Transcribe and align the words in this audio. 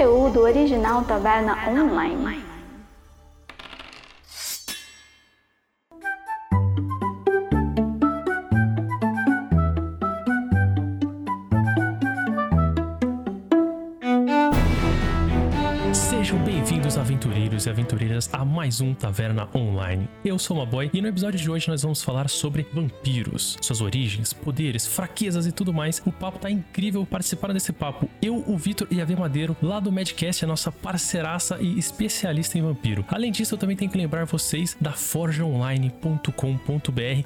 Conteúdo 0.00 0.44
original 0.44 1.04
Taverna 1.04 1.58
Online. 1.68 2.49
Aventureiros 17.60 17.66
e 17.66 17.70
aventureiras 17.70 18.30
a 18.32 18.44
mais 18.44 18.80
um 18.80 18.94
Taverna 18.94 19.48
Online. 19.54 20.08
Eu 20.24 20.38
sou 20.38 20.56
uma 20.56 20.66
boy 20.66 20.90
e 20.92 21.00
no 21.00 21.08
episódio 21.08 21.38
de 21.38 21.50
hoje 21.50 21.68
nós 21.68 21.82
vamos 21.82 22.02
falar 22.02 22.28
sobre 22.28 22.66
vampiros, 22.72 23.58
suas 23.60 23.80
origens, 23.80 24.32
poderes, 24.32 24.86
fraquezas 24.86 25.46
e 25.46 25.52
tudo 25.52 25.72
mais. 25.72 26.00
O 26.06 26.12
papo 26.12 26.38
tá 26.38 26.50
incrível, 26.50 27.04
participaram 27.04 27.54
desse 27.54 27.72
papo 27.72 28.08
eu, 28.22 28.44
o 28.46 28.56
Vitor 28.56 28.86
e 28.90 29.00
a 29.00 29.04
V 29.04 29.16
Madeiro, 29.16 29.56
lá 29.62 29.80
do 29.80 29.90
Madcast, 29.90 30.44
a 30.44 30.48
nossa 30.48 30.70
parceiraça 30.70 31.58
e 31.60 31.78
especialista 31.78 32.58
em 32.58 32.62
vampiro. 32.62 33.04
Além 33.08 33.32
disso, 33.32 33.54
eu 33.54 33.58
também 33.58 33.76
tenho 33.76 33.90
que 33.90 33.98
lembrar 33.98 34.24
vocês 34.24 34.76
da 34.80 34.92
forjaonline.com.br, 34.92 36.32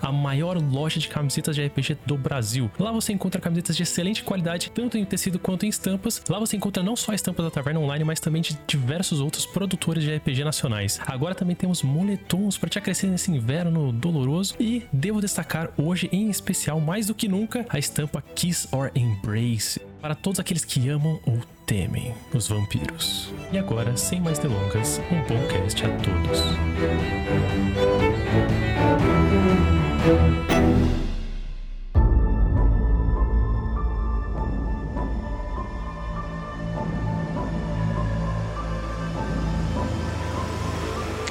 a 0.01 0.13
maior 0.13 0.57
loja 0.61 0.99
de 0.99 1.09
camisetas 1.09 1.55
de 1.55 1.67
RPG 1.67 1.99
do 2.07 2.17
Brasil. 2.17 2.71
Lá 2.79 2.91
você 2.93 3.13
encontra 3.13 3.41
camisetas 3.41 3.77
de 3.77 3.83
excelente 3.83 4.23
qualidade, 4.23 4.71
tanto 4.71 4.97
em 4.97 5.05
tecido 5.05 5.39
quanto 5.39 5.67
em 5.67 5.69
estampas. 5.69 6.23
Lá 6.29 6.39
você 6.39 6.57
encontra 6.57 6.83
não 6.83 6.97
só 6.97 7.13
estampas 7.13 7.45
da 7.45 7.51
Taverna 7.51 7.81
Online, 7.81 8.05
mas 8.05 8.21
também 8.21 8.43
de 8.43 8.59
diversos 8.67 9.21
outros 9.21 9.47
produtores 9.47 10.03
de 10.03 10.15
RPG 10.15 10.24
nacionais. 10.45 11.01
Agora 11.07 11.35
também 11.35 11.57
temos 11.57 11.83
moletons 11.83 12.57
para 12.57 12.69
te 12.69 12.79
acrescer 12.79 13.09
nesse 13.09 13.31
inverno 13.31 13.93
doloroso 13.93 14.55
e 14.59 14.85
devo 14.93 15.21
destacar 15.21 15.71
hoje 15.77 16.09
em 16.13 16.31
especial 16.31 16.81
mais 16.81 17.07
do 17.07 17.15
que 17.15 17.29
nunca 17.29 17.67
a 17.69 17.79
estampa 17.79 18.23
Kiss 18.35 18.69
or 18.73 18.91
Embrace 18.95 19.81
para 20.01 20.15
todos 20.15 20.39
aqueles 20.41 20.65
que 20.65 20.89
amam 20.89 21.21
ou 21.27 21.39
temem 21.67 22.15
os 22.33 22.49
vampiros. 22.49 23.33
E 23.53 23.59
agora, 23.59 23.97
sem 23.97 24.21
mais 24.21 24.39
delongas, 24.39 25.01
um 25.11 25.21
bom 25.23 25.47
cast 25.49 25.85
a 25.85 25.89
todos. 25.99 26.43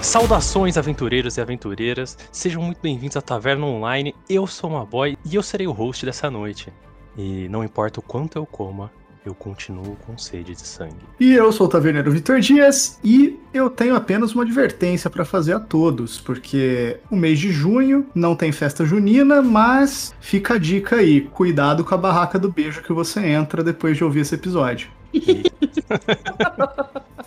Saudações, 0.04 0.78
aventureiros 0.78 1.38
e 1.38 1.42
aventureiras, 1.42 2.18
sejam 2.30 2.62
muito 2.62 2.80
bem-vindos 2.84 3.16
à 3.16 3.22
Taverna 3.22 3.66
Online. 3.66 4.14
Eu 4.30 4.46
sou 4.46 4.72
uma 4.72 4.86
boy 4.86 5.18
e 5.24 5.34
eu 5.34 5.42
serei 5.42 5.66
o 5.66 5.72
host 5.72 6.06
dessa 6.06 6.30
noite. 6.30 6.74
E 7.18 7.48
não 7.48 7.64
importa 7.64 8.02
o 8.02 8.04
quanto 8.04 8.38
eu 8.38 8.46
coma, 8.46 8.92
eu 9.26 9.34
continuo 9.34 9.96
com 10.06 10.18
sede 10.18 10.56
de 10.56 10.68
sangue. 10.68 10.98
E 11.22 11.32
eu 11.32 11.50
sou 11.54 11.68
o 11.68 11.70
Taverneiro 11.70 12.12
Vitor 12.12 12.42
Dias 12.42 13.00
e 13.02 13.40
eu 13.54 13.70
tenho 13.70 13.96
apenas 13.96 14.36
uma 14.36 14.44
advertência 14.44 15.10
para 15.10 15.24
fazer 15.24 15.54
a 15.54 15.60
todos, 15.60 16.20
porque 16.20 17.00
o 17.10 17.16
mês 17.16 17.40
de 17.40 17.50
junho 17.50 18.06
não 18.14 18.36
tem 18.36 18.52
festa 18.52 18.86
junina, 18.86 19.42
mas 19.42 20.14
fica 20.20 20.56
a 20.56 20.58
dica 20.58 20.98
aí, 20.98 21.22
cuidado 21.22 21.86
com 21.86 21.96
a 21.96 21.98
barraca 21.98 22.38
do 22.38 22.52
beijo 22.52 22.84
que 22.84 22.92
você 22.92 23.26
entra 23.26 23.64
depois 23.64 23.96
de 23.96 24.04
ouvir 24.04 24.20
esse 24.20 24.36
episódio. 24.36 24.90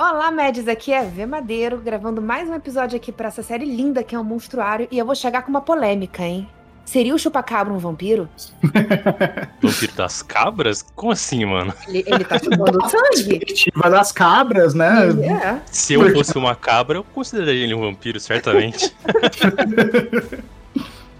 Olá, 0.00 0.30
Mads, 0.30 0.66
aqui 0.66 0.94
é 0.94 1.04
V 1.04 1.26
Madeiro, 1.26 1.76
gravando 1.76 2.22
mais 2.22 2.48
um 2.48 2.54
episódio 2.54 2.96
aqui 2.96 3.12
para 3.12 3.28
essa 3.28 3.42
série 3.42 3.66
linda 3.66 4.02
que 4.02 4.14
é 4.14 4.18
o 4.18 4.24
Monstruário, 4.24 4.88
e 4.90 4.98
eu 4.98 5.04
vou 5.04 5.14
chegar 5.14 5.42
com 5.42 5.50
uma 5.50 5.60
polêmica, 5.60 6.22
hein? 6.22 6.48
Seria 6.86 7.14
o 7.14 7.18
chupacabra 7.18 7.70
um 7.70 7.76
vampiro? 7.76 8.26
vampiro 9.60 9.92
das 9.94 10.22
cabras? 10.22 10.80
Como 10.96 11.12
assim, 11.12 11.44
mano? 11.44 11.74
Ele, 11.86 12.02
ele 12.06 12.24
tá 12.24 12.38
chupando 12.38 12.78
sangue. 12.88 13.40
Perspectiva 13.40 13.90
das 13.90 14.10
cabras, 14.10 14.72
né? 14.72 15.10
É. 15.22 15.60
Se 15.66 15.92
eu 15.92 16.10
fosse 16.14 16.38
uma 16.38 16.54
cabra, 16.54 16.96
eu 16.96 17.04
consideraria 17.04 17.64
ele 17.64 17.74
um 17.74 17.82
vampiro, 17.82 18.18
certamente. 18.18 18.96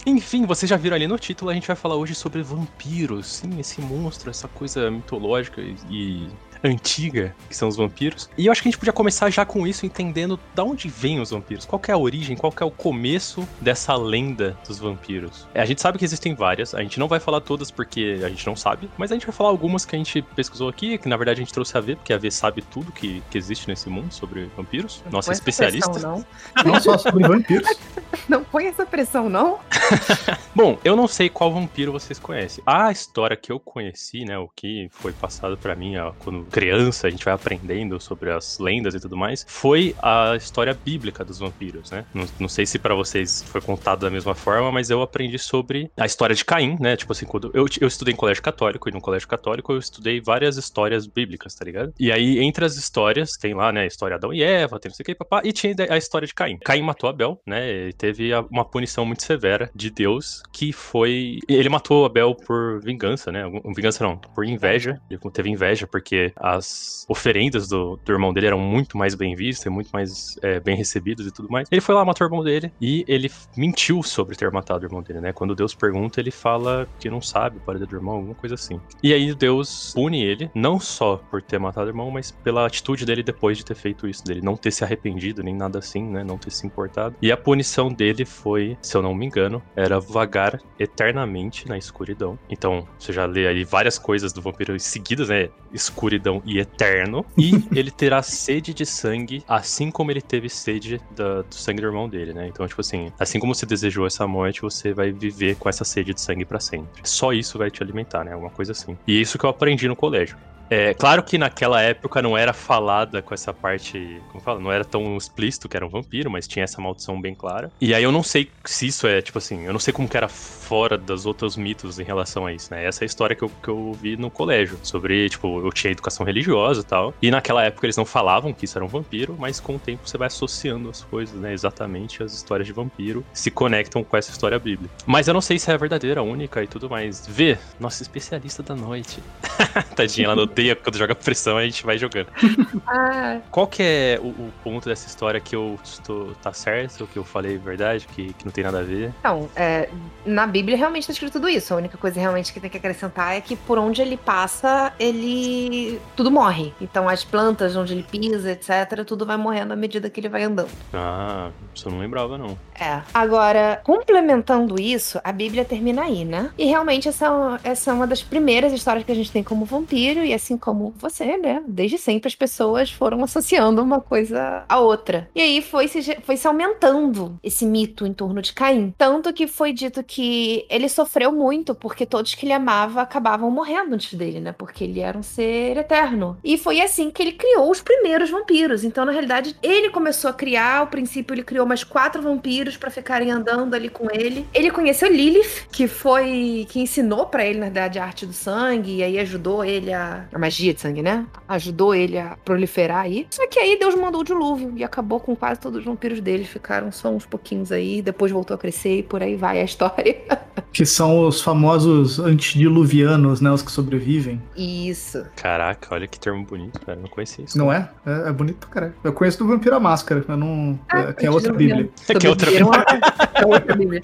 Enfim, 0.06 0.46
vocês 0.46 0.70
já 0.70 0.78
viram 0.78 0.96
ali 0.96 1.06
no 1.06 1.18
título, 1.18 1.50
a 1.50 1.54
gente 1.54 1.66
vai 1.66 1.76
falar 1.76 1.96
hoje 1.96 2.14
sobre 2.14 2.42
vampiros. 2.42 3.26
Sim, 3.26 3.60
esse 3.60 3.82
monstro, 3.82 4.30
essa 4.30 4.48
coisa 4.48 4.90
mitológica 4.90 5.60
e 5.60 6.30
antiga, 6.62 7.34
que 7.48 7.56
são 7.56 7.68
os 7.68 7.76
vampiros. 7.76 8.28
E 8.36 8.46
eu 8.46 8.52
acho 8.52 8.62
que 8.62 8.68
a 8.68 8.70
gente 8.70 8.78
podia 8.78 8.92
começar 8.92 9.30
já 9.30 9.44
com 9.44 9.66
isso, 9.66 9.86
entendendo 9.86 10.38
de 10.54 10.62
onde 10.62 10.88
vêm 10.88 11.20
os 11.20 11.30
vampiros. 11.30 11.64
Qual 11.64 11.80
é 11.88 11.92
a 11.92 11.98
origem, 11.98 12.36
qual 12.36 12.52
é 12.60 12.64
o 12.64 12.70
começo 12.70 13.46
dessa 13.60 13.94
lenda 13.96 14.56
dos 14.66 14.78
vampiros. 14.78 15.46
É, 15.54 15.60
a 15.60 15.64
gente 15.64 15.80
sabe 15.80 15.98
que 15.98 16.04
existem 16.04 16.34
várias, 16.34 16.74
a 16.74 16.82
gente 16.82 16.98
não 16.98 17.08
vai 17.08 17.20
falar 17.20 17.40
todas 17.40 17.70
porque 17.70 18.20
a 18.24 18.28
gente 18.28 18.46
não 18.46 18.56
sabe, 18.56 18.90
mas 18.96 19.10
a 19.10 19.14
gente 19.14 19.26
vai 19.26 19.34
falar 19.34 19.50
algumas 19.50 19.84
que 19.84 19.94
a 19.94 19.98
gente 19.98 20.22
pesquisou 20.22 20.68
aqui, 20.68 20.98
que 20.98 21.08
na 21.08 21.16
verdade 21.16 21.40
a 21.40 21.44
gente 21.44 21.52
trouxe 21.52 21.76
a 21.76 21.80
ver, 21.80 21.96
porque 21.96 22.12
a 22.12 22.18
V 22.18 22.30
sabe 22.30 22.62
tudo 22.62 22.92
que, 22.92 23.22
que 23.30 23.38
existe 23.38 23.68
nesse 23.68 23.88
mundo 23.88 24.12
sobre 24.12 24.50
vampiros. 24.56 25.02
Não 25.06 25.12
Nossa 25.12 25.32
especialista. 25.32 25.90
Pressão, 25.90 26.24
não. 26.56 26.64
não 26.72 26.80
só 26.80 26.98
sobre 26.98 27.26
vampiros. 27.26 27.68
Não 28.28 28.44
põe 28.44 28.66
essa 28.66 28.86
pressão, 28.86 29.28
não? 29.28 29.58
Bom, 30.54 30.78
eu 30.84 30.94
não 30.94 31.08
sei 31.08 31.28
qual 31.28 31.52
vampiro 31.52 31.90
vocês 31.90 32.18
conhecem. 32.18 32.62
A 32.64 32.90
história 32.92 33.36
que 33.36 33.50
eu 33.50 33.58
conheci, 33.58 34.24
né, 34.24 34.38
o 34.38 34.48
que 34.48 34.88
foi 34.92 35.12
passado 35.12 35.56
para 35.56 35.74
mim 35.74 35.96
ó, 35.96 36.12
quando 36.18 36.44
criança, 36.50 37.06
a 37.06 37.10
gente 37.10 37.24
vai 37.24 37.34
aprendendo 37.34 38.00
sobre 38.00 38.30
as 38.30 38.58
lendas 38.58 38.94
e 38.94 39.00
tudo 39.00 39.16
mais, 39.16 39.44
foi 39.48 39.94
a 40.02 40.34
história 40.36 40.74
bíblica 40.74 41.24
dos 41.24 41.38
vampiros, 41.38 41.90
né? 41.90 42.04
Não, 42.12 42.26
não 42.38 42.48
sei 42.48 42.66
se 42.66 42.78
para 42.78 42.94
vocês 42.94 43.42
foi 43.42 43.60
contado 43.60 44.00
da 44.00 44.10
mesma 44.10 44.34
forma, 44.34 44.70
mas 44.70 44.90
eu 44.90 45.02
aprendi 45.02 45.38
sobre 45.38 45.90
a 45.96 46.06
história 46.06 46.34
de 46.34 46.44
Caim, 46.44 46.76
né? 46.80 46.96
Tipo 46.96 47.12
assim, 47.12 47.26
quando 47.26 47.50
eu, 47.54 47.66
eu 47.80 47.88
estudei 47.88 48.14
em 48.14 48.16
colégio 48.16 48.42
católico, 48.42 48.88
e 48.88 48.92
no 48.92 49.00
colégio 49.00 49.28
católico 49.28 49.72
eu 49.72 49.78
estudei 49.78 50.20
várias 50.20 50.56
histórias 50.56 51.06
bíblicas, 51.06 51.54
tá 51.54 51.64
ligado? 51.64 51.92
E 51.98 52.10
aí, 52.10 52.38
entre 52.40 52.64
as 52.64 52.76
histórias, 52.76 53.32
tem 53.32 53.54
lá, 53.54 53.72
né, 53.72 53.82
a 53.82 53.86
história 53.86 54.10
de 54.10 54.18
Adão 54.18 54.32
e 54.32 54.42
Eva, 54.42 54.78
tem 54.78 54.90
não 54.90 54.96
sei 54.96 55.02
o 55.02 55.06
que, 55.06 55.14
papá, 55.14 55.42
e 55.44 55.52
tinha 55.52 55.74
a 55.88 55.96
história 55.96 56.26
de 56.26 56.34
Caim. 56.34 56.58
Caim 56.58 56.82
matou 56.82 57.08
Abel, 57.08 57.40
né? 57.46 57.88
E 57.88 57.92
teve 57.92 58.30
uma 58.50 58.64
punição 58.64 59.04
muito 59.04 59.22
severa 59.22 59.70
de 59.74 59.90
Deus, 59.90 60.42
que 60.52 60.72
foi. 60.72 61.38
Ele 61.48 61.68
matou 61.68 62.04
Abel 62.04 62.34
por 62.34 62.80
vingança, 62.82 63.30
né? 63.30 63.44
Vingança 63.74 64.04
não, 64.04 64.16
por 64.16 64.44
inveja. 64.44 65.00
Ele 65.10 65.20
teve 65.32 65.50
inveja 65.50 65.86
porque 65.86 66.32
as 66.40 67.04
oferendas 67.08 67.68
do, 67.68 67.98
do 68.04 68.12
irmão 68.12 68.32
dele 68.32 68.46
eram 68.46 68.58
muito 68.58 68.96
mais 68.96 69.14
bem 69.14 69.34
vistas, 69.34 69.70
muito 69.70 69.90
mais 69.90 70.38
é, 70.42 70.58
bem 70.58 70.76
recebidas 70.76 71.26
e 71.26 71.30
tudo 71.30 71.50
mais. 71.50 71.68
Ele 71.70 71.80
foi 71.80 71.94
lá, 71.94 72.04
matou 72.04 72.26
o 72.26 72.30
irmão 72.30 72.42
dele 72.42 72.72
e 72.80 73.04
ele 73.06 73.30
mentiu 73.56 74.02
sobre 74.02 74.36
ter 74.36 74.50
matado 74.50 74.84
o 74.84 74.86
irmão 74.86 75.02
dele, 75.02 75.20
né? 75.20 75.32
Quando 75.32 75.54
Deus 75.54 75.74
pergunta, 75.74 76.20
ele 76.20 76.30
fala 76.30 76.88
que 76.98 77.10
não 77.10 77.20
sabe 77.20 77.58
o 77.58 77.60
paredão 77.60 77.86
do 77.86 77.96
irmão, 77.96 78.14
alguma 78.16 78.34
coisa 78.34 78.54
assim. 78.54 78.80
E 79.02 79.12
aí 79.12 79.34
Deus 79.34 79.92
pune 79.94 80.22
ele, 80.22 80.50
não 80.54 80.80
só 80.80 81.16
por 81.16 81.42
ter 81.42 81.58
matado 81.58 81.86
o 81.86 81.90
irmão, 81.90 82.10
mas 82.10 82.30
pela 82.30 82.66
atitude 82.66 83.04
dele 83.04 83.22
depois 83.22 83.58
de 83.58 83.64
ter 83.64 83.74
feito 83.74 84.08
isso, 84.08 84.24
dele 84.24 84.40
não 84.40 84.56
ter 84.56 84.70
se 84.70 84.84
arrependido, 84.84 85.42
nem 85.42 85.54
nada 85.54 85.78
assim, 85.78 86.02
né? 86.02 86.24
Não 86.24 86.38
ter 86.38 86.50
se 86.50 86.66
importado. 86.66 87.16
E 87.20 87.30
a 87.30 87.36
punição 87.36 87.88
dele 87.88 88.24
foi, 88.24 88.78
se 88.80 88.96
eu 88.96 89.02
não 89.02 89.14
me 89.14 89.26
engano, 89.26 89.62
era 89.74 89.98
vagar 89.98 90.60
eternamente 90.78 91.68
na 91.68 91.76
escuridão. 91.76 92.38
Então, 92.48 92.86
você 92.98 93.12
já 93.12 93.26
lê 93.26 93.46
aí 93.46 93.64
várias 93.64 93.98
coisas 93.98 94.32
do 94.32 94.40
vampiro 94.40 94.78
seguidas, 94.78 95.28
né? 95.28 95.50
Escuridão 95.72 96.29
e 96.44 96.58
eterno. 96.58 97.24
E 97.36 97.52
ele 97.74 97.90
terá 97.90 98.22
sede 98.22 98.72
de 98.74 98.84
sangue, 98.86 99.42
assim 99.48 99.90
como 99.90 100.10
ele 100.10 100.20
teve 100.20 100.48
sede 100.48 101.00
da, 101.10 101.42
do 101.42 101.54
sangue 101.54 101.80
do 101.80 101.86
irmão 101.86 102.08
dele, 102.08 102.32
né? 102.32 102.48
Então, 102.48 102.66
tipo 102.66 102.80
assim, 102.80 103.12
assim 103.18 103.38
como 103.38 103.54
você 103.54 103.66
desejou 103.66 104.06
essa 104.06 104.26
morte, 104.26 104.62
você 104.62 104.92
vai 104.92 105.10
viver 105.10 105.56
com 105.56 105.68
essa 105.68 105.84
sede 105.84 106.14
de 106.14 106.20
sangue 106.20 106.44
para 106.44 106.60
sempre. 106.60 107.02
Só 107.04 107.32
isso 107.32 107.58
vai 107.58 107.70
te 107.70 107.82
alimentar, 107.82 108.24
né? 108.24 108.32
Alguma 108.32 108.50
coisa 108.50 108.72
assim. 108.72 108.96
E 109.06 109.20
isso 109.20 109.38
que 109.38 109.44
eu 109.44 109.50
aprendi 109.50 109.88
no 109.88 109.96
colégio. 109.96 110.36
É, 110.70 110.94
claro 110.94 111.22
que 111.22 111.36
naquela 111.36 111.82
época 111.82 112.22
não 112.22 112.38
era 112.38 112.52
falada 112.52 113.20
com 113.20 113.34
essa 113.34 113.52
parte, 113.52 114.22
como 114.28 114.42
fala, 114.42 114.60
não 114.60 114.70
era 114.70 114.84
tão 114.84 115.16
explícito 115.16 115.68
que 115.68 115.76
era 115.76 115.84
um 115.84 115.90
vampiro, 115.90 116.30
mas 116.30 116.46
tinha 116.46 116.64
essa 116.64 116.80
maldição 116.80 117.20
bem 117.20 117.34
clara. 117.34 117.72
E 117.80 117.92
aí 117.92 118.02
eu 118.02 118.12
não 118.12 118.22
sei 118.22 118.48
se 118.64 118.86
isso 118.86 119.06
é, 119.06 119.20
tipo 119.20 119.38
assim, 119.38 119.66
eu 119.66 119.72
não 119.72 119.80
sei 119.80 119.92
como 119.92 120.08
que 120.08 120.16
era 120.16 120.28
fora 120.28 120.96
dos 120.96 121.26
outros 121.26 121.56
mitos 121.56 121.98
em 121.98 122.04
relação 122.04 122.46
a 122.46 122.52
isso, 122.52 122.72
né? 122.72 122.84
Essa 122.86 123.02
é 123.02 123.04
a 123.04 123.06
história 123.06 123.34
que 123.34 123.42
eu, 123.42 123.50
que 123.62 123.68
eu 123.68 123.92
vi 124.00 124.16
no 124.16 124.30
colégio, 124.30 124.78
sobre, 124.84 125.28
tipo, 125.28 125.66
eu 125.66 125.72
tinha 125.72 125.90
educação 125.90 126.24
religiosa 126.24 126.82
e 126.82 126.84
tal, 126.84 127.12
e 127.20 127.30
naquela 127.30 127.64
época 127.64 127.86
eles 127.86 127.96
não 127.96 128.04
falavam 128.04 128.52
que 128.52 128.64
isso 128.64 128.78
era 128.78 128.84
um 128.84 128.88
vampiro, 128.88 129.36
mas 129.36 129.58
com 129.58 129.74
o 129.74 129.78
tempo 129.78 130.08
você 130.08 130.16
vai 130.16 130.28
associando 130.28 130.88
as 130.88 131.02
coisas, 131.02 131.34
né? 131.40 131.52
Exatamente 131.52 132.22
as 132.22 132.32
histórias 132.32 132.68
de 132.68 132.72
vampiro 132.72 133.24
se 133.32 133.50
conectam 133.50 134.04
com 134.04 134.16
essa 134.16 134.30
história 134.30 134.58
bíblica. 134.58 134.94
Mas 135.04 135.26
eu 135.26 135.34
não 135.34 135.40
sei 135.40 135.58
se 135.58 135.70
é 135.70 135.76
verdadeira, 135.76 136.22
única 136.22 136.62
e 136.62 136.68
tudo 136.68 136.88
mais. 136.88 137.26
Vê, 137.26 137.58
nossa 137.80 138.02
especialista 138.02 138.62
da 138.62 138.76
noite. 138.76 139.20
Tadinha, 139.96 140.26
ela 140.26 140.36
não 140.36 140.46
odeia 140.60 140.76
quando 140.76 140.98
joga 140.98 141.14
pressão, 141.14 141.56
a 141.56 141.64
gente 141.64 141.84
vai 141.84 141.98
jogando. 141.98 142.28
ah. 142.86 143.40
Qual 143.50 143.66
que 143.66 143.82
é 143.82 144.20
o, 144.22 144.28
o, 144.28 144.52
ponto 144.62 144.88
dessa 144.88 145.06
história 145.06 145.40
que 145.40 145.56
eu 145.56 145.78
estou 145.82 146.34
tá 146.42 146.52
certo, 146.52 147.06
que 147.06 147.18
eu 147.18 147.24
falei 147.24 147.56
verdade, 147.56 148.06
que, 148.06 148.32
que 148.34 148.44
não 148.44 148.52
tem 148.52 148.62
nada 148.62 148.80
a 148.80 148.82
ver? 148.82 149.12
Então, 149.18 149.48
é, 149.56 149.88
na 150.24 150.46
Bíblia 150.46 150.76
realmente 150.76 151.02
está 151.02 151.12
escrito 151.12 151.32
tudo 151.32 151.48
isso. 151.48 151.72
A 151.72 151.76
única 151.76 151.96
coisa 151.96 152.20
realmente 152.20 152.52
que 152.52 152.60
tem 152.60 152.68
que 152.68 152.76
acrescentar 152.76 153.36
é 153.36 153.40
que 153.40 153.56
por 153.56 153.78
onde 153.78 154.02
ele 154.02 154.16
passa, 154.16 154.92
ele 154.98 156.00
tudo 156.14 156.30
morre. 156.30 156.72
Então 156.80 157.08
as 157.08 157.24
plantas 157.24 157.74
onde 157.76 157.94
ele 157.94 158.02
pisa, 158.02 158.52
etc, 158.52 159.04
tudo 159.06 159.24
vai 159.24 159.36
morrendo 159.36 159.72
à 159.72 159.76
medida 159.76 160.10
que 160.10 160.20
ele 160.20 160.28
vai 160.28 160.42
andando. 160.42 160.70
Ah, 160.92 161.50
isso 161.74 161.88
eu 161.88 161.92
não 161.92 161.98
lembrava 161.98 162.36
não. 162.36 162.58
É. 162.78 163.00
Agora, 163.12 163.80
complementando 163.84 164.80
isso, 164.80 165.20
a 165.22 165.32
Bíblia 165.32 165.64
termina 165.64 166.02
aí, 166.02 166.24
né? 166.24 166.50
E 166.58 166.64
realmente 166.66 167.08
essa, 167.08 167.60
essa 167.62 167.90
é 167.90 167.94
uma 167.94 168.06
das 168.06 168.22
primeiras 168.22 168.72
histórias 168.72 169.04
que 169.04 169.12
a 169.12 169.14
gente 169.14 169.30
tem 169.30 169.42
como 169.42 169.64
vampiro 169.64 170.24
e 170.24 170.34
assim 170.34 170.49
assim 170.50 170.56
como 170.56 170.92
você, 170.98 171.36
né? 171.36 171.62
Desde 171.66 171.96
sempre 171.96 172.28
as 172.28 172.34
pessoas 172.34 172.90
foram 172.90 173.22
associando 173.22 173.82
uma 173.82 174.00
coisa 174.00 174.64
à 174.68 174.80
outra. 174.80 175.28
E 175.34 175.40
aí 175.40 175.62
foi 175.62 175.86
se, 175.86 176.16
foi 176.22 176.36
se 176.36 176.46
aumentando 176.46 177.38
esse 177.42 177.64
mito 177.64 178.04
em 178.06 178.12
torno 178.12 178.42
de 178.42 178.52
Caim. 178.52 178.92
Tanto 178.98 179.32
que 179.32 179.46
foi 179.46 179.72
dito 179.72 180.02
que 180.02 180.66
ele 180.68 180.88
sofreu 180.88 181.32
muito 181.32 181.74
porque 181.74 182.04
todos 182.04 182.34
que 182.34 182.44
ele 182.44 182.52
amava 182.52 183.02
acabavam 183.02 183.50
morrendo 183.50 183.94
antes 183.94 184.14
dele, 184.14 184.40
né? 184.40 184.52
Porque 184.52 184.84
ele 184.84 185.00
era 185.00 185.16
um 185.16 185.22
ser 185.22 185.76
eterno. 185.76 186.36
E 186.42 186.58
foi 186.58 186.80
assim 186.80 187.10
que 187.10 187.22
ele 187.22 187.32
criou 187.32 187.70
os 187.70 187.80
primeiros 187.80 188.30
vampiros. 188.30 188.82
Então, 188.82 189.04
na 189.04 189.12
realidade, 189.12 189.56
ele 189.62 189.90
começou 189.90 190.30
a 190.30 190.34
criar. 190.34 190.80
Ao 190.80 190.86
princípio, 190.86 191.34
ele 191.34 191.42
criou 191.42 191.66
mais 191.66 191.84
quatro 191.84 192.22
vampiros 192.22 192.76
para 192.76 192.90
ficarem 192.90 193.30
andando 193.30 193.74
ali 193.74 193.88
com 193.88 194.08
ele. 194.10 194.46
Ele 194.52 194.70
conheceu 194.70 195.10
Lilith, 195.10 195.68
que 195.70 195.86
foi 195.86 196.66
que 196.70 196.80
ensinou 196.80 197.26
para 197.26 197.44
ele, 197.44 197.58
na 197.58 197.66
verdade, 197.66 197.98
a 197.98 198.04
arte 198.04 198.26
do 198.26 198.32
sangue. 198.32 198.96
E 198.96 199.02
aí 199.02 199.18
ajudou 199.18 199.64
ele 199.64 199.92
a. 199.92 200.26
A 200.32 200.38
magia 200.38 200.72
de 200.72 200.80
sangue, 200.80 201.02
né? 201.02 201.26
Ajudou 201.48 201.94
ele 201.94 202.18
a 202.18 202.36
proliferar 202.44 203.00
aí. 203.00 203.26
Só 203.30 203.46
que 203.48 203.58
aí 203.58 203.78
Deus 203.78 203.94
mandou 203.94 204.20
o 204.20 204.24
dilúvio 204.24 204.72
e 204.76 204.84
acabou 204.84 205.18
com 205.20 205.34
quase 205.34 205.60
todos 205.60 205.80
os 205.80 205.84
vampiros 205.84 206.20
dele. 206.20 206.44
Ficaram 206.44 206.92
só 206.92 207.08
uns 207.10 207.26
pouquinhos 207.26 207.72
aí. 207.72 208.00
Depois 208.00 208.30
voltou 208.30 208.54
a 208.54 208.58
crescer 208.58 208.98
e 208.98 209.02
por 209.02 209.22
aí 209.22 209.34
vai 209.36 209.60
a 209.60 209.64
história. 209.64 210.16
Que 210.72 210.86
são 210.86 211.26
os 211.26 211.40
famosos 211.42 212.20
antediluvianos, 212.20 213.40
né? 213.40 213.50
Os 213.50 213.60
que 213.60 213.72
sobrevivem. 213.72 214.40
Isso. 214.56 215.26
Caraca, 215.34 215.92
olha 215.92 216.06
que 216.06 216.18
termo 216.20 216.44
bonito, 216.44 216.80
cara. 216.80 216.96
Não 217.00 217.08
conhecia 217.08 217.44
isso. 217.44 217.58
Não 217.58 217.72
é? 217.72 217.90
É, 218.06 218.28
é 218.28 218.32
bonito 218.32 218.58
pra 218.58 218.68
caralho. 218.68 218.94
Eu 219.02 219.12
conheço 219.12 219.38
do 219.38 219.48
Vampiro 219.48 219.74
à 219.74 219.80
Máscara, 219.80 220.24
eu 220.28 220.36
não. 220.36 220.78
Ah, 220.88 221.00
é, 221.08 221.12
que 221.12 221.26
é 221.26 221.30
outra 221.30 221.52
Bíblia. 221.52 221.90
É 222.08 222.14
que 222.14 222.24
é 222.24 222.30
outra 222.30 222.46
Sobreviveram 222.46 222.70
a- 222.72 223.40
é 223.40 223.46
outra 223.46 223.74
Bíblia. 223.74 224.00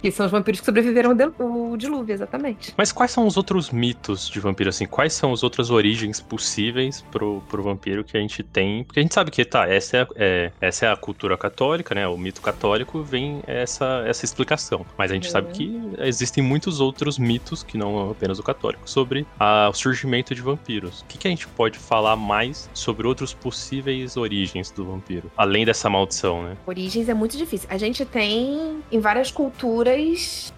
Que 0.00 0.10
são 0.10 0.26
os 0.26 0.32
vampiros 0.32 0.60
que 0.60 0.66
sobreviveram 0.66 1.10
ao 1.38 1.76
dilúvio, 1.76 2.12
exatamente. 2.12 2.72
Mas 2.76 2.90
quais 2.92 3.10
são 3.10 3.26
os 3.26 3.36
outros 3.36 3.70
mitos 3.70 4.28
de 4.28 4.40
vampiro, 4.40 4.70
assim? 4.70 4.86
Quais 4.86 5.12
são 5.12 5.32
as 5.32 5.42
outras 5.42 5.70
origens 5.70 6.20
possíveis 6.20 7.02
pro, 7.10 7.42
pro 7.48 7.62
vampiro 7.62 8.02
que 8.04 8.16
a 8.16 8.20
gente 8.20 8.42
tem? 8.42 8.84
Porque 8.84 8.98
a 9.00 9.02
gente 9.02 9.14
sabe 9.14 9.30
que, 9.30 9.44
tá, 9.44 9.68
essa 9.68 9.96
é, 9.98 10.02
a- 10.02 10.08
é- 10.16 10.52
essa 10.60 10.86
é 10.86 10.92
a 10.92 10.96
cultura 10.96 11.36
católica, 11.36 11.94
né? 11.94 12.06
O 12.08 12.16
mito 12.16 12.40
católico 12.40 13.02
vem 13.02 13.42
essa, 13.46 14.02
essa 14.06 14.24
explicação. 14.24 14.84
Mas 14.96 15.10
a 15.10 15.14
gente 15.14 15.26
Uhum. 15.26 15.30
sabe 15.32 15.52
que 15.52 15.80
existem 15.98 16.42
muitos 16.42 16.80
outros 16.80 17.18
mitos, 17.18 17.62
que 17.62 17.76
não 17.76 18.10
apenas 18.10 18.38
o 18.38 18.42
católico, 18.42 18.88
sobre 18.88 19.26
a- 19.38 19.68
o 19.70 19.74
surgimento 19.74 20.34
de 20.34 20.40
vampiros. 20.42 21.00
O 21.00 21.04
que, 21.06 21.18
que 21.18 21.28
a 21.28 21.30
gente 21.30 21.46
pode 21.48 21.78
falar 21.78 22.16
mais 22.16 22.68
sobre 22.72 23.06
outros 23.06 23.34
possíveis 23.34 24.16
origens 24.16 24.70
do 24.70 24.84
vampiro? 24.84 25.30
Além 25.36 25.64
dessa 25.64 25.88
maldição, 25.90 26.42
né? 26.42 26.56
Origens 26.66 27.08
é 27.08 27.14
muito 27.14 27.36
difícil. 27.36 27.68
A 27.70 27.76
gente 27.78 28.04
tem 28.04 28.80
em 28.90 29.00
várias 29.00 29.30
culturas 29.30 29.89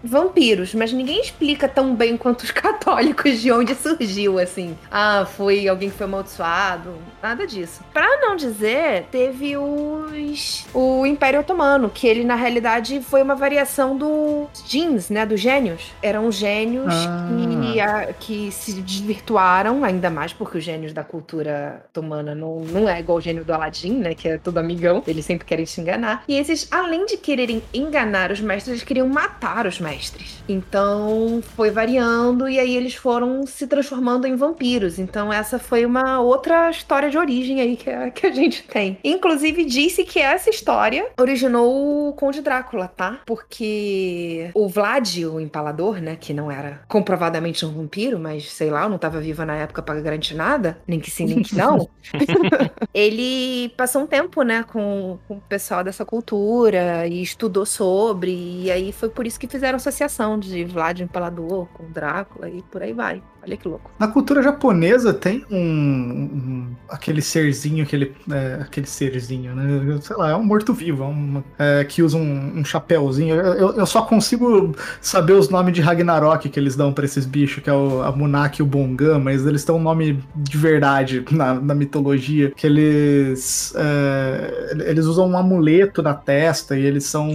vampiros, 0.02 0.74
mas 0.74 0.92
ninguém 0.92 1.20
explica 1.20 1.68
tão 1.68 1.94
bem 1.94 2.16
quanto 2.16 2.42
os 2.42 2.50
católicos 2.52 3.40
de 3.40 3.50
onde 3.52 3.74
surgiu, 3.74 4.38
assim. 4.38 4.76
Ah, 4.90 5.26
foi 5.36 5.68
alguém 5.68 5.90
que 5.90 5.96
foi 5.96 6.06
amaldiçoado. 6.06 6.94
Nada 7.22 7.46
disso. 7.46 7.82
Pra 7.92 8.06
não 8.20 8.36
dizer, 8.36 9.06
teve 9.10 9.56
os. 9.56 10.66
O 10.74 11.06
Império 11.06 11.40
Otomano, 11.40 11.88
que 11.90 12.06
ele 12.06 12.24
na 12.24 12.34
realidade 12.34 13.00
foi 13.00 13.22
uma 13.22 13.34
variação 13.34 13.96
dos 13.96 14.48
jeans, 14.68 15.08
né? 15.10 15.24
Dos 15.24 15.40
gênios. 15.40 15.92
Eram 16.02 16.30
gênios 16.32 16.92
Ah. 16.94 17.28
que, 17.72 17.80
a- 17.80 18.12
que 18.18 18.52
se 18.52 18.72
desvirtuaram, 18.80 19.84
ainda 19.84 20.10
mais 20.10 20.32
porque 20.32 20.58
os 20.58 20.64
gênios 20.64 20.92
da 20.92 21.04
cultura 21.04 21.84
otomana 21.90 22.34
não, 22.34 22.60
não 22.60 22.88
é 22.88 22.98
igual 23.00 23.18
o 23.18 23.20
gênio 23.20 23.44
do 23.44 23.52
Aladdin, 23.52 23.98
né? 23.98 24.14
Que 24.14 24.28
é 24.28 24.38
todo 24.38 24.58
amigão. 24.58 25.02
Eles 25.06 25.24
sempre 25.24 25.46
querem 25.46 25.64
te 25.64 25.80
enganar. 25.80 26.24
E 26.26 26.36
esses, 26.36 26.66
além 26.70 27.06
de 27.06 27.16
quererem 27.16 27.62
enganar 27.72 28.30
os 28.30 28.40
mestres, 28.40 28.68
eles 28.72 28.82
queriam 28.84 29.08
matar 29.08 29.21
os 29.68 29.78
mestres. 29.80 30.42
Então 30.48 31.40
foi 31.56 31.70
variando 31.70 32.48
e 32.48 32.58
aí 32.58 32.76
eles 32.76 32.94
foram 32.94 33.46
se 33.46 33.66
transformando 33.66 34.26
em 34.26 34.34
vampiros. 34.34 34.98
Então 34.98 35.32
essa 35.32 35.58
foi 35.58 35.84
uma 35.84 36.20
outra 36.20 36.70
história 36.70 37.10
de 37.10 37.18
origem 37.18 37.60
aí 37.60 37.76
que 37.76 37.90
a, 37.90 38.10
que 38.10 38.26
a 38.26 38.30
gente 38.30 38.62
tem. 38.64 38.98
Inclusive 39.04 39.64
disse 39.64 40.04
que 40.04 40.18
essa 40.18 40.50
história 40.50 41.06
originou 41.18 42.08
o 42.08 42.12
Conde 42.14 42.40
Drácula, 42.40 42.88
tá? 42.88 43.20
Porque 43.26 44.50
o 44.54 44.68
Vlad, 44.68 45.18
o 45.24 45.40
empalador, 45.40 46.00
né, 46.00 46.16
que 46.18 46.32
não 46.32 46.50
era 46.50 46.80
comprovadamente 46.88 47.64
um 47.66 47.72
vampiro, 47.72 48.18
mas 48.18 48.50
sei 48.50 48.70
lá, 48.70 48.84
eu 48.84 48.88
não 48.88 48.98
tava 48.98 49.20
viva 49.20 49.44
na 49.44 49.56
época 49.56 49.82
pra 49.82 50.00
garantir 50.00 50.34
nada, 50.34 50.78
nem 50.86 51.00
que 51.00 51.10
sim, 51.10 51.26
nem 51.26 51.42
que 51.42 51.54
não. 51.54 51.88
ele 52.94 53.68
passou 53.76 54.02
um 54.02 54.06
tempo, 54.06 54.42
né, 54.42 54.64
com, 54.64 55.18
com 55.28 55.34
o 55.34 55.40
pessoal 55.40 55.84
dessa 55.84 56.04
cultura 56.04 57.06
e 57.06 57.22
estudou 57.22 57.66
sobre, 57.66 58.32
e 58.32 58.70
aí 58.70 58.92
foi 58.92 59.08
por 59.12 59.26
isso 59.26 59.38
que 59.38 59.46
fizeram 59.46 59.76
associação 59.76 60.38
de 60.38 60.64
Vlad 60.64 61.00
o 61.00 61.04
Empalador 61.04 61.66
com 61.72 61.90
Drácula 61.90 62.48
e 62.48 62.62
por 62.62 62.82
aí 62.82 62.92
vai. 62.92 63.22
Olha 63.44 63.56
que 63.56 63.66
louco. 63.66 63.90
Na 63.98 64.06
cultura 64.06 64.40
japonesa 64.40 65.12
tem 65.12 65.44
um, 65.50 65.56
um- 65.58 66.76
aquele 66.88 67.20
serzinho, 67.20 67.82
aquele, 67.82 68.12
é, 68.30 68.58
aquele 68.62 68.86
serzinho, 68.86 69.52
né? 69.52 69.98
Sei 70.00 70.14
lá, 70.16 70.30
é 70.30 70.36
um 70.36 70.44
morto-vivo, 70.44 71.02
é 71.02 71.06
um, 71.08 71.42
é, 71.58 71.82
que 71.84 72.04
usa 72.04 72.16
um, 72.16 72.58
um 72.60 72.64
chapéuzinho. 72.64 73.34
Eu, 73.34 73.54
eu- 73.54 73.72
eu 73.78 73.86
só 73.86 74.02
consigo 74.02 74.76
saber 75.00 75.32
os 75.32 75.48
nomes 75.48 75.74
de 75.74 75.80
Ragnarok 75.80 76.48
que 76.48 76.60
eles 76.60 76.76
dão 76.76 76.92
pra 76.92 77.04
esses 77.04 77.26
bichos, 77.26 77.64
que 77.64 77.68
é 77.68 77.72
o, 77.72 78.02
a 78.02 78.12
Munak 78.12 78.60
e 78.60 78.62
o 78.62 78.66
Bongan, 78.66 79.18
mas 79.18 79.44
eles 79.44 79.64
têm 79.64 79.74
um 79.74 79.82
nome 79.82 80.22
de 80.36 80.56
verdade 80.56 81.24
na, 81.32 81.54
na 81.54 81.74
mitologia, 81.74 82.52
que 82.56 82.64
eles 82.64 83.72
é, 83.76 84.76
eles 84.86 85.06
usam 85.06 85.28
um 85.28 85.36
amuleto 85.36 86.00
na 86.00 86.14
testa 86.14 86.78
e 86.78 86.86
eles 86.86 87.04
são 87.06 87.28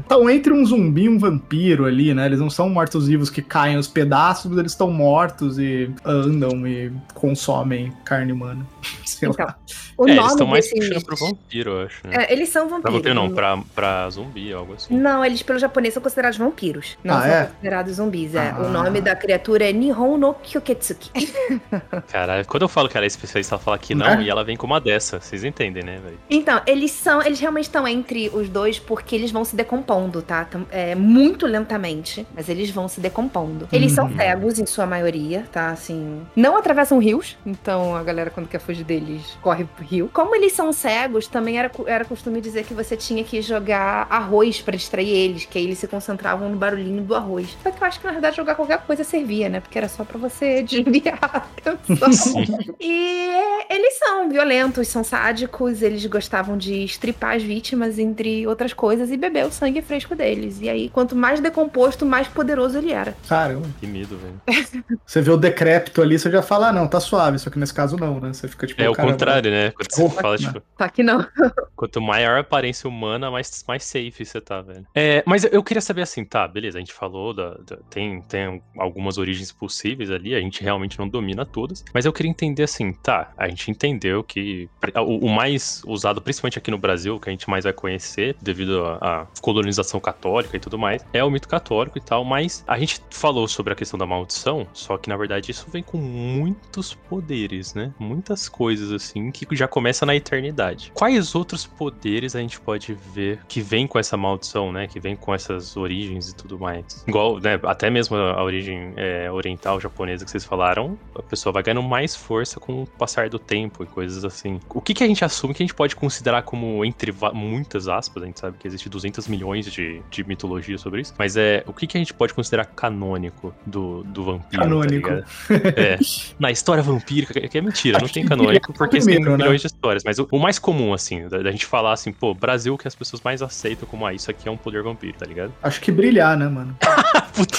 estão 0.00 0.30
entre 0.30 0.50
um 0.54 0.64
zumbi 0.64 1.02
e 1.02 1.08
um 1.10 1.18
vampiro 1.18 1.84
ali, 1.84 2.14
né? 2.14 2.24
Eles 2.24 2.40
não 2.40 2.48
são 2.48 2.70
mortos-vivos 2.70 3.28
que 3.28 3.42
caem 3.42 3.76
os 3.76 3.86
pedaços, 3.86 4.56
eles 4.56 4.72
estão 4.72 4.90
mortos 4.90 5.25
e 5.58 5.90
andam 6.04 6.66
e 6.66 6.92
consomem 7.14 7.92
carne 8.04 8.32
humana. 8.32 8.66
Sei 9.04 9.28
Então, 9.28 9.46
lá. 9.46 9.56
o 9.96 10.04
é, 10.08 10.14
nome 10.14 10.20
eles 10.20 10.30
estão 10.32 10.46
mais 10.46 10.64
desses- 10.66 10.88
puxando 10.88 11.04
pro 11.04 11.16
vampiro, 11.16 11.70
eu 11.70 11.86
acho, 11.86 12.06
né? 12.06 12.24
É, 12.28 12.32
eles 12.32 12.48
são 12.48 12.66
Pra 12.68 12.76
vampiros. 12.76 12.94
vampiro 12.96 13.14
não, 13.14 13.30
pra, 13.30 13.58
pra 13.74 14.10
zumbi, 14.10 14.52
algo 14.52 14.74
assim. 14.74 14.94
Não, 14.96 15.24
eles 15.24 15.42
pelo 15.42 15.58
japonês 15.58 15.94
são 15.94 16.02
considerados 16.02 16.36
vampiros. 16.38 16.98
Não 17.02 17.14
Ah, 17.16 17.20
são 17.22 17.30
é? 17.30 17.44
considerados 17.46 17.92
zumbis. 17.94 18.34
É. 18.34 18.50
Ah. 18.50 18.58
O 18.62 18.68
nome 18.68 19.00
da 19.00 19.14
criatura 19.16 19.68
é 19.68 19.72
Nihon 19.72 20.16
no 20.18 20.34
Kyoketsuki. 20.34 21.10
Caralho, 22.10 22.44
quando 22.46 22.62
eu 22.62 22.68
falo 22.68 22.88
que 22.88 22.96
ela 22.96 23.06
é 23.06 23.08
especialista, 23.08 23.54
ela 23.54 23.62
fala 23.62 23.78
que 23.78 23.94
não, 23.94 24.06
Né? 24.16 24.22
e 24.24 24.30
ela 24.30 24.44
vem 24.44 24.56
com 24.56 24.66
uma 24.66 24.80
dessa. 24.80 25.20
Vocês 25.20 25.44
entendem, 25.44 25.82
né, 25.82 25.98
velho? 26.02 26.18
Então, 26.28 26.60
eles 26.66 26.90
são. 26.90 27.22
Eles 27.22 27.40
realmente 27.40 27.64
estão 27.64 27.86
entre 27.86 28.28
os 28.32 28.48
dois 28.48 28.78
porque 28.78 29.14
eles 29.14 29.30
vão 29.30 29.44
se 29.44 29.56
decompondo, 29.56 30.22
tá? 30.22 30.46
É, 30.70 30.94
muito 30.94 31.46
lentamente, 31.46 32.26
mas 32.34 32.48
eles 32.48 32.70
vão 32.70 32.88
se 32.88 33.00
decompondo. 33.00 33.68
Eles 33.72 33.92
são 33.92 34.06
Uhum. 34.06 34.16
cegos 34.16 34.58
em 34.58 34.66
sua 34.66 34.86
maioria, 34.86 35.15
tá? 35.50 35.70
Assim. 35.70 36.22
Não 36.34 36.56
atravessam 36.56 36.98
rios. 36.98 37.36
Então 37.44 37.94
a 37.94 38.02
galera, 38.02 38.30
quando 38.30 38.48
quer 38.48 38.60
fugir 38.60 38.84
deles, 38.84 39.36
corre 39.42 39.64
pro 39.64 39.84
rio. 39.84 40.10
Como 40.12 40.34
eles 40.34 40.52
são 40.52 40.72
cegos, 40.72 41.26
também 41.26 41.58
era, 41.58 41.70
era 41.86 42.04
costume 42.04 42.40
dizer 42.40 42.64
que 42.64 42.74
você 42.74 42.96
tinha 42.96 43.24
que 43.24 43.40
jogar 43.42 44.06
arroz 44.10 44.60
pra 44.60 44.76
distrair 44.76 45.10
eles, 45.10 45.44
que 45.44 45.58
aí 45.58 45.64
eles 45.64 45.78
se 45.78 45.88
concentravam 45.88 46.48
no 46.48 46.56
barulhinho 46.56 47.02
do 47.02 47.14
arroz. 47.14 47.56
Só 47.62 47.70
que 47.70 47.82
eu 47.82 47.86
acho 47.86 48.00
que 48.00 48.06
na 48.06 48.12
verdade 48.12 48.36
jogar 48.36 48.54
qualquer 48.54 48.78
coisa 48.82 49.04
servia, 49.04 49.48
né? 49.48 49.60
Porque 49.60 49.78
era 49.78 49.88
só 49.88 50.04
pra 50.04 50.18
você 50.18 50.62
desviar 50.64 51.18
a 51.22 51.38
atenção. 51.38 52.12
Sim. 52.12 52.44
E 52.80 53.30
eles 53.70 53.98
são 53.98 54.28
violentos, 54.28 54.88
são 54.88 55.02
sádicos, 55.02 55.82
eles 55.82 56.04
gostavam 56.06 56.56
de 56.56 56.84
estripar 56.84 57.36
as 57.36 57.42
vítimas, 57.42 57.98
entre 57.98 58.46
outras 58.46 58.72
coisas, 58.72 59.10
e 59.10 59.16
beber 59.16 59.46
o 59.46 59.52
sangue 59.52 59.82
fresco 59.82 60.14
deles. 60.14 60.60
E 60.60 60.68
aí, 60.68 60.88
quanto 60.88 61.14
mais 61.16 61.40
decomposto, 61.40 62.04
mais 62.04 62.28
poderoso 62.28 62.78
ele 62.78 62.92
era. 62.92 63.16
Caramba. 63.28 63.66
Que 63.80 63.86
medo, 63.86 64.16
velho. 64.16 64.40
Você 65.06 65.20
vê 65.22 65.30
o 65.30 65.36
decrépito 65.36 66.02
ali, 66.02 66.18
você 66.18 66.30
já 66.30 66.42
fala, 66.42 66.68
ah, 66.68 66.72
não, 66.72 66.88
tá 66.88 66.98
suave. 66.98 67.38
Só 67.38 67.48
que 67.48 67.58
nesse 67.58 67.72
caso 67.72 67.96
não, 67.96 68.18
né? 68.20 68.32
Você 68.32 68.48
fica 68.48 68.66
tipo. 68.66 68.82
É 68.82 68.90
o 68.90 68.94
contrário, 68.94 69.50
né? 69.50 69.70
Quando 69.70 69.92
você 69.94 70.02
Opa, 70.02 70.20
fala, 70.22 70.36
né? 70.36 70.46
tipo, 70.52 70.62
Só 70.78 70.88
que 70.88 71.02
não. 71.02 71.26
quanto 71.76 72.00
maior 72.00 72.36
a 72.38 72.40
aparência 72.40 72.88
humana, 72.88 73.30
mais, 73.30 73.64
mais 73.68 73.84
safe 73.84 74.24
você 74.24 74.40
tá, 74.40 74.60
velho. 74.62 74.84
É, 74.94 75.22
mas 75.26 75.44
eu- 75.44 75.62
queria 75.62 75.80
saber 75.80 76.02
assim, 76.02 76.24
tá, 76.24 76.46
beleza, 76.48 76.78
a 76.78 76.80
gente 76.80 76.92
falou 76.92 77.32
da. 77.34 77.50
da- 77.54 77.78
tem, 77.90 78.20
tem 78.22 78.62
algumas 78.78 79.18
origens 79.18 79.52
possíveis 79.52 80.10
ali, 80.10 80.34
a 80.34 80.40
gente 80.40 80.62
realmente 80.62 80.98
não 80.98 81.08
domina 81.08 81.44
todas. 81.46 81.84
Mas 81.94 82.04
eu 82.04 82.12
queria 82.12 82.30
entender 82.30 82.62
assim, 82.64 82.92
tá, 82.92 83.32
a 83.36 83.48
gente 83.48 83.70
entendeu 83.70 84.24
que 84.24 84.68
o, 84.96 85.26
o 85.26 85.28
mais 85.28 85.82
usado, 85.86 86.20
principalmente 86.20 86.58
aqui 86.58 86.70
no 86.70 86.78
Brasil, 86.78 87.18
que 87.20 87.28
a 87.28 87.32
gente 87.32 87.48
mais 87.48 87.64
vai 87.64 87.72
conhecer, 87.72 88.36
devido 88.42 88.84
à 88.84 88.96
à 89.06 89.26
colonização 89.40 90.00
católica 90.00 90.56
e 90.56 90.60
tudo 90.60 90.76
mais, 90.78 91.04
é 91.12 91.22
o 91.22 91.30
mito 91.30 91.48
católico 91.48 91.96
e 91.96 92.00
tal, 92.00 92.24
mas 92.24 92.64
a 92.66 92.76
gente 92.78 93.00
falou 93.10 93.46
sobre 93.46 93.72
a 93.72 93.76
questão 93.76 93.96
da 93.98 94.04
maldição, 94.06 94.66
só 94.72 94.95
que 94.98 95.08
na 95.08 95.16
verdade 95.16 95.50
isso 95.50 95.66
vem 95.70 95.82
com 95.82 95.98
muitos 95.98 96.94
poderes, 96.94 97.74
né? 97.74 97.92
Muitas 97.98 98.48
coisas 98.48 98.92
assim 98.92 99.30
que 99.30 99.46
já 99.56 99.68
começa 99.68 100.04
na 100.06 100.14
eternidade. 100.14 100.92
Quais 100.94 101.34
outros 101.34 101.66
poderes 101.66 102.34
a 102.34 102.40
gente 102.40 102.60
pode 102.60 102.94
ver 102.94 103.40
que 103.48 103.60
vem 103.60 103.86
com 103.86 103.98
essa 103.98 104.16
maldição, 104.16 104.72
né? 104.72 104.86
Que 104.86 105.00
vem 105.00 105.16
com 105.16 105.34
essas 105.34 105.76
origens 105.76 106.30
e 106.30 106.34
tudo 106.34 106.58
mais? 106.58 107.04
Igual, 107.06 107.38
né? 107.40 107.58
Até 107.64 107.90
mesmo 107.90 108.16
a 108.16 108.42
origem 108.42 108.92
é, 108.96 109.30
oriental 109.30 109.80
japonesa 109.80 110.24
que 110.24 110.30
vocês 110.30 110.44
falaram, 110.44 110.98
a 111.14 111.22
pessoa 111.22 111.52
vai 111.52 111.62
ganhando 111.62 111.82
mais 111.82 112.14
força 112.14 112.58
com 112.60 112.82
o 112.82 112.86
passar 112.86 113.28
do 113.28 113.38
tempo 113.38 113.82
e 113.82 113.86
coisas 113.86 114.24
assim. 114.24 114.60
O 114.68 114.80
que, 114.80 114.94
que 114.94 115.04
a 115.04 115.06
gente 115.06 115.24
assume 115.24 115.54
que 115.54 115.62
a 115.62 115.66
gente 115.66 115.74
pode 115.74 115.96
considerar 115.96 116.42
como, 116.42 116.84
entre 116.84 117.14
muitas 117.32 117.88
aspas, 117.88 118.22
a 118.22 118.26
gente 118.26 118.40
sabe 118.40 118.58
que 118.58 118.66
existe 118.66 118.88
200 118.88 119.28
milhões 119.28 119.66
de, 119.66 120.02
de 120.10 120.24
mitologia 120.24 120.78
sobre 120.78 121.02
isso, 121.02 121.14
mas 121.18 121.36
é 121.36 121.64
o 121.66 121.72
que, 121.72 121.86
que 121.86 121.96
a 121.96 122.00
gente 122.00 122.14
pode 122.14 122.34
considerar 122.34 122.66
canônico 122.66 123.54
do, 123.64 124.02
do 124.04 124.24
vampiro? 124.24 124.62
tá 124.62 124.68
Canônico. 124.86 125.08
ligado? 125.08 125.26
é. 125.78 125.98
Na 126.38 126.50
história 126.50 126.82
vampírica, 126.82 127.40
que 127.48 127.58
é 127.58 127.60
mentira, 127.60 127.98
não 128.00 128.08
tem 128.08 128.24
canônico, 128.24 128.72
porque 128.72 128.98
primeiro, 128.98 129.24
tem 129.24 129.32
né? 129.32 129.36
milhões 129.38 129.60
de 129.60 129.66
histórias, 129.66 130.02
mas 130.04 130.18
o, 130.18 130.28
o 130.30 130.38
mais 130.38 130.58
comum, 130.58 130.92
assim, 130.92 131.28
da, 131.28 131.38
da 131.38 131.50
gente 131.50 131.66
falar 131.66 131.92
assim, 131.92 132.12
pô, 132.12 132.34
Brasil 132.34 132.76
que 132.76 132.88
as 132.88 132.94
pessoas 132.94 133.22
mais 133.22 133.42
aceitam 133.42 133.88
como, 133.88 134.06
ah, 134.06 134.12
isso 134.12 134.30
aqui 134.30 134.48
é 134.48 134.52
um 134.52 134.56
poder 134.56 134.82
vampiro, 134.82 135.16
tá 135.18 135.26
ligado? 135.26 135.52
Acho 135.62 135.80
que 135.80 135.90
brilhar, 135.92 136.36
né, 136.36 136.48
mano? 136.48 136.76
Puta. 137.34 137.56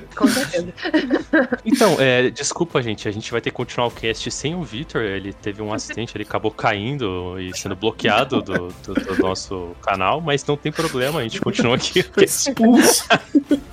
Com 0.20 0.28
certeza. 0.28 0.72
Então, 1.64 1.96
é, 1.98 2.30
desculpa, 2.30 2.82
gente, 2.82 3.08
a 3.08 3.10
gente 3.10 3.30
vai 3.32 3.40
ter 3.40 3.50
que 3.50 3.56
continuar 3.56 3.86
o 3.86 3.90
cast 3.90 4.30
sem 4.30 4.54
o 4.54 4.62
Victor. 4.62 5.02
Ele 5.02 5.32
teve 5.32 5.62
um 5.62 5.72
acidente, 5.72 6.16
ele 6.16 6.24
acabou 6.24 6.50
caindo 6.50 7.38
e 7.40 7.56
sendo 7.56 7.74
bloqueado 7.76 8.42
do, 8.42 8.68
do- 8.68 8.94
do 8.94 9.22
nosso 9.22 9.74
canal, 9.82 10.20
mas 10.20 10.44
não 10.44 10.56
tem 10.56 10.72
problema, 10.72 11.20
a 11.20 11.22
gente 11.22 11.40
continua 11.40 11.76
aqui. 11.76 12.04
Expulso. 12.22 13.04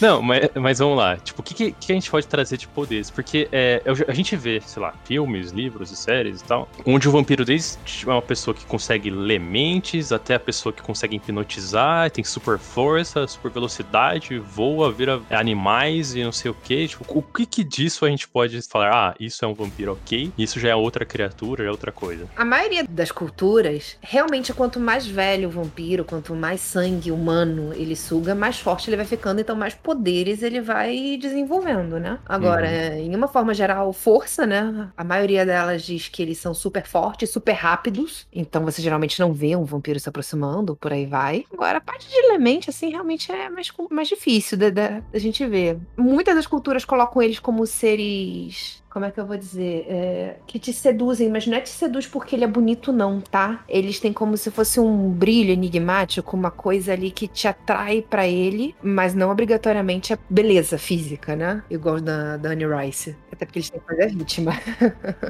Não, 0.00 0.22
mas, 0.22 0.48
mas 0.54 0.78
vamos 0.78 0.96
lá. 0.96 1.16
Tipo, 1.16 1.40
o 1.40 1.44
que, 1.44 1.54
que, 1.54 1.72
que 1.72 1.92
a 1.92 1.94
gente 1.94 2.10
pode 2.10 2.26
trazer 2.26 2.56
de 2.56 2.68
poderes? 2.68 3.10
Porque 3.10 3.48
é, 3.50 3.82
a 4.06 4.12
gente 4.12 4.36
vê, 4.36 4.60
sei 4.64 4.82
lá, 4.82 4.94
filmes, 5.04 5.50
livros 5.50 5.90
e 5.90 5.96
séries 5.96 6.40
e 6.40 6.44
tal, 6.44 6.68
onde 6.86 7.08
o 7.08 7.12
vampiro, 7.12 7.44
desde 7.44 7.78
uma 8.06 8.22
pessoa 8.22 8.54
que 8.54 8.64
consegue 8.66 9.10
ler 9.10 9.40
mentes, 9.40 10.12
até 10.12 10.34
a 10.34 10.40
pessoa 10.40 10.72
que 10.72 10.82
consegue 10.82 11.16
hipnotizar, 11.16 12.10
tem 12.10 12.22
super 12.22 12.58
força, 12.58 13.26
super 13.26 13.50
velocidade, 13.50 14.38
voa, 14.64 14.90
vira 14.90 15.20
animais 15.30 16.14
e 16.14 16.24
não 16.24 16.32
sei 16.32 16.50
o 16.50 16.54
que. 16.54 16.88
Tipo, 16.88 17.04
o 17.18 17.22
que, 17.22 17.44
que 17.44 17.62
disso 17.64 18.04
a 18.04 18.08
gente 18.08 18.26
pode 18.26 18.60
falar? 18.62 18.90
Ah, 19.10 19.14
isso 19.20 19.44
é 19.44 19.48
um 19.48 19.54
vampiro, 19.54 19.92
ok. 19.92 20.32
Isso 20.38 20.58
já 20.58 20.70
é 20.70 20.74
outra 20.74 21.04
criatura, 21.04 21.64
é 21.64 21.70
outra 21.70 21.92
coisa. 21.92 22.26
A 22.36 22.44
maioria 22.44 22.84
das 22.88 23.12
culturas, 23.12 23.96
realmente, 24.00 24.52
quanto 24.54 24.80
mais 24.80 25.06
velho 25.06 25.48
o 25.48 25.50
vampiro, 25.50 26.04
quanto 26.04 26.34
mais 26.34 26.60
sangue 26.60 27.10
humano 27.10 27.72
ele 27.74 27.94
suga, 27.94 28.34
mais 28.34 28.58
forte 28.58 28.88
ele 28.88 28.96
vai 28.96 29.04
ficando, 29.06 29.40
então 29.40 29.54
mais 29.56 29.74
poderes 29.74 30.42
ele 30.42 30.60
vai 30.60 31.18
desenvolvendo, 31.20 31.98
né? 32.00 32.18
Agora, 32.26 32.64
Uhum. 32.64 32.98
em 32.98 33.14
uma 33.14 33.28
forma 33.28 33.52
geral, 33.52 33.92
força, 33.92 34.46
né? 34.46 34.88
A 34.96 35.04
maioria 35.04 35.44
delas 35.44 35.82
diz 35.82 36.08
que 36.08 36.22
eles 36.22 36.38
são 36.38 36.54
super 36.54 36.86
fortes, 36.86 37.30
super 37.30 37.52
rápidos, 37.52 38.26
então 38.32 38.64
você 38.64 38.80
geralmente 38.80 39.20
não 39.20 39.32
vê 39.32 39.54
um 39.56 39.64
vampiro 39.64 40.00
se 40.00 40.08
aproximando, 40.08 40.74
por 40.76 40.92
aí 40.92 41.04
vai. 41.06 41.44
Agora, 41.52 41.78
a 41.78 41.80
parte 41.80 42.08
de 42.08 42.16
elemente, 42.16 42.70
assim, 42.70 42.90
realmente 42.90 43.30
é 43.30 43.48
mais, 43.50 43.70
mais 43.90 44.08
difícil 44.08 44.53
da, 44.56 44.70
da, 44.70 45.02
da 45.12 45.18
gente 45.18 45.46
ver. 45.46 45.78
Muitas 45.96 46.34
das 46.34 46.46
culturas 46.46 46.84
colocam 46.84 47.22
eles 47.22 47.38
como 47.38 47.66
seres 47.66 48.82
como 48.94 49.04
é 49.06 49.10
que 49.10 49.18
eu 49.18 49.26
vou 49.26 49.36
dizer? 49.36 49.86
É, 49.88 50.36
que 50.46 50.56
te 50.56 50.72
seduzem, 50.72 51.28
mas 51.28 51.48
não 51.48 51.56
é 51.56 51.60
te 51.60 51.68
seduz 51.68 52.06
porque 52.06 52.36
ele 52.36 52.44
é 52.44 52.46
bonito, 52.46 52.92
não, 52.92 53.20
tá? 53.20 53.64
Eles 53.68 53.98
têm 53.98 54.12
como 54.12 54.36
se 54.36 54.52
fosse 54.52 54.78
um 54.78 55.10
brilho 55.10 55.50
enigmático, 55.50 56.36
uma 56.36 56.52
coisa 56.52 56.92
ali 56.92 57.10
que 57.10 57.26
te 57.26 57.48
atrai 57.48 58.00
pra 58.00 58.28
ele, 58.28 58.72
mas 58.80 59.12
não 59.12 59.32
obrigatoriamente 59.32 60.12
a 60.12 60.18
beleza 60.30 60.78
física, 60.78 61.34
né? 61.34 61.64
Igual 61.68 62.00
da 62.00 62.36
da 62.36 62.50
Anne 62.50 62.66
Rice. 62.66 63.16
Até 63.32 63.44
porque 63.44 63.58
eles 63.58 63.70
têm 63.70 63.80
que 63.80 63.86
fazer 63.86 64.04
a 64.04 64.06
vítima. 64.06 64.52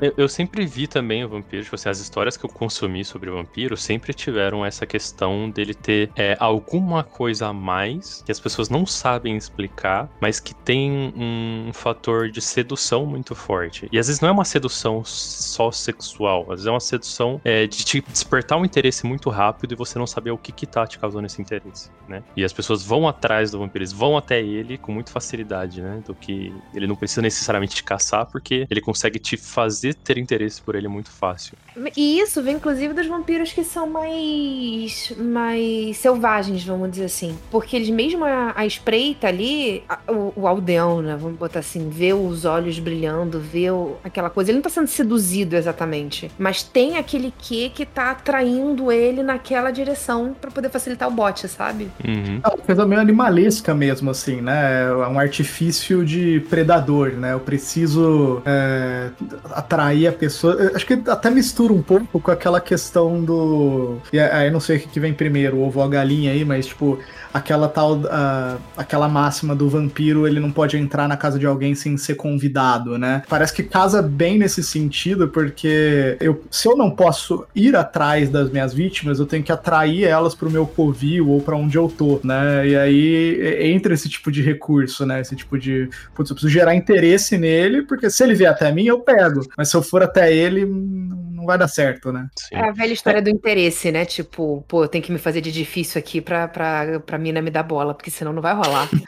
Eu, 0.02 0.12
eu 0.18 0.28
sempre 0.28 0.66
vi 0.66 0.86
também 0.86 1.24
o 1.24 1.28
vampiro, 1.28 1.62
tipo 1.62 1.74
assim, 1.74 1.88
as 1.88 1.98
histórias 1.98 2.36
que 2.36 2.44
eu 2.44 2.50
consumi 2.50 3.04
sobre 3.04 3.30
o 3.30 3.34
vampiro 3.34 3.76
sempre 3.76 4.12
tiveram 4.12 4.66
essa 4.66 4.84
questão 4.84 5.48
dele 5.48 5.72
ter 5.72 6.10
é, 6.16 6.36
alguma 6.38 7.02
coisa 7.02 7.46
a 7.46 7.52
mais 7.52 8.22
que 8.22 8.32
as 8.32 8.40
pessoas 8.40 8.68
não 8.68 8.84
sabem 8.84 9.36
explicar, 9.36 10.10
mas 10.20 10.40
que 10.40 10.54
tem 10.54 11.12
um 11.16 11.70
fator 11.72 12.28
de 12.28 12.40
sedução 12.40 13.06
muito 13.06 13.34
forte. 13.34 13.53
E 13.92 13.98
às 13.98 14.06
vezes 14.06 14.20
não 14.20 14.28
é 14.28 14.32
uma 14.32 14.44
sedução 14.44 15.02
só 15.04 15.70
sexual, 15.70 16.42
às 16.44 16.56
vezes 16.56 16.66
é 16.66 16.70
uma 16.70 16.80
sedução 16.80 17.40
é, 17.44 17.66
de 17.66 17.84
te 17.84 18.00
despertar 18.08 18.58
um 18.58 18.64
interesse 18.64 19.06
muito 19.06 19.30
rápido 19.30 19.72
e 19.72 19.76
você 19.76 19.98
não 19.98 20.06
saber 20.06 20.30
o 20.30 20.38
que 20.38 20.52
que 20.52 20.66
tá 20.66 20.86
te 20.86 20.98
causando 20.98 21.26
esse 21.26 21.40
interesse, 21.40 21.90
né? 22.08 22.22
E 22.36 22.44
as 22.44 22.52
pessoas 22.52 22.82
vão 22.82 23.06
atrás 23.08 23.50
do 23.50 23.58
vampiro, 23.58 23.78
eles 23.82 23.92
vão 23.92 24.16
até 24.16 24.40
ele 24.40 24.76
com 24.78 24.92
muita 24.92 25.10
facilidade, 25.12 25.80
né? 25.80 26.02
Do 26.06 26.14
que 26.14 26.52
ele 26.74 26.86
não 26.86 26.96
precisa 26.96 27.22
necessariamente 27.22 27.74
te 27.76 27.84
caçar, 27.84 28.26
porque 28.26 28.66
ele 28.70 28.80
consegue 28.80 29.18
te 29.18 29.36
fazer 29.36 29.94
ter 29.94 30.18
interesse 30.18 30.60
por 30.60 30.74
ele 30.74 30.88
muito 30.88 31.10
fácil. 31.10 31.56
E 31.96 32.18
isso 32.20 32.42
vem 32.42 32.56
inclusive 32.56 32.94
dos 32.94 33.06
vampiros 33.06 33.52
que 33.52 33.64
são 33.64 33.88
mais 33.88 35.12
mais 35.18 35.96
selvagens, 35.96 36.64
vamos 36.64 36.90
dizer 36.90 37.04
assim. 37.06 37.36
Porque 37.50 37.76
eles 37.76 37.90
mesmo 37.90 38.24
a, 38.24 38.52
a 38.56 38.66
espreita 38.66 39.26
ali, 39.28 39.82
a- 39.88 39.98
o, 40.12 40.32
o 40.36 40.46
aldeão, 40.48 41.02
né, 41.02 41.16
vamos 41.16 41.38
botar 41.38 41.60
assim, 41.60 41.88
vê 41.88 42.12
os 42.12 42.44
olhos 42.44 42.78
brilhando, 42.78 43.40
vê 43.44 43.66
aquela 44.02 44.30
coisa. 44.30 44.50
Ele 44.50 44.56
não 44.56 44.62
tá 44.62 44.70
sendo 44.70 44.86
seduzido 44.86 45.56
exatamente, 45.56 46.30
mas 46.38 46.62
tem 46.62 46.96
aquele 46.96 47.32
quê 47.36 47.70
que 47.72 47.84
tá 47.84 48.10
atraindo 48.10 48.90
ele 48.90 49.22
naquela 49.22 49.70
direção 49.70 50.34
pra 50.40 50.50
poder 50.50 50.70
facilitar 50.70 51.08
o 51.08 51.12
bote, 51.12 51.46
sabe? 51.48 51.90
Uhum. 52.04 52.40
É 52.42 52.48
uma 52.48 52.58
coisa 52.58 52.86
meio 52.86 53.00
animalesca 53.00 53.74
mesmo, 53.74 54.10
assim, 54.10 54.40
né? 54.40 54.84
É 54.84 55.06
um 55.06 55.18
artifício 55.18 56.04
de 56.04 56.40
predador, 56.48 57.10
né? 57.12 57.32
Eu 57.32 57.40
preciso 57.40 58.42
é, 58.44 59.10
atrair 59.52 60.08
a 60.08 60.12
pessoa. 60.12 60.54
Eu 60.54 60.76
acho 60.76 60.86
que 60.86 60.94
até 61.08 61.30
mistura 61.30 61.72
um 61.72 61.82
pouco 61.82 62.20
com 62.20 62.30
aquela 62.30 62.60
questão 62.60 63.22
do. 63.22 63.98
E 64.12 64.18
aí 64.18 64.46
eu 64.46 64.52
não 64.52 64.60
sei 64.60 64.76
o 64.76 64.80
que 64.80 64.88
que 64.88 65.00
vem 65.00 65.12
primeiro, 65.12 65.56
o 65.56 65.66
ovo 65.66 65.80
ou 65.80 65.84
a 65.84 65.88
galinha 65.88 66.32
aí, 66.32 66.44
mas 66.44 66.66
tipo, 66.66 66.98
aquela 67.32 67.68
tal. 67.68 68.00
ah, 68.10 68.56
aquela 68.76 69.08
máxima 69.08 69.54
do 69.54 69.68
vampiro, 69.68 70.26
ele 70.26 70.40
não 70.40 70.50
pode 70.50 70.76
entrar 70.76 71.08
na 71.08 71.16
casa 71.16 71.38
de 71.38 71.46
alguém 71.46 71.74
sem 71.74 71.96
ser 71.96 72.14
convidado, 72.14 72.98
né? 72.98 73.22
Parece 73.34 73.52
que 73.52 73.64
casa 73.64 74.00
bem 74.00 74.38
nesse 74.38 74.62
sentido, 74.62 75.26
porque 75.26 76.16
eu, 76.20 76.44
se 76.48 76.68
eu 76.68 76.76
não 76.76 76.88
posso 76.88 77.44
ir 77.52 77.74
atrás 77.74 78.30
das 78.30 78.48
minhas 78.48 78.72
vítimas, 78.72 79.18
eu 79.18 79.26
tenho 79.26 79.42
que 79.42 79.50
atrair 79.50 80.04
elas 80.04 80.36
pro 80.36 80.48
meu 80.48 80.64
covil 80.64 81.28
ou 81.28 81.40
pra 81.40 81.56
onde 81.56 81.76
eu 81.76 81.88
tô, 81.88 82.20
né? 82.22 82.64
E 82.64 82.76
aí 82.76 83.72
entra 83.72 83.92
esse 83.92 84.08
tipo 84.08 84.30
de 84.30 84.40
recurso, 84.40 85.04
né? 85.04 85.20
Esse 85.20 85.34
tipo 85.34 85.58
de. 85.58 85.90
Putz, 86.14 86.30
eu 86.30 86.36
preciso 86.36 86.48
gerar 86.48 86.76
interesse 86.76 87.36
nele, 87.36 87.82
porque 87.82 88.08
se 88.08 88.22
ele 88.22 88.36
vier 88.36 88.52
até 88.52 88.70
mim, 88.70 88.84
eu 88.84 89.00
pego. 89.00 89.40
Mas 89.58 89.68
se 89.68 89.76
eu 89.76 89.82
for 89.82 90.00
até 90.00 90.32
ele, 90.32 90.64
não 91.44 91.46
vai 91.46 91.58
dar 91.58 91.68
certo, 91.68 92.10
né? 92.12 92.28
Sim. 92.38 92.56
É 92.56 92.68
a 92.68 92.72
velha 92.72 92.92
história 92.92 93.20
do 93.22 93.28
interesse, 93.30 93.92
né? 93.92 94.04
Tipo, 94.04 94.64
pô, 94.66 94.84
eu 94.84 94.88
tenho 94.88 95.04
que 95.04 95.12
me 95.12 95.18
fazer 95.18 95.40
de 95.40 95.52
difícil 95.52 95.98
aqui 95.98 96.20
pra, 96.20 96.48
pra, 96.48 97.00
pra 97.00 97.18
mina 97.18 97.40
me 97.42 97.50
dar 97.50 97.62
bola, 97.62 97.94
porque 97.94 98.10
senão 98.10 98.32
não 98.32 98.42
vai 98.42 98.54
rolar. 98.54 98.88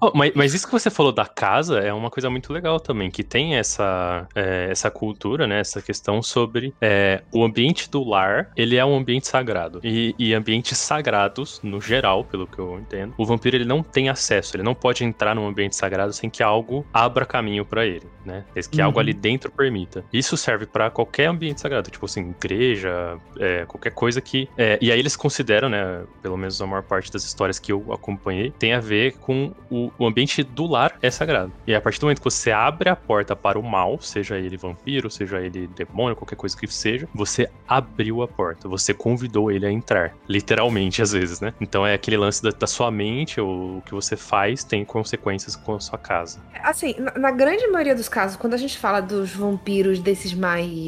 Oh, 0.00 0.12
mas, 0.14 0.32
mas 0.32 0.54
isso 0.54 0.64
que 0.64 0.72
você 0.72 0.90
falou 0.90 1.10
da 1.10 1.26
casa 1.26 1.80
é 1.80 1.92
uma 1.92 2.08
coisa 2.08 2.30
muito 2.30 2.52
legal 2.52 2.78
também, 2.78 3.10
que 3.10 3.24
tem 3.24 3.56
essa, 3.56 4.28
é, 4.32 4.68
essa 4.70 4.90
cultura, 4.92 5.44
né? 5.44 5.58
Essa 5.58 5.82
questão 5.82 6.22
sobre 6.22 6.72
é, 6.80 7.20
o 7.32 7.44
ambiente 7.44 7.90
do 7.90 8.04
lar, 8.04 8.48
ele 8.56 8.76
é 8.76 8.84
um 8.84 8.96
ambiente 8.96 9.26
sagrado. 9.26 9.80
E, 9.82 10.14
e 10.16 10.32
ambientes 10.34 10.78
sagrados, 10.78 11.58
no 11.64 11.80
geral, 11.80 12.24
pelo 12.24 12.46
que 12.46 12.60
eu 12.60 12.78
entendo, 12.78 13.12
o 13.18 13.26
vampiro 13.26 13.56
ele 13.56 13.64
não 13.64 13.82
tem 13.82 14.08
acesso, 14.08 14.54
ele 14.56 14.62
não 14.62 14.74
pode 14.74 15.02
entrar 15.02 15.34
num 15.34 15.48
ambiente 15.48 15.74
sagrado 15.74 16.12
sem 16.12 16.30
que 16.30 16.44
algo 16.44 16.86
abra 16.92 17.26
caminho 17.26 17.64
pra 17.64 17.84
ele, 17.84 18.06
né? 18.24 18.44
Que 18.70 18.80
algo 18.80 18.98
Uhum. 18.98 19.00
ali 19.02 19.12
dentro 19.14 19.50
permita. 19.50 20.04
Isso 20.12 20.36
serve 20.36 20.64
pra 20.66 20.90
qualquer 20.98 21.26
ambiente 21.26 21.60
sagrado, 21.60 21.88
tipo 21.92 22.06
assim, 22.06 22.30
igreja, 22.30 23.18
é, 23.38 23.64
qualquer 23.66 23.92
coisa 23.92 24.20
que. 24.20 24.48
é, 24.58 24.76
e 24.82 24.90
aí 24.90 24.98
eles 24.98 25.14
consideram, 25.14 25.68
né? 25.68 26.02
Pelo 26.20 26.36
menos 26.36 26.60
a 26.60 26.66
maior 26.66 26.82
parte 26.82 27.12
das 27.12 27.22
histórias 27.22 27.56
que 27.60 27.70
eu 27.70 27.92
acompanhei, 27.92 28.52
tem 28.58 28.72
a 28.72 28.80
ver 28.80 29.12
com 29.18 29.52
o, 29.70 29.92
o 29.96 30.04
ambiente 30.04 30.42
do 30.42 30.66
lar 30.66 30.98
é 31.00 31.08
sagrado. 31.08 31.52
E 31.64 31.72
a 31.72 31.80
partir 31.80 32.00
do 32.00 32.06
momento 32.06 32.18
que 32.18 32.24
você 32.24 32.50
abre 32.50 32.88
a 32.88 32.96
porta 32.96 33.36
para 33.36 33.56
o 33.56 33.62
mal, 33.62 34.00
seja 34.00 34.38
ele 34.38 34.56
vampiro, 34.56 35.08
seja 35.08 35.40
ele 35.40 35.68
demônio, 35.68 36.16
qualquer 36.16 36.34
coisa 36.34 36.56
que 36.56 36.66
seja, 36.66 37.08
você 37.14 37.48
abriu 37.68 38.20
a 38.20 38.26
porta, 38.26 38.68
você 38.68 38.92
convidou 38.92 39.52
ele 39.52 39.66
a 39.66 39.70
entrar. 39.70 40.16
Literalmente, 40.28 41.00
às 41.02 41.12
vezes, 41.12 41.40
né? 41.40 41.54
Então 41.60 41.86
é 41.86 41.94
aquele 41.94 42.16
lance 42.16 42.42
da, 42.42 42.50
da 42.50 42.66
sua 42.66 42.90
mente, 42.90 43.40
ou 43.40 43.78
o 43.78 43.82
que 43.82 43.94
você 43.94 44.16
faz 44.16 44.64
tem 44.64 44.84
consequências 44.84 45.54
com 45.54 45.76
a 45.76 45.80
sua 45.80 45.98
casa. 45.98 46.40
Assim, 46.60 46.96
na, 46.98 47.12
na 47.16 47.30
grande 47.30 47.68
maioria 47.68 47.94
dos 47.94 48.08
casos, 48.08 48.36
quando 48.36 48.54
a 48.54 48.58
gente 48.58 48.76
fala 48.76 49.00
dos 49.00 49.30
vampiros 49.30 50.00
desses 50.00 50.34
mais. 50.34 50.87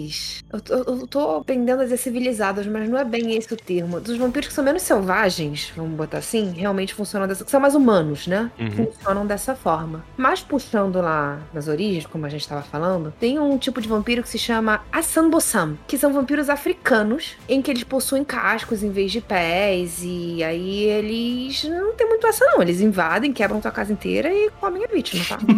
Eu, 0.52 0.60
tô- 0.60 0.74
eu 0.74 1.06
tô 1.06 1.44
pendendo 1.44 1.80
a 1.80 1.84
dizer 1.84 1.96
civilizados, 1.96 2.66
mas 2.66 2.88
não 2.88 2.98
é 2.98 3.04
bem 3.04 3.34
esse 3.36 3.52
o 3.52 3.56
termo. 3.56 4.00
Dos 4.00 4.16
vampiros 4.16 4.48
que 4.48 4.54
são 4.54 4.64
menos 4.64 4.82
selvagens, 4.82 5.72
vamos 5.76 5.92
botar 5.96 6.18
assim, 6.18 6.52
realmente 6.56 6.94
funcionam 6.94 7.26
dessa. 7.28 7.44
que 7.44 7.50
são 7.50 7.60
mais 7.60 7.74
humanos, 7.74 8.26
né? 8.26 8.50
Uhum. 8.58 8.70
Funcionam 8.86 9.26
dessa 9.26 9.54
forma. 9.54 10.04
Mas 10.16 10.40
puxando 10.40 11.00
lá 11.00 11.40
nas 11.52 11.68
origens, 11.68 12.06
como 12.06 12.26
a 12.26 12.28
gente 12.28 12.46
tava 12.48 12.62
falando, 12.62 13.12
tem 13.20 13.38
um 13.38 13.56
tipo 13.58 13.80
de 13.80 13.88
vampiro 13.88 14.22
que 14.22 14.28
se 14.28 14.38
chama 14.38 14.82
Asanbosam, 14.92 15.78
que 15.86 15.96
são 15.98 16.12
vampiros 16.12 16.48
africanos, 16.50 17.36
em 17.48 17.60
que 17.62 17.70
eles 17.70 17.84
possuem 17.84 18.24
cascos 18.24 18.82
em 18.82 18.90
vez 18.90 19.12
de 19.12 19.20
pés, 19.20 20.00
e 20.02 20.42
aí 20.42 20.84
eles 20.84 21.64
não 21.64 21.94
tem 21.94 22.08
muito 22.08 22.26
essa 22.26 22.44
não. 22.46 22.62
Eles 22.62 22.80
invadem, 22.80 23.32
quebram 23.32 23.60
tua 23.60 23.70
casa 23.70 23.92
inteira 23.92 24.32
e 24.32 24.50
comem 24.60 24.84
a 24.84 24.88
vítima, 24.88 25.24
tá? 25.28 25.38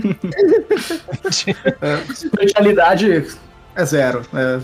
É, 1.80 1.94
especialidade 2.12 3.26
É 3.74 3.84
zero. 3.84 4.22
É. 4.34 4.60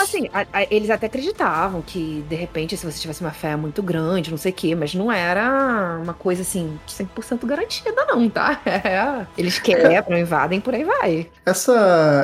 Assim, 0.00 0.28
a- 0.32 0.46
a- 0.52 0.66
eles 0.70 0.90
até 0.90 1.06
acreditavam 1.06 1.82
que, 1.82 2.24
de 2.28 2.34
repente, 2.34 2.76
se 2.76 2.84
você 2.84 2.98
tivesse 2.98 3.20
uma 3.20 3.30
fé 3.30 3.56
muito 3.56 3.82
grande, 3.82 4.30
não 4.30 4.38
sei 4.38 4.52
o 4.52 4.54
quê, 4.54 4.74
mas 4.74 4.94
não 4.94 5.10
era 5.12 5.98
uma 6.02 6.14
coisa 6.14 6.42
assim, 6.42 6.78
100% 6.86 7.46
garantida, 7.46 8.04
não, 8.06 8.28
tá? 8.28 8.60
É, 8.84 9.26
eles 9.38 9.58
quebram, 9.58 10.18
invadem, 10.18 10.60
por 10.60 10.74
aí 10.74 10.84
vai. 10.84 11.26
Essa. 11.46 11.72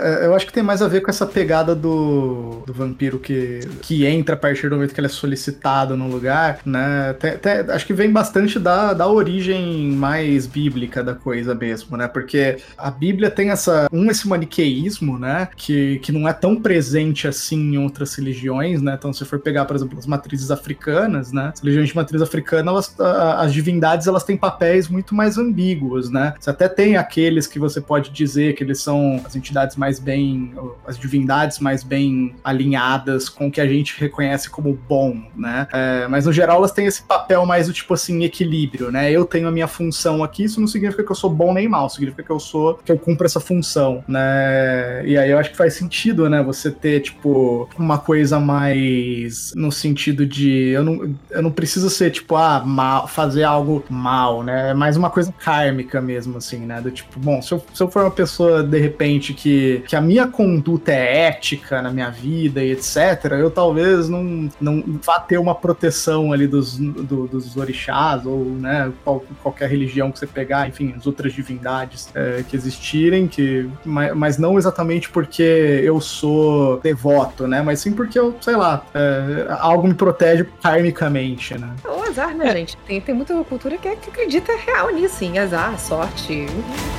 é, 0.04 0.26
Eu 0.26 0.34
acho 0.34 0.46
que 0.46 0.52
tem 0.52 0.62
mais 0.62 0.82
a 0.82 0.88
ver 0.88 1.00
com 1.00 1.10
essa 1.10 1.26
pegada 1.26 1.74
do, 1.74 2.62
do 2.66 2.72
vampiro 2.72 3.18
que, 3.18 3.60
que 3.82 4.04
entra 4.06 4.34
a 4.34 4.38
partir 4.38 4.68
do 4.68 4.76
momento 4.76 4.92
que 4.94 5.00
ele 5.00 5.06
é 5.06 5.10
solicitado 5.10 5.96
no 5.96 6.08
lugar, 6.08 6.58
né? 6.64 7.14
Tem- 7.18 7.36
tem- 7.38 7.60
acho 7.70 7.86
que 7.86 7.92
vem 7.92 8.10
bastante 8.10 8.58
da, 8.58 8.92
da 8.92 9.06
origem 9.08 9.90
mais 9.92 10.46
bíblica 10.46 11.02
da 11.02 11.14
coisa 11.14 11.54
mesmo, 11.54 11.96
né? 11.96 12.08
Porque 12.08 12.58
a 12.76 12.90
Bíblia 12.90 13.30
tem 13.30 13.50
essa. 13.50 13.88
Um, 13.92 14.10
esse 14.10 14.28
maniqueísmo, 14.28 15.18
né? 15.18 15.48
Que, 15.56 15.98
que 15.98 16.12
não 16.12 16.28
é 16.28 16.32
tão 16.32 16.56
presente 16.56 17.28
assim 17.28 17.74
em 17.74 17.78
outras 17.78 18.14
religiões, 18.14 18.80
né? 18.80 18.94
Então, 18.98 19.12
se 19.12 19.24
for 19.24 19.38
pegar, 19.38 19.64
por 19.64 19.76
exemplo, 19.76 19.98
as 19.98 20.06
matrizes 20.06 20.50
africanas, 20.50 21.32
né? 21.32 21.50
As 21.54 21.60
religiões 21.60 21.88
de 21.88 21.96
matriz 21.96 22.22
africana, 22.22 22.70
elas, 22.70 22.94
as 22.98 23.52
divindades 23.52 24.06
elas 24.06 24.24
têm 24.24 24.36
papéis 24.36 24.88
muito 24.88 25.14
mais 25.14 25.38
ambíguos, 25.38 26.10
né? 26.10 26.34
Você 26.38 26.50
até 26.50 26.68
tem 26.68 26.96
aqueles 26.96 27.46
que 27.46 27.58
você 27.58 27.80
pode 27.80 28.10
dizer 28.10 28.54
que 28.54 28.64
eles 28.64 28.80
são 28.80 29.20
as 29.24 29.36
entidades 29.36 29.76
mais 29.76 29.98
bem, 29.98 30.52
as 30.86 30.98
divindades 30.98 31.58
mais 31.58 31.82
bem 31.82 32.34
alinhadas 32.42 33.28
com 33.28 33.48
o 33.48 33.50
que 33.50 33.60
a 33.60 33.66
gente 33.66 33.98
reconhece 33.98 34.48
como 34.50 34.78
bom, 34.88 35.22
né? 35.36 35.66
É, 35.72 36.06
mas 36.08 36.26
no 36.26 36.32
geral 36.32 36.58
elas 36.58 36.72
têm 36.72 36.86
esse 36.86 37.02
papel 37.02 37.44
mais 37.46 37.66
do 37.66 37.72
tipo 37.72 37.94
assim, 37.94 38.24
equilíbrio, 38.24 38.90
né? 38.90 39.10
Eu 39.10 39.24
tenho 39.24 39.48
a 39.48 39.50
minha 39.50 39.68
função 39.68 40.22
aqui, 40.22 40.44
isso 40.44 40.60
não 40.60 40.66
significa 40.66 41.02
que 41.02 41.10
eu 41.10 41.16
sou 41.16 41.30
bom 41.30 41.52
nem 41.52 41.68
mal, 41.68 41.88
significa 41.88 42.22
que 42.22 42.30
eu 42.30 42.40
sou, 42.40 42.74
que 42.84 42.92
eu 42.92 42.98
cumpro 42.98 43.26
essa 43.26 43.40
função, 43.40 44.04
né? 44.06 45.02
E 45.04 45.16
aí 45.16 45.30
eu 45.30 45.38
acho 45.40 45.50
que 45.50 45.56
faz 45.56 45.74
sentido, 45.74 46.28
né? 46.28 46.42
Você 46.42 46.70
ter, 46.70 47.00
tipo, 47.00 47.68
uma 47.78 47.98
coisa 47.98 48.38
mais 48.40 49.52
no 49.54 49.70
sentido 49.72 50.26
de 50.26 50.68
eu 50.70 50.82
não, 50.84 51.14
eu 51.30 51.42
não 51.42 51.50
preciso 51.50 51.88
ser, 51.90 52.10
tipo, 52.10 52.36
ah, 52.36 52.62
mal, 52.64 53.06
fazer 53.08 53.42
algo 53.44 53.84
mal, 53.88 54.42
né? 54.42 54.70
É 54.70 54.74
mais 54.74 54.96
uma 54.96 55.10
coisa 55.10 55.32
kármica 55.32 56.00
mesmo, 56.00 56.36
assim, 56.38 56.58
né? 56.58 56.80
Do 56.80 56.90
tipo, 56.90 57.18
bom, 57.18 57.40
se 57.42 57.52
eu, 57.52 57.64
se 57.72 57.82
eu 57.82 57.90
for 57.90 58.02
uma 58.02 58.10
pessoa, 58.10 58.62
de 58.62 58.78
repente, 58.78 59.32
que, 59.34 59.82
que 59.88 59.96
a 59.96 60.00
minha 60.00 60.26
conduta 60.26 60.92
é 60.92 61.26
ética 61.26 61.80
na 61.82 61.90
minha 61.90 62.10
vida 62.10 62.62
e 62.62 62.72
etc., 62.72 63.32
eu 63.38 63.50
talvez 63.50 64.08
não, 64.08 64.48
não 64.60 64.82
vá 65.04 65.18
ter 65.20 65.38
uma 65.38 65.54
proteção 65.54 66.32
ali 66.32 66.46
dos, 66.46 66.76
do- 66.78 67.26
dos 67.26 67.56
orixás 67.56 68.24
ou, 68.26 68.44
né, 68.44 68.92
qual- 69.04 69.24
qualquer 69.42 69.68
religião 69.70 70.10
que 70.10 70.18
você 70.18 70.26
pegar, 70.26 70.68
enfim, 70.68 70.94
as 70.96 71.06
outras 71.06 71.32
divindades 71.32 72.08
é, 72.14 72.42
que 72.48 72.56
existirem, 72.56 73.26
que, 73.28 73.68
mas, 73.84 74.14
mas 74.14 74.38
não 74.38 74.58
exatamente 74.58 75.08
porque 75.30 75.80
eu 75.84 76.00
sou 76.00 76.80
devoto, 76.80 77.46
né? 77.46 77.62
Mas 77.62 77.78
sim 77.78 77.92
porque 77.92 78.18
eu, 78.18 78.34
sei 78.40 78.56
lá, 78.56 78.84
é, 78.92 79.46
algo 79.60 79.86
me 79.86 79.94
protege 79.94 80.44
karmicamente, 80.60 81.56
né? 81.56 81.72
O 81.84 82.02
azar, 82.02 82.34
né, 82.34 82.50
gente? 82.52 82.76
Tem, 82.78 83.00
tem 83.00 83.14
muita 83.14 83.32
cultura 83.44 83.78
que, 83.78 83.94
que 83.94 84.10
acredita 84.10 84.52
real 84.56 84.90
nisso, 84.90 85.24
em 85.24 85.38
azar, 85.38 85.78
sorte, 85.78 86.46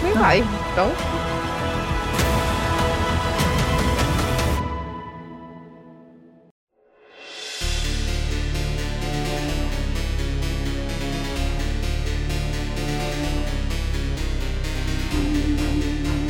nem 0.02 0.14
vai. 0.14 0.40
Então, 0.72 0.90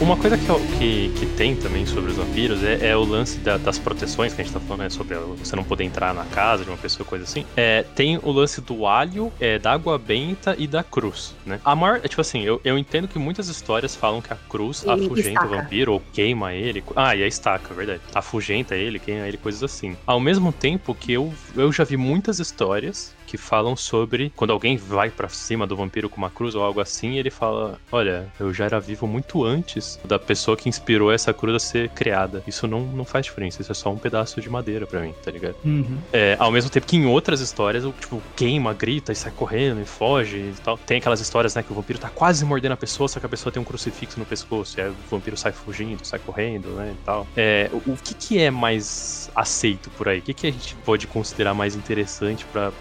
Uma 0.01 0.17
coisa 0.17 0.35
que, 0.35 0.47
que, 0.77 1.09
que 1.09 1.25
tem 1.27 1.55
também 1.55 1.85
sobre 1.85 2.09
os 2.09 2.17
vampiros 2.17 2.63
é, 2.63 2.89
é 2.89 2.97
o 2.97 3.03
lance 3.03 3.39
da- 3.39 3.57
das 3.57 3.77
proteções 3.77 4.33
que 4.33 4.41
a 4.41 4.43
gente 4.43 4.51
tá 4.51 4.59
falando, 4.59 4.81
né? 4.81 4.89
Sobre 4.89 5.15
você 5.37 5.55
não 5.55 5.63
poder 5.63 5.83
entrar 5.83 6.11
na 6.11 6.25
casa 6.25 6.63
de 6.63 6.71
uma 6.71 6.77
pessoa, 6.77 7.05
coisa 7.05 7.23
assim. 7.23 7.45
É, 7.55 7.83
tem 7.95 8.17
o 8.23 8.31
lance 8.31 8.61
do 8.61 8.87
alho, 8.87 9.31
é, 9.39 9.59
da 9.59 9.71
água 9.73 9.99
benta 9.99 10.55
e 10.57 10.65
da 10.65 10.83
cruz, 10.83 11.35
né? 11.45 11.61
A 11.63 11.75
maior, 11.75 11.99
é, 12.03 12.07
tipo 12.07 12.19
assim, 12.19 12.41
eu, 12.41 12.59
eu 12.63 12.79
entendo 12.79 13.07
que 13.07 13.19
muitas 13.19 13.47
histórias 13.47 13.95
falam 13.95 14.21
que 14.21 14.33
a 14.33 14.37
cruz 14.49 14.83
E 14.83 14.89
afugenta 14.89 15.45
o 15.45 15.49
vampiro 15.49 15.93
ou 15.93 15.99
queima 16.11 16.51
ele. 16.53 16.83
Ah, 16.95 17.15
e 17.15 17.23
a 17.23 17.27
estaca, 17.27 17.71
verdade. 17.73 18.01
Afugenta 18.15 18.75
ele, 18.75 18.97
queima 18.97 19.27
ele, 19.27 19.37
coisas 19.37 19.61
assim. 19.61 19.95
Ao 20.07 20.19
mesmo 20.19 20.51
tempo 20.51 20.95
que 20.95 21.13
eu, 21.13 21.31
eu 21.55 21.71
já 21.71 21.83
vi 21.83 21.95
muitas 21.95 22.39
histórias 22.39 23.13
que 23.31 23.37
falam 23.37 23.77
sobre 23.77 24.29
quando 24.35 24.51
alguém 24.51 24.75
vai 24.75 25.09
pra 25.09 25.29
cima 25.29 25.65
do 25.65 25.73
vampiro 25.73 26.09
com 26.09 26.17
uma 26.17 26.29
cruz 26.29 26.53
ou 26.53 26.61
algo 26.61 26.81
assim, 26.81 27.17
ele 27.17 27.31
fala: 27.31 27.79
Olha, 27.89 28.29
eu 28.37 28.53
já 28.53 28.65
era 28.65 28.77
vivo 28.77 29.07
muito 29.07 29.45
antes 29.45 29.97
da 30.03 30.19
pessoa 30.19 30.57
que 30.57 30.67
inspirou 30.67 31.09
essa 31.13 31.33
cruz 31.33 31.55
a 31.55 31.59
ser 31.59 31.89
criada. 31.89 32.43
Isso 32.45 32.67
não, 32.67 32.81
não 32.81 33.05
faz 33.05 33.25
diferença, 33.25 33.61
isso 33.61 33.71
é 33.71 33.75
só 33.75 33.89
um 33.89 33.97
pedaço 33.97 34.41
de 34.41 34.49
madeira 34.49 34.85
pra 34.85 34.99
mim, 34.99 35.13
tá 35.23 35.31
ligado? 35.31 35.55
Uhum. 35.63 36.01
É, 36.11 36.35
ao 36.37 36.51
mesmo 36.51 36.69
tempo 36.69 36.85
que 36.85 36.97
em 36.97 37.05
outras 37.05 37.39
histórias, 37.39 37.85
o 37.85 37.93
tipo, 37.93 38.21
queima, 38.35 38.73
grita 38.73 39.13
e 39.13 39.15
sai 39.15 39.31
correndo 39.31 39.79
e 39.79 39.85
foge 39.85 40.37
e 40.37 40.53
tal. 40.61 40.77
Tem 40.77 40.97
aquelas 40.97 41.21
histórias, 41.21 41.55
né, 41.55 41.63
que 41.63 41.71
o 41.71 41.75
vampiro 41.75 41.99
tá 41.99 42.09
quase 42.09 42.43
mordendo 42.43 42.73
a 42.73 42.77
pessoa, 42.77 43.07
só 43.07 43.17
que 43.17 43.25
a 43.25 43.29
pessoa 43.29 43.51
tem 43.53 43.61
um 43.61 43.65
crucifixo 43.65 44.19
no 44.19 44.25
pescoço, 44.25 44.77
e 44.77 44.83
aí 44.83 44.89
o 44.89 44.95
vampiro 45.09 45.37
sai 45.37 45.53
fugindo, 45.53 46.03
sai 46.05 46.19
correndo, 46.19 46.69
né, 46.71 46.93
e 46.99 47.05
tal. 47.05 47.25
É, 47.37 47.69
o, 47.71 47.93
o 47.93 47.97
que 47.97 48.13
que 48.13 48.39
é 48.39 48.51
mais 48.51 49.31
aceito 49.33 49.89
por 49.91 50.09
aí? 50.09 50.19
O 50.19 50.21
que 50.21 50.33
que 50.33 50.47
a 50.47 50.51
gente 50.51 50.75
pode 50.75 51.07
considerar 51.07 51.53
mais 51.53 51.75
interessante 51.75 52.45
pra, 52.45 52.71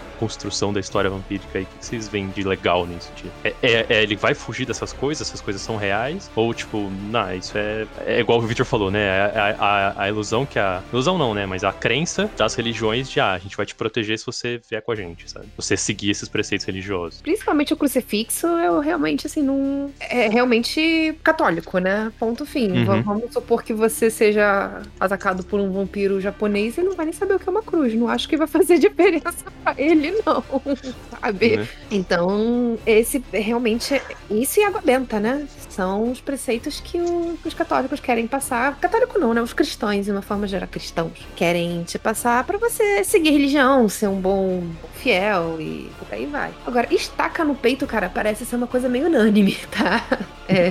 pra, 0.00 0.18
construção 0.18 0.72
da 0.72 0.80
história 0.80 1.08
vampírica 1.10 1.58
aí? 1.58 1.64
O 1.64 1.66
que, 1.66 1.84
vocês 1.86 2.08
veem 2.08 2.28
de 2.28 2.42
legal 2.42 2.86
nisso? 2.86 3.10
Tipo? 3.16 3.28
É, 3.44 3.54
é- 3.62 3.86
é- 3.88 4.02
ele 4.02 4.16
vai 4.16 4.34
fugir 4.34 4.66
dessas 4.66 4.92
coisas? 4.92 5.26
Essas 5.28 5.40
coisas 5.40 5.62
são 5.62 5.76
reais? 5.76 6.30
Ou, 6.34 6.52
tipo, 6.54 6.90
não, 7.10 7.34
isso 7.34 7.56
é, 7.56 7.86
é 8.06 8.20
igual 8.20 8.38
o 8.38 8.42
Victor 8.42 8.66
falou, 8.66 8.90
né? 8.90 9.08
A, 9.08 9.26
a, 9.26 9.88
a- 9.88 10.02
a 10.04 10.08
ilusão 10.08 10.44
que 10.46 10.58
a... 10.58 10.82
Ilusão 10.92 11.16
não, 11.18 11.34
né? 11.34 11.46
Mas 11.46 11.64
a 11.64 11.72
crença 11.72 12.30
das 12.36 12.54
religiões 12.54 13.08
de, 13.10 13.20
ah, 13.20 13.32
a 13.32 13.38
gente 13.38 13.56
vai 13.56 13.66
te 13.66 13.74
proteger 13.74 14.18
se 14.18 14.26
você 14.26 14.60
vier 14.68 14.82
com 14.82 14.92
a 14.92 14.96
gente, 14.96 15.30
sabe? 15.30 15.46
Você 15.56 15.76
seguir 15.76 16.10
esses 16.10 16.28
preceitos 16.28 16.66
religiosos. 16.66 17.20
principalmente 17.22 17.72
o 17.72 17.76
crucifixo, 17.76 18.46
eu 18.46 18.80
realmente, 18.80 19.26
assim, 19.26 19.42
não. 19.42 19.90
É 20.00 20.28
realmente 20.28 21.14
católico, 21.22 21.78
né? 21.78 22.12
Ponto 22.18 22.44
fim. 22.46 22.70
Uhum. 22.72 23.02
Vamos 23.02 23.32
supor 23.32 23.62
que 23.62 23.72
você 23.72 24.10
seja 24.10 24.82
atacado 24.98 25.42
por 25.44 25.60
um 25.60 25.70
vampiro 25.70 26.20
japonês 26.20 26.76
e 26.78 26.82
não 26.82 26.94
vai 26.94 27.06
nem 27.06 27.12
saber 27.12 27.34
o 27.34 27.38
que 27.38 27.48
é 27.48 27.52
uma 27.52 27.62
cruz. 27.62 27.94
Não 27.94 28.08
acho 28.08 28.28
que 28.28 28.36
vai 28.36 28.46
fazer 28.48 28.78
diferença 28.78 29.44
pra 29.62 29.74
ele, 29.76 29.87
não. 29.94 30.44
Sabe? 31.20 31.56
Né? 31.58 31.68
Então, 31.90 32.78
esse 32.86 33.24
realmente. 33.32 34.00
Isso 34.30 34.60
e 34.60 34.64
água 34.64 34.80
benta, 34.80 35.20
né? 35.20 35.46
São 35.78 36.10
os 36.10 36.20
preceitos 36.20 36.80
que, 36.80 37.00
o- 37.00 37.38
que 37.40 37.46
os 37.46 37.54
católicos 37.54 38.00
querem 38.00 38.26
passar. 38.26 38.76
Católico 38.80 39.16
não, 39.16 39.32
né? 39.32 39.40
Os 39.40 39.52
cristãos, 39.52 40.04
de 40.06 40.10
uma 40.10 40.22
forma 40.22 40.44
geral, 40.48 40.66
cristãos, 40.68 41.12
querem 41.36 41.84
te 41.84 42.00
passar 42.00 42.42
pra 42.42 42.58
você 42.58 43.04
seguir 43.04 43.30
religião, 43.30 43.88
ser 43.88 44.08
um 44.08 44.20
bom 44.20 44.64
fiel 44.94 45.60
e 45.60 45.88
por 45.96 46.08
aí 46.12 46.26
vai. 46.26 46.50
Agora, 46.66 46.92
estaca 46.92 47.44
no 47.44 47.54
peito, 47.54 47.86
cara, 47.86 48.10
parece 48.12 48.44
ser 48.44 48.56
uma 48.56 48.66
coisa 48.66 48.88
meio 48.88 49.06
unânime, 49.06 49.56
tá? 49.70 50.02
É. 50.48 50.68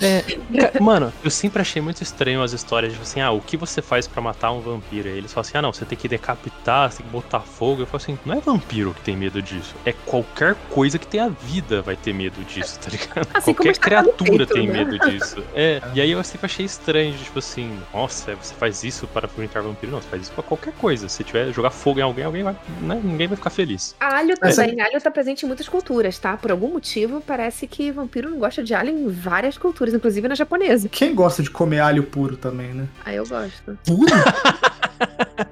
É, 0.00 0.80
mano, 0.80 1.12
eu 1.22 1.30
sempre 1.30 1.60
achei 1.60 1.82
muito 1.82 2.02
estranho 2.02 2.42
as 2.42 2.52
histórias 2.52 2.94
de 2.94 3.00
assim, 3.00 3.20
ah, 3.20 3.32
o 3.32 3.40
que 3.42 3.56
você 3.58 3.82
faz 3.82 4.06
pra 4.06 4.22
matar 4.22 4.52
um 4.52 4.60
vampiro? 4.60 5.06
E 5.08 5.12
eles 5.18 5.32
falam 5.32 5.46
assim, 5.46 5.58
ah, 5.58 5.62
não, 5.62 5.72
você 5.72 5.84
tem 5.84 5.98
que 5.98 6.08
decapitar, 6.08 6.90
você 6.90 6.98
tem 6.98 7.06
que 7.06 7.12
botar 7.12 7.40
fogo. 7.40 7.82
Eu 7.82 7.86
falo 7.86 7.96
assim, 8.02 8.18
não 8.24 8.34
é 8.34 8.40
vampiro 8.40 8.94
que 8.94 9.02
tem 9.02 9.16
medo 9.16 9.42
disso. 9.42 9.74
É 9.84 9.92
qualquer 9.92 10.54
coisa 10.70 10.98
que 10.98 11.06
tenha 11.06 11.28
vida 11.28 11.82
vai 11.82 11.96
ter 11.96 12.14
medo 12.14 12.42
disso, 12.44 12.78
tá 12.78 12.88
ligado? 12.90 13.28
Assim 13.34 13.52
qualquer 13.52 13.76
criatura 13.78 14.29
peito, 14.38 14.54
tem 14.54 14.66
né? 14.66 14.84
medo 14.84 14.98
disso. 14.98 15.42
É, 15.54 15.82
e 15.94 16.00
aí 16.00 16.10
eu 16.12 16.22
sempre 16.22 16.46
achei 16.46 16.64
estranho, 16.64 17.16
tipo 17.16 17.38
assim, 17.38 17.78
nossa, 17.92 18.34
você 18.36 18.54
faz 18.54 18.84
isso 18.84 19.06
para 19.06 19.26
enfrentar 19.26 19.60
vampiro? 19.60 19.92
Não, 19.92 20.00
você 20.00 20.08
faz 20.08 20.22
isso 20.22 20.32
pra 20.32 20.42
qualquer 20.42 20.72
coisa. 20.74 21.08
Se 21.08 21.24
tiver 21.24 21.52
jogar 21.52 21.70
fogo 21.70 21.98
em 21.98 22.02
alguém, 22.02 22.24
alguém 22.24 22.42
vai, 22.42 22.56
né, 22.80 23.00
ninguém 23.02 23.26
vai 23.26 23.36
ficar 23.36 23.50
feliz. 23.50 23.94
Alho 23.98 24.36
também. 24.38 24.80
Alho 24.80 25.00
tá 25.00 25.10
presente 25.10 25.44
em 25.44 25.46
muitas 25.46 25.68
culturas, 25.68 26.18
tá? 26.18 26.36
Por 26.36 26.50
algum 26.50 26.68
motivo, 26.68 27.20
parece 27.20 27.66
que 27.66 27.90
vampiro 27.90 28.30
não 28.30 28.38
gosta 28.38 28.62
de 28.62 28.74
alho 28.74 28.90
em 28.90 29.08
várias 29.08 29.58
culturas, 29.58 29.92
inclusive 29.92 30.28
na 30.28 30.34
japonesa. 30.34 30.88
Quem 30.88 31.14
gosta 31.14 31.42
de 31.42 31.50
comer 31.50 31.80
alho 31.80 32.04
puro 32.04 32.36
também, 32.36 32.68
né? 32.68 32.88
Aí 33.04 33.16
eu 33.16 33.26
gosto. 33.26 33.78
Puro? 33.84 34.10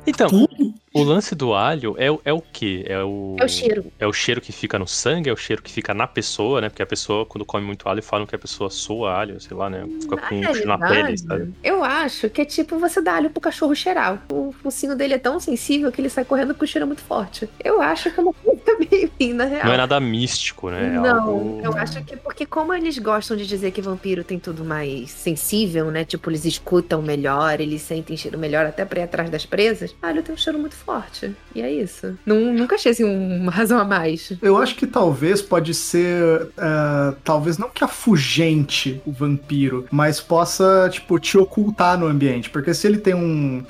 Então, 0.07 0.29
Puro? 0.29 0.75
O 0.94 1.03
lance 1.03 1.35
do 1.35 1.55
alho 1.55 1.94
é, 1.98 2.11
o- 2.11 2.20
é 2.24 2.33
o 2.33 2.40
quê? 2.40 2.85
É 2.87 3.03
o... 3.03 3.37
É 3.38 3.44
o 3.44 3.48
cheiro. 3.48 3.92
É 3.98 4.07
o 4.07 4.12
cheiro 4.12 4.40
que 4.40 4.53
fica 4.53 4.79
no 4.79 4.87
sangue, 4.87 5.29
é 5.31 5.33
o 5.33 5.37
cheiro 5.37 5.62
que 5.62 5.70
fica 5.70 5.92
na 5.94 6.07
pessoa, 6.07 6.61
né? 6.61 6.68
Porque 6.68 6.83
a 6.83 6.87
pessoa, 6.87 7.27
quando 7.27 7.44
come 7.44 7.64
muito 7.66 7.88
alho, 7.88 8.03
falam 8.03 8.27
que 8.27 8.35
a 8.35 8.38
pessoa 8.38 8.70
soa 8.70 9.12
alho, 9.12 9.40
sei 9.40 9.57
lá, 9.57 9.68
né? 9.68 9.87
Fica 10.01 10.16
com 10.16 10.35
um 10.37 10.42
cheiro 10.55 10.66
na 10.68 10.79
pele, 10.79 11.16
sabe? 11.18 11.53
Eu 11.62 11.85
acho 11.85 12.29
que 12.31 12.40
é 12.40 12.44
tipo 12.44 12.79
você 12.79 13.01
dar 13.03 13.16
alho 13.16 13.31
pro 13.31 13.40
cachorro 13.40 13.74
cheirar. 13.74 14.22
O 14.33 14.53
focinho 14.53 14.96
dele 14.96 15.14
é 15.14 15.18
tão 15.18 15.38
sensível 15.38 15.92
que 15.92 16.01
ele 16.01 16.09
sai 16.09 16.24
correndo 16.24 16.48
porque 16.55 16.64
o 16.64 16.68
cheiro 16.68 16.87
muito 16.87 17.03
forte. 17.03 17.48
Eu 17.62 17.81
acho 17.81 18.11
que 18.11 18.18
é 18.18 18.22
uma 18.22 18.33
coisa 18.33 18.62
meio 18.90 19.11
ruim, 19.20 19.33
na 19.35 19.44
real. 19.44 19.66
Não 19.66 19.72
é 19.74 19.77
nada 19.77 20.01
místico, 20.01 20.70
né? 20.70 20.87
É 20.87 20.90
Não, 20.98 21.20
algo... 21.29 21.61
eu 21.62 21.77
acho 21.77 22.03
que 22.05 22.14
é 22.14 22.16
porque 22.16 22.46
como 22.46 22.72
eles 22.72 22.98
gostam 22.98 23.37
de 23.37 23.46
dizer 23.46 23.70
que 23.72 23.83
vampiro 23.83 24.24
tem 24.24 24.38
tudo 24.38 24.64
mais 24.64 25.11
sensível, 25.11 25.90
né? 25.90 26.05
Tipo, 26.05 26.31
eles 26.31 26.44
escutam 26.44 27.03
melhor, 27.03 27.61
eles 27.61 27.83
sentem 27.83 28.16
cheiro 28.16 28.38
melhor 28.38 28.64
até 28.66 28.85
pra 28.85 29.01
ir 29.01 29.03
atrás 29.05 29.29
das 29.31 29.44
presas. 29.44 29.94
Alho 30.03 30.22
tem 30.22 30.35
um 30.35 30.38
cheiro 30.38 30.59
muito 30.59 30.78
forte. 30.79 31.35
E 31.55 31.61
é 31.61 31.73
isso. 31.73 32.17
Não, 32.25 32.53
nunca 32.53 32.77
achei 32.77 32.93
assim 32.93 33.05
uma 33.05 33.51
razão 33.51 33.79
a 33.79 33.85
mais. 33.85 34.33
Eu 34.41 34.57
acho 34.57 34.75
que 34.75 34.87
talvez 34.87 35.43
pode 35.43 35.75
ser. 35.75 36.45
Uh, 36.57 37.17
talvez 37.25 37.59
não 37.59 37.69
que 37.69 37.85
afugente 37.85 39.01
o 39.05 39.12
vampiro, 39.12 39.87
mas 39.91 40.21
possa, 40.21 40.88
tipo, 40.91 41.19
te 41.19 41.37
ocultar 41.37 41.99
no 41.99 42.07
ambiente. 42.07 42.51
Porque 42.51 42.73
se 42.73 42.87
ele 42.87 42.99
tem 42.99 43.14
um, 43.14 43.64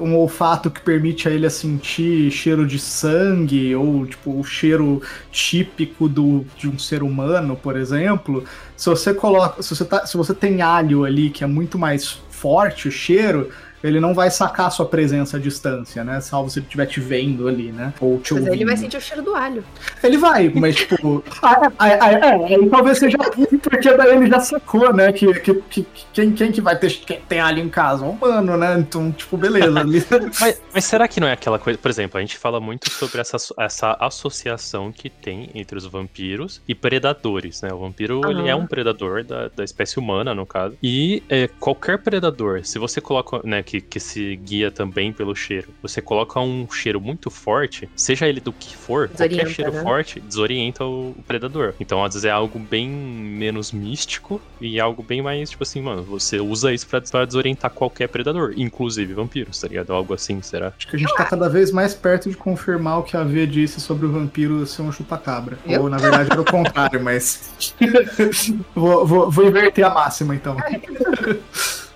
um 0.00 0.16
olfato 0.16 0.70
que 0.70 0.80
permite 0.80 1.28
a 1.28 1.30
ele 1.30 1.48
sentir 1.48 2.30
cheiro 2.30 2.66
de 2.66 2.78
sangue, 2.78 3.74
ou, 3.74 4.06
tipo, 4.06 4.38
o 4.38 4.44
cheiro 4.44 5.02
típico 5.30 6.08
do, 6.08 6.44
de 6.56 6.68
um 6.68 6.78
ser 6.78 7.02
humano, 7.02 7.56
por 7.56 7.76
exemplo, 7.76 8.44
se 8.76 8.88
você 8.88 9.14
coloca. 9.14 9.62
Se 9.62 9.74
você, 9.74 9.84
tá, 9.84 10.06
se 10.06 10.16
você 10.16 10.34
tem 10.34 10.62
alho 10.62 11.04
ali 11.04 11.30
que 11.30 11.42
é 11.42 11.46
muito 11.46 11.78
mais 11.78 12.20
forte 12.30 12.86
o 12.86 12.92
cheiro 12.92 13.50
ele 13.82 14.00
não 14.00 14.14
vai 14.14 14.30
sacar 14.30 14.66
a 14.66 14.70
sua 14.70 14.86
presença 14.86 15.36
à 15.36 15.40
distância, 15.40 16.02
né? 16.04 16.20
Salvo 16.20 16.50
se 16.50 16.58
ele 16.58 16.66
estiver 16.66 16.86
te 16.86 17.00
vendo 17.00 17.48
ali, 17.48 17.72
né? 17.72 17.92
Ou 18.00 18.18
te 18.18 18.34
mas 18.34 18.42
ouvindo. 18.42 18.54
ele 18.54 18.64
vai 18.64 18.76
sentir 18.76 18.96
o 18.96 19.00
cheiro 19.00 19.22
do 19.22 19.34
alho. 19.34 19.64
Ele 20.02 20.16
vai, 20.16 20.48
mas 20.54 20.76
tipo. 20.76 21.22
ah, 21.42 21.88
é, 21.88 21.92
é, 21.92 22.54
é, 22.54 22.68
talvez 22.68 22.98
seja 22.98 23.16
porque 23.62 23.92
daí 23.96 24.16
ele 24.16 24.26
já 24.28 24.40
sacou, 24.40 24.92
né? 24.92 25.12
Que, 25.12 25.32
que, 25.40 25.54
que, 25.54 25.86
quem, 26.12 26.32
quem 26.32 26.52
que 26.52 26.60
vai 26.60 26.78
ter 26.78 26.90
quem 26.90 27.20
tem 27.20 27.40
alho 27.40 27.60
em 27.60 27.68
casa? 27.68 28.04
Um 28.04 28.10
humano, 28.10 28.56
né? 28.56 28.76
Então, 28.78 29.12
tipo, 29.12 29.36
beleza. 29.36 29.70
mas, 30.40 30.62
mas, 30.72 30.84
será 30.84 31.06
que 31.06 31.20
não 31.20 31.28
é 31.28 31.32
aquela 31.32 31.58
coisa. 31.58 31.78
Por 31.78 31.90
exemplo, 31.90 32.18
a 32.18 32.20
gente 32.20 32.36
fala 32.36 32.60
muito 32.60 32.90
sobre 32.90 33.20
essa, 33.20 33.36
essa 33.58 33.96
associação 34.00 34.90
que 34.90 35.08
tem 35.08 35.50
entre 35.54 35.76
os 35.76 35.86
vampiros 35.86 36.60
e 36.66 36.74
predadores, 36.74 37.62
né? 37.62 37.72
O 37.72 37.78
vampiro 37.78 38.20
uhum. 38.24 38.30
ele 38.30 38.48
é 38.48 38.54
um 38.54 38.66
predador 38.66 39.24
da, 39.24 39.48
da 39.48 39.64
espécie 39.64 39.98
humana, 39.98 40.34
no 40.34 40.46
caso. 40.46 40.76
E 40.82 41.22
é, 41.28 41.48
qualquer 41.60 41.98
predador, 41.98 42.64
se 42.64 42.78
você 42.78 43.00
coloca. 43.00 43.40
Né, 43.44 43.62
que, 43.68 43.82
que 43.82 44.00
se 44.00 44.34
guia 44.36 44.70
também 44.70 45.12
pelo 45.12 45.36
cheiro. 45.36 45.68
Você 45.82 46.00
coloca 46.00 46.40
um 46.40 46.66
cheiro 46.70 46.98
muito 46.98 47.28
forte, 47.28 47.86
seja 47.94 48.26
ele 48.26 48.40
do 48.40 48.50
que 48.50 48.74
for, 48.74 49.08
desorienta, 49.08 49.42
qualquer 49.42 49.54
cheiro 49.54 49.72
né? 49.72 49.82
forte 49.82 50.20
desorienta 50.20 50.84
o, 50.86 51.10
o, 51.10 51.22
predador. 51.26 51.74
Então, 51.78 52.02
às 52.02 52.14
vezes 52.14 52.24
é 52.24 52.30
algo 52.30 52.58
bem 52.58 52.88
menos 52.88 53.70
místico 53.70 54.40
e 54.58 54.80
algo 54.80 55.02
bem 55.02 55.20
mais, 55.20 55.50
tipo 55.50 55.62
assim, 55.62 55.82
mano, 55.82 56.02
você 56.02 56.40
usa 56.40 56.72
isso 56.72 56.88
pra, 56.88 57.02
pra 57.02 57.26
desorientar 57.26 57.70
qualquer 57.70 58.08
predador, 58.08 58.54
inclusive 58.56 59.12
vampiros, 59.12 59.60
tá 59.60 59.68
ligado? 59.68 59.92
Algo 59.92 60.14
assim, 60.14 60.40
será? 60.40 60.72
Acho 60.74 60.88
que 60.88 60.96
a 60.96 60.98
gente 60.98 61.14
tá 61.14 61.26
cada 61.26 61.50
vez 61.50 61.70
mais 61.70 61.92
perto 61.92 62.30
de 62.30 62.36
confirmar 62.38 63.00
o 63.00 63.02
que 63.02 63.18
a 63.18 63.22
V 63.22 63.46
disse 63.46 63.82
sobre 63.82 64.06
o 64.06 64.10
vampiro 64.10 64.66
ser 64.66 64.80
um 64.80 64.90
chupacabra. 64.90 65.58
Eu? 65.66 65.82
Ou, 65.82 65.90
na 65.90 65.98
verdade, 65.98 66.30
era 66.32 66.40
o 66.40 66.44
contrário, 66.44 67.04
mas. 67.04 67.74
vou, 68.74 69.06
vou, 69.06 69.30
vou 69.30 69.46
inverter 69.46 69.84
a 69.84 69.90
máxima, 69.90 70.34
então. 70.34 70.56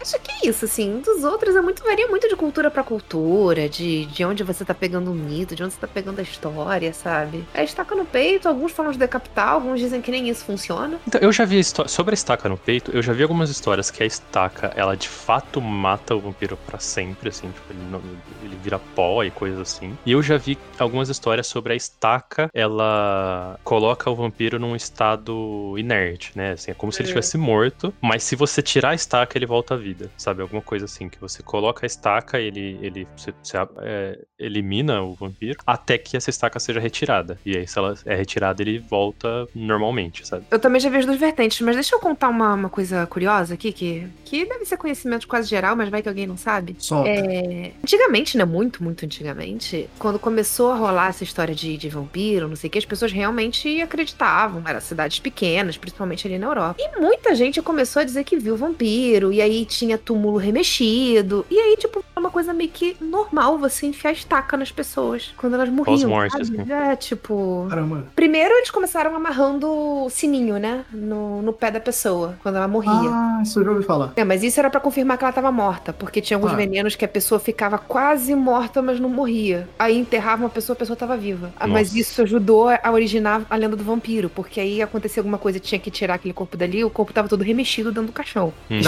acho 0.00 0.18
que 0.20 0.30
é 0.30 0.48
isso, 0.48 0.64
assim. 0.64 1.00
Dos 1.00 1.24
outros 1.24 1.54
é 1.54 1.60
muito, 1.60 1.82
varia 1.82 2.06
muito 2.08 2.28
de 2.28 2.36
cultura 2.36 2.70
para 2.70 2.82
cultura, 2.82 3.68
de, 3.68 4.06
de 4.06 4.24
onde 4.24 4.42
você 4.42 4.64
tá 4.64 4.74
pegando 4.74 5.10
o 5.10 5.14
mito, 5.14 5.54
de 5.54 5.62
onde 5.62 5.74
você 5.74 5.80
tá 5.80 5.88
pegando 5.88 6.18
a 6.18 6.22
história, 6.22 6.92
sabe? 6.92 7.44
É 7.52 7.64
estaca 7.64 7.94
no 7.94 8.04
peito, 8.04 8.48
alguns 8.48 8.72
falam 8.72 8.92
de 8.92 8.98
decapitar, 8.98 9.50
alguns 9.50 9.80
dizem 9.80 10.00
que 10.00 10.10
nem 10.10 10.28
isso 10.28 10.44
funciona. 10.44 10.98
Então, 11.06 11.20
eu 11.20 11.32
já 11.32 11.44
vi 11.44 11.62
sobre 11.64 12.12
a 12.12 12.14
estaca 12.14 12.48
no 12.48 12.56
peito, 12.56 12.90
eu 12.92 13.02
já 13.02 13.12
vi 13.12 13.22
algumas 13.22 13.50
histórias 13.50 13.90
que 13.90 14.02
a 14.02 14.06
estaca, 14.06 14.72
ela 14.76 14.96
de 14.96 15.08
fato 15.08 15.60
mata 15.60 16.14
o 16.14 16.20
vampiro 16.20 16.56
para 16.66 16.78
sempre, 16.78 17.28
assim, 17.28 17.50
tipo, 17.50 17.72
ele, 17.72 17.82
não, 17.90 18.00
ele 18.42 18.56
vira 18.62 18.78
pó 18.94 19.22
e 19.24 19.30
coisas 19.30 19.60
assim. 19.60 19.96
E 20.06 20.12
eu 20.12 20.22
já 20.22 20.36
vi 20.36 20.58
algumas 20.78 21.08
histórias 21.08 21.46
sobre 21.46 21.72
a 21.72 21.76
estaca, 21.76 22.50
ela 22.54 23.58
coloca 23.64 24.10
o 24.10 24.14
vampiro 24.14 24.58
num 24.58 24.76
estado 24.76 25.74
inerte, 25.76 26.32
né? 26.34 26.52
Assim, 26.52 26.70
é 26.70 26.74
como 26.74 26.92
se 26.92 27.00
ele 27.00 27.08
estivesse 27.08 27.36
é. 27.36 27.40
morto, 27.40 27.92
mas 28.00 28.22
se 28.22 28.36
você 28.36 28.62
tirar 28.62 28.90
a 28.90 28.94
estaca, 28.94 29.36
ele 29.36 29.46
volta 29.46 29.74
à 29.74 29.76
vida 29.76 29.87
vida, 29.88 30.10
sabe? 30.16 30.42
Alguma 30.42 30.62
coisa 30.62 30.84
assim, 30.84 31.08
que 31.08 31.20
você 31.20 31.42
coloca 31.42 31.84
a 31.84 31.86
estaca, 31.86 32.38
ele, 32.38 32.78
ele 32.82 33.06
você, 33.16 33.32
você 33.42 33.56
é, 33.80 34.18
elimina 34.38 35.02
o 35.02 35.14
vampiro, 35.14 35.58
até 35.66 35.96
que 35.96 36.16
essa 36.16 36.30
estaca 36.30 36.60
seja 36.60 36.80
retirada. 36.80 37.38
E 37.44 37.56
aí, 37.56 37.66
se 37.66 37.78
ela 37.78 37.94
é 38.04 38.14
retirada, 38.14 38.62
ele 38.62 38.78
volta 38.78 39.46
normalmente, 39.54 40.26
sabe? 40.26 40.44
Eu 40.50 40.58
também 40.58 40.80
já 40.80 40.90
vi 40.90 40.98
as 40.98 41.06
duas 41.06 41.18
vertentes, 41.18 41.60
mas 41.60 41.74
deixa 41.74 41.94
eu 41.94 42.00
contar 42.00 42.28
uma, 42.28 42.54
uma 42.54 42.68
coisa 42.68 43.06
curiosa 43.06 43.54
aqui, 43.54 43.72
que, 43.72 44.06
que 44.24 44.44
deve 44.44 44.64
ser 44.64 44.76
conhecimento 44.76 45.26
quase 45.26 45.48
geral, 45.48 45.74
mas 45.74 45.88
vai 45.88 46.02
que 46.02 46.08
alguém 46.08 46.26
não 46.26 46.36
sabe. 46.36 46.76
É, 47.06 47.72
antigamente, 47.82 48.36
né? 48.36 48.44
Muito, 48.44 48.82
muito 48.82 49.04
antigamente, 49.04 49.88
quando 49.98 50.18
começou 50.18 50.70
a 50.72 50.76
rolar 50.76 51.08
essa 51.08 51.24
história 51.24 51.54
de, 51.54 51.76
de 51.76 51.88
vampiro, 51.88 52.48
não 52.48 52.56
sei 52.56 52.68
o 52.68 52.70
que, 52.70 52.78
as 52.78 52.84
pessoas 52.84 53.12
realmente 53.12 53.80
acreditavam. 53.80 54.62
Eram 54.66 54.80
cidades 54.80 55.18
pequenas, 55.18 55.76
principalmente 55.76 56.26
ali 56.26 56.38
na 56.38 56.46
Europa. 56.46 56.76
E 56.78 57.00
muita 57.00 57.34
gente 57.34 57.62
começou 57.62 58.00
a 58.00 58.04
dizer 58.04 58.24
que 58.24 58.36
viu 58.36 58.56
vampiro, 58.56 59.32
e 59.32 59.40
aí 59.40 59.64
tinha 59.78 59.96
túmulo 59.96 60.36
remexido. 60.36 61.46
E 61.48 61.56
aí, 61.56 61.76
tipo, 61.76 62.04
é 62.14 62.18
uma 62.18 62.30
coisa 62.30 62.52
meio 62.52 62.70
que 62.70 62.96
normal 63.00 63.58
você 63.58 63.86
enfiar 63.86 64.12
estaca 64.12 64.56
nas 64.56 64.72
pessoas 64.72 65.32
quando 65.36 65.54
elas 65.54 65.68
morriam. 65.68 66.10
Morte, 66.10 66.40
assim. 66.40 66.56
É, 66.70 66.96
tipo. 66.96 67.66
Caramba. 67.68 68.06
Primeiro 68.16 68.52
eles 68.54 68.70
começaram 68.70 69.14
amarrando 69.14 70.08
sininho, 70.10 70.58
né? 70.58 70.84
No, 70.92 71.42
no 71.42 71.52
pé 71.52 71.70
da 71.70 71.80
pessoa, 71.80 72.36
quando 72.42 72.56
ela 72.56 72.66
morria. 72.66 72.92
Ah, 72.92 73.40
isso 73.42 73.60
eu 73.60 73.64
já 73.64 73.70
ouvi 73.70 73.84
falar. 73.84 74.12
É, 74.16 74.24
mas 74.24 74.42
isso 74.42 74.58
era 74.58 74.68
para 74.68 74.80
confirmar 74.80 75.16
que 75.16 75.24
ela 75.24 75.32
tava 75.32 75.52
morta, 75.52 75.92
porque 75.92 76.20
tinha 76.20 76.36
alguns 76.36 76.52
ah. 76.52 76.56
venenos 76.56 76.96
que 76.96 77.04
a 77.04 77.08
pessoa 77.08 77.38
ficava 77.38 77.78
quase 77.78 78.34
morta, 78.34 78.82
mas 78.82 78.98
não 78.98 79.08
morria. 79.08 79.68
Aí 79.78 79.96
enterrava 79.96 80.42
uma 80.42 80.50
pessoa, 80.50 80.74
a 80.74 80.78
pessoa 80.78 80.96
tava 80.96 81.16
viva. 81.16 81.52
Ah, 81.58 81.66
mas 81.66 81.94
isso 81.94 82.22
ajudou 82.22 82.68
a 82.68 82.90
originar 82.90 83.42
a 83.48 83.56
lenda 83.56 83.76
do 83.76 83.84
vampiro, 83.84 84.28
porque 84.28 84.60
aí 84.60 84.82
acontecia 84.82 85.20
alguma 85.20 85.38
coisa, 85.38 85.60
tinha 85.60 85.78
que 85.78 85.90
tirar 85.90 86.14
aquele 86.14 86.34
corpo 86.34 86.56
dali, 86.56 86.84
o 86.84 86.90
corpo 86.90 87.12
tava 87.12 87.28
todo 87.28 87.42
remexido 87.42 87.90
dentro 87.90 88.08
do 88.08 88.12
caixão. 88.12 88.52
Hum. 88.70 88.80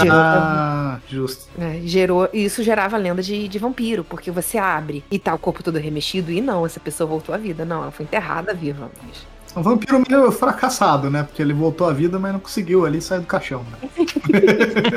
Ah, 0.81 0.99
justo. 1.07 1.47
É, 1.59 1.79
gerou, 1.83 2.27
isso 2.33 2.63
gerava 2.63 2.95
a 2.95 2.99
lenda 2.99 3.21
de, 3.21 3.47
de 3.47 3.59
vampiro, 3.59 4.03
porque 4.03 4.31
você 4.31 4.57
abre 4.57 5.03
e 5.11 5.19
tá 5.19 5.33
o 5.33 5.37
corpo 5.37 5.61
todo 5.61 5.77
remexido 5.77 6.31
e 6.31 6.41
não, 6.41 6.65
essa 6.65 6.79
pessoa 6.79 7.07
voltou 7.07 7.35
à 7.35 7.37
vida. 7.37 7.63
Não, 7.63 7.83
ela 7.83 7.91
foi 7.91 8.03
enterrada 8.03 8.51
viva. 8.51 8.89
Mas... 9.03 9.27
Um 9.55 9.61
vampiro 9.61 10.01
meio 10.09 10.31
fracassado, 10.31 11.09
né? 11.11 11.23
Porque 11.23 11.41
ele 11.41 11.53
voltou 11.53 11.87
à 11.87 11.93
vida, 11.93 12.17
mas 12.17 12.33
não 12.33 12.39
conseguiu 12.39 12.85
ali 12.85 12.99
sair 12.99 13.19
do 13.19 13.27
caixão. 13.27 13.63
Né? 13.63 13.77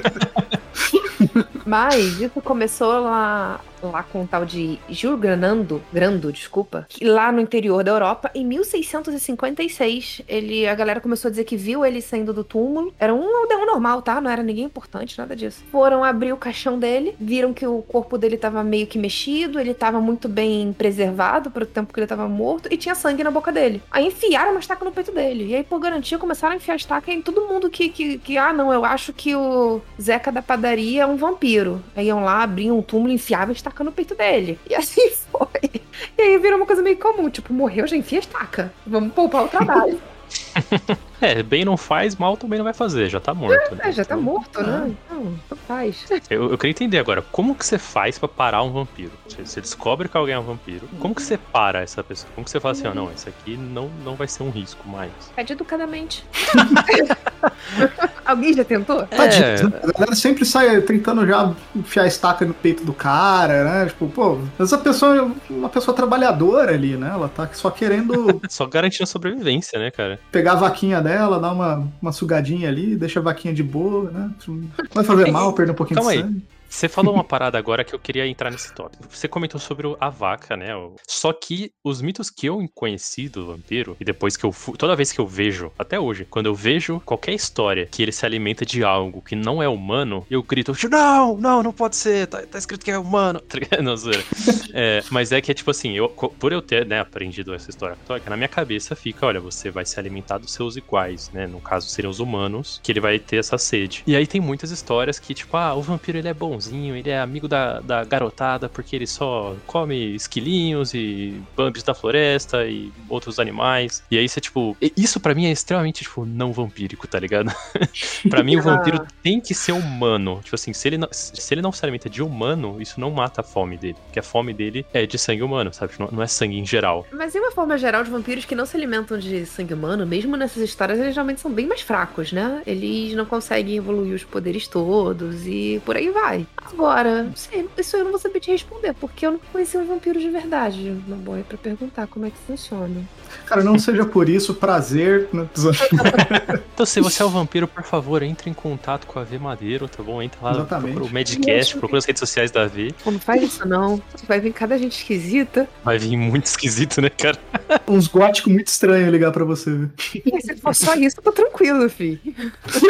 mas 1.66 2.20
isso 2.20 2.40
começou 2.40 3.00
lá 3.00 3.60
lá 3.90 4.02
com 4.02 4.22
o 4.22 4.26
tal 4.26 4.44
de 4.44 4.78
Jules 4.88 5.20
Granando, 5.20 5.82
Grando, 5.92 6.32
desculpa, 6.32 6.86
lá 7.02 7.30
no 7.30 7.40
interior 7.40 7.82
da 7.82 7.92
Europa, 7.92 8.30
em 8.34 8.44
1656, 8.44 10.22
ele, 10.28 10.66
a 10.66 10.74
galera 10.74 11.00
começou 11.00 11.28
a 11.28 11.30
dizer 11.30 11.44
que 11.44 11.56
viu 11.56 11.84
ele 11.84 12.00
saindo 12.00 12.32
do 12.32 12.44
túmulo. 12.44 12.92
Era 12.98 13.14
um 13.14 13.36
aldeão 13.36 13.66
normal, 13.66 14.02
tá? 14.02 14.20
Não 14.20 14.30
era 14.30 14.42
ninguém 14.42 14.64
importante, 14.64 15.18
nada 15.18 15.34
disso. 15.34 15.64
Foram 15.70 16.04
abrir 16.04 16.32
o 16.32 16.36
caixão 16.36 16.78
dele, 16.78 17.14
viram 17.18 17.52
que 17.52 17.66
o 17.66 17.82
corpo 17.82 18.18
dele 18.18 18.36
tava 18.36 18.62
meio 18.62 18.86
que 18.86 18.98
mexido, 18.98 19.58
ele 19.58 19.74
tava 19.74 20.00
muito 20.00 20.28
bem 20.28 20.72
preservado 20.72 21.50
pro 21.50 21.66
tempo 21.66 21.92
que 21.92 22.00
ele 22.00 22.06
tava 22.06 22.28
morto 22.28 22.68
e 22.70 22.76
tinha 22.76 22.94
sangue 22.94 23.24
na 23.24 23.30
boca 23.30 23.50
dele. 23.50 23.82
Aí 23.90 24.06
enfiaram 24.06 24.52
uma 24.52 24.60
estaca 24.60 24.84
no 24.84 24.92
peito 24.92 25.12
dele. 25.12 25.46
E 25.46 25.56
aí, 25.56 25.64
por 25.64 25.78
garantia, 25.78 26.18
começaram 26.18 26.52
a 26.52 26.56
enfiar 26.56 26.74
a 26.74 26.76
estaca 26.76 27.12
em 27.12 27.22
todo 27.22 27.46
mundo 27.46 27.70
que, 27.70 27.88
que, 27.88 28.18
que 28.18 28.38
ah, 28.38 28.52
não, 28.52 28.72
eu 28.72 28.84
acho 28.84 29.12
que 29.12 29.34
o 29.34 29.80
Zeca 30.00 30.30
da 30.30 30.42
padaria 30.42 31.02
é 31.02 31.06
um 31.06 31.16
vampiro. 31.16 31.82
Aí 31.96 32.06
iam 32.06 32.24
lá, 32.24 32.42
abriam 32.42 32.78
um 32.78 32.82
túmulo, 32.82 33.12
enfiavam 33.12 33.50
a 33.50 33.52
estaca 33.52 33.73
estaca 33.74 33.84
no 33.84 33.92
peito 33.92 34.14
dele. 34.14 34.58
E 34.70 34.74
assim 34.74 35.10
foi. 35.30 35.82
E 36.16 36.22
aí 36.22 36.38
virou 36.38 36.58
uma 36.58 36.66
coisa 36.66 36.80
meio 36.80 36.96
comum, 36.96 37.28
tipo, 37.28 37.52
morreu, 37.52 37.86
já 37.86 37.96
enfia 37.96 38.18
a 38.18 38.20
estaca. 38.20 38.72
Vamos 38.86 39.12
poupar 39.12 39.44
o 39.44 39.48
trabalho. 39.48 40.00
É, 41.20 41.42
bem 41.42 41.64
não 41.64 41.76
faz, 41.76 42.16
mal 42.16 42.36
também 42.36 42.58
não 42.58 42.64
vai 42.64 42.74
fazer, 42.74 43.08
já 43.08 43.18
tá 43.18 43.32
morto. 43.32 43.74
É, 43.80 43.86
né? 43.86 43.92
já 43.92 44.04
tá 44.04 44.14
morto, 44.14 44.62
né? 44.62 44.94
Então, 45.06 45.38
não 45.50 45.56
faz. 45.56 46.04
Eu, 46.28 46.50
eu 46.50 46.58
queria 46.58 46.72
entender 46.72 46.98
agora, 46.98 47.22
como 47.22 47.54
que 47.54 47.64
você 47.64 47.78
faz 47.78 48.18
pra 48.18 48.28
parar 48.28 48.62
um 48.62 48.70
vampiro? 48.70 49.12
Você, 49.26 49.46
você 49.46 49.60
descobre 49.62 50.06
que 50.06 50.16
alguém 50.18 50.34
é 50.34 50.38
um 50.38 50.42
vampiro, 50.42 50.86
como 51.00 51.14
que 51.14 51.22
você 51.22 51.38
para 51.38 51.80
essa 51.80 52.04
pessoa? 52.04 52.30
Como 52.34 52.44
que 52.44 52.50
você 52.50 52.60
fala 52.60 52.72
assim, 52.72 52.86
oh, 52.86 52.94
não, 52.94 53.10
esse 53.10 53.26
aqui 53.26 53.56
não, 53.56 53.88
não 54.04 54.16
vai 54.16 54.28
ser 54.28 54.42
um 54.42 54.50
risco 54.50 54.86
mais? 54.86 55.12
Pede 55.34 55.54
educadamente. 55.54 56.26
alguém 58.34 58.54
já 58.54 58.64
tentou? 58.64 59.00
É. 59.10 59.16
A 59.16 59.92
galera 59.92 60.14
sempre 60.14 60.44
sai 60.44 60.80
tentando 60.82 61.26
já 61.26 61.52
enfiar 61.74 62.04
a 62.04 62.06
estaca 62.06 62.44
no 62.44 62.54
peito 62.54 62.84
do 62.84 62.92
cara, 62.92 63.64
né? 63.64 63.86
Tipo, 63.86 64.08
pô, 64.08 64.38
essa 64.58 64.78
pessoa 64.78 65.16
é 65.16 65.52
uma 65.52 65.68
pessoa 65.68 65.96
trabalhadora 65.96 66.72
ali, 66.72 66.96
né? 66.96 67.10
Ela 67.12 67.28
tá 67.28 67.48
só 67.52 67.70
querendo. 67.70 68.40
só 68.48 68.66
garantindo 68.66 69.04
a 69.04 69.06
sobrevivência, 69.06 69.78
né, 69.78 69.90
cara? 69.90 70.18
Pegar 70.30 70.52
a 70.52 70.56
vaquinha 70.56 71.00
dela 71.00 71.24
ela, 71.24 71.40
dá 71.40 71.52
uma, 71.52 71.88
uma 72.00 72.12
sugadinha 72.12 72.68
ali, 72.68 72.94
deixa 72.94 73.20
a 73.20 73.22
vaquinha 73.22 73.52
de 73.52 73.62
boa, 73.62 74.10
né? 74.10 74.30
Não 74.46 74.68
vai 74.92 75.04
fazer 75.04 75.30
mal, 75.30 75.52
perder 75.52 75.72
um 75.72 75.74
pouquinho 75.74 75.96
Calma 75.96 76.12
de 76.12 76.22
sangue. 76.22 76.36
Aí. 76.36 76.53
Você 76.74 76.88
falou 76.88 77.14
uma 77.14 77.22
parada 77.22 77.56
agora 77.56 77.84
que 77.84 77.94
eu 77.94 78.00
queria 78.00 78.26
entrar 78.26 78.50
nesse 78.50 78.74
tópico. 78.74 79.04
Você 79.08 79.28
comentou 79.28 79.60
sobre 79.60 79.86
a 80.00 80.10
vaca, 80.10 80.56
né? 80.56 80.70
Só 81.06 81.32
que 81.32 81.70
os 81.84 82.02
mitos 82.02 82.30
que 82.30 82.46
eu 82.46 82.68
conheci 82.74 83.28
do 83.28 83.46
vampiro, 83.46 83.96
e 84.00 84.04
depois 84.04 84.36
que 84.36 84.44
eu 84.44 84.50
fu... 84.50 84.76
toda 84.76 84.96
vez 84.96 85.12
que 85.12 85.20
eu 85.20 85.26
vejo, 85.26 85.70
até 85.78 86.00
hoje, 86.00 86.26
quando 86.28 86.46
eu 86.46 86.54
vejo 86.54 87.00
qualquer 87.04 87.32
história 87.32 87.86
que 87.86 88.02
ele 88.02 88.10
se 88.10 88.26
alimenta 88.26 88.66
de 88.66 88.82
algo 88.82 89.22
que 89.22 89.36
não 89.36 89.62
é 89.62 89.68
humano, 89.68 90.26
eu 90.28 90.42
grito, 90.42 90.74
não, 90.90 91.36
não, 91.36 91.62
não 91.62 91.72
pode 91.72 91.94
ser, 91.94 92.26
tá, 92.26 92.42
tá 92.42 92.58
escrito 92.58 92.84
que 92.84 92.90
é 92.90 92.98
humano. 92.98 93.40
Tá 93.54 93.80
não, 93.80 93.94
é, 94.74 95.02
mas 95.10 95.30
é 95.30 95.40
que 95.40 95.50
é 95.50 95.54
tipo 95.54 95.70
assim, 95.70 95.92
eu, 95.92 96.08
por 96.08 96.52
eu 96.52 96.60
ter 96.60 96.84
né, 96.84 96.98
aprendido 96.98 97.54
essa 97.54 97.70
história 97.70 97.94
católica, 97.94 98.28
na 98.28 98.36
minha 98.36 98.48
cabeça 98.48 98.96
fica, 98.96 99.24
olha, 99.26 99.38
você 99.38 99.70
vai 99.70 99.86
se 99.86 99.98
alimentar 99.98 100.38
dos 100.38 100.52
seus 100.52 100.76
iguais, 100.76 101.30
né? 101.32 101.46
No 101.46 101.60
caso, 101.60 101.88
seriam 101.88 102.10
os 102.10 102.18
humanos, 102.18 102.80
que 102.82 102.90
ele 102.90 103.00
vai 103.00 103.18
ter 103.18 103.36
essa 103.36 103.56
sede. 103.56 104.02
E 104.06 104.16
aí 104.16 104.26
tem 104.26 104.40
muitas 104.40 104.72
histórias 104.72 105.20
que, 105.20 105.34
tipo, 105.34 105.56
ah, 105.56 105.74
o 105.74 105.80
vampiro 105.80 106.18
ele 106.18 106.28
é 106.28 106.34
bonzinho 106.34 106.63
bonzinho, 106.64 106.96
ele 106.96 107.10
é 107.10 107.18
amigo 107.18 107.46
da, 107.46 107.80
da 107.80 108.04
garotada 108.04 108.68
porque 108.68 108.96
ele 108.96 109.06
só 109.06 109.54
come 109.66 110.14
esquilinhos 110.14 110.94
e 110.94 111.40
bambis 111.56 111.82
da 111.82 111.94
floresta 111.94 112.64
e 112.64 112.92
outros 113.08 113.38
animais. 113.38 114.02
E 114.10 114.18
aí 114.18 114.28
você, 114.28 114.40
tipo, 114.40 114.76
isso 114.96 115.20
para 115.20 115.34
mim 115.34 115.46
é 115.46 115.52
extremamente, 115.52 116.04
tipo, 116.04 116.24
não 116.24 116.52
vampírico, 116.52 117.06
tá 117.06 117.18
ligado? 117.18 117.52
para 118.28 118.42
mim 118.42 118.56
o 118.56 118.62
vampiro 118.62 119.04
tem 119.22 119.40
que 119.40 119.54
ser 119.54 119.72
humano. 119.72 120.40
Tipo 120.42 120.54
assim, 120.54 120.72
se 120.72 120.88
ele, 120.88 120.98
não, 120.98 121.08
se 121.10 121.54
ele 121.54 121.62
não 121.62 121.72
se 121.72 121.84
alimenta 121.84 122.08
de 122.08 122.22
humano, 122.22 122.80
isso 122.80 123.00
não 123.00 123.10
mata 123.10 123.40
a 123.40 123.44
fome 123.44 123.76
dele. 123.76 123.96
Porque 124.06 124.18
a 124.18 124.22
fome 124.22 124.52
dele 124.52 124.86
é 124.92 125.06
de 125.06 125.18
sangue 125.18 125.42
humano, 125.42 125.72
sabe? 125.72 125.92
Não, 125.98 126.08
não 126.10 126.22
é 126.22 126.26
sangue 126.26 126.58
em 126.58 126.66
geral. 126.66 127.06
Mas 127.12 127.34
em 127.34 127.38
uma 127.38 127.50
forma 127.50 127.76
geral 127.76 128.04
de 128.04 128.10
vampiros 128.10 128.44
que 128.44 128.54
não 128.54 128.66
se 128.66 128.76
alimentam 128.76 129.18
de 129.18 129.46
sangue 129.46 129.74
humano, 129.74 130.06
mesmo 130.06 130.36
nessas 130.36 130.62
histórias, 130.62 130.98
eles 130.98 131.14
geralmente 131.14 131.40
são 131.40 131.50
bem 131.50 131.66
mais 131.66 131.80
fracos, 131.80 132.32
né? 132.32 132.62
Eles 132.66 133.14
não 133.14 133.26
conseguem 133.26 133.76
evoluir 133.76 134.14
os 134.14 134.24
poderes 134.24 134.66
todos 134.66 135.46
e 135.46 135.80
por 135.84 135.96
aí 135.96 136.10
vai. 136.10 136.43
Agora, 136.56 137.30
sei, 137.36 137.68
isso 137.78 137.96
eu 137.96 138.04
não 138.04 138.10
vou 138.10 138.20
saber 138.20 138.40
te 138.40 138.50
responder, 138.50 138.94
porque 138.94 139.26
eu 139.26 139.32
não 139.32 139.40
conheci 139.52 139.76
um 139.76 139.86
vampiro 139.86 140.18
de 140.18 140.30
verdade. 140.30 141.02
Uma 141.06 141.16
boa 141.16 141.38
pra 141.42 141.58
perguntar 141.58 142.06
como 142.06 142.26
é 142.26 142.30
que 142.30 142.38
funciona. 142.38 143.04
Cara, 143.46 143.62
não 143.62 143.78
seja 143.78 144.04
por 144.04 144.28
isso, 144.28 144.54
prazer. 144.54 145.28
Né? 145.32 145.46
então, 146.74 146.86
se 146.86 147.00
você 147.00 147.22
é 147.22 147.24
o 147.24 147.28
um 147.28 147.32
vampiro, 147.32 147.68
por 147.68 147.82
favor, 147.82 148.22
entre 148.22 148.50
em 148.50 148.54
contato 148.54 149.06
com 149.06 149.18
a 149.18 149.24
V 149.24 149.38
Madeiro, 149.38 149.88
tá 149.88 150.02
bom? 150.02 150.22
Entra 150.22 150.38
lá, 150.42 150.50
Exatamente. 150.52 150.94
procura 150.94 151.10
o 151.10 151.14
Medcast, 151.14 151.76
procura 151.76 151.98
as 151.98 152.04
redes 152.04 152.20
sociais 152.20 152.50
da 152.50 152.66
V. 152.66 152.94
Não 153.06 153.18
faz 153.18 153.42
isso 153.42 153.66
não. 153.66 154.00
Vai 154.26 154.40
vir 154.40 154.52
cada 154.52 154.78
gente 154.78 154.98
esquisita. 154.98 155.68
Vai 155.84 155.98
vir 155.98 156.16
muito 156.16 156.46
esquisito, 156.46 157.00
né, 157.00 157.10
cara? 157.10 157.38
Uns 157.88 158.06
góticos 158.08 158.52
muito 158.52 158.68
estranhos 158.68 159.10
ligar 159.10 159.32
pra 159.32 159.44
você. 159.44 159.88
E 160.14 160.40
se 160.40 160.56
for 160.56 160.74
só 160.74 160.94
isso, 160.94 161.20
tô 161.22 161.32
tranquilo, 161.32 161.88
fi. 161.88 162.20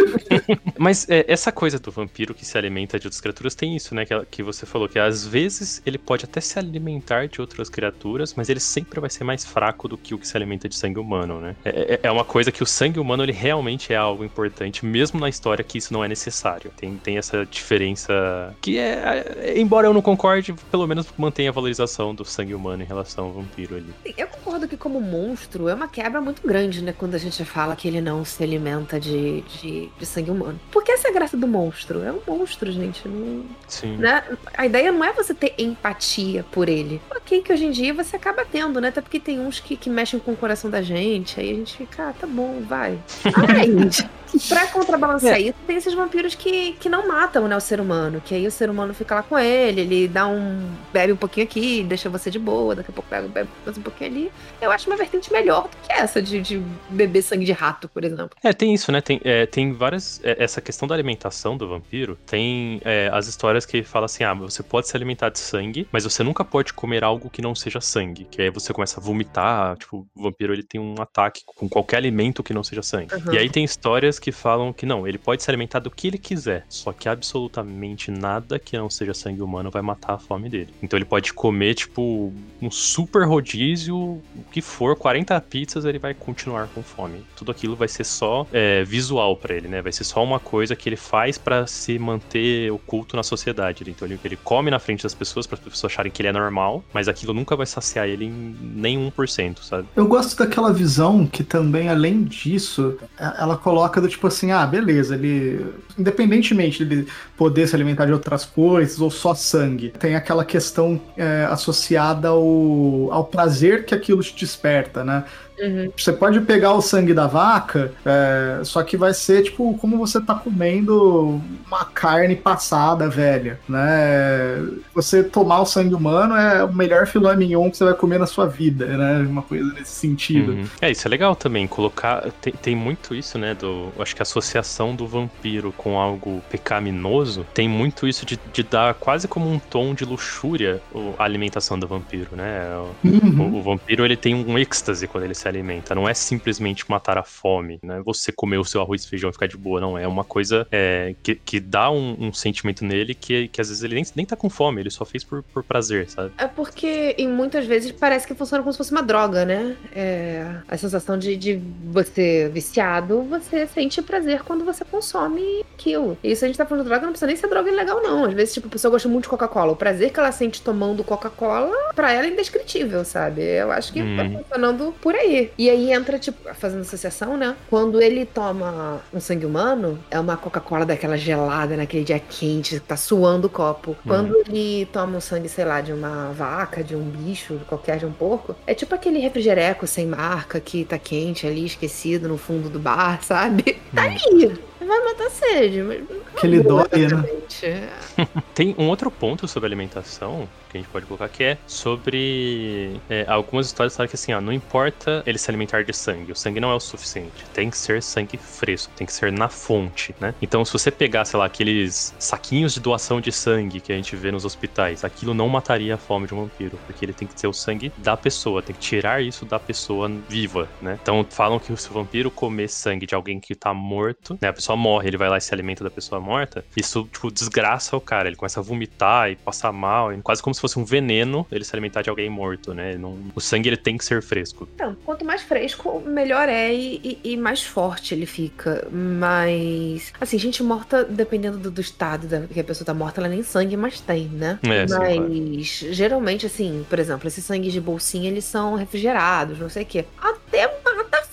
Mas 0.79 1.09
é, 1.09 1.25
essa 1.29 1.53
coisa 1.53 1.79
do 1.79 1.91
vampiro 1.91 2.35
que 2.35 2.45
se 2.45 2.57
alimenta 2.57 2.99
de 2.99 3.07
outras 3.07 3.21
criaturas 3.21 3.55
tem 3.55 3.77
isso, 3.77 3.95
né? 3.95 4.05
Que, 4.05 4.15
que 4.31 4.43
você 4.43 4.67
falou, 4.67 4.89
que 4.89 4.99
às 4.99 5.27
vezes 5.27 5.83
ele 5.85 5.99
pode 5.99 6.25
até 6.25 6.41
se 6.41 6.59
alimentar 6.59 7.27
de 7.27 7.41
outras 7.41 7.69
criaturas, 7.69 8.35
mas 8.35 8.49
ele 8.49 8.61
sempre 8.61 9.01
vai 9.01 9.11
ser 9.11 9.25
mais 9.25 9.45
fraco 9.45 9.89
do 9.89 9.97
que 9.97 10.15
o 10.15 10.19
que 10.19 10.27
se 10.27 10.34
alimenta 10.37 10.69
de 10.69 10.77
sangue 10.77 10.99
humano, 10.99 11.41
né? 11.41 11.57
É, 11.65 11.95
é, 11.95 12.01
é 12.05 12.11
uma 12.11 12.25
coisa 12.25 12.51
que 12.53 12.63
o 12.63 12.67
sangue 12.67 12.99
humano, 12.99 13.23
ele 13.23 13.33
realmente 13.33 13.93
é 13.93 13.97
algo 13.97 14.25
importante, 14.25 14.85
mesmo 14.85 15.21
na 15.21 15.29
história 15.29 15.65
que 15.65 15.79
isso 15.79 15.93
não 15.93 16.05
é 16.05 16.09
necessário. 16.09 16.71
Tem, 16.77 16.97
tem 16.97 17.19
essa 17.19 17.45
diferença 17.47 18.55
que 18.61 18.79
é, 18.79 19.25
é 19.39 19.59
embora 19.59 19.87
eu 19.87 19.95
não 19.95 20.03
concorde, 20.03 20.55
pelo 20.71 20.87
menos 20.87 21.07
mantém 21.17 21.49
a 21.49 21.53
valorização 21.53 22.15
do 22.15 22.25
sangue 22.25 22.55
humano 22.55 22.83
em 22.83 22.87
relação 22.87 23.27
ao 23.27 23.33
vampiro 23.33 23.77
ali. 23.77 24.15
Eu 24.17 24.27
concordo 24.29 24.69
que 24.69 24.77
como 24.77 25.01
monstro 25.01 25.69
é 25.69 25.75
uma 25.75 25.89
quebra 25.89 26.21
muito 26.21 26.47
grande, 26.47 26.83
né? 26.83 26.95
Quando 26.97 27.15
a 27.15 27.19
gente 27.19 27.45
fala 27.45 27.77
que 27.77 27.89
ele 27.89 28.01
não 28.01 28.25
se 28.25 28.43
alimenta 28.43 28.99
de, 29.01 29.43
de, 29.43 29.89
de 29.99 30.07
sangue 30.07 30.31
humano. 30.31 30.59
Porque 30.71 30.93
essa 30.93 31.09
é 31.09 31.11
a 31.11 31.15
graça 31.15 31.37
do 31.37 31.47
monstro. 31.47 32.03
É 32.03 32.13
um 32.13 32.21
monstro, 32.27 32.71
gente. 32.71 33.07
Não, 33.09 33.45
Sim. 33.67 33.97
Né? 33.97 34.23
A 34.57 34.67
ideia 34.67 34.93
não 34.93 35.05
é 35.05 35.13
você 35.13 35.35
ter 35.35 35.55
empatia 35.59 36.45
por 36.51 36.69
ele. 36.69 37.01
Ok, 37.11 37.43
que 37.43 37.53
hoje 37.53 37.65
em 37.65 37.71
dia 37.71 37.95
você 37.95 38.17
acaba 38.17 38.45
tendo, 38.45 38.81
né? 38.81 38.89
Até 38.89 39.01
porque 39.01 39.21
tem 39.21 39.41
uns 39.41 39.61
que, 39.61 39.77
que 39.77 39.91
mexem 39.91 40.19
com 40.25 40.33
o 40.33 40.37
coração 40.37 40.71
da 40.71 40.83
gente. 40.83 41.39
Aí 41.39 41.51
a 41.51 41.55
gente 41.55 41.77
fica, 41.77 42.09
ah, 42.09 42.13
tá 42.19 42.27
bom, 42.27 42.61
vai. 42.67 42.99
Mas, 43.37 44.05
pra 44.49 44.67
contrabalancear 44.67 45.37
É. 45.37 45.41
isso, 45.43 45.55
tem 45.67 45.77
esses 45.77 45.95
vampiros 45.95 46.35
que, 46.35 46.73
que 46.73 46.89
não 46.89 47.07
matam, 47.07 47.47
né, 47.47 47.57
o 47.57 47.61
ser 47.61 47.81
humano. 47.81 48.21
Que 48.25 48.35
aí 48.35 48.47
o 48.47 48.51
ser 48.51 48.69
humano 48.69 48.93
fica 48.95 49.15
lá 49.15 49.23
com 49.23 49.39
ele, 49.39 49.81
ele 49.83 50.09
dá 50.09 50.27
um. 50.27 50.69
bebe 50.93 51.13
um 51.13 51.17
pouquinho 51.17 51.47
aqui, 51.47 51.85
deixa 51.85 52.09
você 52.11 52.31
de 52.31 52.39
boa, 52.39 52.75
daqui 52.75 52.91
a 52.91 52.95
pouco 52.95 53.09
pega, 53.09 53.29
bebe 53.29 53.49
mais 53.65 53.79
um 53.79 53.83
pouquinho 53.83 54.11
ali. 54.11 54.33
Eu 54.61 54.71
acho 54.73 54.89
uma 54.91 54.97
vertente 54.97 55.33
melhor 55.33 55.65
do 55.69 55.77
que 55.87 55.93
essa 55.93 56.21
de, 56.21 56.41
de 56.41 56.63
beber 56.89 57.23
sangue 57.23 57.45
de 57.45 57.53
rato, 57.53 57.89
por 57.89 58.03
exemplo. 58.05 58.31
É, 58.43 58.53
tem 58.53 58.75
isso, 58.75 58.91
né? 58.91 59.01
Tem, 59.01 59.21
é, 59.25 59.47
tem 59.47 59.73
várias. 59.73 60.21
é, 60.25 60.43
essa 60.43 60.61
questão 60.61 60.89
da 60.89 60.95
alimentação 60.95 61.57
do 61.57 61.69
vampiro. 61.69 62.19
Tem 62.27 62.81
é, 62.85 63.09
as 63.13 63.27
histórias 63.29 63.65
que 63.65 63.83
falam 63.85 64.07
assim: 64.07 64.25
ah, 64.25 64.35
você 64.35 64.63
pode 64.63 64.89
se 64.89 64.97
alimentar 64.97 65.29
de 65.29 65.39
sangue, 65.39 65.87
mas 65.93 66.03
você 66.05 66.23
nunca 66.25 66.45
pode 66.45 66.73
comer 66.73 67.05
algo 67.05 67.31
que 67.31 67.41
não 67.43 67.55
seja 67.55 67.81
sangue. 67.81 68.25
Que 68.31 68.43
aí 68.43 68.51
você 68.51 68.73
começa 68.73 68.99
a 69.01 69.03
vomitar. 69.03 69.77
Tipo, 69.77 70.07
o 70.17 70.23
vampiro 70.23 70.53
ele 70.53 70.63
tem 70.63 70.81
um 70.81 70.95
ataque 71.01 71.43
com 71.45 71.69
qualquer 71.69 71.97
alimento 71.97 72.43
que 72.43 72.55
não 72.55 72.63
seja 72.63 72.83
sangue. 72.83 73.15
Uhum. 73.15 73.35
E 73.35 73.39
aí 73.39 73.51
tem 73.51 73.65
histórias 73.65 74.19
que 74.19 74.31
falam 74.31 74.73
que 74.73 74.87
não, 74.87 75.07
ele 75.07 75.19
pode 75.19 75.43
se 75.43 75.51
alimentar 75.51 75.81
do 75.81 75.91
que 75.91 76.09
ele 76.09 76.19
quiser. 76.19 76.65
Só 76.69 76.93
que 76.93 77.09
absolutamente 77.09 78.11
nada 78.11 78.59
que 78.59 78.77
não 78.79 78.89
seja 78.89 79.13
sangue 79.13 79.43
humano 79.43 79.71
vai 79.71 79.83
matar 79.83 80.15
a 80.15 80.19
fome 80.19 80.49
dele. 80.49 80.73
Então 80.83 80.97
ele 80.97 81.05
pode 81.05 81.33
comer, 81.33 81.75
tipo, 81.75 82.33
um 82.63 82.71
super 82.71 83.27
rodízio, 83.27 83.97
o 83.97 84.45
que 84.53 84.63
for, 84.63 84.97
40 84.97 85.41
pizzas, 85.43 85.85
ele 85.85 85.99
vai 85.99 86.15
continuar 86.15 86.69
com 86.69 86.83
fome. 86.83 87.25
Tudo 87.37 87.51
aquilo 87.51 87.75
vai 87.75 87.89
ser 87.89 88.05
só 88.05 88.47
é, 88.53 88.85
visual 88.85 89.37
pra 89.37 89.55
ele, 89.55 89.69
né? 89.69 89.83
Vai 89.83 89.93
ser 89.93 90.05
só 90.05 90.23
uma 90.23 90.39
coisa 90.39 90.77
que 90.77 90.89
ele 90.89 90.97
faz 90.97 91.37
pra 91.37 91.67
se 91.67 91.99
manter 91.99 92.71
oculto 92.71 93.17
na 93.17 93.23
sociedade. 93.23 93.85
Então 93.89 94.07
ele, 94.07 94.19
ele 94.25 94.37
come 94.37 94.71
na 94.71 94.79
frente 94.79 95.03
das 95.03 95.15
pessoas 95.15 95.47
para 95.47 95.59
as 95.59 95.65
pessoas 95.65 95.93
acharem 95.93 96.13
que 96.13 96.23
ele 96.23 96.29
é 96.29 96.33
normal, 96.33 96.85
mas 96.93 97.09
aquilo 97.09 97.35
nunca 97.35 97.57
vai 97.57 97.67
saciar 97.67 98.09
ele 98.09 98.27
em 98.27 98.57
nem 98.61 99.11
1%, 99.11 99.59
sabe? 99.63 99.89
Eu 99.97 100.04
gosto 100.07 100.37
daquela 100.37 100.73
visão 100.73 101.27
que 101.27 101.43
também, 101.45 101.89
além 101.89 102.25
disso, 102.25 102.97
a- 103.19 103.37
ela 103.41 103.57
coloca 103.57 104.01
do 104.01 104.09
tipo 104.09 104.27
assim, 104.27 104.51
ah, 104.53 104.67
beleza, 104.67 105.15
ele. 105.15 105.67
Independentemente 105.99 106.85
de 106.85 106.95
ele 106.95 107.09
poder 107.37 107.69
se 107.69 107.75
alimentar 107.77 108.07
de 108.07 108.13
outras 108.13 108.45
coisas 108.45 109.01
ou 109.01 109.11
só 109.11 109.35
sangue, 109.35 109.91
tem 109.91 110.17
aquela 110.17 110.45
questão 110.45 111.01
é, 111.17 111.47
associada 111.51 112.29
ao, 112.29 113.13
ao 113.13 113.25
prazer 113.27 113.85
que 113.87 113.95
aquilo 113.95 114.23
te 114.23 114.35
desperta, 114.35 115.05
né? 115.05 115.25
Uhum. 115.59 115.91
Você 115.97 116.13
pode 116.13 116.41
pegar 116.41 116.73
o 116.75 116.81
sangue 116.83 117.15
da 117.15 117.27
vaca, 117.27 117.93
é, 118.05 118.61
só 118.65 118.83
que 118.83 118.97
vai 118.97 119.15
ser 119.15 119.43
tipo 119.45 119.77
como 119.79 119.97
você 119.99 120.21
tá 120.21 120.35
comendo 120.35 121.41
uma 121.67 121.85
carne 121.85 122.35
passada, 122.37 123.09
velha, 123.09 123.59
né? 123.69 124.67
Você 124.95 125.23
tomar 125.23 125.61
o 125.61 125.67
sangue 125.67 125.95
humano 125.95 126.35
é 126.35 126.65
o 126.65 126.73
melhor 126.73 127.07
filé 127.07 127.35
mignon 127.37 127.71
que 127.71 127.77
você 127.77 127.85
vai 127.85 127.95
comer 127.95 128.19
na 128.19 128.27
sua 128.27 128.47
vida, 128.47 128.87
né? 128.97 129.19
Uma 129.29 129.43
coisa 129.43 129.65
nesse 129.75 129.93
sentido. 129.93 130.53
Uhum. 130.53 130.65
É, 130.81 130.91
isso 130.91 131.07
é 131.07 131.11
legal 131.11 131.35
também, 131.37 131.67
colocar. 131.67 132.23
Tem, 132.41 132.53
tem 132.53 132.77
muito 132.77 133.15
isso, 133.15 133.39
né? 133.39 133.55
Do, 133.55 133.93
acho 133.99 134.15
que 134.15 134.23
a 134.23 134.25
associação 134.25 134.95
do 134.95 135.07
vampiro 135.07 135.73
com 135.77 135.99
algo 135.99 136.43
pecaminoso 136.51 137.47
tem 137.55 137.69
muito 137.69 138.07
isso 138.07 138.27
de, 138.27 138.39
de 138.53 138.63
dar 138.63 138.95
quase 138.95 139.29
como 139.29 139.51
um 139.51 139.59
tom 139.59 139.95
de 139.95 140.05
luxúria 140.05 140.81
a 141.19 141.25
alimentação 141.25 141.79
do 141.79 141.87
vampiro, 141.87 142.31
né? 142.37 142.67
O, 142.77 142.95
Uhum. 143.05 143.53
o- 143.55 143.59
o 143.59 143.63
vampiro 143.63 144.05
ele 144.05 144.17
tem 144.17 144.35
um 144.35 144.59
êxtase 144.59 145.07
quando 145.07 145.25
ele 145.25 145.35
se 145.35 145.47
alimenta. 145.55 145.95
Não 145.95 146.09
é 146.09 146.15
simplesmente 146.15 146.85
matar 146.91 147.19
a 147.19 147.23
fome, 147.23 147.79
né? 147.83 148.01
Você 148.05 148.33
comer 148.33 148.59
o 148.59 148.65
seu 148.65 148.81
arroz 148.81 149.05
e 149.05 149.09
feijão 149.09 149.31
e 149.31 149.33
ficar 149.33 149.47
de 149.47 149.57
boa, 149.57 149.81
não. 149.81 149.97
É 149.99 150.07
uma 150.07 150.25
coisa 150.25 150.67
é, 150.71 151.15
que, 151.23 151.35
que 151.35 151.61
dá 151.61 151.91
um, 151.91 152.17
um 152.19 152.33
sentimento 152.33 152.85
nele 152.85 153.15
que, 153.15 153.49
que 153.49 153.61
às 153.61 153.69
vezes 153.69 153.83
ele 153.83 153.95
nem, 153.95 154.05
nem 154.15 154.27
tá 154.27 154.37
com 154.37 154.51
fome, 154.51 154.81
ele 154.81 154.91
só 154.91 155.05
fez 155.05 155.23
por, 155.25 155.43
por 155.43 155.63
prazer, 155.63 156.09
sabe? 156.09 156.33
É 156.39 156.47
porque, 156.47 157.15
em 157.19 157.29
muitas 157.29 157.67
vezes, 157.67 157.93
parece 157.93 158.27
que 158.27 158.35
funciona 158.35 158.63
como 158.63 158.73
se 158.73 158.79
fosse 158.79 158.91
uma 158.93 159.03
droga, 159.03 159.45
né? 159.45 159.77
É, 159.95 160.57
a 160.69 160.77
sensação 160.77 161.19
de, 161.19 161.37
de 161.37 161.61
você 161.91 162.51
viciado, 162.53 163.23
você 163.23 163.67
sente 163.67 164.01
prazer 164.03 164.43
quando 164.43 164.65
você 164.65 164.85
consome 164.85 165.65
aquilo. 165.75 166.17
E 166.23 166.35
se 166.35 166.45
a 166.45 166.49
gente 166.49 166.57
tá 166.57 166.67
falando 166.67 166.85
de 166.85 166.89
droga, 166.91 167.05
não 167.07 167.13
precisa 167.13 167.27
nem 167.27 167.37
ser 167.37 167.49
droga 167.49 167.71
ilegal, 167.71 168.03
não. 168.03 168.25
Às 168.25 168.33
vezes, 168.35 168.55
tipo, 168.55 168.67
a 168.69 168.71
pessoa 168.71 168.91
gosta 168.91 169.09
muito 169.09 169.25
de 169.25 169.31
Coca-Cola. 169.31 169.73
O 169.73 169.77
prazer 169.77 170.13
que 170.13 170.19
ela 170.21 170.33
sente 170.33 170.63
tomando 170.63 171.05
Coca-Cola, 171.05 171.73
pra 171.95 172.13
ela 172.13 172.27
é 172.27 172.31
indescritível, 172.31 173.05
sabe? 173.05 173.43
Eu 173.43 173.71
acho 173.71 173.93
que 173.93 174.03
Hum. 174.03 174.17
tá 174.17 174.25
funcionando 174.39 174.95
por 175.01 175.15
aí. 175.15 175.34
E 175.57 175.71
aí 175.71 175.93
entra, 175.93 176.19
tipo, 176.19 176.55
fazendo 176.55 176.83
associação, 176.83 177.37
né? 177.37 177.57
Quando 177.69 178.01
ele 178.01 178.25
toma 178.25 179.01
um 179.13 179.21
sangue 179.21 179.47
humano, 179.47 179.99
é 180.11 180.19
uma 180.19 180.37
Coca-Cola 180.37 180.85
daquela 180.85 181.17
gelada, 181.17 181.77
naquele 181.77 182.05
dia 182.05 182.19
quente, 182.19 182.79
tá 182.81 182.97
suando 182.97 183.47
o 183.47 183.51
copo. 183.51 183.97
Quando 184.07 184.37
ele 184.37 184.87
toma 184.87 185.19
o 185.19 185.21
sangue, 185.21 185.49
sei 185.49 185.65
lá, 185.65 185.81
de 185.81 185.93
uma 185.93 186.33
vaca, 186.33 186.83
de 186.83 186.95
um 186.95 187.03
bicho, 187.03 187.61
qualquer 187.67 187.99
de 187.99 188.07
um 188.07 188.13
porco, 188.13 188.55
é 188.67 188.75
tipo 188.75 188.95
aquele 188.95 189.19
refrigereco 189.19 189.87
sem 189.87 190.07
marca 190.07 190.61
que 190.61 190.85
tá 190.85 190.99
quente 190.99 191.47
ali, 191.47 191.65
esquecido 191.65 192.29
no 192.29 192.37
fundo 192.37 192.69
do 192.69 192.79
bar, 192.79 193.23
sabe? 193.25 193.79
Tá 193.95 194.03
ali. 194.05 194.59
Vai 194.87 195.05
matar 195.05 195.27
a 195.27 195.31
sede, 195.31 195.83
mas. 195.83 196.01
não 196.09 196.17
Aquele 196.37 196.63
dói, 196.63 196.89
né? 196.93 197.05
exatamente. 197.05 197.67
Tem 198.55 198.75
um 198.79 198.89
outro 198.89 199.11
ponto 199.11 199.47
sobre 199.47 199.67
alimentação 199.67 200.49
que 200.75 200.79
a 200.79 200.81
gente 200.81 200.91
pode 200.91 201.07
colocar 201.07 201.29
que 201.29 201.45
é 201.45 201.59
sobre 201.69 203.01
é, 203.09 203.25
algumas 203.29 203.67
histórias 203.67 203.97
falam 203.97 204.09
que 204.09 204.17
assim, 204.17 204.33
ó, 204.33 204.41
não 204.41 204.53
importa 204.53 205.23
ele 205.25 205.39
se 205.39 205.49
alimentar 205.49 205.85
de 205.85 205.93
sangue, 205.93 206.33
o 206.33 206.37
sangue 206.37 206.59
não 206.59 206.71
é 206.71 206.75
o 206.75 206.81
suficiente, 206.81 207.45
tem 207.53 207.71
que 207.71 207.79
ser 207.79 208.03
sangue 208.03 208.37
fresco, 208.37 208.93
tem 208.97 209.07
que 209.07 209.13
ser 209.13 209.31
na 209.31 209.49
fonte, 209.49 210.15
né? 210.21 210.35
Então, 210.43 210.65
se 210.65 210.73
você 210.73 210.91
pegar, 210.91 211.25
sei 211.25 211.39
lá, 211.39 211.47
aqueles 211.47 212.13
saquinhos 212.19 212.75
de 212.75 212.81
doação 212.81 213.21
de 213.21 213.31
sangue 213.31 213.81
que 213.81 213.93
a 213.93 213.97
gente 213.97 214.17
vê 214.17 214.33
nos 214.33 214.45
hospitais, 214.45 215.05
aquilo 215.05 215.33
não 215.33 215.49
mataria 215.49 215.95
a 215.95 215.99
fome 215.99 216.27
de 216.27 216.35
um 216.35 216.43
vampiro, 216.43 216.79
porque 216.87 217.05
ele 217.05 217.13
tem 217.13 217.29
que 217.29 217.39
ser 217.39 217.47
o 217.47 217.53
sangue 217.53 217.93
da 217.99 218.17
pessoa, 218.17 218.61
tem 218.61 218.75
que 218.75 218.81
tirar 218.81 219.23
isso 219.23 219.45
da 219.45 219.61
pessoa 219.61 220.11
viva, 220.29 220.69
né? 220.83 220.99
Então, 221.01 221.25
falam 221.31 221.61
que 221.61 221.75
se 221.77 221.89
o 221.89 221.93
vampiro 221.93 222.31
comer 222.31 222.69
sangue 222.69 223.07
de 223.07 223.15
alguém 223.15 223.39
que 223.39 223.55
tá 223.55 223.73
morto, 223.73 224.37
né, 224.41 224.49
a 224.49 224.53
pessoa 224.53 224.74
morre, 224.77 225.09
ele 225.09 225.17
vai 225.17 225.29
lá 225.29 225.39
e 225.39 225.41
se 225.41 225.53
alimenta 225.53 225.85
da 225.85 225.91
pessoa 225.91 226.21
morta, 226.21 226.65
isso, 226.77 227.09
tipo, 227.13 227.31
desgraça 227.31 227.97
o 227.97 228.01
cara, 228.01 228.29
ele 228.29 228.37
começa 228.37 228.61
a 228.61 228.63
vomitar 228.63 229.31
e 229.31 229.37
passar 229.37 229.73
mal, 229.73 230.13
e 230.13 230.21
quase 230.23 230.43
como 230.43 230.55
se 230.55 230.61
fosse 230.61 230.79
um 230.79 230.85
veneno 230.85 231.47
ele 231.51 231.65
se 231.65 231.75
alimentar 231.75 232.03
de 232.03 232.11
alguém 232.11 232.29
morto, 232.29 232.75
né? 232.75 232.97
Não, 232.97 233.19
o 233.35 233.41
sangue 233.41 233.69
ele 233.69 233.77
tem 233.77 233.97
que 233.97 234.05
ser 234.05 234.23
fresco. 234.23 234.69
Então, 234.75 234.97
quanto 235.05 235.25
mais 235.25 235.43
fresco, 235.43 236.01
melhor 236.01 236.49
é 236.49 236.73
e, 236.73 237.21
e, 237.25 237.33
e 237.33 237.37
mais 237.37 237.63
forte 237.63 238.15
ele 238.15 238.27
fica. 238.27 238.87
Mas, 238.91 240.13
assim, 240.21 240.39
gente 240.39 240.63
morta, 240.63 241.05
dependendo 241.05 241.59
do, 241.59 241.71
do 241.71 241.81
estado 241.81 242.27
da, 242.27 242.41
que 242.43 242.61
a 242.61 242.65
pessoa 242.65 242.85
tá 242.85 242.95
morta, 242.95 243.21
ela 243.21 243.29
nem 243.29 243.43
sangue 243.43 243.77
mais 243.77 244.01
tem, 244.01 244.29
né? 244.29 244.59
É, 244.63 244.87
sim, 244.87 244.95
claro. 244.95 245.29
Mas, 245.29 245.67
geralmente, 245.91 246.47
assim, 246.47 246.85
por 246.89 246.99
exemplo, 246.99 247.29
esses 247.29 247.45
sangues 247.45 247.73
de 247.73 247.81
bolsinha, 247.81 248.29
eles 248.29 248.45
são 248.45 248.75
refrigerados, 248.75 249.59
não 249.59 249.69
sei 249.69 249.83
o 249.83 249.87
quê. 249.87 250.05
Até 250.19 250.69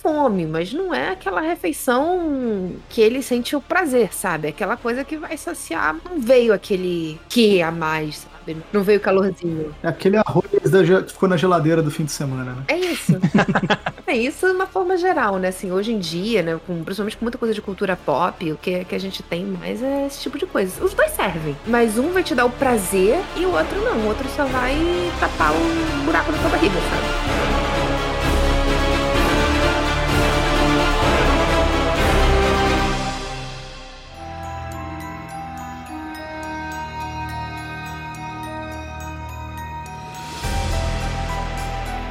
fome, 0.01 0.45
mas 0.45 0.73
não 0.73 0.93
é 0.93 1.09
aquela 1.09 1.41
refeição 1.41 2.71
que 2.89 2.99
ele 2.99 3.21
sente 3.21 3.55
o 3.55 3.61
prazer, 3.61 4.13
sabe? 4.13 4.47
Aquela 4.47 4.75
coisa 4.75 5.03
que 5.03 5.15
vai 5.15 5.37
saciar. 5.37 5.95
Não 6.03 6.19
veio 6.19 6.53
aquele 6.53 7.19
que 7.29 7.61
a 7.61 7.71
mais, 7.71 8.27
sabe? 8.39 8.57
Não 8.73 8.81
veio 8.81 8.99
calorzinho. 8.99 9.73
É 9.83 9.87
aquele 9.87 10.17
arroz 10.17 10.47
que 10.49 11.13
ficou 11.13 11.29
na 11.29 11.37
geladeira 11.37 11.81
do 11.81 11.91
fim 11.91 12.03
de 12.03 12.11
semana, 12.11 12.51
né? 12.53 12.63
É 12.67 12.77
isso. 12.77 13.13
é 14.07 14.15
isso 14.15 14.47
de 14.47 14.53
uma 14.53 14.65
forma 14.65 14.97
geral, 14.97 15.37
né? 15.37 15.49
Assim, 15.49 15.71
hoje 15.71 15.93
em 15.93 15.99
dia, 15.99 16.41
né? 16.41 16.59
Com, 16.65 16.83
principalmente 16.83 17.17
com 17.17 17.25
muita 17.25 17.37
coisa 17.37 17.53
de 17.53 17.61
cultura 17.61 17.95
pop, 17.95 18.51
o 18.51 18.57
que, 18.57 18.83
que 18.85 18.95
a 18.95 18.99
gente 18.99 19.21
tem 19.21 19.45
mais 19.45 19.81
é 19.83 20.07
esse 20.07 20.21
tipo 20.21 20.37
de 20.37 20.45
coisa. 20.45 20.83
Os 20.83 20.93
dois 20.93 21.11
servem. 21.11 21.55
Mas 21.67 21.97
um 21.97 22.09
vai 22.09 22.23
te 22.23 22.33
dar 22.33 22.45
o 22.45 22.49
prazer 22.49 23.19
e 23.35 23.45
o 23.45 23.51
outro 23.51 23.79
não. 23.81 23.99
O 23.99 24.07
outro 24.07 24.27
só 24.29 24.45
vai 24.45 24.75
tapar 25.19 25.51
o 25.53 26.05
buraco 26.05 26.31
da 26.31 26.37
tua 26.39 26.49
barriga, 26.49 26.75
sabe? 26.75 27.80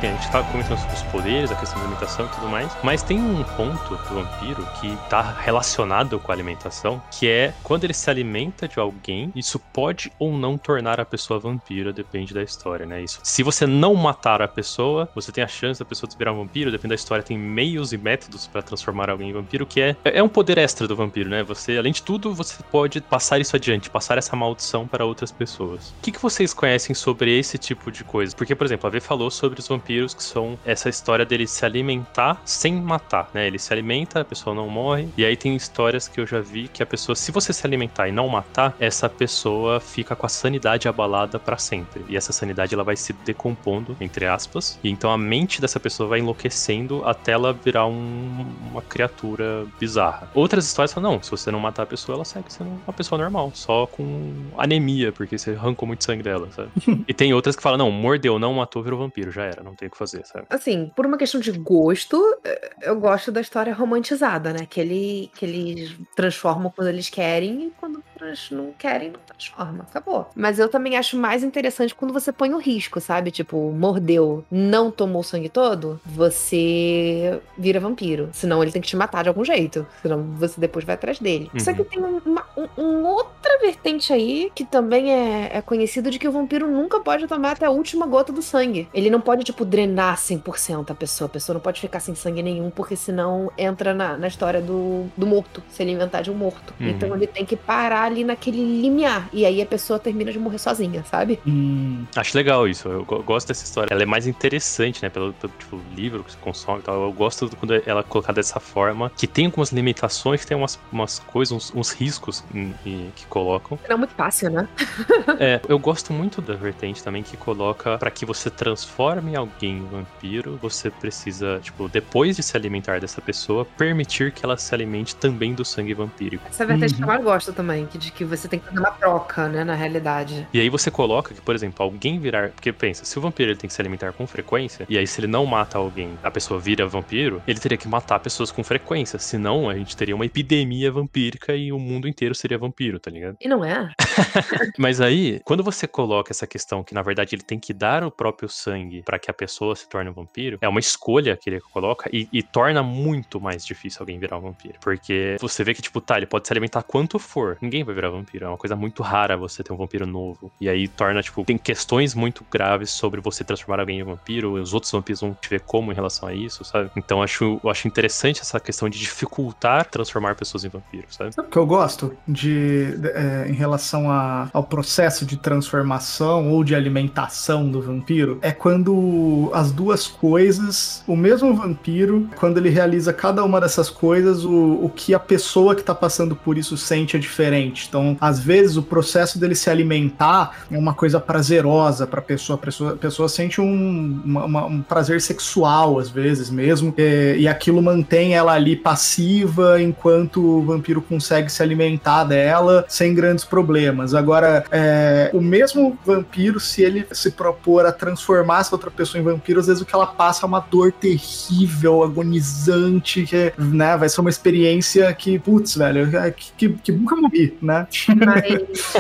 A 0.02 0.12
gente 0.12 0.30
tá 0.30 0.42
comentando 0.42 0.78
sobre 0.78 0.94
os 0.94 1.02
poderes, 1.02 1.50
a 1.50 1.54
questão 1.54 1.78
da 1.78 1.84
alimentação 1.84 2.24
e 2.24 2.28
tudo 2.30 2.48
mais, 2.48 2.74
mas 2.82 3.02
tem 3.02 3.18
um 3.18 3.44
ponto 3.44 3.96
do 3.96 4.14
vampiro 4.14 4.66
que 4.80 4.96
tá 5.10 5.20
relacionado 5.20 6.18
com 6.18 6.32
a 6.32 6.34
alimentação, 6.34 7.02
que 7.10 7.28
é 7.28 7.52
quando 7.62 7.84
ele 7.84 7.92
se 7.92 8.08
alimenta 8.08 8.66
de 8.66 8.80
alguém, 8.80 9.30
isso 9.36 9.58
pode 9.58 10.10
ou 10.18 10.32
não 10.32 10.56
tornar 10.56 10.98
a 10.98 11.04
pessoa 11.04 11.38
vampira, 11.38 11.92
depende 11.92 12.32
da 12.32 12.42
história, 12.42 12.86
né? 12.86 13.02
Isso. 13.02 13.20
Se 13.22 13.42
você 13.42 13.66
não 13.66 13.94
matar 13.94 14.40
a 14.40 14.48
pessoa, 14.48 15.06
você 15.14 15.30
tem 15.30 15.44
a 15.44 15.48
chance 15.48 15.78
da 15.78 15.84
pessoa 15.84 16.08
de 16.08 16.16
virar 16.16 16.32
um 16.32 16.38
vampiro, 16.38 16.70
depende 16.70 16.88
da 16.88 16.94
história, 16.94 17.22
tem 17.22 17.36
meios 17.36 17.92
e 17.92 17.98
métodos 17.98 18.46
pra 18.46 18.62
transformar 18.62 19.10
alguém 19.10 19.28
em 19.28 19.32
vampiro, 19.34 19.66
que 19.66 19.82
é, 19.82 19.94
é 20.02 20.22
um 20.22 20.28
poder 20.30 20.56
extra 20.56 20.88
do 20.88 20.96
vampiro, 20.96 21.28
né? 21.28 21.42
Você, 21.42 21.76
além 21.76 21.92
de 21.92 22.02
tudo, 22.02 22.32
você 22.32 22.62
pode 22.70 23.02
passar 23.02 23.38
isso 23.38 23.54
adiante, 23.54 23.90
passar 23.90 24.16
essa 24.16 24.34
maldição 24.34 24.88
para 24.88 25.04
outras 25.04 25.30
pessoas. 25.30 25.90
O 25.90 25.94
que, 26.00 26.10
que 26.10 26.22
vocês 26.22 26.54
conhecem 26.54 26.94
sobre 26.94 27.38
esse 27.38 27.58
tipo 27.58 27.92
de 27.92 28.02
coisa? 28.02 28.34
Porque, 28.34 28.54
por 28.54 28.64
exemplo, 28.64 28.86
a 28.86 28.90
V 28.90 28.98
falou 28.98 29.30
sobre 29.30 29.60
os 29.60 29.68
vampiros 29.68 29.89
que 30.14 30.22
são 30.22 30.58
essa 30.64 30.88
história 30.88 31.24
dele 31.26 31.46
se 31.46 31.64
alimentar 31.64 32.40
sem 32.44 32.74
matar, 32.74 33.28
né? 33.34 33.46
Ele 33.46 33.58
se 33.58 33.72
alimenta, 33.72 34.20
a 34.20 34.24
pessoa 34.24 34.54
não 34.54 34.68
morre. 34.68 35.08
E 35.16 35.24
aí 35.24 35.36
tem 35.36 35.54
histórias 35.56 36.06
que 36.08 36.20
eu 36.20 36.26
já 36.26 36.40
vi 36.40 36.68
que 36.68 36.82
a 36.82 36.86
pessoa, 36.86 37.16
se 37.16 37.32
você 37.32 37.52
se 37.52 37.66
alimentar 37.66 38.08
e 38.08 38.12
não 38.12 38.28
matar, 38.28 38.74
essa 38.78 39.08
pessoa 39.08 39.80
fica 39.80 40.14
com 40.14 40.26
a 40.26 40.28
sanidade 40.28 40.88
abalada 40.88 41.38
para 41.38 41.58
sempre. 41.58 42.04
E 42.08 42.16
essa 42.16 42.32
sanidade 42.32 42.74
ela 42.74 42.84
vai 42.84 42.96
se 42.96 43.12
decompondo, 43.12 43.96
entre 44.00 44.26
aspas. 44.26 44.78
E 44.82 44.90
então 44.90 45.10
a 45.10 45.18
mente 45.18 45.60
dessa 45.60 45.80
pessoa 45.80 46.08
vai 46.08 46.20
enlouquecendo 46.20 47.02
até 47.04 47.32
ela 47.32 47.52
virar 47.52 47.86
um- 47.86 48.46
uma 48.70 48.82
criatura 48.82 49.66
bizarra. 49.78 50.30
Outras 50.34 50.64
histórias 50.66 50.92
falam, 50.92 51.12
não, 51.12 51.22
se 51.22 51.30
você 51.30 51.50
não 51.50 51.60
matar 51.60 51.82
a 51.82 51.86
pessoa, 51.86 52.16
ela 52.16 52.24
segue 52.24 52.52
sendo 52.52 52.70
uma 52.86 52.92
pessoa 52.92 53.18
normal, 53.20 53.50
só 53.54 53.86
com 53.86 54.50
anemia, 54.56 55.12
porque 55.12 55.36
você 55.38 55.52
arrancou 55.52 55.86
muito 55.86 56.04
sangue 56.04 56.22
dela, 56.22 56.48
sabe? 56.54 56.70
e 57.08 57.14
tem 57.14 57.32
outras 57.32 57.56
que 57.56 57.62
falam, 57.62 57.78
não, 57.78 57.90
mordeu, 57.90 58.38
não 58.38 58.54
matou, 58.54 58.82
virou 58.82 58.98
vampiro, 58.98 59.30
já 59.30 59.44
era, 59.44 59.62
não 59.62 59.74
tem 59.80 59.88
o 59.88 59.90
que 59.90 59.96
fazer, 59.96 60.26
sabe? 60.26 60.46
Assim, 60.50 60.92
por 60.94 61.06
uma 61.06 61.16
questão 61.16 61.40
de 61.40 61.50
gosto, 61.52 62.38
eh, 62.44 62.70
eu 62.82 63.00
gosto 63.00 63.32
da 63.32 63.40
história 63.40 63.72
romantizada, 63.72 64.52
né? 64.52 64.66
Que, 64.68 64.78
ele, 64.78 65.30
que 65.34 65.46
eles 65.46 65.96
transformam 66.14 66.70
quando 66.70 66.88
eles 66.88 67.08
querem 67.08 67.68
e 67.68 67.70
quando 67.70 68.04
não 68.50 68.72
querem, 68.78 69.10
não 69.10 69.20
transforma. 69.26 69.86
Acabou. 69.88 70.28
Mas 70.34 70.58
eu 70.58 70.68
também 70.68 70.96
acho 70.96 71.16
mais 71.16 71.42
interessante 71.42 71.94
quando 71.94 72.12
você 72.12 72.32
põe 72.32 72.52
o 72.54 72.58
risco, 72.58 73.00
sabe? 73.00 73.30
Tipo, 73.30 73.70
mordeu, 73.72 74.44
não 74.50 74.90
tomou 74.90 75.20
o 75.20 75.24
sangue 75.24 75.48
todo, 75.48 76.00
você 76.06 77.40
vira 77.56 77.80
vampiro. 77.80 78.28
Senão 78.32 78.62
ele 78.62 78.72
tem 78.72 78.82
que 78.82 78.88
te 78.88 78.96
matar 78.96 79.22
de 79.22 79.28
algum 79.28 79.44
jeito. 79.44 79.86
Senão 80.02 80.22
você 80.38 80.60
depois 80.60 80.84
vai 80.84 80.94
atrás 80.94 81.18
dele. 81.18 81.50
Só 81.58 81.70
Uhum. 81.70 81.76
que 81.76 81.84
tem 81.84 81.98
uma 82.02 82.44
um, 82.56 82.82
um 82.82 83.04
outra 83.06 83.58
vertente 83.60 84.12
aí 84.12 84.50
que 84.54 84.64
também 84.64 85.12
é, 85.12 85.50
é 85.54 85.62
conhecido 85.62 86.10
de 86.10 86.18
que 86.18 86.26
o 86.28 86.32
vampiro 86.32 86.68
nunca 86.70 87.00
pode 87.00 87.26
tomar 87.26 87.52
até 87.52 87.66
a 87.66 87.70
última 87.70 88.06
gota 88.06 88.32
do 88.32 88.42
sangue. 88.42 88.88
Ele 88.92 89.10
não 89.10 89.20
pode, 89.20 89.44
tipo, 89.44 89.64
drenar 89.64 90.16
100% 90.16 90.90
a 90.90 90.94
pessoa. 90.94 91.26
A 91.26 91.30
pessoa 91.30 91.54
não 91.54 91.60
pode 91.60 91.80
ficar 91.80 92.00
sem 92.00 92.14
sangue 92.14 92.42
nenhum, 92.42 92.70
porque 92.70 92.96
senão 92.96 93.50
entra 93.56 93.94
na, 93.94 94.16
na 94.16 94.26
história 94.26 94.60
do, 94.60 95.06
do 95.16 95.26
morto, 95.26 95.62
se 95.70 95.82
alimentar 95.82 96.22
de 96.22 96.30
um 96.30 96.34
morto. 96.34 96.74
Uhum. 96.80 96.88
Então 96.88 97.14
ele 97.14 97.26
tem 97.26 97.44
que 97.44 97.56
parar 97.56 98.09
ali 98.10 98.24
naquele 98.24 98.58
limiar. 98.80 99.28
E 99.32 99.44
aí 99.46 99.60
a 99.62 99.66
pessoa 99.66 99.98
termina 99.98 100.32
de 100.32 100.38
morrer 100.38 100.58
sozinha, 100.58 101.04
sabe? 101.04 101.40
Hum, 101.46 102.04
Acho 102.16 102.36
legal 102.36 102.66
isso, 102.68 102.88
eu 102.88 103.04
go- 103.04 103.22
gosto 103.22 103.48
dessa 103.48 103.64
história. 103.64 103.92
Ela 103.92 104.02
é 104.02 104.06
mais 104.06 104.26
interessante, 104.26 105.02
né, 105.02 105.08
pelo, 105.08 105.32
pelo 105.34 105.52
tipo, 105.58 105.80
livro 105.94 106.24
que 106.24 106.32
você 106.32 106.38
consome 106.40 106.80
e 106.80 106.82
tal. 106.82 107.02
Eu 107.02 107.12
gosto 107.12 107.48
quando 107.56 107.74
ela 107.86 108.00
é 108.00 108.02
colocada 108.02 108.36
dessa 108.36 108.60
forma, 108.60 109.10
que 109.16 109.26
tem 109.26 109.46
algumas 109.46 109.70
limitações, 109.72 110.44
tem 110.44 110.56
umas, 110.56 110.78
umas 110.92 111.18
coisas, 111.18 111.52
uns, 111.52 111.72
uns 111.74 111.90
riscos 111.92 112.44
em- 112.54 112.74
em- 112.84 113.12
que 113.14 113.26
colocam. 113.26 113.78
Não 113.88 113.94
é 113.94 113.98
muito 113.98 114.14
fácil, 114.14 114.50
né? 114.50 114.68
É, 115.38 115.60
eu 115.68 115.78
gosto 115.78 116.12
muito 116.12 116.42
da 116.42 116.54
vertente 116.54 117.02
também 117.02 117.22
que 117.22 117.36
coloca 117.36 117.96
pra 117.98 118.10
que 118.10 118.26
você 118.26 118.50
transforme 118.50 119.34
alguém 119.36 119.78
em 119.78 119.84
vampiro, 119.86 120.58
você 120.60 120.90
precisa, 120.90 121.58
tipo, 121.62 121.88
depois 121.88 122.36
de 122.36 122.42
se 122.42 122.56
alimentar 122.56 123.00
dessa 123.00 123.20
pessoa, 123.20 123.64
permitir 123.64 124.32
que 124.32 124.44
ela 124.44 124.56
se 124.56 124.74
alimente 124.74 125.14
também 125.16 125.54
do 125.54 125.64
sangue 125.64 125.94
vampírico. 125.94 126.44
Essa 126.48 126.62
é 126.62 126.64
a 126.64 126.66
vertente 126.68 126.94
que 126.94 127.00
eu 127.02 127.06
Uhum. 127.06 127.12
mais 127.12 127.24
gosto 127.24 127.52
também, 127.52 127.86
que, 127.86 127.96
de 128.00 128.10
que 128.10 128.24
você 128.24 128.48
tem 128.48 128.58
que 128.58 128.66
fazer 128.66 128.80
uma 128.80 128.90
troca, 128.90 129.48
né, 129.48 129.62
na 129.62 129.74
realidade. 129.74 130.48
E 130.52 130.60
aí 130.60 130.68
você 130.68 130.90
coloca 130.90 131.34
que, 131.34 131.40
por 131.40 131.54
exemplo, 131.54 131.84
alguém 131.84 132.18
virar. 132.18 132.50
Porque 132.50 132.72
pensa, 132.72 133.04
se 133.04 133.18
o 133.18 133.22
vampiro 133.22 133.50
ele 133.50 133.58
tem 133.58 133.68
que 133.68 133.74
se 133.74 133.80
alimentar 133.80 134.12
com 134.12 134.26
frequência, 134.26 134.86
e 134.88 134.96
aí 134.96 135.06
se 135.06 135.20
ele 135.20 135.26
não 135.26 135.44
mata 135.44 135.78
alguém, 135.78 136.18
a 136.22 136.30
pessoa 136.30 136.58
vira 136.58 136.86
vampiro, 136.86 137.42
ele 137.46 137.60
teria 137.60 137.76
que 137.76 137.86
matar 137.86 138.18
pessoas 138.18 138.50
com 138.50 138.64
frequência. 138.64 139.18
Senão 139.18 139.68
a 139.68 139.74
gente 139.74 139.96
teria 139.96 140.16
uma 140.16 140.24
epidemia 140.24 140.90
vampírica 140.90 141.54
e 141.54 141.70
o 141.70 141.78
mundo 141.78 142.08
inteiro 142.08 142.34
seria 142.34 142.56
vampiro, 142.56 142.98
tá 142.98 143.10
ligado? 143.10 143.36
E 143.40 143.46
não 143.46 143.64
é? 143.64 143.92
Mas 144.78 145.00
aí, 145.00 145.40
quando 145.44 145.62
você 145.62 145.86
coloca 145.86 146.32
essa 146.32 146.46
questão 146.46 146.82
que 146.82 146.94
na 146.94 147.02
verdade 147.02 147.34
ele 147.34 147.42
tem 147.42 147.58
que 147.58 147.74
dar 147.74 148.02
o 148.02 148.10
próprio 148.10 148.48
sangue 148.48 149.02
pra 149.02 149.18
que 149.18 149.30
a 149.30 149.34
pessoa 149.34 149.76
se 149.76 149.88
torne 149.88 150.10
um 150.10 150.14
vampiro, 150.14 150.58
é 150.60 150.68
uma 150.68 150.80
escolha 150.80 151.36
que 151.36 151.50
ele 151.50 151.60
coloca 151.60 152.08
e, 152.12 152.28
e 152.32 152.42
torna 152.42 152.82
muito 152.82 153.40
mais 153.40 153.64
difícil 153.64 154.00
alguém 154.00 154.18
virar 154.18 154.38
um 154.38 154.40
vampiro. 154.40 154.78
Porque 154.80 155.36
você 155.40 155.62
vê 155.62 155.74
que, 155.74 155.82
tipo, 155.82 156.00
tá, 156.00 156.16
ele 156.16 156.26
pode 156.26 156.46
se 156.46 156.52
alimentar 156.52 156.82
quanto 156.82 157.18
for, 157.18 157.58
ninguém 157.60 157.84
vai 157.84 157.89
virar 157.94 158.10
vampiro. 158.10 158.44
É 158.44 158.48
uma 158.48 158.56
coisa 158.56 158.76
muito 158.76 159.02
rara 159.02 159.36
você 159.36 159.62
ter 159.62 159.72
um 159.72 159.76
vampiro 159.76 160.06
novo. 160.06 160.50
E 160.60 160.68
aí 160.68 160.88
torna, 160.88 161.22
tipo, 161.22 161.44
tem 161.44 161.58
questões 161.58 162.14
muito 162.14 162.44
graves 162.50 162.90
sobre 162.90 163.20
você 163.20 163.44
transformar 163.44 163.80
alguém 163.80 164.00
em 164.00 164.04
vampiro, 164.04 164.58
e 164.58 164.60
os 164.60 164.72
outros 164.74 164.90
vampiros 164.92 165.20
vão 165.20 165.34
te 165.40 165.48
ver 165.48 165.60
como 165.60 165.92
em 165.92 165.94
relação 165.94 166.28
a 166.28 166.34
isso, 166.34 166.64
sabe? 166.64 166.90
Então 166.96 167.22
acho, 167.22 167.60
eu 167.62 167.70
acho 167.70 167.86
interessante 167.88 168.40
essa 168.40 168.58
questão 168.60 168.88
de 168.88 168.98
dificultar 168.98 169.84
transformar 169.86 170.34
pessoas 170.34 170.64
em 170.64 170.68
vampiros, 170.68 171.14
sabe? 171.14 171.34
Sabe 171.34 171.48
o 171.48 171.50
que 171.50 171.56
eu 171.56 171.66
gosto 171.66 172.16
de- 172.26 172.94
é, 173.14 173.46
em 173.48 173.54
relação 173.54 174.10
a- 174.10 174.48
ao 174.52 174.62
processo 174.64 175.24
de 175.24 175.36
transformação 175.36 176.50
ou 176.50 176.62
de 176.64 176.74
alimentação 176.74 177.70
do 177.70 177.80
vampiro? 177.80 178.38
É 178.42 178.52
quando 178.52 179.50
as 179.54 179.72
duas 179.72 180.06
coisas, 180.06 181.02
o 181.06 181.16
mesmo 181.16 181.54
vampiro, 181.54 182.28
quando 182.36 182.58
ele 182.58 182.68
realiza 182.68 183.12
cada 183.12 183.44
uma 183.44 183.60
dessas 183.60 183.88
coisas, 183.90 184.44
o, 184.44 184.84
o 184.84 184.90
que 184.94 185.14
a 185.14 185.18
pessoa 185.18 185.74
que 185.74 185.82
tá 185.82 185.94
passando 185.94 186.34
por 186.34 186.56
isso 186.58 186.76
sente 186.76 187.16
é 187.16 187.18
diferente. 187.18 187.79
Então, 187.88 188.16
às 188.20 188.38
vezes, 188.40 188.76
o 188.76 188.82
processo 188.82 189.38
dele 189.38 189.54
se 189.54 189.68
alimentar 189.70 190.64
é 190.70 190.76
uma 190.78 190.94
coisa 190.94 191.18
prazerosa 191.20 192.06
pra 192.06 192.20
pessoa. 192.20 192.56
A 192.56 192.58
pessoa, 192.58 192.92
a 192.92 192.96
pessoa 192.96 193.28
sente 193.28 193.60
um, 193.60 194.20
uma- 194.24 194.66
um 194.66 194.80
prazer 194.82 195.20
sexual, 195.20 195.98
às 195.98 196.08
vezes 196.10 196.50
mesmo, 196.50 196.92
é, 196.96 197.36
e 197.38 197.46
aquilo 197.48 197.80
mantém 197.82 198.34
ela 198.34 198.52
ali 198.52 198.76
passiva 198.76 199.80
enquanto 199.80 200.42
o 200.42 200.62
vampiro 200.62 201.00
consegue 201.02 201.50
se 201.50 201.62
alimentar 201.62 202.24
dela 202.24 202.84
sem 202.88 203.14
grandes 203.14 203.44
problemas. 203.44 204.14
Agora, 204.14 204.64
é, 204.70 205.30
o 205.32 205.40
mesmo 205.40 205.98
vampiro, 206.04 206.58
se 206.60 206.82
ele 206.82 207.06
se 207.12 207.30
propor 207.30 207.86
a 207.86 207.92
transformar 207.92 208.60
essa 208.60 208.74
outra 208.74 208.90
pessoa 208.90 209.20
em 209.20 209.24
vampiro, 209.24 209.60
às 209.60 209.66
vezes 209.66 209.82
o 209.82 209.86
que 209.86 209.94
ela 209.94 210.06
passa 210.06 210.44
é 210.44 210.46
uma 210.46 210.60
dor 210.60 210.92
terrível, 210.92 212.02
agonizante, 212.02 213.24
que 213.24 213.52
né, 213.58 213.96
vai 213.96 214.08
ser 214.08 214.20
uma 214.20 214.30
experiência 214.30 215.12
que, 215.14 215.38
putz, 215.38 215.76
velho, 215.76 216.16
é, 216.16 216.30
que, 216.30 216.52
que, 216.56 216.68
que 216.84 216.92
nunca 216.92 217.16
morri, 217.16 217.56
né? 217.60 217.69
Né? 217.70 217.86
Mas, 218.26 218.92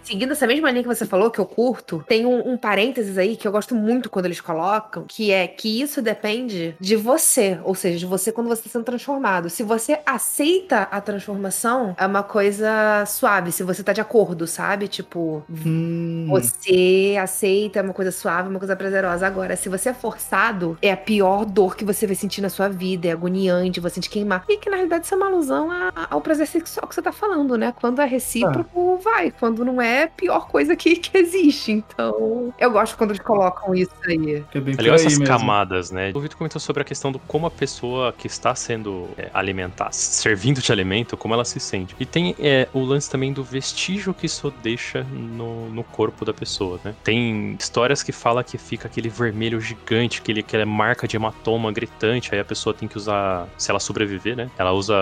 seguindo 0.06 0.32
essa 0.32 0.46
mesma 0.46 0.70
linha 0.70 0.82
que 0.82 0.88
você 0.88 1.04
falou, 1.04 1.30
que 1.30 1.38
eu 1.38 1.46
curto, 1.46 2.04
tem 2.08 2.24
um, 2.26 2.52
um 2.52 2.56
parênteses 2.56 3.18
aí 3.18 3.36
que 3.36 3.46
eu 3.46 3.52
gosto 3.52 3.74
muito 3.74 4.08
quando 4.08 4.26
eles 4.26 4.40
colocam, 4.40 5.04
que 5.06 5.32
é 5.32 5.46
que 5.46 5.80
isso 5.80 6.00
depende 6.00 6.76
de 6.80 6.96
você, 6.96 7.58
ou 7.64 7.74
seja, 7.74 7.98
de 7.98 8.06
você 8.06 8.30
quando 8.32 8.48
você 8.48 8.60
está 8.60 8.70
sendo 8.70 8.84
transformado. 8.84 9.50
Se 9.50 9.62
você 9.62 10.00
aceita 10.06 10.82
a 10.90 11.00
transformação, 11.00 11.94
é 11.98 12.06
uma 12.06 12.22
coisa 12.22 13.04
suave, 13.06 13.52
se 13.52 13.62
você 13.62 13.82
tá 13.82 13.92
de 13.92 14.00
acordo, 14.00 14.46
sabe? 14.46 14.88
Tipo, 14.88 15.44
Hum, 15.48 16.26
você 16.28 17.16
aceita 17.20 17.78
é 17.78 17.82
uma 17.82 17.92
coisa 17.92 18.10
suave, 18.12 18.48
uma 18.48 18.58
coisa 18.58 18.76
prazerosa. 18.76 19.26
Agora, 19.26 19.56
se 19.56 19.68
você 19.68 19.90
é 19.90 19.94
forçado, 19.94 20.78
é 20.80 20.92
a 20.92 20.96
pior 20.96 21.44
dor 21.44 21.76
que 21.76 21.84
você 21.84 22.06
vai 22.06 22.14
sentir 22.16 22.40
na 22.40 22.48
sua 22.48 22.68
vida, 22.68 23.08
é 23.08 23.12
agoniante, 23.12 23.80
você 23.80 23.96
sente 23.96 24.10
queimar. 24.10 24.44
E 24.48 24.58
que 24.58 24.68
na 24.68 24.76
realidade 24.76 25.04
isso 25.06 25.14
é 25.14 25.16
uma 25.16 25.26
alusão 25.26 25.68
ao 26.10 26.20
prazer 26.20 26.46
sexual 26.46 26.86
que 26.86 26.94
você 26.94 27.02
tá 27.02 27.12
falando, 27.12 27.56
né? 27.56 27.72
Quando 27.80 28.00
é 28.00 28.04
recíproco, 28.06 28.98
vai. 28.98 29.30
Quando 29.30 29.64
não 29.64 29.80
é, 29.80 29.95
é 29.96 30.02
a 30.04 30.08
pior 30.08 30.48
coisa 30.48 30.76
que, 30.76 30.96
que 30.96 31.16
existe. 31.16 31.72
Então, 31.72 32.52
eu 32.58 32.70
gosto 32.70 32.96
quando 32.96 33.10
eles 33.10 33.22
colocam 33.22 33.74
isso 33.74 33.92
aí. 34.06 34.44
é 34.54 34.60
bem 34.60 34.76
aí 34.78 34.88
essas 34.88 35.18
mesmo. 35.18 35.26
camadas, 35.26 35.90
né? 35.90 36.12
O 36.14 36.20
Vitor 36.20 36.38
comentou 36.38 36.60
sobre 36.60 36.82
a 36.82 36.84
questão 36.84 37.10
do 37.10 37.18
como 37.18 37.46
a 37.46 37.50
pessoa 37.50 38.12
que 38.12 38.26
está 38.26 38.54
sendo 38.54 39.08
é, 39.16 39.30
alimentada, 39.32 39.92
servindo 39.92 40.60
de 40.60 40.70
alimento, 40.72 41.16
como 41.16 41.34
ela 41.34 41.44
se 41.44 41.58
sente. 41.60 41.94
E 41.98 42.06
tem 42.06 42.34
é, 42.38 42.68
o 42.72 42.80
lance 42.80 43.10
também 43.10 43.32
do 43.32 43.42
vestígio 43.42 44.14
que 44.14 44.26
isso 44.26 44.52
deixa 44.62 45.02
no, 45.04 45.68
no 45.70 45.84
corpo 45.84 46.24
da 46.24 46.32
pessoa, 46.32 46.78
né? 46.84 46.94
Tem 47.02 47.56
histórias 47.58 48.02
que 48.02 48.12
fala 48.12 48.44
que 48.44 48.58
fica 48.58 48.88
aquele 48.88 49.08
vermelho 49.08 49.60
gigante, 49.60 50.20
aquele, 50.20 50.40
aquela 50.40 50.66
marca 50.66 51.06
de 51.08 51.16
hematoma 51.16 51.72
gritante, 51.72 52.34
aí 52.34 52.40
a 52.40 52.44
pessoa 52.44 52.74
tem 52.74 52.88
que 52.88 52.96
usar, 52.96 53.48
se 53.56 53.70
ela 53.70 53.80
sobreviver, 53.80 54.36
né? 54.36 54.50
Ela 54.58 54.72
usa 54.72 54.94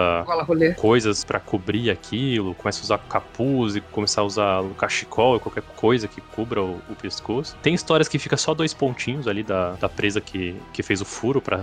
coisas 0.76 1.24
pra 1.24 1.40
cobrir 1.40 1.90
aquilo, 1.90 2.54
começa 2.54 2.80
a 2.80 2.84
usar 2.84 2.98
capuz 2.98 3.76
e 3.76 3.80
começar 3.80 4.22
a 4.22 4.24
usar 4.24 4.62
cachecol, 4.84 5.40
qualquer 5.40 5.62
coisa 5.76 6.06
que 6.06 6.20
cubra 6.20 6.62
o, 6.62 6.80
o 6.90 6.94
pescoço. 6.94 7.56
Tem 7.62 7.74
histórias 7.74 8.08
que 8.08 8.18
fica 8.18 8.36
só 8.36 8.52
dois 8.54 8.74
pontinhos 8.74 9.26
ali 9.26 9.42
da, 9.42 9.72
da 9.72 9.88
presa 9.88 10.20
que, 10.20 10.54
que 10.72 10.82
fez 10.82 11.00
o 11.00 11.04
furo 11.04 11.40
pra 11.40 11.62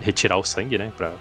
retirar 0.00 0.38
o 0.38 0.44
sangue, 0.44 0.78
né? 0.78 0.92
Pra, 0.96 1.12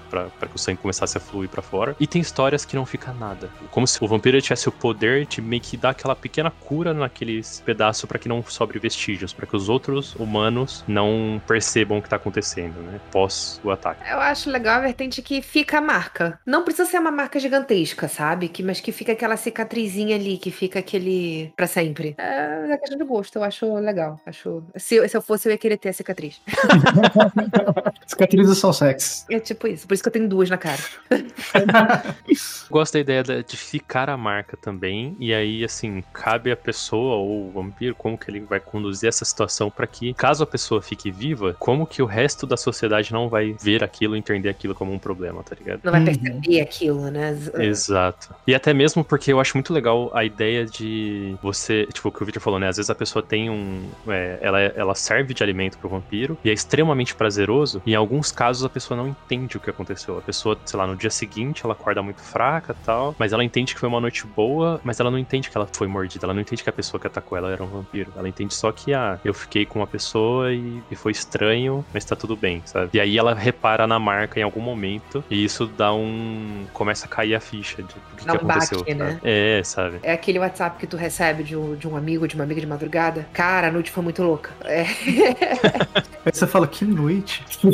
que 0.48 0.56
o 0.56 0.60
sangue 0.60 0.80
começasse 0.80 1.18
a 1.18 1.22
fluir 1.22 1.50
pra 1.50 1.62
fora. 1.62 1.96
E 2.00 2.08
tem 2.08 2.22
histórias 2.22 2.66
que 2.66 2.76
não 2.76 2.86
fica 2.86 3.14
nada. 3.14 3.50
Como 3.70 3.88
se 3.88 4.04
o 4.04 4.08
vampiro 4.08 4.42
tivesse 4.42 4.70
o 4.70 4.72
poder 4.72 5.26
de 5.26 5.42
meio 5.42 5.62
que 5.62 5.78
dar 5.78 5.92
aquela 5.92 6.16
pequena 6.16 6.52
cura 6.52 6.94
naqueles 6.94 7.62
pedaços 7.66 8.06
pra 8.06 8.18
que 8.18 8.28
não 8.28 8.44
sobre 8.44 8.80
vestígios, 8.80 9.34
pra 9.34 9.46
que 9.46 9.56
os 9.56 9.70
outros 9.70 10.16
humanos 10.16 10.84
não 10.88 11.42
percebam 11.48 11.98
o 11.98 12.02
que 12.02 12.10
tá 12.10 12.16
acontecendo, 12.16 12.82
né? 12.82 13.00
Pós 13.12 13.60
o 13.64 13.72
ataque. 13.72 14.02
Eu 14.10 14.20
acho 14.20 14.50
legal 14.50 14.78
a 14.78 14.82
vertente 14.82 15.22
que 15.22 15.42
fica 15.42 15.78
a 15.78 15.82
marca. 15.82 16.40
Não 16.46 16.64
precisa 16.64 16.90
ser 16.90 17.00
uma 17.00 17.12
marca 17.12 17.40
gigantesca, 17.40 18.08
sabe? 18.08 18.48
Que, 18.48 18.64
mas 18.64 18.80
que 18.80 18.92
fica 18.92 19.12
aquela 19.12 19.38
cicatrizinha 19.38 20.16
ali, 20.16 20.38
que 20.38 20.52
fica 20.52 20.80
aquele. 20.80 21.41
Pra 21.56 21.68
sempre. 21.68 22.16
É, 22.18 22.72
é 22.72 22.78
questão 22.78 22.98
de 22.98 23.04
gosto, 23.04 23.36
eu 23.38 23.44
acho 23.44 23.74
legal. 23.76 24.20
Acho... 24.26 24.64
Se, 24.76 24.96
eu- 24.96 25.08
se 25.08 25.16
eu 25.18 25.22
fosse, 25.22 25.48
eu 25.48 25.52
ia 25.52 25.58
querer 25.58 25.78
ter 25.78 25.90
a 25.90 25.94
cicatriz. 25.94 26.42
Cicatrizes 28.06 28.58
são 28.58 28.74
sexy. 28.74 29.26
É 29.30 29.40
tipo 29.40 29.68
isso. 29.68 29.88
Por 29.88 29.94
isso 29.94 30.04
que 30.04 30.10
eu 30.10 30.14
tenho 30.14 30.28
duas 30.28 30.50
na 30.50 30.58
cara. 30.58 30.82
Gosto 32.70 32.94
da 32.94 33.00
ideia 33.00 33.24
de 33.24 33.58
ficar 33.58 34.10
a 34.10 34.18
marca 34.18 34.56
também, 34.58 35.16
e 35.20 35.34
aí, 35.34 35.64
assim, 35.64 36.04
cabe 36.14 36.52
a 36.52 36.58
pessoa 36.58 37.16
ou 37.18 37.48
o 37.48 37.52
vampiro 37.52 37.96
como 37.96 38.18
que 38.18 38.30
ele 38.30 38.40
vai 38.42 38.60
conduzir 38.60 39.10
essa 39.10 39.26
situação 39.26 39.70
pra 39.70 39.86
que, 39.88 40.14
caso 40.14 40.44
a 40.44 40.48
pessoa 40.48 40.82
fique 40.82 41.12
viva, 41.12 41.56
como 41.60 41.86
que 41.86 42.02
o 42.02 42.06
resto 42.06 42.46
da 42.48 42.58
sociedade 42.58 43.12
não 43.12 43.30
vai 43.30 43.56
ver 43.62 43.84
aquilo 43.84 44.16
e 44.16 44.20
entender 44.20 44.50
aquilo 44.50 44.74
como 44.76 44.92
um 44.94 45.00
problema, 45.00 45.44
tá 45.44 45.56
ligado? 45.56 45.82
Não 45.84 45.92
vai 45.92 46.02
Uhum. 46.02 46.06
perceber 46.06 46.62
aquilo, 46.62 47.12
né? 47.12 47.38
Exato. 47.60 48.34
E 48.48 48.56
até 48.56 48.74
mesmo 48.74 49.04
porque 49.04 49.32
eu 49.32 49.40
acho 49.40 49.56
muito 49.56 49.74
legal 49.74 50.10
a 50.14 50.24
ideia 50.24 50.66
de 50.66 51.31
você, 51.42 51.86
tipo, 51.88 52.10
o 52.10 52.12
que 52.12 52.22
o 52.22 52.26
Victor 52.26 52.42
falou, 52.42 52.60
né? 52.60 52.68
Às 52.68 52.78
vezes 52.78 52.90
a 52.90 52.96
pessoa 52.96 53.24
tem 53.24 53.50
um. 53.50 53.90
é, 54.08 54.40
ela, 54.42 54.60
ela 54.60 54.96
serve 54.96 55.34
de 55.34 55.44
alimento 55.44 55.78
pro 55.78 55.90
vampiro 55.90 56.38
e 56.44 56.50
é 56.50 56.54
extremamente 56.54 57.16
prazeroso. 57.16 57.82
E 57.86 57.92
em 57.92 57.96
alguns 57.96 58.32
casos 58.32 58.64
a 58.64 58.70
pessoa 58.70 58.98
não 58.98 59.08
entende 59.08 59.58
o 59.58 59.60
que 59.60 59.70
aconteceu. 59.70 60.18
A 60.18 60.22
pessoa, 60.22 60.58
sei 60.66 60.78
lá, 60.78 60.88
no 60.88 60.96
dia 60.96 61.10
seguinte 61.10 61.62
ela 61.64 61.74
acorda 61.74 62.02
muito 62.02 62.22
fraca 62.22 62.76
tal, 62.86 63.16
mas 63.18 63.34
ela 63.34 63.44
entende 63.44 63.74
que 63.74 63.80
foi 63.80 63.90
uma 63.90 64.02
noite 64.02 64.26
boa, 64.26 64.80
mas 64.84 65.00
ela 65.00 65.12
não 65.12 65.18
entende 65.18 65.50
que 65.50 65.58
ela 65.58 65.68
foi 65.72 65.88
mordida. 65.88 66.26
Ela 66.26 66.34
não 66.34 66.42
entende 66.42 66.64
que 66.64 66.70
a 66.70 66.74
pessoa 66.74 67.00
que 67.00 67.08
atacou 67.08 67.38
ela 67.38 67.52
era 67.52 67.64
um 67.64 67.68
vampiro. 67.68 68.12
Ela 68.16 68.28
entende 68.28 68.54
só 68.54 68.72
que, 68.72 68.94
ah, 68.94 69.20
eu 69.24 69.34
fiquei 69.34 69.66
com 69.66 69.80
uma 69.80 69.88
pessoa 69.88 70.54
e, 70.54 70.82
e 70.90 70.96
foi 70.96 71.12
estranho, 71.12 71.86
mas 71.94 72.06
tá 72.06 72.16
tudo 72.16 72.36
bem, 72.36 72.62
sabe? 72.66 72.92
E 72.94 73.00
aí 73.00 73.18
ela 73.18 73.34
repara 73.34 73.88
na 73.88 74.00
marca 74.00 74.40
em 74.40 74.44
algum 74.44 74.62
momento 74.62 75.24
e 75.30 75.44
isso 75.44 75.66
dá 75.66 75.94
um. 75.94 76.66
começa 76.74 77.06
a 77.06 77.10
cair 77.10 77.36
a 77.36 77.40
ficha 77.40 77.82
de 77.82 77.94
o 77.94 78.16
que, 78.16 78.26
que 78.26 78.30
aconteceu. 78.30 78.80
baque, 78.80 78.94
né? 78.94 79.20
É, 79.24 79.62
sabe? 79.64 80.00
É 80.04 80.14
aquele 80.14 80.40
WhatsApp 80.40 80.78
que 80.78 80.88
tu 80.88 80.98
recebe 80.98 81.21
de 81.44 81.56
um, 81.56 81.76
de 81.76 81.88
um 81.88 81.96
amigo, 81.96 82.28
de 82.28 82.36
uma 82.36 82.44
amiga 82.44 82.60
de 82.60 82.68
madrugada. 82.68 83.28
Cara, 83.34 83.68
a 83.68 83.72
noite 83.72 83.92
foi 83.92 84.04
muito 84.04 84.24
louca. 84.24 84.50
É. 84.66 84.86
Aí 86.24 86.32
você 86.32 86.46
fala, 86.46 86.68
que 86.68 86.86
noite. 86.86 87.44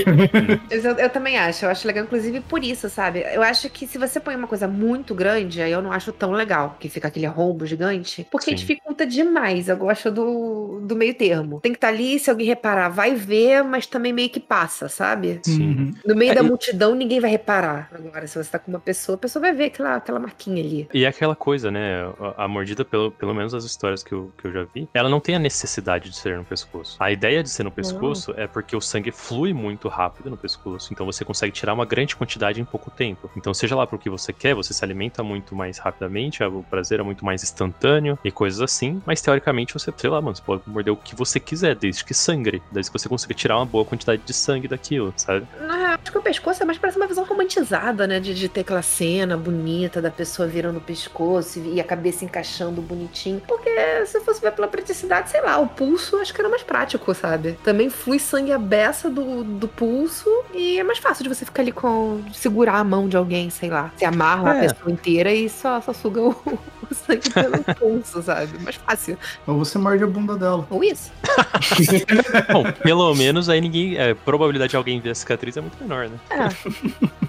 Eu, 0.70 0.92
eu 0.98 1.10
também 1.10 1.38
acho. 1.38 1.66
Eu 1.66 1.70
acho 1.70 1.86
legal, 1.88 2.04
inclusive, 2.04 2.40
por 2.42 2.64
isso, 2.64 2.90
sabe? 2.90 3.26
Eu 3.34 3.42
acho 3.44 3.70
que 3.70 3.86
se 3.88 3.98
você 3.98 4.20
põe 4.20 4.36
uma 4.36 4.48
coisa 4.48 4.68
muito 4.68 5.14
grande, 5.14 5.62
aí 5.62 5.72
eu 5.72 5.82
não 5.82 5.92
acho 5.92 6.12
tão 6.14 6.32
legal. 6.32 6.78
Que 6.80 6.88
fica 6.90 7.08
aquele 7.08 7.26
rombo 7.26 7.66
gigante. 7.66 8.26
Porque 8.32 8.52
Sim. 8.52 8.56
dificulta 8.56 9.06
demais. 9.06 9.68
Eu 9.70 9.78
gosto 9.78 10.10
do, 10.12 10.80
do 10.84 10.96
meio 10.96 11.14
termo. 11.14 11.60
Tem 11.62 11.72
que 11.72 11.78
estar 11.78 11.90
ali, 11.90 12.20
se 12.20 12.30
alguém 12.30 12.46
reparar, 12.48 12.90
vai 12.90 13.16
ver, 13.16 13.64
mas 13.64 13.86
também 13.86 14.14
meio 14.14 14.30
que 14.30 14.40
passa, 14.40 14.88
sabe? 14.88 15.40
Sim. 15.44 15.68
Uhum. 15.68 15.94
No 16.06 16.16
meio 16.16 16.32
É, 16.32 16.36
da 16.36 16.42
e- 16.42 16.48
multidão, 16.48 16.96
ninguém 16.96 17.20
vai 17.20 17.30
reparar. 17.32 17.90
Agora, 17.94 18.26
se 18.28 18.38
você 18.42 18.50
tá 18.50 18.60
com 18.60 18.72
uma 18.72 18.80
pessoa, 18.80 19.16
a 19.16 19.20
pessoa 19.20 19.42
vai 19.42 19.54
ver 19.54 19.66
aquela, 19.66 19.96
aquela 19.96 20.20
marquinha 20.20 20.64
ali. 20.64 20.88
E 20.94 21.04
é 21.06 21.08
aquela 21.08 21.36
coisa, 21.36 21.70
né? 21.70 22.04
A, 22.38 22.46
a 22.46 22.48
mordida, 22.48 22.86
pelo, 22.86 23.12
pelo 23.12 23.34
menos 23.38 23.54
as 23.54 23.64
histórias 23.64 24.04
que 24.04 24.14
eu, 24.14 24.32
que 24.38 24.46
eu 24.46 24.52
já 24.52 24.64
vi, 24.64 24.88
ela 24.94 25.10
não 25.10 25.20
tem 25.20 25.36
a 25.36 25.40
necessidade 25.40 26.10
de 26.10 26.16
ser 26.16 26.38
no 26.38 26.44
pescoço. 26.44 26.98
A 27.00 27.12
ideia 27.12 27.42
de 27.42 27.50
ser 27.50 27.64
no 27.64 27.72
pescoço 27.72 28.34
é 28.36 28.48
porque 28.48 28.76
o 28.76 28.82
sangue 28.82 29.12
flui 29.12 29.54
muito 29.54 29.88
rápido 29.88 30.30
no 30.30 30.38
pescoço, 30.38 30.92
então 30.92 31.06
você 31.06 31.24
consegue 31.24 31.52
tirar 31.52 31.74
uma 31.74 31.86
grande 31.86 32.16
quantidade 32.16 32.60
em 32.60 32.66
pouco 32.66 32.92
tempo. 32.92 33.30
Então, 33.36 33.54
seja 33.54 33.76
lá 33.76 33.86
pro 33.88 33.98
que 33.98 34.10
você 34.10 34.34
quer, 34.34 34.56
você 34.56 34.74
se 34.74 34.84
alimenta 34.84 35.24
muito 35.24 35.56
mais 35.56 35.78
rapidamente, 35.78 36.44
o 36.44 36.64
prazer 36.64 37.00
é 37.00 37.04
muito 37.04 37.24
mais 37.24 37.44
instantâneo 37.44 38.18
e 38.24 38.32
coisas 38.32 38.62
assim, 38.62 39.02
mas 39.06 39.22
teoricamente 39.22 39.74
você, 39.74 39.94
sei 39.96 40.10
lá, 40.10 40.22
mano, 40.22 40.36
você 40.36 40.42
pode 40.42 40.64
morder 40.68 40.94
o 40.94 40.98
que 40.98 41.16
você 41.16 41.40
quiser, 41.40 41.76
desde 41.76 42.04
que 42.04 42.14
sangre, 42.14 42.62
desde 42.72 42.92
que 42.92 43.00
você 43.00 43.08
consiga 43.08 43.34
tirar 43.34 43.58
uma 43.58 43.66
boa 43.66 43.86
quantidade 43.86 44.22
de 44.26 44.34
sangue 44.34 44.68
daquilo, 44.68 45.14
sabe? 45.16 45.48
Real, 45.88 46.00
acho 46.02 46.12
que 46.12 46.18
o 46.18 46.22
pescoço 46.22 46.62
é 46.62 46.66
mais 46.66 46.78
parece 46.78 46.98
uma 46.98 47.08
visão 47.08 47.24
romantizada, 47.24 48.08
né? 48.08 48.20
De, 48.20 48.34
de 48.34 48.50
ter 48.50 48.62
aquela 48.62 48.82
cena 48.82 49.38
bonita 49.38 50.02
da 50.02 50.12
pessoa 50.12 50.48
virando 50.48 50.78
o 50.78 50.82
pescoço 50.82 51.60
e 51.60 51.80
a 51.80 51.84
cabeça 51.84 52.26
encaixando 52.26 52.82
bonitinho. 52.82 53.27
Porque 53.48 54.06
se 54.06 54.18
eu 54.18 54.22
fosse 54.24 54.42
ver 54.42 54.52
pela 54.52 54.68
praticidade, 54.68 55.30
sei 55.30 55.42
lá, 55.42 55.58
o 55.60 55.68
pulso 55.68 56.18
acho 56.18 56.34
que 56.34 56.40
era 56.42 56.50
mais 56.50 56.64
prático, 56.64 57.14
sabe? 57.14 57.58
Também 57.64 57.90
flui 57.90 58.20
sangue 58.20 58.52
a 58.52 58.58
beça 58.60 59.10
do, 59.10 59.44
do 59.44 59.68
pulso 59.68 60.30
e 60.54 60.80
é 60.80 60.84
mais 60.84 61.00
fácil 61.00 61.24
de 61.24 61.30
você 61.30 61.46
ficar 61.46 61.62
ali 61.62 61.72
com. 61.72 62.22
segurar 62.34 62.76
a 62.78 62.84
mão 62.84 63.08
de 63.10 63.18
alguém, 63.18 63.50
sei 63.50 63.70
lá. 63.70 63.92
Você 63.96 64.06
amarra 64.06 64.56
É. 64.56 64.58
a 64.68 64.70
pessoa 64.70 64.92
inteira 64.92 65.32
e 65.34 65.50
só, 65.50 65.82
só 65.82 65.94
suga 65.94 66.22
o, 66.22 66.30
o 66.90 66.94
sangue 66.96 67.30
pelo 67.30 67.64
pulso, 67.76 68.22
sabe? 68.22 68.58
Mais 68.64 68.76
fácil. 68.76 69.18
Ou 69.46 69.58
você 69.60 69.78
morde 69.78 70.04
a 70.04 70.08
bunda 70.08 70.36
dela. 70.36 70.66
Ou 70.70 70.84
isso. 70.84 71.12
Bom, 72.52 72.64
pelo 72.84 73.14
menos 73.16 73.50
aí 73.50 73.62
ninguém. 73.62 73.98
A 74.00 74.16
probabilidade 74.16 74.72
de 74.72 74.78
alguém 74.78 75.00
ver 75.00 75.12
a 75.12 75.16
cicatriz 75.16 75.56
é 75.58 75.62
muito 75.62 75.78
menor, 75.82 76.08
né? 76.10 76.18
É. 76.30 76.38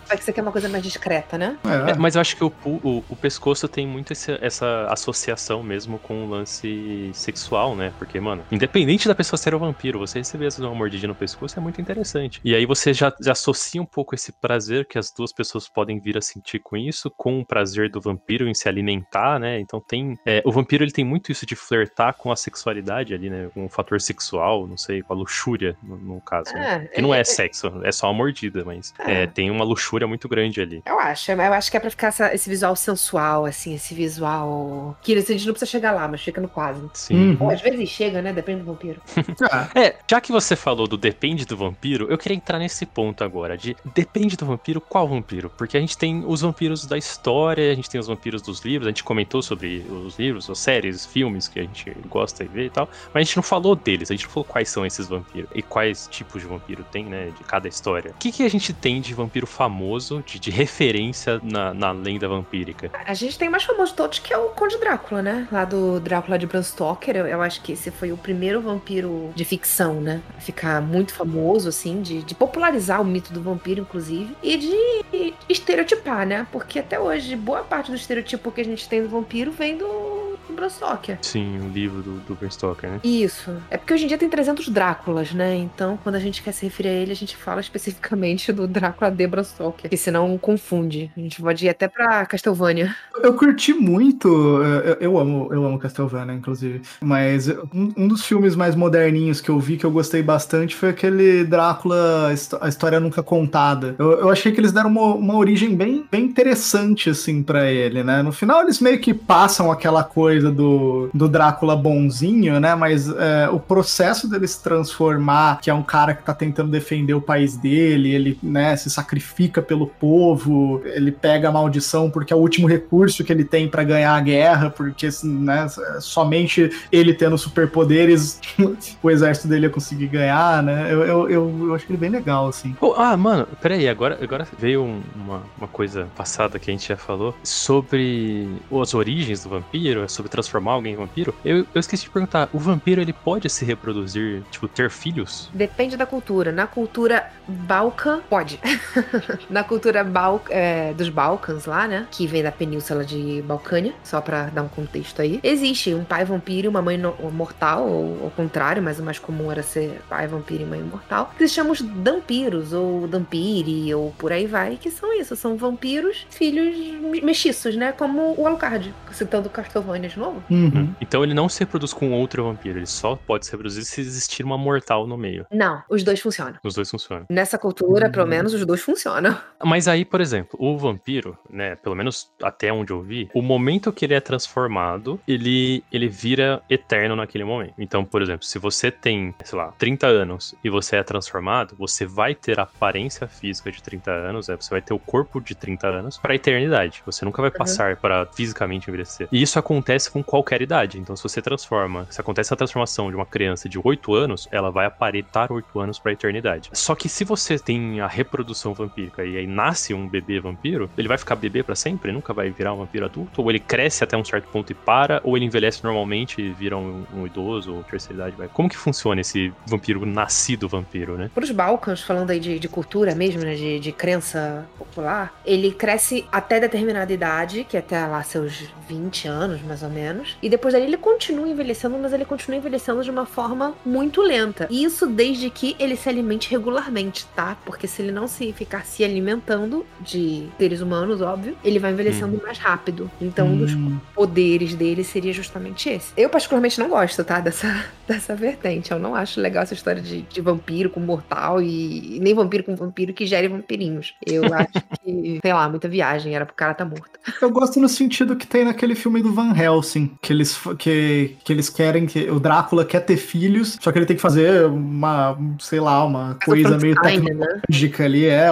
Vai 0.06 0.16
que 0.16 0.24
você 0.24 0.32
quer 0.32 0.40
uma 0.42 0.52
coisa 0.52 0.68
mais 0.68 0.82
discreta, 0.82 1.36
né? 1.36 1.56
É, 1.64 1.90
É, 1.90 1.94
mas 1.94 2.14
eu 2.14 2.20
acho 2.20 2.34
que 2.36 2.42
o, 2.44 2.52
o, 2.64 3.04
o 3.08 3.16
pescoço 3.16 3.68
tem 3.68 3.86
muito 3.86 4.12
esse- 4.12 4.38
essa 4.40 4.86
associação 4.88 5.62
mesmo 5.62 5.77
com 5.86 6.24
o 6.24 6.28
lance 6.28 7.10
sexual, 7.14 7.74
né? 7.76 7.92
Porque, 7.98 8.18
mano, 8.20 8.44
independente 8.50 9.06
da 9.06 9.14
pessoa 9.14 9.38
ser 9.38 9.54
um 9.54 9.58
vampiro, 9.58 9.98
você 9.98 10.18
receber 10.18 10.44
vezes, 10.44 10.58
uma 10.60 10.74
mordidinha 10.74 11.08
no 11.08 11.14
pescoço 11.14 11.58
é 11.58 11.62
muito 11.62 11.80
interessante. 11.80 12.40
E 12.44 12.54
aí 12.54 12.64
você 12.64 12.94
já, 12.94 13.12
já 13.20 13.32
associa 13.32 13.82
um 13.82 13.86
pouco 13.86 14.14
esse 14.14 14.32
prazer 14.32 14.86
que 14.86 14.98
as 14.98 15.10
duas 15.12 15.32
pessoas 15.32 15.68
podem 15.68 15.98
vir 16.00 16.16
a 16.16 16.20
sentir 16.20 16.60
com 16.60 16.76
isso, 16.76 17.10
com 17.10 17.40
o 17.40 17.44
prazer 17.46 17.90
do 17.90 18.00
vampiro 18.00 18.48
em 18.48 18.54
se 18.54 18.68
alimentar, 18.68 19.38
né? 19.38 19.58
Então 19.60 19.80
tem. 19.80 20.16
é, 20.24 20.42
o 20.44 20.52
vampiro 20.52 20.84
ele 20.84 20.92
tem 20.92 21.04
muito 21.04 21.30
isso 21.32 21.44
de 21.44 21.54
flertar 21.56 22.14
com 22.14 22.30
a 22.32 22.36
sexualidade 22.36 23.12
ali, 23.14 23.28
né? 23.28 23.50
Com 23.52 23.66
o 23.66 23.68
fator 23.68 24.00
sexual, 24.00 24.66
não 24.66 24.76
sei, 24.76 25.02
com 25.02 25.12
a 25.12 25.16
luxúria, 25.16 25.76
no, 25.82 25.96
no 25.96 26.20
caso. 26.20 26.52
né? 26.54 26.84
É, 26.84 26.94
Que 26.96 27.02
não 27.02 27.14
é 27.14 27.20
é- 27.20 27.24
sexo, 27.24 27.66
é 27.84 27.92
só 27.92 28.06
uma 28.06 28.14
mordida, 28.14 28.64
mas 28.64 28.94
É. 29.00 29.22
é, 29.22 29.26
tem 29.26 29.50
uma 29.50 29.64
luxúria 29.64 30.06
muito 30.06 30.28
grande 30.28 30.60
ali. 30.60 30.82
Eu 30.86 30.98
acho, 30.98 31.30
eu 31.32 31.40
acho 31.52 31.70
que 31.70 31.76
é 31.76 31.80
pra 31.80 31.90
ficar 31.90 32.06
essa- 32.08 32.34
esse 32.34 32.48
visual 32.48 32.74
sensual, 32.76 33.44
assim, 33.44 33.74
esse 33.74 33.92
visual. 33.94 34.96
Que 35.02 35.14
a 35.14 35.20
gente 35.20 35.46
não 35.46 35.52
precisa 35.52 35.67
chegar 35.68 35.92
lá, 35.92 36.08
mas 36.08 36.20
fica 36.20 36.40
no 36.40 36.48
quase. 36.48 36.82
Sim. 36.94 37.36
Uhum. 37.40 37.50
Às 37.50 37.60
vezes 37.60 37.88
chega, 37.88 38.20
né? 38.22 38.32
Depende 38.32 38.60
do 38.60 38.66
vampiro. 38.66 39.00
Ah, 39.50 39.68
É, 39.74 39.94
já 40.06 40.20
que 40.20 40.32
você 40.32 40.56
falou 40.56 40.86
do 40.86 40.96
depende 40.96 41.46
do 41.46 41.56
vampiro, 41.56 42.06
eu 42.10 42.18
queria 42.18 42.36
entrar 42.36 42.58
nesse 42.58 42.84
ponto 42.84 43.22
agora, 43.22 43.56
de 43.56 43.76
depende 43.94 44.36
do 44.36 44.44
vampiro, 44.44 44.80
qual 44.80 45.06
vampiro? 45.08 45.50
Porque 45.56 45.76
a 45.76 45.80
gente 45.80 45.96
tem 45.96 46.24
os 46.26 46.40
vampiros 46.40 46.84
da 46.86 46.98
história, 46.98 47.70
a 47.70 47.74
gente 47.74 47.88
tem 47.88 48.00
os 48.00 48.06
vampiros 48.08 48.42
dos 48.42 48.60
livros, 48.60 48.86
a 48.86 48.90
gente 48.90 49.04
comentou 49.04 49.40
sobre 49.40 49.86
os 49.88 50.18
livros, 50.18 50.50
as 50.50 50.58
séries, 50.58 51.06
filmes 51.06 51.48
que 51.48 51.60
a 51.60 51.62
gente 51.62 51.90
gosta 52.08 52.44
de 52.44 52.50
ver 52.50 52.66
e 52.66 52.70
tal, 52.70 52.88
mas 53.14 53.22
a 53.22 53.24
gente 53.24 53.36
não 53.36 53.42
falou 53.42 53.74
deles, 53.76 54.10
a 54.10 54.14
gente 54.14 54.24
não 54.24 54.32
falou 54.32 54.44
quais 54.44 54.68
são 54.68 54.84
esses 54.84 55.08
vampiros 55.08 55.48
e 55.54 55.62
quais 55.62 56.08
tipos 56.10 56.42
de 56.42 56.48
vampiro 56.48 56.84
tem, 56.90 57.04
né, 57.04 57.30
de 57.36 57.44
cada 57.44 57.68
história. 57.68 58.10
O 58.10 58.14
que, 58.18 58.32
que 58.32 58.42
a 58.42 58.50
gente 58.50 58.72
tem 58.72 59.00
de 59.00 59.14
vampiro 59.14 59.46
famoso, 59.46 60.22
de, 60.26 60.38
de 60.38 60.50
referência 60.50 61.40
na, 61.42 61.72
na 61.72 61.90
lenda 61.92 62.28
vampírica? 62.28 62.90
A 63.06 63.14
gente 63.14 63.38
tem 63.38 63.48
o 63.48 63.50
mais 63.50 63.64
famoso 63.64 63.92
de 63.92 63.96
todos, 63.96 64.18
que 64.18 64.32
é 64.32 64.38
o 64.38 64.48
Conde 64.50 64.78
Drácula, 64.78 65.22
né? 65.22 65.48
Lá 65.50 65.57
do 65.64 66.00
Drácula 66.00 66.38
de 66.38 66.46
Bram 66.46 66.62
Stoker. 66.62 67.16
Eu, 67.16 67.26
eu 67.26 67.42
acho 67.42 67.62
que 67.62 67.72
esse 67.72 67.90
foi 67.90 68.12
o 68.12 68.16
primeiro 68.16 68.60
vampiro 68.60 69.30
de 69.34 69.44
ficção, 69.44 70.00
né? 70.00 70.20
A 70.36 70.40
ficar 70.40 70.80
muito 70.80 71.12
famoso, 71.12 71.68
assim, 71.68 72.02
de, 72.02 72.22
de 72.22 72.34
popularizar 72.34 73.00
o 73.00 73.04
mito 73.04 73.32
do 73.32 73.42
vampiro, 73.42 73.82
inclusive. 73.82 74.36
E 74.42 74.56
de 74.56 75.34
estereotipar, 75.48 76.26
né? 76.26 76.46
Porque 76.52 76.78
até 76.78 76.98
hoje, 76.98 77.36
boa 77.36 77.62
parte 77.62 77.90
do 77.90 77.96
estereotipo 77.96 78.50
que 78.50 78.60
a 78.60 78.64
gente 78.64 78.88
tem 78.88 79.02
do 79.02 79.08
vampiro 79.08 79.52
vem 79.52 79.76
do 79.76 80.17
Bram 80.58 80.68
Stoker. 80.68 81.18
Sim, 81.22 81.60
o 81.60 81.68
livro 81.68 82.02
do, 82.02 82.12
do 82.20 82.34
Bram 82.34 82.50
Stoker, 82.50 82.90
né? 82.90 83.00
Isso. 83.04 83.54
É 83.70 83.76
porque 83.76 83.94
hoje 83.94 84.04
em 84.04 84.08
dia 84.08 84.18
tem 84.18 84.28
300 84.28 84.68
Dráculas, 84.68 85.32
né? 85.32 85.56
Então, 85.56 85.96
quando 86.02 86.16
a 86.16 86.20
gente 86.20 86.42
quer 86.42 86.52
se 86.52 86.66
referir 86.66 86.88
a 86.88 86.92
ele, 86.92 87.12
a 87.12 87.16
gente 87.16 87.36
fala 87.36 87.60
especificamente 87.60 88.52
do 88.52 88.66
Drácula 88.66 89.10
de 89.10 89.26
Bram 89.26 89.44
Stoker, 89.44 89.88
que 89.88 89.96
senão 89.96 90.36
confunde. 90.36 91.12
A 91.16 91.20
gente 91.20 91.40
pode 91.40 91.64
ir 91.64 91.68
até 91.68 91.86
pra 91.86 92.26
Castlevania. 92.26 92.94
Eu 93.22 93.34
curti 93.34 93.72
muito, 93.72 94.28
eu, 94.28 94.94
eu 95.00 95.18
amo, 95.18 95.48
eu 95.52 95.64
amo 95.64 95.78
Castlevania, 95.78 96.34
inclusive, 96.34 96.82
mas 97.00 97.48
um, 97.48 97.92
um, 97.96 98.08
dos 98.08 98.24
filmes 98.24 98.56
mais 98.56 98.74
moderninhos 98.74 99.40
que 99.40 99.48
eu 99.48 99.58
vi, 99.60 99.76
que 99.76 99.86
eu 99.86 99.90
gostei 99.90 100.22
bastante, 100.22 100.74
foi 100.74 100.88
aquele 100.88 101.44
Drácula, 101.44 102.28
a 102.60 102.68
história 102.68 102.98
nunca 102.98 103.22
contada. 103.22 103.94
Eu, 103.98 104.12
eu 104.20 104.30
achei 104.30 104.50
que 104.50 104.60
eles 104.60 104.72
deram 104.72 104.90
uma, 104.90 105.14
uma 105.14 105.36
origem 105.36 105.76
bem, 105.76 106.04
bem 106.10 106.24
interessante, 106.24 107.10
assim, 107.10 107.42
para 107.42 107.70
ele, 107.70 108.02
né? 108.02 108.22
No 108.22 108.32
final 108.32 108.62
eles 108.62 108.80
meio 108.80 108.98
que 108.98 109.14
passam 109.14 109.70
aquela 109.70 110.02
coisa 110.02 110.47
do, 110.50 111.10
do 111.12 111.28
Drácula 111.28 111.76
bonzinho, 111.76 112.60
né? 112.60 112.74
Mas 112.74 113.08
é, 113.08 113.48
o 113.50 113.58
processo 113.58 114.28
dele 114.28 114.46
se 114.46 114.62
transformar, 114.62 115.60
que 115.60 115.70
é 115.70 115.74
um 115.74 115.82
cara 115.82 116.14
que 116.14 116.22
tá 116.22 116.34
tentando 116.34 116.70
defender 116.70 117.14
o 117.14 117.20
país 117.20 117.56
dele, 117.56 118.14
ele, 118.14 118.38
né, 118.42 118.76
se 118.76 118.90
sacrifica 118.90 119.60
pelo 119.62 119.86
povo, 119.86 120.82
ele 120.84 121.12
pega 121.12 121.48
a 121.48 121.52
maldição 121.52 122.10
porque 122.10 122.32
é 122.32 122.36
o 122.36 122.38
último 122.38 122.66
recurso 122.66 123.24
que 123.24 123.32
ele 123.32 123.44
tem 123.44 123.68
para 123.68 123.84
ganhar 123.84 124.14
a 124.14 124.20
guerra, 124.20 124.70
porque, 124.70 125.08
né, 125.24 125.66
somente 126.00 126.70
ele 126.90 127.14
tendo 127.14 127.36
superpoderes 127.36 128.40
o 129.02 129.10
exército 129.10 129.48
dele 129.48 129.66
ia 129.66 129.70
conseguir 129.70 130.08
ganhar, 130.08 130.62
né? 130.62 130.92
Eu, 130.92 131.04
eu, 131.04 131.30
eu, 131.30 131.66
eu 131.68 131.74
acho 131.74 131.86
ele 131.88 131.98
bem 131.98 132.10
legal, 132.10 132.48
assim. 132.48 132.76
Oh, 132.80 132.94
ah, 132.96 133.16
mano, 133.16 133.46
peraí, 133.60 133.88
agora, 133.88 134.18
agora 134.22 134.46
veio 134.58 134.84
uma, 135.14 135.42
uma 135.56 135.68
coisa 135.68 136.08
passada 136.16 136.58
que 136.58 136.70
a 136.70 136.74
gente 136.74 136.88
já 136.88 136.96
falou 136.96 137.34
sobre 137.42 138.48
as 138.80 138.94
origens 138.94 139.42
do 139.42 139.50
vampiro, 139.50 140.08
sobre 140.08 140.30
transformar 140.38 140.72
alguém 140.72 140.92
em 140.92 140.96
vampiro. 140.96 141.34
Eu, 141.44 141.66
eu 141.74 141.80
esqueci 141.80 142.04
de 142.04 142.10
perguntar, 142.10 142.48
o 142.52 142.58
vampiro 142.58 143.00
ele 143.00 143.12
pode 143.12 143.48
se 143.50 143.64
reproduzir, 143.64 144.42
tipo, 144.50 144.68
ter 144.68 144.90
filhos? 144.90 145.50
Depende 145.52 145.96
da 145.96 146.06
cultura. 146.06 146.52
Na 146.52 146.66
cultura 146.66 147.30
Balcan, 147.48 148.20
pode. 148.28 148.60
Na 149.48 149.64
cultura 149.64 150.04
Bal 150.04 150.42
é, 150.50 150.92
dos 150.92 151.08
Balcãs 151.08 151.64
lá, 151.64 151.88
né? 151.88 152.06
Que 152.10 152.26
vem 152.26 152.42
da 152.42 152.52
península 152.52 153.04
de 153.04 153.42
Balcânia, 153.42 153.94
só 154.04 154.20
pra 154.20 154.44
dar 154.44 154.62
um 154.62 154.68
contexto 154.68 155.22
aí. 155.22 155.40
Existe 155.42 155.94
um 155.94 156.04
pai 156.04 156.24
vampiro 156.24 156.66
e 156.66 156.68
uma 156.68 156.82
mãe 156.82 156.98
mortal, 157.32 157.88
ou 157.88 158.24
ao 158.24 158.30
contrário, 158.30 158.82
mas 158.82 158.98
o 158.98 159.02
mais 159.02 159.18
comum 159.18 159.50
era 159.50 159.62
ser 159.62 160.00
pai 160.08 160.26
vampiro 160.26 160.62
e 160.62 160.66
mãe 160.66 160.80
mortal. 160.82 161.32
Que 161.36 161.48
se 161.48 161.54
chamam 161.54 161.72
os 161.72 161.80
dampiros, 161.80 162.72
ou 162.72 163.06
dampiri, 163.08 163.94
ou 163.94 164.12
por 164.18 164.32
aí 164.32 164.46
vai, 164.46 164.76
que 164.76 164.90
são 164.90 165.18
isso, 165.18 165.34
são 165.36 165.56
vampiros, 165.56 166.26
filhos 166.30 166.76
mexiços, 167.22 167.76
né? 167.76 167.92
Como 167.92 168.34
o 168.38 168.46
Alucard, 168.46 168.94
citando 169.12 169.48
Castlevania 169.48 170.08
de 170.08 170.18
novo. 170.18 170.42
Uhum. 170.50 170.94
Então 171.00 171.24
ele 171.24 171.34
não 171.34 171.48
se 171.48 171.60
reproduz 171.60 171.92
com 171.92 172.12
outro 172.12 172.44
vampiro, 172.44 172.78
ele 172.78 172.86
só 172.86 173.16
pode 173.16 173.46
se 173.46 173.52
reproduzir 173.52 173.84
se 173.84 174.00
existir 174.00 174.42
uma 174.42 174.58
mortal 174.58 175.06
no 175.06 175.16
meio. 175.16 175.46
Não, 175.50 175.82
os 175.88 176.02
dois 176.02 176.20
funcionam. 176.20 176.58
Os 176.62 176.74
dois 176.74 176.90
funcionam. 176.90 177.26
Nessa 177.38 177.56
cultura, 177.56 178.06
uhum. 178.06 178.12
pelo 178.12 178.26
menos, 178.26 178.52
os 178.52 178.66
dois 178.66 178.80
funcionam. 178.80 179.38
Mas 179.64 179.86
aí, 179.86 180.04
por 180.04 180.20
exemplo, 180.20 180.58
o 180.60 180.76
vampiro, 180.76 181.38
né, 181.48 181.76
pelo 181.76 181.94
menos 181.94 182.28
até 182.42 182.72
onde 182.72 182.92
eu 182.92 183.00
vi, 183.00 183.30
o 183.32 183.40
momento 183.40 183.92
que 183.92 184.04
ele 184.04 184.14
é 184.14 184.18
transformado, 184.20 185.20
ele, 185.26 185.84
ele 185.92 186.08
vira 186.08 186.60
eterno 186.68 187.14
naquele 187.14 187.44
momento. 187.44 187.74
Então, 187.78 188.04
por 188.04 188.22
exemplo, 188.22 188.44
se 188.44 188.58
você 188.58 188.90
tem, 188.90 189.32
sei 189.44 189.56
lá, 189.56 189.72
30 189.78 190.08
anos 190.08 190.52
e 190.64 190.68
você 190.68 190.96
é 190.96 191.02
transformado, 191.04 191.76
você 191.78 192.04
vai 192.04 192.34
ter 192.34 192.58
a 192.58 192.64
aparência 192.64 193.28
física 193.28 193.70
de 193.70 193.80
30 193.84 194.10
anos, 194.10 194.48
né, 194.48 194.56
você 194.58 194.70
vai 194.70 194.82
ter 194.82 194.92
o 194.92 194.98
corpo 194.98 195.40
de 195.40 195.54
30 195.54 195.86
anos 195.86 196.18
para 196.18 196.32
a 196.32 196.34
eternidade. 196.34 197.04
Você 197.06 197.24
nunca 197.24 197.40
vai 197.40 197.52
uhum. 197.52 197.56
passar 197.56 197.92
uhum. 197.92 198.00
para 198.00 198.26
fisicamente 198.26 198.90
envelhecer. 198.90 199.28
E 199.30 199.40
isso 199.40 199.60
acontece 199.60 200.10
com 200.10 200.24
qualquer 200.24 200.60
idade. 200.60 200.98
Então, 200.98 201.14
se 201.14 201.22
você 201.22 201.40
transforma, 201.40 202.04
se 202.10 202.20
acontece 202.20 202.52
a 202.52 202.56
transformação 202.56 203.10
de 203.10 203.14
uma 203.14 203.26
criança 203.26 203.68
de 203.68 203.78
8 203.78 204.12
anos, 204.12 204.48
ela 204.50 204.72
vai 204.72 204.86
aparentar 204.86 205.52
8 205.52 205.78
anos 205.78 206.00
para 206.00 206.10
a 206.10 206.14
eternidade. 206.14 206.70
Só 206.72 206.96
que 206.96 207.08
se 207.08 207.27
você 207.28 207.58
tem 207.58 208.00
a 208.00 208.06
reprodução 208.06 208.72
vampírica 208.72 209.24
e 209.24 209.36
aí 209.36 209.46
nasce 209.46 209.92
um 209.92 210.08
bebê 210.08 210.40
vampiro, 210.40 210.90
ele 210.96 211.06
vai 211.06 211.18
ficar 211.18 211.36
bebê 211.36 211.62
para 211.62 211.74
sempre? 211.74 212.10
Nunca 212.10 212.32
vai 212.32 212.50
virar 212.50 212.72
um 212.72 212.78
vampiro 212.78 213.04
adulto? 213.04 213.42
Ou 213.42 213.50
ele 213.50 213.60
cresce 213.60 214.02
até 214.02 214.16
um 214.16 214.24
certo 214.24 214.48
ponto 214.48 214.72
e 214.72 214.74
para? 214.74 215.20
Ou 215.22 215.36
ele 215.36 215.44
envelhece 215.44 215.84
normalmente 215.84 216.40
e 216.40 216.50
vira 216.50 216.76
um, 216.76 217.04
um 217.14 217.26
idoso 217.26 217.74
ou 217.74 217.84
terceira 217.84 218.22
idade? 218.22 218.36
Vai? 218.36 218.48
Como 218.48 218.68
que 218.68 218.76
funciona 218.76 219.20
esse 219.20 219.52
vampiro 219.66 220.04
nascido 220.06 220.68
vampiro, 220.68 221.16
né? 221.16 221.30
Para 221.34 221.44
os 221.44 221.50
Balcãs, 221.50 222.00
falando 222.00 222.30
aí 222.30 222.40
de, 222.40 222.58
de 222.58 222.68
cultura 222.68 223.14
mesmo, 223.14 223.42
né, 223.42 223.54
de, 223.54 223.78
de 223.78 223.92
crença 223.92 224.66
popular, 224.78 225.38
ele 225.44 225.72
cresce 225.72 226.24
até 226.32 226.58
determinada 226.58 227.12
idade, 227.12 227.64
que 227.68 227.76
é 227.76 227.80
até 227.80 228.06
lá 228.06 228.22
seus 228.22 228.68
20 228.88 229.28
anos, 229.28 229.62
mais 229.62 229.82
ou 229.82 229.90
menos, 229.90 230.36
e 230.42 230.48
depois 230.48 230.72
daí 230.72 230.84
ele 230.84 230.96
continua 230.96 231.48
envelhecendo, 231.48 231.98
mas 231.98 232.12
ele 232.12 232.24
continua 232.24 232.58
envelhecendo 232.58 233.02
de 233.02 233.10
uma 233.10 233.26
forma 233.26 233.74
muito 233.84 234.22
lenta. 234.22 234.66
E 234.70 234.84
isso 234.84 235.06
desde 235.06 235.50
que 235.50 235.76
ele 235.78 235.96
se 235.96 236.08
alimente 236.08 236.50
regularmente, 236.50 237.17
tá? 237.24 237.56
Porque 237.64 237.86
se 237.86 238.02
ele 238.02 238.12
não 238.12 238.26
se 238.26 238.52
ficar 238.52 238.84
se 238.84 239.04
alimentando 239.04 239.84
de 240.00 240.48
seres 240.58 240.80
humanos, 240.80 241.20
óbvio, 241.20 241.56
ele 241.64 241.78
vai 241.78 241.92
envelhecendo 241.92 242.36
hum. 242.36 242.40
mais 242.42 242.58
rápido. 242.58 243.10
Então, 243.20 243.46
hum. 243.46 243.52
um 243.52 243.58
dos 243.58 243.72
hum. 243.74 243.98
poderes 244.14 244.74
dele 244.74 245.04
seria 245.04 245.32
justamente 245.32 245.88
esse. 245.88 246.12
Eu, 246.16 246.28
particularmente, 246.28 246.78
não 246.78 246.88
gosto, 246.88 247.24
tá? 247.24 247.40
Dessa, 247.40 247.86
dessa 248.08 248.34
vertente. 248.34 248.90
Eu 248.90 248.98
não 248.98 249.14
acho 249.14 249.40
legal 249.40 249.62
essa 249.62 249.74
história 249.74 250.00
de, 250.00 250.22
de 250.22 250.40
vampiro 250.40 250.88
com 250.88 250.98
mortal 250.98 251.60
e 251.60 252.18
nem 252.20 252.34
vampiro 252.34 252.64
com 252.64 252.74
vampiro 252.74 253.12
que 253.12 253.26
gere 253.26 253.46
vampirinhos. 253.46 254.14
Eu 254.26 254.42
acho 254.52 254.84
que, 255.04 255.38
sei 255.42 255.52
lá, 255.52 255.68
muita 255.68 255.88
viagem, 255.88 256.34
era 256.34 256.46
pro 256.46 256.54
cara 256.54 256.74
tá 256.74 256.84
morto. 256.84 257.18
Eu 257.40 257.50
gosto 257.50 257.78
no 257.78 257.88
sentido 257.88 258.34
que 258.34 258.46
tem 258.46 258.64
naquele 258.64 258.94
filme 258.94 259.22
do 259.22 259.32
Van 259.32 259.54
Helsing, 259.54 260.16
que 260.22 260.32
eles, 260.32 260.58
que, 260.78 261.36
que 261.44 261.52
eles 261.52 261.68
querem 261.68 262.06
que 262.06 262.30
o 262.30 262.40
Drácula 262.40 262.84
quer 262.84 263.00
ter 263.00 263.18
filhos, 263.18 263.76
só 263.80 263.92
que 263.92 263.98
ele 263.98 264.06
tem 264.06 264.16
que 264.16 264.22
fazer 264.22 264.66
uma, 264.66 265.36
sei 265.60 265.80
lá, 265.80 266.04
uma 266.04 266.30
Essa 266.40 266.50
coisa 266.50 266.78
meio 266.78 266.94
né? 266.94 267.02
tecnológica 267.02 268.02
né? 268.02 268.06
ali, 268.06 268.24
é, 268.24 268.48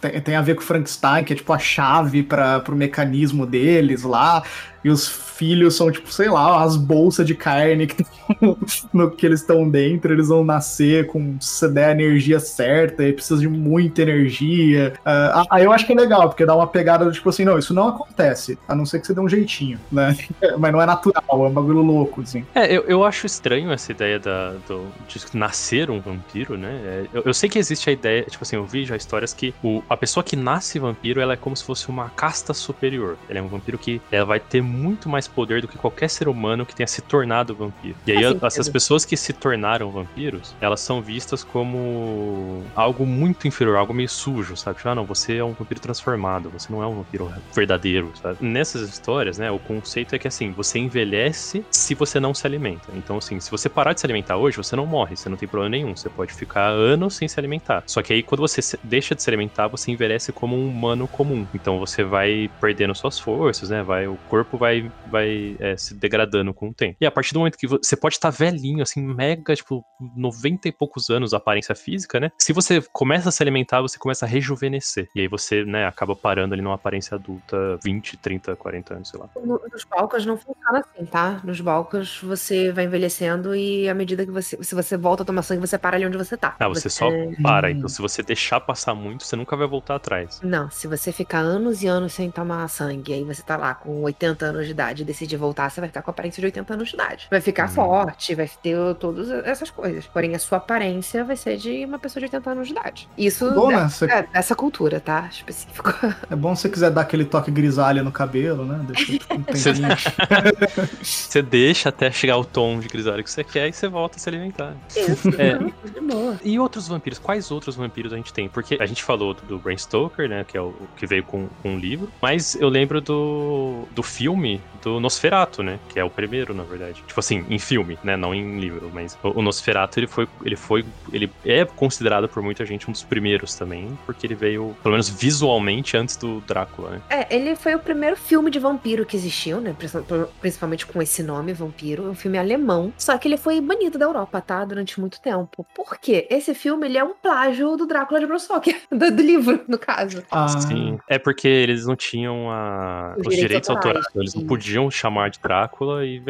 tem, 0.00 0.20
tem 0.20 0.36
a 0.36 0.42
ver 0.42 0.54
com 0.54 0.60
Frankenstein, 0.60 1.24
que 1.24 1.32
é 1.32 1.36
tipo 1.36 1.52
a 1.52 1.58
chave 1.58 2.22
para 2.22 2.60
pro 2.60 2.76
mecanismo 2.76 3.46
deles 3.46 4.02
lá 4.02 4.42
e 4.84 4.90
os 4.90 5.08
filhos 5.08 5.76
são, 5.76 5.90
tipo, 5.90 6.12
sei 6.12 6.28
lá, 6.28 6.62
as 6.62 6.76
bolsas 6.76 7.26
de 7.26 7.34
carne 7.34 7.86
que, 7.86 8.04
no 8.92 9.10
que 9.10 9.24
eles 9.24 9.40
estão 9.40 9.68
dentro, 9.68 10.12
eles 10.12 10.28
vão 10.28 10.44
nascer 10.44 11.06
com, 11.06 11.36
se 11.40 11.68
der 11.68 11.88
a 11.88 11.92
energia 11.92 12.40
certa, 12.40 13.04
e 13.04 13.12
precisa 13.12 13.40
de 13.40 13.48
muita 13.48 14.02
energia. 14.02 14.94
Uh, 14.98 15.46
aí 15.50 15.64
eu 15.64 15.72
acho 15.72 15.86
que 15.86 15.92
é 15.92 15.96
legal, 15.96 16.28
porque 16.28 16.44
dá 16.44 16.54
uma 16.56 16.66
pegada 16.66 17.04
do 17.04 17.12
tipo 17.12 17.28
assim, 17.28 17.44
não, 17.44 17.58
isso 17.58 17.72
não 17.72 17.88
acontece, 17.88 18.58
a 18.66 18.74
não 18.74 18.84
ser 18.84 19.00
que 19.00 19.06
você 19.06 19.14
dê 19.14 19.20
um 19.20 19.28
jeitinho, 19.28 19.78
né? 19.90 20.16
Mas 20.58 20.72
não 20.72 20.82
é 20.82 20.86
natural, 20.86 21.24
é 21.30 21.48
um 21.48 21.52
bagulho 21.52 21.82
louco, 21.82 22.22
assim. 22.22 22.44
É, 22.54 22.72
eu, 22.72 22.82
eu 22.82 23.04
acho 23.04 23.26
estranho 23.26 23.70
essa 23.70 23.92
ideia 23.92 24.18
da, 24.18 24.54
do, 24.66 24.86
de 25.06 25.18
nascer 25.34 25.90
um 25.90 26.00
vampiro, 26.00 26.56
né? 26.56 26.80
É, 26.84 27.06
eu, 27.12 27.22
eu, 27.26 27.34
sei 27.34 27.48
que 27.48 27.58
existe 27.58 27.88
a 27.88 27.92
ideia, 27.92 28.24
tipo 28.24 28.42
assim, 28.42 28.56
eu 28.56 28.64
vi 28.64 28.84
já 28.84 28.96
histórias 28.96 29.32
que 29.32 29.54
o, 29.62 29.82
a 29.88 29.96
pessoa 29.96 30.24
que 30.24 30.34
nasce 30.34 30.78
vampiro, 30.78 31.20
ela 31.20 31.34
é 31.34 31.36
como 31.36 31.56
se 31.56 31.64
fosse 31.64 31.88
uma 31.88 32.08
casta 32.10 32.52
superior. 32.52 33.16
Ela 33.28 33.38
é 33.38 33.42
um 33.42 33.48
vampiro 33.48 33.78
que 33.78 34.00
ela 34.10 34.24
vai 34.24 34.40
ter 34.40 34.62
muito 34.68 35.08
mais 35.08 35.26
poder 35.26 35.60
do 35.62 35.68
que 35.68 35.78
qualquer 35.78 36.08
ser 36.08 36.28
humano 36.28 36.66
que 36.66 36.74
tenha 36.74 36.86
se 36.86 37.02
tornado 37.02 37.54
vampiro. 37.54 37.96
E 38.06 38.12
aí, 38.12 38.24
essas 38.42 38.68
pessoas 38.68 39.04
que 39.04 39.16
se 39.16 39.32
tornaram 39.32 39.90
vampiros, 39.90 40.54
elas 40.60 40.80
são 40.80 41.00
vistas 41.00 41.42
como 41.42 42.62
algo 42.74 43.06
muito 43.06 43.48
inferior, 43.48 43.76
algo 43.76 43.94
meio 43.94 44.08
sujo, 44.08 44.56
sabe? 44.56 44.76
Tipo, 44.76 44.90
ah, 44.90 44.94
não, 44.94 45.04
você 45.04 45.36
é 45.36 45.44
um 45.44 45.52
vampiro 45.52 45.80
transformado, 45.80 46.50
você 46.50 46.72
não 46.72 46.82
é 46.82 46.86
um 46.86 46.96
vampiro 46.96 47.32
verdadeiro, 47.54 48.12
sabe? 48.20 48.38
Nessas 48.40 48.88
histórias, 48.88 49.38
né, 49.38 49.50
o 49.50 49.58
conceito 49.58 50.14
é 50.14 50.18
que, 50.18 50.28
assim, 50.28 50.52
você 50.52 50.78
envelhece 50.78 51.64
se 51.70 51.94
você 51.94 52.20
não 52.20 52.34
se 52.34 52.46
alimenta. 52.46 52.88
Então, 52.94 53.18
assim, 53.18 53.40
se 53.40 53.50
você 53.50 53.68
parar 53.68 53.92
de 53.92 54.00
se 54.00 54.06
alimentar 54.06 54.36
hoje, 54.36 54.56
você 54.56 54.76
não 54.76 54.86
morre, 54.86 55.16
você 55.16 55.28
não 55.28 55.36
tem 55.36 55.48
problema 55.48 55.70
nenhum, 55.70 55.96
você 55.96 56.08
pode 56.08 56.32
ficar 56.32 56.68
anos 56.68 57.16
sem 57.16 57.26
se 57.26 57.38
alimentar. 57.40 57.82
Só 57.86 58.02
que 58.02 58.12
aí, 58.12 58.22
quando 58.22 58.40
você 58.40 58.60
deixa 58.82 59.14
de 59.14 59.22
se 59.22 59.30
alimentar, 59.30 59.68
você 59.68 59.90
envelhece 59.90 60.32
como 60.32 60.56
um 60.56 60.68
humano 60.68 61.08
comum. 61.08 61.46
Então, 61.54 61.78
você 61.78 62.04
vai 62.04 62.50
perdendo 62.60 62.94
suas 62.94 63.18
forças, 63.18 63.70
né? 63.70 63.82
Vai, 63.82 64.06
o 64.06 64.16
corpo 64.28 64.57
vai, 64.58 64.90
vai 65.10 65.56
é, 65.58 65.76
se 65.76 65.94
degradando 65.94 66.52
com 66.52 66.68
o 66.68 66.74
tempo. 66.74 66.96
E 67.00 67.06
a 67.06 67.10
partir 67.10 67.32
do 67.32 67.38
momento 67.40 67.56
que 67.56 67.66
você 67.66 67.96
pode 67.96 68.16
estar 68.16 68.30
velhinho 68.30 68.58
velhinho, 68.58 68.82
assim, 68.82 69.00
mega, 69.00 69.54
tipo, 69.54 69.84
90 70.16 70.68
e 70.68 70.72
poucos 70.72 71.10
anos, 71.10 71.32
aparência 71.32 71.74
física, 71.74 72.18
né? 72.18 72.30
Se 72.38 72.52
você 72.52 72.82
começa 72.92 73.28
a 73.28 73.32
se 73.32 73.42
alimentar, 73.42 73.80
você 73.80 73.98
começa 73.98 74.24
a 74.26 74.28
rejuvenescer. 74.28 75.08
E 75.14 75.20
aí 75.20 75.28
você, 75.28 75.64
né, 75.64 75.86
acaba 75.86 76.16
parando 76.16 76.54
ali 76.54 76.62
numa 76.62 76.74
aparência 76.74 77.14
adulta 77.14 77.78
20, 77.84 78.16
30, 78.16 78.56
40 78.56 78.94
anos, 78.94 79.08
sei 79.08 79.20
lá. 79.20 79.28
No- 79.44 79.60
Nos 79.72 79.84
balcões 79.84 80.26
não 80.26 80.36
funciona 80.36 80.80
assim, 80.80 81.04
tá? 81.06 81.40
Nos 81.44 81.60
balcões 81.60 82.20
você 82.22 82.72
vai 82.72 82.84
envelhecendo 82.84 83.54
e 83.54 83.88
à 83.88 83.94
medida 83.94 84.24
que 84.24 84.32
você. 84.32 84.62
Se 84.62 84.74
você 84.74 84.96
volta 84.96 85.22
a 85.22 85.26
tomar 85.26 85.42
sangue, 85.42 85.60
você 85.60 85.78
para 85.78 85.96
ali 85.96 86.06
onde 86.06 86.16
você 86.16 86.36
tá. 86.36 86.56
Ah, 86.58 86.68
você 86.68 86.88
só 86.88 87.08
para. 87.42 87.68
Hum. 87.68 87.70
Então, 87.72 87.88
se 87.88 88.00
você 88.00 88.22
deixar 88.22 88.60
passar 88.60 88.94
muito, 88.94 89.24
você 89.24 89.36
nunca 89.36 89.56
vai 89.56 89.66
voltar 89.66 89.96
atrás. 89.96 90.40
Não, 90.42 90.70
se 90.70 90.86
você 90.86 91.12
ficar 91.12 91.38
anos 91.40 91.82
e 91.82 91.86
anos 91.86 92.12
sem 92.12 92.30
tomar 92.30 92.66
sangue, 92.68 93.12
aí 93.12 93.24
você 93.24 93.42
tá 93.42 93.56
lá 93.56 93.74
com 93.74 94.02
80 94.02 94.46
anos 94.48 94.64
de 94.66 94.72
idade 94.72 95.02
e 95.02 95.04
decidir 95.04 95.36
voltar, 95.36 95.70
você 95.70 95.80
vai 95.80 95.88
ficar 95.88 96.02
com 96.02 96.10
a 96.10 96.12
aparência 96.12 96.40
de 96.40 96.46
80 96.46 96.74
anos 96.74 96.88
de 96.88 96.94
idade. 96.94 97.26
Vai 97.30 97.40
ficar 97.40 97.66
Hum. 97.66 97.72
forte, 97.72 98.34
vai 98.34 98.48
ter 98.62 98.76
todas 98.98 99.30
essas 99.46 99.70
coisas. 99.70 100.06
Porém, 100.06 100.34
a 100.34 100.38
sua 100.38 100.58
aparência 100.58 101.24
vai 101.24 101.36
ser 101.36 101.56
de 101.56 101.84
uma 101.84 101.98
pessoa 101.98 102.20
de 102.20 102.26
80 102.26 102.50
anos 102.50 102.66
de 102.68 102.72
idade. 102.72 103.08
Isso 103.16 103.50
Bom, 103.52 103.70
é, 103.72 103.76
né? 103.76 103.88
Você- 103.88 104.04
é 104.06 104.22
dessa 104.22 104.54
cultura, 104.54 105.00
tá? 105.00 105.28
Específico. 105.30 105.92
É 106.30 106.36
bom 106.36 106.54
se 106.54 106.62
você 106.62 106.68
quiser 106.68 106.90
dar 106.90 107.02
aquele 107.02 107.24
toque 107.24 107.50
grisalha 107.50 108.02
no 108.02 108.10
cabelo, 108.12 108.64
né? 108.64 108.80
Deixa 108.86 109.12
um 109.12 109.18
Você-. 109.52 109.72
Você 111.02 111.42
deixa 111.42 111.88
até 111.88 112.10
chegar 112.10 112.34
ao 112.34 112.44
tom 112.44 112.78
de 112.80 112.88
grisalho 112.88 113.22
que 113.22 113.30
você 113.30 113.42
quer 113.44 113.68
e 113.68 113.72
você 113.72 113.88
volta 113.88 114.16
a 114.16 114.18
se 114.20 114.28
alimentar. 114.28 114.74
Isso, 114.96 115.28
É. 115.40 115.58
não, 115.58 115.72
de 115.84 116.00
boa. 116.00 116.40
E 116.44 116.58
outros 116.58 116.88
vampiros? 116.88 117.18
Quais 117.18 117.50
outros 117.50 117.76
vampiros 117.76 118.12
a 118.12 118.16
gente 118.16 118.32
tem? 118.32 118.48
Porque 118.48 118.76
a 118.80 118.86
gente 118.86 119.02
falou 119.02 119.34
do 119.34 119.58
Bram 119.58 119.76
Stoker, 119.76 120.28
né? 120.28 120.44
Que 120.46 120.56
é 120.56 120.60
o 120.60 120.68
o 120.78 120.86
que 120.96 121.06
veio 121.06 121.24
com, 121.24 121.48
com 121.62 121.70
um 121.74 121.78
livro. 121.78 122.10
Mas 122.22 122.54
eu 122.54 122.68
lembro 122.68 123.00
do, 123.00 123.84
do 123.94 124.02
filme 124.02 124.37
do 124.82 125.00
Nosferatu, 125.00 125.62
né? 125.62 125.78
Que 125.88 125.98
é 125.98 126.04
o 126.04 126.10
primeiro, 126.10 126.54
na 126.54 126.62
verdade. 126.62 127.02
Tipo 127.06 127.18
assim, 127.20 127.44
em 127.50 127.58
filme, 127.58 127.98
né? 128.04 128.16
Não 128.16 128.34
em 128.34 128.58
livro. 128.60 128.90
Mas 128.94 129.18
o, 129.22 129.42
Nosferatu, 129.42 129.98
ele 129.98 130.06
foi, 130.06 130.28
ele 130.44 130.56
foi. 130.56 130.84
Ele 131.12 131.30
é 131.44 131.64
considerado 131.64 132.28
por 132.28 132.42
muita 132.42 132.64
gente 132.64 132.88
um 132.88 132.92
dos 132.92 133.02
primeiros 133.02 133.54
também. 133.54 133.98
Porque 134.06 134.26
ele 134.26 134.34
veio, 134.34 134.76
pelo 134.82 134.92
menos 134.92 135.08
visualmente, 135.08 135.96
antes 135.96 136.16
do 136.16 136.40
Drácula, 136.42 136.90
né? 136.90 137.00
É, 137.10 137.34
ele 137.34 137.56
foi 137.56 137.74
o 137.74 137.78
primeiro 137.78 138.16
filme 138.16 138.50
de 138.50 138.58
vampiro 138.58 139.04
que 139.04 139.16
existiu, 139.16 139.60
né? 139.60 139.74
Princi- 139.76 139.98
Principalmente 140.40 140.86
com 140.86 141.02
esse 141.02 141.22
nome, 141.22 141.52
Vampiro. 141.52 142.06
É 142.06 142.10
um 142.10 142.14
filme 142.14 142.38
alemão. 142.38 142.92
Só 142.96 143.16
que 143.18 143.26
ele 143.28 143.36
foi 143.36 143.60
banido 143.60 143.98
da 143.98 144.04
Europa, 144.06 144.40
tá? 144.40 144.64
Durante 144.64 145.00
muito 145.00 145.20
tempo. 145.20 145.66
Por 145.74 145.98
quê? 145.98 146.26
Esse 146.30 146.54
filme, 146.54 146.86
ele 146.86 146.98
é 146.98 147.04
um 147.04 147.14
plágio 147.14 147.76
do 147.76 147.86
Drácula 147.86 148.20
de 148.20 148.26
Bram 148.26 148.38
Stoker. 148.38 148.76
Do, 148.90 149.10
do 149.12 149.22
livro, 149.22 149.60
no 149.68 149.78
caso. 149.78 150.22
Ah, 150.30 150.48
Sim. 150.48 150.98
É 151.08 151.18
porque 151.18 151.46
eles 151.46 151.84
não 151.86 151.94
tinham 151.96 152.50
a- 152.50 153.14
Os 153.18 153.26
os, 153.26 153.34
direitos 153.34 153.40
direitos 153.48 153.70
autorais. 153.70 154.06
autorais. 154.06 154.27
Eles 154.28 154.34
não 154.34 154.46
podiam 154.46 154.90
chamar 154.90 155.30
de 155.30 155.38
Drácula 155.40 156.04
e, 156.04 156.20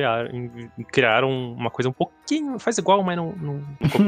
criaram 0.85 1.31
uma 1.53 1.71
coisa 1.71 1.89
um 1.89 1.93
pouquinho. 2.29 2.59
Faz 2.59 2.79
igual, 2.79 3.03
mas 3.03 3.17
não. 3.17 3.35
não- 3.41 3.61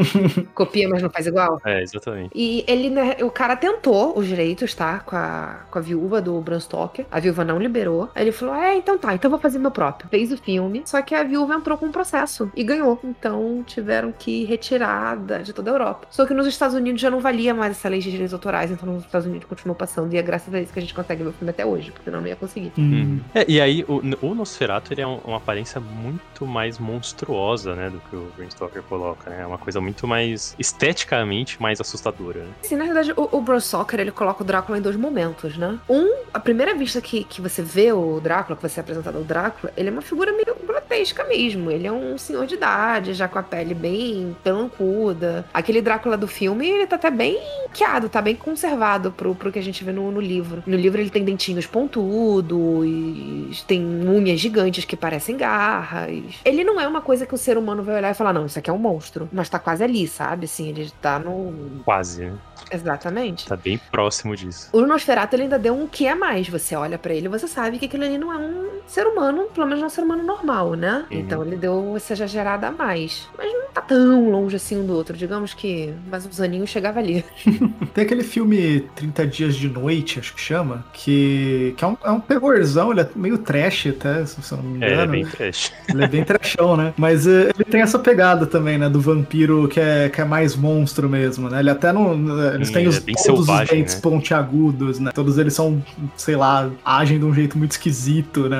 Copia, 0.54 0.88
mas 0.88 1.02
não 1.02 1.10
faz 1.10 1.26
igual. 1.26 1.60
é, 1.64 1.82
exatamente. 1.82 2.30
E 2.34 2.64
ele, 2.66 2.90
né, 2.90 3.16
o 3.22 3.30
cara 3.30 3.56
tentou 3.56 4.16
os 4.18 4.26
direitos, 4.26 4.74
tá? 4.74 5.00
Com 5.00 5.16
a, 5.16 5.60
com 5.70 5.78
a 5.78 5.82
viúva 5.82 6.20
do 6.20 6.40
Bram 6.40 6.60
Stoker. 6.60 7.06
A 7.10 7.20
viúva 7.20 7.44
não 7.44 7.58
liberou. 7.58 8.08
Aí 8.14 8.24
ele 8.24 8.32
falou: 8.32 8.54
É, 8.54 8.76
então 8.76 8.98
tá, 8.98 9.14
então 9.14 9.30
vou 9.30 9.38
fazer 9.40 9.58
meu 9.58 9.70
próprio. 9.70 10.08
Fez 10.10 10.32
o 10.32 10.36
filme. 10.36 10.82
Só 10.84 11.00
que 11.02 11.14
a 11.14 11.22
viúva 11.24 11.54
entrou 11.54 11.76
com 11.78 11.86
um 11.86 11.92
processo 11.92 12.50
e 12.54 12.62
ganhou. 12.64 12.98
Então 13.04 13.62
tiveram 13.66 14.12
que 14.12 14.44
retirar 14.44 15.16
de 15.42 15.52
toda 15.52 15.70
a 15.70 15.74
Europa. 15.74 16.06
Só 16.10 16.26
que 16.26 16.34
nos 16.34 16.46
Estados 16.46 16.74
Unidos 16.76 17.00
já 17.00 17.10
não 17.10 17.20
valia 17.20 17.54
mais 17.54 17.72
essa 17.72 17.88
lei 17.88 18.00
de 18.00 18.10
direitos 18.10 18.34
autorais. 18.34 18.70
Então 18.70 18.92
nos 18.92 19.04
Estados 19.04 19.26
Unidos 19.26 19.48
continuou 19.48 19.74
passando. 19.76 20.12
E 20.12 20.18
é 20.18 20.22
graças 20.22 20.52
a 20.54 20.60
isso 20.60 20.72
que 20.72 20.78
a 20.78 20.82
gente 20.82 20.94
consegue 20.94 21.22
ver 21.22 21.30
o 21.30 21.32
filme 21.32 21.50
até 21.50 21.64
hoje. 21.64 21.90
Porque 21.90 22.04
senão 22.04 22.20
não 22.20 22.28
ia 22.28 22.36
conseguir. 22.36 22.72
hum. 22.78 23.20
É, 23.34 23.44
e 23.48 23.60
aí, 23.60 23.84
o, 23.88 24.00
o 24.26 24.34
Nosferatu 24.34 24.92
ele 24.92 25.00
é 25.02 25.06
um- 25.06 25.20
uma 25.24 25.36
aparência 25.36 25.80
muito 25.80 26.46
mais 26.46 26.78
monstruosa, 26.78 27.74
né? 27.74 27.90
Do 27.90 28.00
que 28.10 28.16
o 28.16 28.30
Bram 28.36 28.50
Stoker 28.50 28.82
coloca, 28.82 29.30
né? 29.30 29.42
É 29.42 29.46
uma 29.46 29.58
coisa 29.58 29.80
muito 29.80 30.06
mais 30.06 30.54
esteticamente 30.58 31.60
mais 31.62 31.80
assustadora. 31.80 32.40
Né? 32.40 32.50
Sim, 32.62 32.76
na 32.76 32.84
verdade, 32.84 33.12
o, 33.16 33.36
o 33.36 33.40
Bram 33.40 33.60
Stoker, 33.60 34.00
ele 34.00 34.10
coloca 34.10 34.42
o 34.42 34.46
Drácula 34.46 34.78
em 34.78 34.82
dois 34.82 34.96
momentos, 34.96 35.56
né? 35.56 35.78
Um, 35.88 36.24
a 36.34 36.40
primeira 36.40 36.74
vista 36.74 37.00
que, 37.00 37.24
que 37.24 37.40
você 37.40 37.62
vê 37.62 37.92
o 37.92 38.20
Drácula, 38.20 38.56
que 38.56 38.62
você 38.62 38.80
é 38.80 38.82
apresentado 38.82 39.16
ao 39.16 39.24
Drácula, 39.24 39.72
ele 39.76 39.88
é 39.88 39.92
uma 39.92 40.02
figura 40.02 40.32
meio 40.32 40.56
grotesca 40.66 41.24
mesmo. 41.24 41.70
Ele 41.70 41.86
é 41.86 41.92
um 41.92 42.18
senhor 42.18 42.46
de 42.46 42.54
idade, 42.54 43.14
já 43.14 43.28
com 43.28 43.38
a 43.38 43.42
pele 43.42 43.74
bem 43.74 44.36
pelancuda. 44.42 45.46
Aquele 45.54 45.80
Drácula 45.80 46.16
do 46.16 46.26
filme, 46.26 46.68
ele 46.68 46.86
tá 46.86 46.96
até 46.96 47.10
bem 47.10 47.38
quiado, 47.72 48.08
tá 48.08 48.20
bem 48.20 48.34
conservado 48.34 49.12
pro, 49.12 49.34
pro 49.34 49.52
que 49.52 49.58
a 49.58 49.62
gente 49.62 49.84
vê 49.84 49.92
no, 49.92 50.10
no 50.10 50.20
livro. 50.20 50.62
No 50.66 50.76
livro 50.76 51.00
ele 51.00 51.10
tem 51.10 51.24
dentinhos 51.24 51.66
pontudos, 51.66 53.62
tem 53.66 53.84
unhas 53.84 54.40
gigantes 54.40 54.84
que 54.84 54.96
parecem 54.96 55.36
garras. 55.36 56.40
Ele 56.44 56.64
não 56.64 56.80
é 56.80 56.88
uma 56.88 57.00
coisa 57.00 57.26
que 57.26 57.34
o 57.34 57.38
ser 57.38 57.56
humano 57.56 57.82
vai 57.82 57.99
olhar 58.00 58.10
e 58.10 58.14
falar, 58.14 58.32
não, 58.32 58.46
isso 58.46 58.58
aqui 58.58 58.68
é 58.70 58.72
um 58.72 58.78
monstro. 58.78 59.28
Mas 59.32 59.48
tá 59.48 59.58
quase 59.58 59.82
ali, 59.84 60.06
sabe? 60.08 60.44
Assim, 60.46 60.68
ele 60.68 60.90
tá 61.00 61.18
no, 61.18 61.80
Quase, 61.84 62.24
né? 62.24 62.32
Exatamente. 62.72 63.46
Tá 63.46 63.56
bem 63.56 63.80
próximo 63.90 64.36
disso. 64.36 64.68
O 64.72 64.82
Nosferatu 64.82 65.34
ele 65.36 65.44
ainda 65.44 65.58
deu 65.58 65.74
um 65.74 65.86
que 65.86 66.06
a 66.06 66.14
mais. 66.14 66.48
Você 66.48 66.76
olha 66.76 66.98
pra 66.98 67.12
ele 67.12 67.26
e 67.26 67.28
você 67.28 67.48
sabe 67.48 67.78
que 67.78 67.86
aquilo 67.86 68.04
ali 68.04 68.18
não 68.18 68.32
é 68.32 68.36
um 68.36 68.68
ser 68.86 69.06
humano, 69.06 69.44
pelo 69.54 69.66
menos 69.66 69.80
não 69.80 69.86
é 69.86 69.86
um 69.86 69.90
ser 69.94 70.02
humano 70.02 70.22
normal, 70.22 70.74
né? 70.74 71.04
Uhum. 71.10 71.18
Então 71.18 71.42
ele 71.44 71.56
deu 71.56 71.94
essa 71.96 72.12
exagerada 72.12 72.68
a 72.68 72.70
mais. 72.70 73.28
Mas 73.36 73.52
não 73.52 73.70
tá 73.72 73.80
tão 73.80 74.30
longe 74.30 74.56
assim 74.56 74.78
um 74.78 74.86
do 74.86 74.94
outro. 74.94 75.16
Digamos 75.16 75.54
que 75.54 75.92
mais 76.10 76.24
uns 76.26 76.40
aninhos 76.40 76.70
chegava 76.70 76.98
ali. 77.00 77.24
Tem 77.94 78.04
aquele 78.04 78.22
filme 78.22 78.80
30 78.94 79.26
Dias 79.26 79.54
de 79.56 79.68
Noite, 79.68 80.18
acho 80.20 80.34
que 80.34 80.40
chama, 80.40 80.84
que, 80.92 81.74
que 81.76 81.84
é, 81.84 81.88
um, 81.88 81.96
é 82.04 82.10
um 82.10 82.20
terrorzão, 82.20 82.92
ele 82.92 83.00
é 83.00 83.08
meio 83.16 83.38
trash 83.38 83.86
até, 83.88 84.24
se 84.26 84.40
você 84.40 84.54
não 84.54 84.62
me 84.62 84.84
É, 84.84 84.90
é 84.90 84.92
engano. 84.94 85.12
bem 85.12 85.26
trash. 85.26 85.72
Ele 85.88 86.04
é 86.04 86.08
bem 86.08 86.24
trashão, 86.24 86.76
né? 86.76 86.94
Mas 86.96 87.26
eh, 87.26 87.50
ele 87.54 87.64
tem 87.64 87.80
essa 87.80 87.89
pegada 87.98 88.46
também, 88.46 88.78
né? 88.78 88.88
Do 88.88 89.00
vampiro 89.00 89.68
que 89.68 89.80
é, 89.80 90.08
que 90.08 90.20
é 90.20 90.24
mais 90.24 90.54
monstro 90.56 91.08
mesmo, 91.08 91.48
né? 91.48 91.60
Ele 91.60 91.70
até 91.70 91.92
não. 91.92 92.12
Eles 92.54 92.70
têm 92.70 92.86
os, 92.88 92.96
é 92.98 93.00
bem 93.00 93.14
todos 93.14 93.40
os 93.40 93.46
selvagem, 93.46 93.78
dentes 93.78 93.94
né? 93.96 94.00
pontiagudos, 94.00 94.98
né? 94.98 95.10
Todos 95.14 95.38
eles 95.38 95.54
são, 95.54 95.82
sei 96.16 96.36
lá, 96.36 96.70
agem 96.84 97.18
de 97.18 97.24
um 97.24 97.34
jeito 97.34 97.58
muito 97.58 97.72
esquisito, 97.72 98.48
né? 98.48 98.58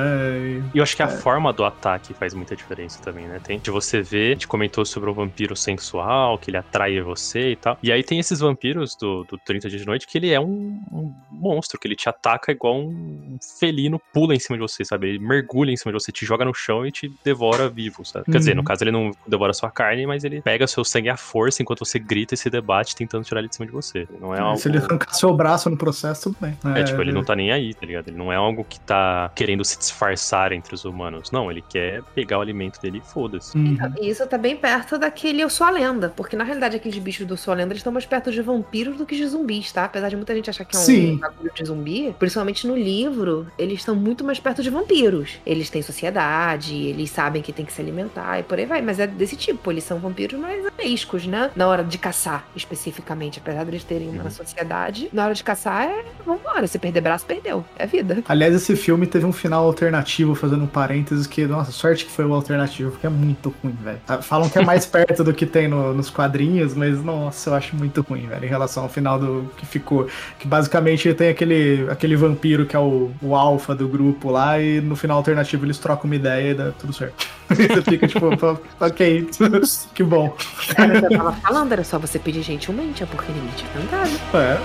E- 0.73 0.77
eu 0.77 0.83
acho 0.83 0.95
que 0.95 1.03
a 1.03 1.07
forma 1.07 1.51
do 1.53 1.63
ataque 1.63 2.13
faz 2.13 2.33
muita 2.33 2.55
diferença 2.55 3.01
também, 3.01 3.27
né? 3.27 3.39
Tem 3.43 3.59
de 3.59 3.71
você 3.71 4.01
ver, 4.01 4.27
a 4.27 4.33
gente 4.33 4.47
comentou 4.47 4.85
sobre 4.85 5.09
o 5.09 5.13
vampiro 5.13 5.55
sensual, 5.55 6.37
que 6.37 6.49
ele 6.49 6.57
atrai 6.57 6.99
você 7.01 7.51
e 7.51 7.55
tal. 7.55 7.77
E 7.81 7.91
aí 7.91 8.03
tem 8.03 8.19
esses 8.19 8.39
vampiros 8.39 8.95
do, 8.99 9.23
do 9.23 9.37
30 9.37 9.69
Dias 9.69 9.81
de 9.81 9.87
Noite 9.87 10.05
que 10.07 10.17
ele 10.17 10.29
é 10.31 10.39
um, 10.39 10.79
um 10.91 11.13
monstro, 11.31 11.79
que 11.79 11.87
ele 11.87 11.95
te 11.95 12.09
ataca 12.09 12.51
igual 12.51 12.79
um 12.79 13.37
felino, 13.59 13.99
pula 14.13 14.35
em 14.35 14.39
cima 14.39 14.57
de 14.57 14.61
você, 14.61 14.83
sabe? 14.83 15.09
Ele 15.09 15.19
mergulha 15.19 15.71
em 15.71 15.77
cima 15.77 15.91
de 15.91 15.99
você, 15.99 16.11
te 16.11 16.25
joga 16.25 16.45
no 16.45 16.53
chão 16.53 16.85
e 16.85 16.91
te 16.91 17.11
devora 17.23 17.69
vivo, 17.69 18.05
sabe? 18.05 18.25
Quer 18.31 18.37
dizer, 18.39 18.51
Uhum. 18.51 18.57
no 18.57 18.63
caso 18.63 18.83
ele 18.83 18.91
não 18.91 19.11
devora 19.27 19.53
sua 19.53 19.69
carne, 19.71 20.05
mas 20.05 20.23
ele 20.23 20.41
pega 20.41 20.67
seu 20.67 20.83
sangue 20.83 21.09
à 21.09 21.17
força 21.17 21.61
enquanto 21.61 21.85
você 21.85 21.99
grita 21.99 22.33
e 22.33 22.37
se 22.37 22.49
debate 22.49 22.95
tentando 22.95 23.23
tirar 23.23 23.39
ele 23.39 23.49
de 23.49 23.55
cima 23.55 23.65
de 23.65 23.71
você. 23.71 24.07
Não 24.19 24.33
é 24.33 24.39
algo... 24.39 24.57
Se 24.57 24.69
ele 24.69 24.77
arrancar 24.77 25.13
seu 25.13 25.33
braço 25.33 25.69
no 25.69 25.77
processo, 25.77 26.23
tudo 26.23 26.37
bem. 26.41 26.57
É, 26.75 26.83
tipo, 26.83 27.01
ele 27.01 27.11
não 27.11 27.23
tá 27.23 27.35
nem 27.35 27.51
aí, 27.51 27.73
tá 27.73 27.85
ligado? 27.85 28.07
Ele 28.07 28.17
não 28.17 28.31
é 28.31 28.35
algo 28.35 28.63
que 28.63 28.79
tá 28.79 29.31
querendo 29.35 29.63
se 29.63 29.77
disfarçar 29.77 30.51
entre 30.51 30.73
os 30.73 30.85
humanos. 30.85 31.31
Não, 31.31 31.51
ele 31.51 31.61
quer 31.61 32.03
pegar 32.15 32.37
o 32.37 32.41
alimento 32.41 32.81
dele 32.81 33.01
e 33.03 33.07
foda-se. 33.07 33.57
Uhum. 33.57 33.77
E 33.99 34.09
isso 34.09 34.25
tá 34.27 34.37
bem 34.37 34.55
perto 34.55 34.97
daquele 34.97 35.41
Eu 35.41 35.49
Sou 35.49 35.65
a 35.65 35.69
Lenda. 35.69 36.13
Porque 36.15 36.35
na 36.35 36.43
realidade 36.43 36.75
aqueles 36.75 36.97
bichos 36.97 37.25
do 37.25 37.33
Eu 37.33 37.37
Sou 37.37 37.51
a 37.51 37.55
Lenda 37.55 37.73
eles 37.73 37.79
estão 37.79 37.93
mais 37.93 38.05
perto 38.05 38.31
de 38.31 38.41
vampiros 38.41 38.97
do 38.97 39.05
que 39.05 39.15
de 39.15 39.25
zumbis, 39.27 39.71
tá? 39.71 39.85
Apesar 39.85 40.09
de 40.09 40.15
muita 40.15 40.33
gente 40.35 40.49
achar 40.49 40.65
que 40.65 40.75
é 40.75 40.79
um 40.79 40.83
Sim. 40.83 41.17
bagulho 41.17 41.51
de 41.53 41.65
zumbi, 41.65 42.15
principalmente 42.17 42.67
no 42.67 42.75
livro, 42.75 43.47
eles 43.57 43.79
estão 43.79 43.95
muito 43.95 44.23
mais 44.23 44.39
perto 44.39 44.61
de 44.63 44.69
vampiros. 44.69 45.39
Eles 45.45 45.69
têm 45.69 45.81
sociedade, 45.81 46.75
eles 46.75 47.09
sabem 47.09 47.41
que 47.41 47.51
tem 47.51 47.65
que 47.65 47.73
se 47.73 47.81
alimentar 47.81 48.39
e 48.39 48.43
por 48.43 48.57
aí 48.57 48.65
vai. 48.65 48.81
Mas 48.81 48.99
é 49.01 49.07
desse 49.07 49.35
tipo, 49.35 49.71
eles 49.71 49.83
são 49.83 49.99
vampiros 49.99 50.39
mais 50.39 50.65
ameiscos, 50.67 51.25
né? 51.27 51.51
Na 51.55 51.67
hora 51.67 51.83
de 51.83 51.97
caçar, 51.97 52.45
especificamente. 52.55 53.39
Apesar 53.39 53.63
de 53.63 53.71
eles 53.71 53.83
terem 53.83 54.09
uma 54.09 54.23
Uhum. 54.25 54.29
sociedade, 54.31 55.09
na 55.11 55.25
hora 55.25 55.33
de 55.33 55.43
caçar 55.43 55.83
é. 55.83 56.03
Vambora, 56.25 56.67
se 56.67 56.77
perder 56.79 57.01
braço, 57.01 57.25
perdeu. 57.25 57.65
É 57.77 57.85
vida. 57.87 58.23
Aliás, 58.27 58.53
esse 58.53 58.75
filme 58.75 59.07
teve 59.07 59.25
um 59.25 59.33
final 59.33 59.65
alternativo, 59.65 60.35
fazendo 60.35 60.63
um 60.63 60.67
parênteses, 60.67 61.25
que, 61.27 61.45
nossa, 61.45 61.71
sorte 61.71 62.05
que 62.05 62.11
foi 62.11 62.25
o 62.25 62.33
alternativo, 62.33 62.91
porque 62.91 63.07
é 63.07 63.09
muito 63.09 63.53
ruim, 63.63 63.75
velho. 63.83 63.99
Ah, 64.07 64.21
Falam 64.21 64.47
que 64.49 64.57
é 64.59 64.63
mais 64.63 64.85
perto 64.87 65.23
do 65.23 65.33
que 65.33 65.45
tem 65.45 65.67
no- 65.67 65.93
nos 65.93 66.09
quadrinhos, 66.09 66.73
mas, 66.75 67.03
nossa, 67.03 67.49
eu 67.49 67.55
acho 67.55 67.75
muito 67.75 68.01
ruim, 68.07 68.27
velho, 68.27 68.45
em 68.45 68.47
relação 68.47 68.83
ao 68.83 68.89
final 68.89 69.17
do 69.19 69.49
que 69.57 69.65
ficou. 69.65 70.07
Que 70.37 70.47
basicamente 70.47 71.11
tem 71.13 71.29
aquele, 71.29 71.87
aquele 71.89 72.15
vampiro 72.15 72.65
que 72.65 72.75
é 72.75 72.79
o, 72.79 73.11
o 73.21 73.35
alfa 73.35 73.73
do 73.73 73.87
grupo 73.87 74.29
lá, 74.29 74.59
e 74.59 74.79
no 74.79 74.95
final 74.95 75.17
alternativo 75.17 75.65
eles 75.65 75.79
trocam 75.79 76.05
uma 76.05 76.15
ideia 76.15 76.51
e 76.51 76.53
dá 76.53 76.71
tudo 76.71 76.93
certo. 76.93 77.27
Você 77.51 77.81
fica 77.81 78.07
tipo, 78.07 78.37
"Pô, 78.37 78.57
ok, 78.91 79.29
que 79.95 80.03
bom. 80.03 80.29
Que 80.29 81.05
eu 81.05 81.17
tava 81.17 81.31
falando, 81.33 81.71
era 81.71 81.83
só 81.83 81.97
você 81.97 82.19
pedir 82.19 82.43
gentilmente, 82.43 83.01
é 83.03 83.05
porque 83.05 83.31
ninguém 83.31 83.51
tinha 83.55 83.71
tentado. 83.71 84.11
É. 84.37 84.57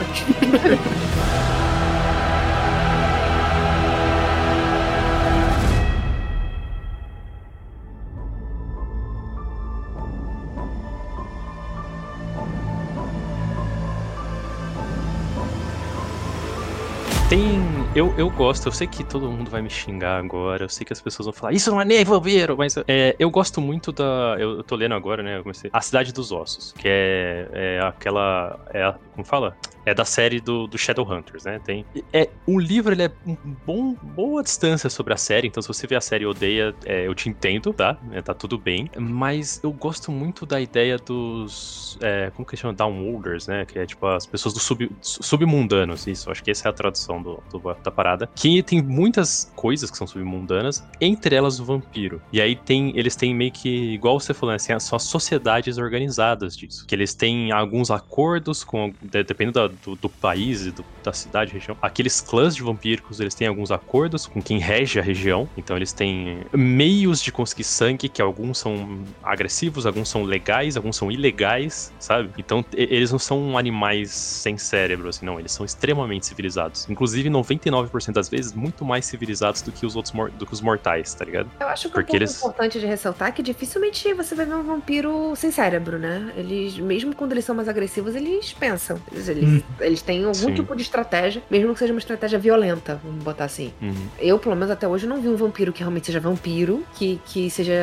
eu, 17.97 18.12
eu 18.16 18.30
gosto, 18.30 18.66
eu 18.66 18.72
sei 18.72 18.86
que 18.86 19.03
todo 19.05 19.30
mundo 19.30 19.51
vai 19.51 19.62
me 19.62 19.70
xingar 19.70 20.18
agora, 20.18 20.64
eu 20.64 20.68
sei 20.68 20.84
que 20.84 20.92
as 20.92 21.01
pessoas 21.01 21.26
vão 21.26 21.32
falar, 21.32 21.53
isso 21.53 21.70
não 21.70 21.80
é 21.80 21.84
nem 21.84 22.05
vampiro, 22.05 22.57
mas 22.57 22.76
é, 22.86 23.16
eu 23.18 23.30
gosto 23.30 23.61
muito 23.61 23.92
da. 23.92 24.36
Eu, 24.38 24.59
eu 24.59 24.64
tô 24.64 24.76
lendo 24.76 24.94
agora, 24.94 25.22
né? 25.22 25.38
Eu 25.38 25.42
comecei, 25.42 25.70
a 25.72 25.80
Cidade 25.80 26.12
dos 26.12 26.30
Ossos, 26.32 26.72
que 26.76 26.86
é, 26.88 27.49
é 27.53 27.80
aquela. 27.82 28.59
É, 28.72 28.82
a- 28.82 28.99
como 29.17 29.27
fala? 29.27 29.57
É 29.85 29.95
da 29.95 30.05
série 30.05 30.41
do, 30.41 30.67
do 30.67 30.77
Shadowhunters, 30.77 31.45
né? 31.45 31.59
Tem. 31.64 31.85
É, 32.12 32.29
o 32.47 32.59
livro 32.59 32.93
ele 32.93 33.05
é 33.05 33.11
um 33.27 33.37
bom, 33.64 33.95
boa 33.95 34.43
distância 34.43 34.91
sobre 34.91 35.14
a 35.14 35.17
série, 35.17 35.49
então 35.49 35.62
se 35.62 35.69
você 35.69 35.87
vê 35.87 35.97
a 35.97 36.01
série 36.01 36.25
e 36.25 36.27
odeia, 36.27 36.75
é, 36.85 37.07
eu 37.07 37.14
te 37.14 37.29
entendo, 37.29 37.73
tá? 37.73 37.97
É, 38.12 38.21
tá 38.21 38.35
tudo 38.35 38.59
bem. 38.59 38.91
Mas 38.99 39.61
eu 39.62 39.73
gosto 39.73 40.11
muito 40.12 40.45
da 40.45 40.61
ideia 40.61 40.99
dos. 40.99 41.99
é, 42.03 42.31
como 42.31 42.47
que 42.47 42.57
chama? 42.57 42.75
Downworlders, 42.75 43.47
né? 43.47 43.64
Que 43.64 43.79
é 43.79 43.87
tipo 43.87 44.07
as 44.07 44.27
pessoas 44.27 44.55
do 44.55 44.61
sub, 44.61 44.89
submundanos, 45.01 46.07
isso. 46.07 46.31
Acho 46.31 46.43
que 46.43 46.51
essa 46.51 46.69
é 46.69 46.71
a 46.71 46.73
tradução 46.73 47.23
do, 47.23 47.43
do- 47.51 47.75
da 47.83 47.91
parada. 47.91 48.29
Que 48.35 48.62
tem 48.62 48.83
muitas 48.83 49.53
coisas 49.57 49.91
que 49.91 49.97
são 49.97 50.07
submundanas, 50.07 50.85
entre 51.01 51.35
elas 51.35 51.59
o 51.61 51.64
vampiro. 51.64 52.21
E 52.33 52.41
aí 52.41 52.57
tem. 52.57 52.93
Eles 52.97 53.17
têm 53.17 53.35
meio 53.35 53.53
que. 53.53 53.95
Igual 53.95 54.19
você 54.21 54.35
falou, 54.35 54.53
né, 54.53 54.57
assim, 54.57 54.79
são 54.81 54.97
as 54.97 55.05
sociedades 55.05 55.79
organizadas 55.79 56.57
disso. 56.57 56.85
Que 56.87 56.95
eles 56.95 57.14
têm 57.14 57.53
alguns 57.53 57.91
acordos 57.91 58.64
com. 58.64 58.93
De- 59.07 59.22
Dependendo 59.24 59.68
da- 59.68 59.74
do, 59.84 59.96
do 59.96 60.09
país 60.09 60.70
do- 60.72 60.84
da 61.02 61.12
cidade, 61.12 61.52
região. 61.52 61.76
Aqueles 61.80 62.20
clãs 62.20 62.54
de 62.54 62.62
vampíricos, 62.62 63.20
eles 63.20 63.34
têm 63.34 63.46
alguns 63.48 63.70
acordos 63.70 64.26
com 64.26 64.40
quem 64.42 64.59
rege 64.59 64.98
a 64.98 65.02
região. 65.02 65.48
Então 65.57 65.76
eles 65.76 65.92
têm 65.92 66.40
meios 66.52 67.20
de 67.22 67.30
conseguir 67.32 67.64
sangue, 67.64 68.09
que 68.09 68.20
alguns 68.22 68.59
são 68.59 69.04
agressivos, 69.22 69.86
alguns 69.86 70.09
são 70.09 70.22
legais, 70.22 70.76
alguns 70.76 70.96
são 70.96 71.11
ilegais, 71.11 71.92
sabe? 71.98 72.30
Então 72.38 72.64
eles 72.72 73.11
não 73.12 73.18
são 73.18 73.57
animais 73.59 74.11
sem 74.11 74.57
cérebro, 74.59 75.09
assim, 75.09 75.24
não. 75.26 75.38
Eles 75.38 75.52
são 75.52 75.64
extremamente 75.64 76.26
civilizados. 76.26 76.88
Inclusive, 76.88 77.28
99% 77.30 78.12
das 78.14 78.28
vezes, 78.28 78.52
muito 78.52 78.84
mais 78.84 79.07
civilizados 79.07 79.62
do 79.62 79.72
que 79.72 79.84
os 79.86 79.94
outros 79.96 80.14
do 80.38 80.46
que 80.46 80.52
os 80.52 80.61
mortais, 80.61 81.14
tá 81.14 81.24
ligado? 81.24 81.50
Eu 81.61 81.68
acho 81.68 81.88
que 81.88 81.94
Porque 81.94 82.02
um 82.02 82.07
ponto 82.07 82.16
eles- 82.16 82.36
importante 82.38 82.80
de 82.80 82.86
ressaltar 82.86 83.28
é 83.28 83.32
que 83.32 83.42
dificilmente 83.42 84.12
você 84.14 84.34
vai 84.34 84.46
ver 84.46 84.54
um 84.54 84.62
vampiro 84.62 85.34
sem 85.36 85.50
cérebro, 85.50 85.98
né? 85.98 86.32
Eles, 86.36 86.78
mesmo 86.78 87.14
quando 87.14 87.32
eles 87.32 87.44
são 87.44 87.54
mais 87.54 87.68
agressivos, 87.68 88.14
eles 88.14 88.52
pensam. 88.52 88.95
Eles, 89.12 89.28
eles, 89.28 89.44
Hum. 89.49 89.62
eles 89.80 90.03
têm 90.03 90.20
algum 90.20 90.34
Sim. 90.34 90.55
tipo 90.55 90.74
de 90.76 90.82
estratégia, 90.82 91.42
mesmo 91.51 91.72
que 91.72 91.78
seja 91.78 91.92
uma 91.92 91.99
estratégia 91.99 92.38
violenta, 92.38 93.01
vamos 93.05 93.22
botar 93.22 93.44
assim. 93.44 93.72
Uhum. 93.80 93.94
Eu, 94.18 94.38
pelo 94.38 94.55
menos 94.55 94.70
até 94.70 94.86
hoje, 94.88 95.07
não 95.07 95.20
vi 95.20 95.28
um 95.28 95.36
vampiro 95.36 95.72
que 95.72 95.80
realmente 95.80 96.07
seja 96.07 96.20
vampiro, 96.20 96.84
que, 96.94 97.20
que 97.26 97.51
seja 97.51 97.74